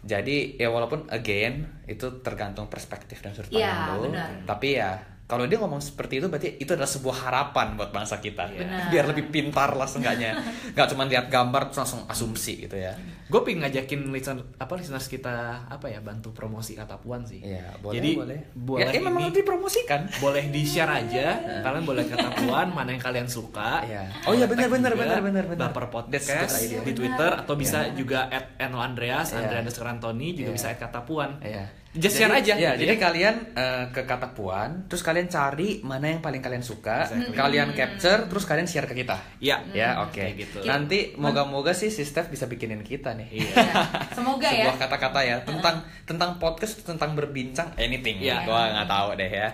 Jadi 0.00 0.56
ya 0.56 0.70
walaupun 0.70 1.10
again 1.10 1.66
itu 1.84 2.22
tergantung 2.22 2.66
perspektif 2.66 3.20
dan 3.20 3.34
sudut 3.34 3.52
Iya, 3.52 3.68
pandang 3.68 3.92
lo. 3.92 4.02
benar. 4.08 4.28
Tapi 4.46 4.68
ya 4.74 4.90
kalau 5.28 5.44
dia 5.44 5.56
ngomong 5.56 5.78
seperti 5.78 6.18
itu 6.18 6.26
berarti 6.26 6.56
itu 6.56 6.72
adalah 6.72 6.88
sebuah 6.88 7.16
harapan 7.22 7.76
buat 7.76 7.92
bangsa 7.92 8.16
kita. 8.16 8.48
Benar. 8.48 8.88
Biar 8.88 9.04
lebih 9.06 9.28
pintar 9.28 9.70
lah 9.70 9.84
seenggaknya. 9.84 10.40
Nggak 10.72 10.88
cuma 10.88 11.04
lihat 11.04 11.28
gambar 11.28 11.68
terus 11.68 11.78
langsung 11.78 12.02
asumsi 12.06 12.64
gitu 12.64 12.74
ya. 12.74 12.96
gue 13.28 13.36
pengen 13.44 13.60
ngajakin 13.60 14.08
listener 14.08 14.40
apa 14.56 14.72
listeners 14.72 15.04
kita 15.04 15.36
apa 15.68 15.84
ya 15.86 16.00
bantu 16.00 16.32
promosi 16.32 16.72
kata 16.72 16.96
puan 16.96 17.28
sih 17.28 17.44
Iya, 17.44 17.76
boleh 17.76 17.94
jadi 17.94 18.10
boleh. 18.16 18.38
boleh 18.56 18.80
ya, 18.80 18.88
eh, 18.88 18.92
memang 18.98 19.12
ini- 19.12 19.24
harus 19.28 19.36
dipromosikan. 19.36 20.00
boleh 20.16 20.44
di 20.48 20.62
share 20.64 20.88
aja 20.88 21.26
kalian 21.68 21.84
boleh 21.84 22.08
kata 22.08 22.24
puan 22.40 22.72
mana 22.72 22.88
yang 22.88 23.04
kalian 23.04 23.28
suka 23.28 23.84
Iya. 23.84 24.08
Oh 24.24 24.32
iya, 24.32 24.48
benar, 24.48 24.72
benar, 24.72 24.96
benar, 24.96 25.20
benar, 25.20 25.44
benar. 25.44 25.68
Baper 25.68 25.92
podcast 25.92 26.56
di 26.80 26.96
Twitter 26.96 27.30
atau 27.36 27.52
bisa 27.52 27.92
juga 27.92 28.32
at 28.32 28.56
Andreas 28.58 29.36
Iya. 29.36 29.44
Andreas 29.44 29.76
Antoni 29.76 30.32
juga 30.32 30.48
Iya. 30.48 30.56
bisa 30.56 30.66
at 30.72 30.80
kata 30.80 31.04
puan 31.04 31.36
Iya. 31.44 31.68
Just 31.90 32.14
share 32.14 32.30
aja. 32.30 32.52
Ya, 32.52 32.76
Iya. 32.76 32.84
jadi 32.84 32.94
kalian 32.96 33.34
eh, 33.52 33.84
ke 33.90 34.04
kata 34.04 34.30
puan, 34.30 34.84
terus 34.86 35.00
kalian 35.00 35.24
cari 35.26 35.80
mana 35.80 36.08
yang 36.08 36.20
paling 36.20 36.38
kalian 36.38 36.60
suka, 36.60 37.08
Exactly. 37.08 37.32
kalian 37.32 37.68
capture, 37.72 38.20
terus 38.28 38.44
kalian 38.44 38.64
share 38.64 38.84
ke 38.84 38.94
kita. 38.94 39.16
Iya. 39.40 39.56
Ya, 39.72 39.88
oke. 40.00 40.14
Kayak 40.14 40.34
gitu. 40.36 40.58
Nanti 40.62 41.16
moga-moga 41.16 41.72
sih 41.72 41.88
si 41.88 42.04
Steph 42.04 42.28
bisa 42.28 42.44
bikinin 42.44 42.82
kita 42.82 43.12
nih. 43.14 43.28
Iya. 43.32 43.50
Ya, 43.50 43.74
semoga 44.12 44.46
ya 44.46 44.68
Sebuah 44.68 44.76
kata-kata 44.78 45.20
ya 45.22 45.36
tentang 45.42 45.76
tentang 46.04 46.30
podcast 46.36 46.82
tentang 46.82 47.16
berbincang 47.16 47.72
anything. 47.74 48.20
Iya. 48.20 48.44
Gua 48.44 48.68
nggak 48.70 48.86
tahu 48.86 49.08
deh 49.16 49.30
ya. 49.30 49.48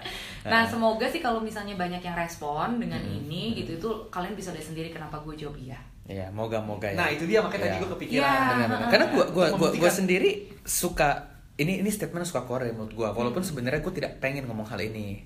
Nah, 0.45 0.62
semoga 0.66 1.07
sih 1.07 1.18
kalau 1.18 1.39
misalnya 1.39 1.72
banyak 1.74 2.03
yang 2.03 2.12
respon 2.12 2.76
dengan 2.76 3.01
ini 3.01 3.57
gitu 3.57 3.78
itu 3.78 3.91
kalian 4.11 4.35
bisa 4.35 4.51
lihat 4.51 4.66
sendiri 4.66 4.91
kenapa 4.91 5.16
gue 5.18 5.32
jawab 5.35 5.57
iya. 5.57 5.78
Iya, 6.05 6.28
moga-moga 6.28 6.85
ya. 6.85 7.01
nah 7.01 7.09
itu 7.09 7.24
dia 7.24 7.41
makanya 7.41 7.64
Iya. 7.64 7.70
tadi 7.70 7.80
gue 7.80 7.91
kepikiran 7.97 8.20
Iya. 8.20 8.45
Benar-benar. 8.51 8.89
Karena 8.93 9.07
gua 9.09 9.24
gua 9.32 9.47
gua, 9.57 9.70
gua 9.72 9.89
sendiri 9.89 10.30
suka 10.61 11.34
ini 11.57 11.79
ini 11.79 11.89
statement 11.89 12.25
suka 12.25 12.43
Korea 12.43 12.71
menurut 12.71 12.93
gua. 12.93 13.09
Walaupun 13.11 13.41
sebenarnya 13.41 13.79
gua 13.79 13.93
tidak 13.93 14.19
pengen 14.19 14.45
ngomong 14.45 14.67
hal 14.67 14.81
ini. 14.81 15.23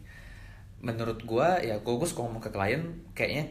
Menurut 0.79 1.19
gua 1.23 1.59
ya 1.59 1.77
gua, 1.79 1.97
gua 1.97 2.07
suka 2.07 2.23
ngomong 2.23 2.41
ke 2.41 2.49
klien 2.49 2.83
kayaknya 3.13 3.51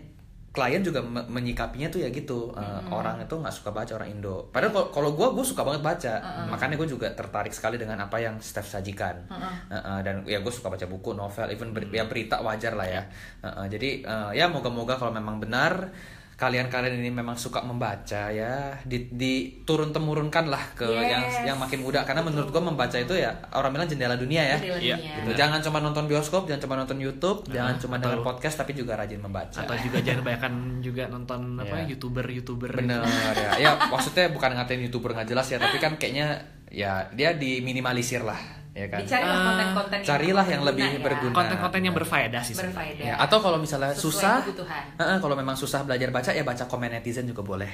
klien 0.49 0.81
juga 0.81 0.97
me- 0.99 1.21
menyikapinya 1.27 1.85
tuh 1.87 2.01
ya 2.01 2.09
gitu. 2.09 2.49
Eh, 2.51 2.63
orang 2.89 3.21
itu 3.21 3.29
nggak 3.31 3.51
suka 3.51 3.69
baca 3.69 3.93
orang 3.93 4.09
Indo. 4.09 4.49
Padahal 4.49 4.89
kalau- 4.89 5.13
gue 5.13 5.27
gue 5.31 5.45
suka 5.45 5.61
banget 5.61 5.85
baca. 5.85 6.13
Makanya 6.47 6.73
gue 6.75 6.89
juga 6.89 7.07
tertarik 7.11 7.51
sekali 7.51 7.77
dengan 7.77 7.97
apa 7.99 8.17
yang 8.17 8.37
Steph 8.39 8.65
sajikan. 8.67 9.21
Eh, 9.69 9.77
eh, 9.77 9.99
dan 10.01 10.15
ya 10.23 10.39
gue 10.39 10.49
suka 10.49 10.67
baca 10.67 10.81
buku 10.83 11.13
novel 11.13 11.45
even 11.47 11.69
ber- 11.71 11.85
ya 11.87 12.05
berita 12.05 12.41
wajar 12.41 12.73
lah 12.73 12.89
ya. 12.89 13.05
Eh, 13.39 13.45
eh, 13.45 13.67
jadi 13.69 13.89
eh, 14.01 14.29
ya 14.33 14.45
moga-moga 14.47 14.97
kalau 14.97 15.13
memang 15.13 15.37
benar 15.37 15.93
kalian-kalian 16.37 17.01
ini 17.01 17.09
memang 17.09 17.33
suka 17.33 17.65
membaca 17.65 18.29
ya. 18.29 18.77
Di, 18.85 19.09
diturun 19.09 19.89
temurunkan 19.89 20.45
lah 20.45 20.61
ke 20.71 20.85
yang 20.85 21.25
Yes. 21.25 21.43
yang 21.43 21.57
makin 21.57 21.81
muda. 21.81 22.05
Karena 22.05 22.21
menurut 22.21 22.47
gue 22.47 22.61
membaca 22.61 22.93
itu 22.93 23.09
ya 23.11 23.33
orang 23.51 23.73
bilang 23.73 23.89
jendela 23.89 24.13
dunia 24.13 24.45
ya. 24.45 24.57
Jendela 24.61 24.77
Iya, 24.77 24.95
dunia. 25.01 25.15
Gitu. 25.25 25.29
jangan 25.33 25.59
cuma 25.59 25.81
nonton 25.81 26.05
bioskop 26.05 26.45
jangan 26.45 26.61
cuma 26.61 26.75
nonton 26.77 26.97
YouTube 26.97 27.41
jangan 27.49 27.73
cuma 27.75 27.97
dengar 27.97 28.21
podcast 28.21 28.55
tapi 28.55 28.71
juga 28.71 28.93
rajin 28.93 29.17
membaca. 29.17 29.57
atau 29.57 29.73
juga 29.75 29.97
jangan 29.99 30.21
kebanyakan 30.21 30.53
juga 30.79 31.03
nonton 31.09 31.39
apa 31.57 31.75
Iya. 31.81 31.97
youtuber 31.97 32.25
youtuber. 32.29 32.69
Bener 32.71 33.01
ya. 33.33 33.51
Ya 33.57 33.71
maksudnya 33.89 34.29
bukan 34.29 34.53
ngatain 34.53 34.79
youtuber 34.79 35.11
nggak 35.11 35.27
jelas 35.27 35.49
ya 35.49 35.57
tapi 35.57 35.81
kan 35.81 35.97
kayaknya 35.97 36.37
ya 36.69 37.09
dia 37.11 37.33
diminimalisir 37.33 38.21
lah 38.21 38.37
ya 38.77 38.85
kan 38.87 38.99
Dicarilah 39.01 39.33
Ah, 39.33 39.45
konten-konten 39.47 39.97
carilah 40.03 40.45
yang 40.45 40.61
lebih 40.61 40.85
ya. 40.87 41.01
berguna. 41.01 41.33
konten-konten 41.33 41.81
yang 41.81 41.95
berfaedah 41.95 42.41
sih 42.41 42.53
berfaedah. 42.53 43.01
ya 43.03 43.13
atau 43.17 43.37
kalau 43.39 43.57
misalnya 43.57 43.89
Sesuai 43.89 44.05
susah 44.13 44.35
kebutuhan. 44.43 44.83
Heeh, 44.95 45.17
kalau 45.17 45.33
memang 45.33 45.55
susah 45.55 45.81
belajar 45.81 46.09
baca 46.09 46.29
ya 46.29 46.43
baca 46.43 46.63
komen 46.63 46.93
netizen 46.93 47.25
juga 47.25 47.41
boleh 47.41 47.65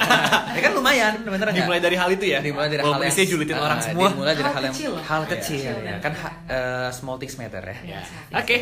ya 0.54 0.60
kan 0.62 0.72
lumayan 0.72 1.18
bener 1.20 1.42
nggak 1.42 1.58
dimulai 1.58 1.80
dari 1.80 1.96
hal 1.96 2.06
itu 2.08 2.24
ya 2.24 2.38
dimulai 2.38 2.68
dari 2.68 2.80
Walaupun 2.80 3.02
hal 3.02 3.10
yang 3.12 3.28
julitin 3.28 3.54
Ah, 3.54 3.66
orang 3.66 3.80
semua 3.80 4.08
dimulai 4.08 4.32
dari 4.32 4.42
Hal 4.44 4.54
hal, 4.54 4.62
yang 4.62 4.74
kecil. 4.74 4.92
hal 4.96 5.20
Iya, 5.20 5.28
kecil 5.28 5.42
kecil 5.66 5.74
ya 5.82 5.94
dan 5.96 5.98
kan 6.00 6.12
eh, 6.46 6.88
small 6.90 7.18
things 7.18 7.34
matter 7.34 7.62
ya 7.64 7.76
Ya. 7.84 8.00
oke 8.32 8.56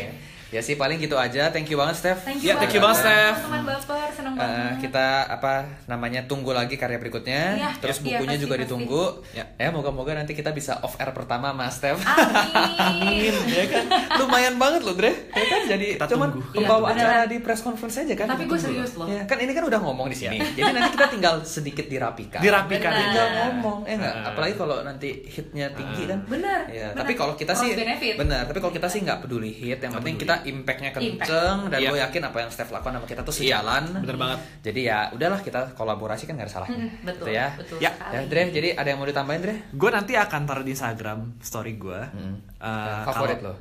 Ya 0.53 0.61
sih 0.61 0.75
paling 0.75 0.97
gitu 0.97 1.17
aja. 1.17 1.49
Thank 1.49 1.67
you 1.67 1.75
banget 1.75 1.97
Steph. 1.97 2.21
Thank 2.21 2.39
Ya, 2.39 2.53
you 2.53 2.59
thank 2.59 2.71
you 2.71 2.79
banget, 2.79 3.01
Steph. 3.01 3.37
Teman 3.41 3.61
baper, 3.63 4.05
seneng 4.11 4.33
Eh, 4.33 4.37
banget. 4.37 4.77
kita 4.79 5.05
apa 5.27 5.53
namanya 5.85 6.21
tunggu 6.23 6.51
lagi 6.51 6.75
karya 6.75 6.95
berikutnya. 6.95 7.41
Iya, 7.55 7.69
Terus 7.79 7.97
iya, 7.97 8.05
bukunya 8.15 8.29
pasti, 8.31 8.43
juga 8.43 8.53
pasti. 8.53 8.63
ditunggu. 8.63 9.03
Ya. 9.33 9.43
Ya, 9.57 9.69
moga-moga 9.69 10.13
nanti 10.13 10.31
kita 10.31 10.51
bisa 10.51 10.77
off 10.79 10.93
air 10.95 11.09
pertama 11.09 11.49
Mas 11.51 11.73
Steph. 11.75 12.05
Amin. 12.05 13.33
ya 13.47 13.65
kan? 13.67 13.85
Lumayan 14.19 14.55
banget 14.55 14.81
loh, 14.81 14.93
Dre. 14.93 15.09
Ya 15.27 15.45
kan 15.47 15.61
jadi 15.67 15.87
Kita 15.95 16.05
cuman 16.07 16.29
tunggu. 16.31 16.53
pembawa 16.53 16.87
Iya, 16.87 16.95
acara 16.95 17.23
di 17.25 17.37
press 17.39 17.61
conference 17.61 17.97
aja 17.97 18.13
kan. 18.15 18.27
Tapi 18.27 18.43
gue 18.45 18.59
serius 18.59 18.93
loh. 18.93 19.07
Ya, 19.07 19.25
kan 19.25 19.37
ini 19.37 19.51
kan 19.51 19.63
udah 19.63 19.79
ngomong 19.79 20.07
di 20.07 20.17
sini. 20.17 20.37
jadi 20.53 20.69
nanti 20.71 20.93
kita 20.93 21.07
tinggal 21.09 21.33
sedikit 21.43 21.85
dirapikan. 21.85 22.39
Dirapikan. 22.39 22.81
Benar. 22.85 23.01
tinggal 23.03 23.27
ngomong 23.33 23.79
eh 23.83 23.95
enggak 23.95 24.13
Ah. 24.13 24.29
apalagi 24.29 24.53
kalau 24.53 24.77
nanti 24.81 25.09
hitnya 25.23 25.71
tinggi 25.71 26.03
kan 26.05 26.19
Benar, 26.25 26.59
ya 26.67 26.91
tapi 26.91 27.13
kalau 27.13 27.33
kita 27.33 27.53
sih 27.53 27.73
benefit. 27.73 28.13
benar 28.15 28.43
tapi 28.43 28.59
kalau 28.59 28.69
kita 28.71 28.85
sih 28.85 29.01
nggak 29.01 29.19
peduli 29.19 29.49
hit 29.49 29.79
yang 29.79 29.91
penting 29.91 30.15
peduli. 30.15 30.23
kita 30.23 30.35
impactnya 30.45 30.89
Impact. 30.89 31.23
kenceng 31.23 31.57
dan 31.67 31.77
Iya. 31.77 31.89
gue 31.89 31.99
yakin 31.99 32.21
apa 32.23 32.37
yang 32.37 32.49
Steph 32.49 32.69
lakukan 32.69 32.93
sama 32.93 33.05
kita 33.05 33.21
tuh 33.21 33.33
Iya, 33.33 33.39
sejalan 33.59 33.83
bener 33.97 34.17
banget. 34.17 34.39
jadi 34.61 34.79
ya 34.83 34.99
udahlah 35.09 35.39
kita 35.39 35.59
kolaborasi 35.73 36.23
kan 36.23 36.33
nggak 36.33 36.45
ada 36.45 36.53
salahnya 36.53 36.77
Mm, 36.77 36.89
betul, 37.03 37.23
Gitu 37.23 37.31
ya 37.33 37.47
betul 37.53 37.77
Ya. 37.77 37.91
sekali. 37.91 38.13
ya 38.13 38.19
Dre 38.25 38.41
jadi 38.51 38.69
ada 38.73 38.87
yang 38.87 38.97
mau 38.97 39.05
ditambahin 39.05 39.41
Dre 39.41 39.55
Gue 39.71 39.89
nanti 39.89 40.13
akan 40.13 40.41
taruh 40.43 40.61
di 40.61 40.71
Instagram 40.71 41.19
story 41.39 41.73
gue. 41.75 41.99
Hmm. 42.07 42.35
Eh, 42.55 43.01
favorit 43.03 43.37
kalau- 43.37 43.51
lo 43.51 43.53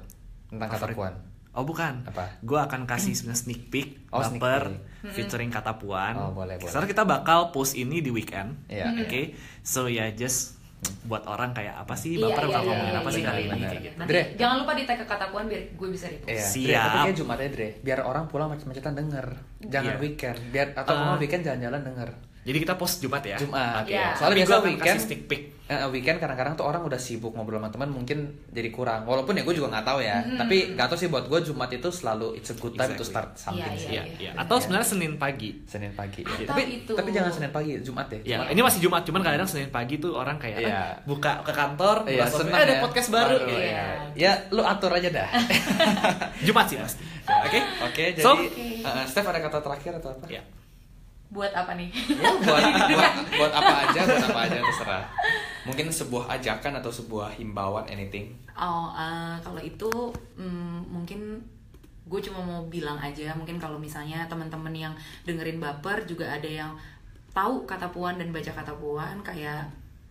tentang 0.49 0.68
kata 0.68 0.87
puan 0.91 1.14
Oh 1.53 1.62
bukan. 1.62 2.01
Apa? 2.03 2.41
Gue 2.41 2.57
akan 2.57 2.87
kasih 2.87 3.12
sebenarnya 3.12 3.41
sneak 3.43 3.68
peek 3.68 4.09
Oh, 4.09 4.20
sneak 4.20 4.41
baper 4.41 4.72
peek. 5.03 5.12
featuring 5.12 5.49
kata 5.49 5.76
puan. 5.76 6.14
Oh, 6.14 6.33
boleh, 6.33 6.57
boleh. 6.57 6.64
Sekarang 6.64 6.89
kita 6.89 7.05
bakal 7.05 7.53
post 7.53 7.74
ini 7.74 8.01
di 8.01 8.09
weekend. 8.09 8.57
Iya, 8.66 8.89
Oke. 8.99 9.37
So 9.61 9.85
ya 9.85 10.09
just 10.11 10.57
buat 11.03 11.22
orang 11.26 11.55
kayak 11.55 11.74
apa 11.78 11.95
sih 11.95 12.18
Iya, 12.18 12.26
baper 12.26 12.43
iya, 12.43 12.49
bakal 12.51 12.62
iya, 12.62 12.68
ngomongin 12.70 12.91
iya, 12.95 13.01
apa 13.03 13.11
sih 13.11 13.22
iya, 13.22 13.28
kali 13.30 13.41
iya, 13.43 13.51
ini 13.53 13.62
kayak 13.62 13.83
gitu. 13.83 13.97
Nanti 13.99 14.11
Dre. 14.11 14.22
jangan 14.35 14.57
lupa 14.62 14.72
di 14.74 14.83
tag 14.83 14.99
ke 14.99 15.07
kata 15.07 15.24
puan 15.30 15.45
biar 15.47 15.62
gue 15.74 15.89
bisa 15.91 16.07
repost. 16.11 16.30
Iya, 16.30 16.43
Dre, 16.43 16.53
Siap. 16.53 16.83
tapi 16.83 16.99
kayak 16.99 17.16
Jumat 17.18 17.39
aja 17.39 17.51
Dre, 17.55 17.68
biar 17.83 17.99
orang 18.03 18.24
pulang 18.26 18.49
macet-macetan 18.51 18.95
denger. 18.95 19.26
Jangan 19.62 19.95
Iya. 19.95 20.03
weekend, 20.03 20.39
biar 20.51 20.66
atau 20.74 20.95
kalau 20.95 21.18
weekend 21.18 21.43
jalan-jalan 21.43 21.80
denger. 21.87 22.11
Jadi 22.43 22.59
kita 22.59 22.74
post 22.74 22.99
Jumat 22.99 23.22
ya. 23.22 23.38
Jumat. 23.38 23.86
Oke. 23.86 23.95
Iya. 23.95 24.12
Soalnya 24.12 24.34
Tapi 24.36 24.43
biasa 24.43 24.66
weekend 24.66 25.01
peek. 25.24 25.43
Eh, 25.64 25.78
weekend 25.88 26.18
kadang-kadang 26.18 26.53
tuh 26.53 26.66
orang 26.66 26.82
udah 26.82 26.99
sibuk 26.99 27.32
ngobrol 27.32 27.57
sama 27.57 27.70
teman 27.70 27.88
mungkin 27.88 28.18
jadi 28.51 28.68
kurang. 28.68 29.07
Walaupun 29.07 29.32
ya 29.32 29.43
gue 29.43 29.55
juga 29.55 29.70
nggak 29.70 29.86
tahu 29.86 30.03
ya. 30.03 30.18
Tapi 30.36 30.74
nggak 30.74 30.84
tahu 30.84 30.99
sih 30.99 31.09
buat 31.09 31.24
gue 31.24 31.38
Jumat 31.40 31.70
itu 31.70 31.88
selalu 31.88 32.34
it's 32.34 32.51
a 32.51 32.57
good 32.57 32.74
time 32.74 32.90
to 32.90 32.99
Exactly. 32.99 33.09
start 33.09 33.28
something. 33.36 33.62
Iya, 33.64 33.78
sih. 33.78 33.88
Iya, 33.88 34.03
iya. 34.03 34.20
iya. 34.20 34.30
Atau 34.36 34.59
sebenarnya 34.59 34.84
Senin 34.84 35.16
pagi. 35.16 35.62
Senin 35.64 35.95
pagi. 35.95 36.20
Atau 36.20 36.45
tapi 36.45 36.62
itu. 36.76 36.93
tapi 36.93 37.09
jangan 37.09 37.30
Senin 37.30 37.51
pagi, 37.51 37.78
Jumat 37.78 38.07
ya. 38.11 38.20
Jumat. 38.20 38.47
ini 38.51 38.61
masih 38.61 38.80
Jumat, 38.82 39.03
cuman 39.03 39.20
kadang 39.22 39.49
Senin 39.49 39.70
pagi 39.70 39.95
tuh 39.97 40.12
orang 40.12 40.36
kayak 40.36 40.59
Iya. 40.59 40.74
"Ah, 40.74 40.93
buka 41.05 41.32
ke 41.40 41.53
kantor, 41.55 41.97
Iya, 42.05 42.11
buka 42.18 42.26
sosmed, 42.28 42.43
senang 42.43 42.59
"Eh, 42.59 42.66
ada 42.66 42.74
ya. 42.74 42.80
podcast 42.82 43.09
baru. 43.09 43.36
Baru, 43.38 43.49
Iya. 43.49 43.62
ya. 43.62 43.84
Ya, 44.18 44.32
lu 44.51 44.62
atur 44.62 44.90
aja 44.90 45.09
dah. 45.09 45.28
Jumat 46.43 46.66
sih 46.66 46.76
pasti. 46.76 47.03
Oke? 47.22 47.61
Oke, 47.82 48.05
jadi 48.12 48.20
So- 48.20 48.34
eh, 48.82 49.05
Steph 49.07 49.24
ada 49.24 49.38
kata 49.38 49.62
terakhir 49.62 49.93
atau 49.97 50.11
apa? 50.11 50.26
Ya. 50.26 50.43
Buat 51.33 51.53
apa 51.57 51.72
nih? 51.80 51.89
Ya, 52.12 52.28
buat, 52.45 52.62
buat 52.93 53.12
buat 53.41 53.53
apa 53.57 53.72
aja, 53.89 54.01
buat 54.05 54.24
apa 54.28 54.41
aja 54.45 54.57
terserah. 54.61 55.05
Mungkin 55.64 55.87
sebuah 55.89 56.24
ajakan 56.37 56.78
atau 56.85 56.93
sebuah 56.93 57.33
himbauan 57.41 57.89
anything. 57.89 58.37
Oh, 58.53 58.93
eh, 58.93 59.41
kalau 59.41 59.62
itu 59.64 59.89
mm, 60.37 60.93
mungkin 60.93 61.41
gue 62.05 62.20
cuma 62.20 62.45
mau 62.45 62.61
bilang 62.68 63.01
aja, 63.01 63.33
mungkin 63.33 63.57
kalau 63.57 63.80
misalnya 63.80 64.28
teman-teman 64.28 64.74
yang 64.76 64.95
dengerin 65.24 65.57
baper 65.57 66.05
juga 66.05 66.28
ada 66.28 66.45
yang 66.45 66.76
tahu 67.33 67.64
kata 67.64 67.89
puan 67.89 68.20
dan 68.20 68.28
baca 68.28 68.53
kata 68.53 68.76
puan 68.76 69.24
kayak 69.24 69.64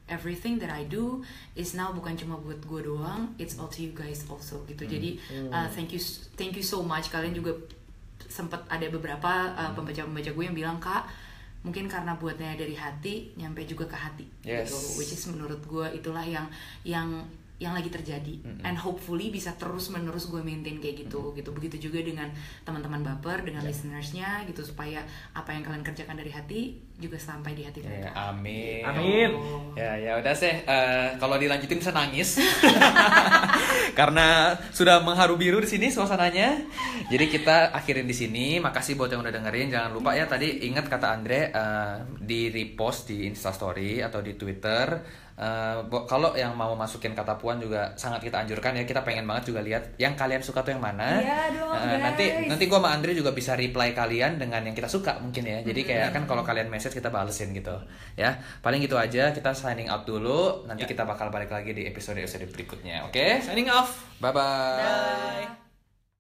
everything 0.10 0.58
that 0.60 0.74
I 0.74 0.90
do 0.90 1.22
is 1.56 1.78
now 1.78 1.94
bukan 1.96 2.18
cuma 2.18 2.36
buat 2.42 2.60
gue 2.66 2.82
doang, 2.90 3.32
it's 3.38 3.56
all 3.62 3.70
to 3.72 3.80
you 3.86 3.94
guys 3.94 4.26
also 4.28 4.66
gitu. 4.68 4.84
Jadi 4.84 5.22
uh, 5.54 5.70
thank 5.72 5.96
you 5.96 6.02
thank 6.36 6.58
you 6.58 6.66
so 6.66 6.84
much 6.84 7.08
kalian 7.14 7.32
juga 7.32 7.56
sempat 8.32 8.64
ada 8.72 8.88
beberapa 8.88 9.52
uh, 9.52 9.76
pembaca-pembaca 9.76 10.32
gue 10.32 10.44
yang 10.48 10.56
bilang 10.56 10.80
kak 10.80 11.04
mungkin 11.62 11.86
karena 11.86 12.18
buatnya 12.18 12.58
dari 12.58 12.74
hati 12.74 13.38
nyampe 13.38 13.62
juga 13.70 13.86
ke 13.86 13.98
hati. 14.00 14.26
Yes. 14.48 14.72
gitu 14.72 15.04
which 15.04 15.14
is 15.14 15.24
menurut 15.30 15.60
gue 15.68 15.88
itulah 15.94 16.24
yang 16.24 16.48
yang 16.88 17.22
yang 17.62 17.78
lagi 17.78 17.94
terjadi 17.94 18.42
and 18.66 18.74
hopefully 18.74 19.30
bisa 19.30 19.54
terus 19.54 19.94
menerus 19.94 20.26
gue 20.26 20.42
maintain 20.42 20.82
kayak 20.82 21.06
gitu 21.06 21.30
gitu 21.38 21.54
begitu 21.54 21.78
juga 21.90 22.02
dengan 22.02 22.34
teman-teman 22.66 23.06
baper 23.06 23.46
dengan 23.46 23.62
listenersnya 23.62 24.50
gitu 24.50 24.66
supaya 24.66 25.06
apa 25.38 25.54
yang 25.54 25.62
kalian 25.62 25.86
kerjakan 25.86 26.18
dari 26.18 26.34
hati 26.34 26.62
juga 27.02 27.18
sampai 27.18 27.58
di 27.58 27.66
hati 27.66 27.82
Ya, 27.82 27.90
mereka 27.90 28.12
amin. 28.30 28.84
Amin. 28.86 29.30
Ya, 29.74 29.98
ya 29.98 30.12
udah 30.22 30.38
sih. 30.38 30.54
Eh, 30.54 31.10
kalau 31.18 31.42
dilanjutin 31.42 31.82
bisa 31.82 31.90
nangis. 31.90 32.38
Karena 34.00 34.54
sudah 34.70 35.02
mengharu 35.02 35.34
biru 35.34 35.58
di 35.58 35.70
sini 35.70 35.90
suasananya. 35.90 36.62
Jadi 37.10 37.26
kita 37.26 37.74
akhirin 37.74 38.06
di 38.06 38.14
sini. 38.14 38.46
Makasih 38.62 38.96
buat 39.02 39.10
yang 39.10 39.26
udah 39.26 39.34
dengerin. 39.34 39.74
Jangan 39.74 39.92
lupa 39.98 40.14
ya 40.14 40.30
tadi 40.30 40.62
ingat 40.70 40.86
kata 40.86 41.10
Andre 41.10 41.50
eh, 41.50 41.96
di 42.22 42.54
repost 42.54 43.10
di 43.10 43.26
Insta 43.26 43.50
Story 43.50 44.06
atau 44.06 44.22
di 44.22 44.38
Twitter. 44.38 45.02
Bo- 45.84 46.06
kalau 46.06 46.38
yang 46.38 46.54
mau 46.54 46.72
masukin 46.74 47.12
kata 47.12 47.34
puan 47.36 47.58
juga 47.58 47.90
sangat 47.96 48.22
kita 48.22 48.46
anjurkan 48.46 48.78
ya. 48.78 48.86
Kita 48.86 49.02
pengen 49.02 49.26
banget 49.26 49.50
juga 49.50 49.60
lihat 49.60 49.98
yang 49.98 50.14
kalian 50.14 50.40
suka 50.40 50.62
tuh 50.62 50.72
yang 50.72 50.84
mana. 50.84 51.18
Iya 51.18 51.50
dong, 51.50 51.74
Eh, 51.74 51.98
nanti 51.98 52.26
guys. 52.30 52.50
nanti 52.50 52.64
gua 52.66 52.78
sama 52.78 52.94
Andre 52.94 53.12
juga 53.12 53.32
bisa 53.32 53.54
reply 53.54 53.92
kalian 53.92 54.38
dengan 54.38 54.62
yang 54.62 54.74
kita 54.74 54.86
suka 54.86 55.18
mungkin 55.18 55.42
ya. 55.44 55.60
Jadi 55.62 55.82
kayak 55.82 56.14
kan 56.14 56.24
kalau 56.24 56.42
kalian 56.42 56.70
message 56.70 56.94
kita 56.94 57.10
balesin 57.10 57.52
gitu. 57.52 57.74
Ya, 58.14 58.38
paling 58.62 58.80
gitu 58.80 58.96
aja. 58.96 59.30
Kita 59.30 59.50
signing 59.52 59.90
out 59.90 60.06
dulu. 60.06 60.64
Nanti 60.66 60.86
Ya. 60.86 60.90
kita 60.90 61.04
bakal 61.04 61.28
balik 61.28 61.50
lagi 61.50 61.74
di 61.74 61.84
episode 61.84 62.18
episode 62.18 62.46
berikutnya. 62.46 63.06
Oke? 63.06 63.42
Signing 63.42 63.66
off. 63.68 64.06
Bye 64.18 64.30
bye. 64.30 64.78
Dah. 64.78 65.61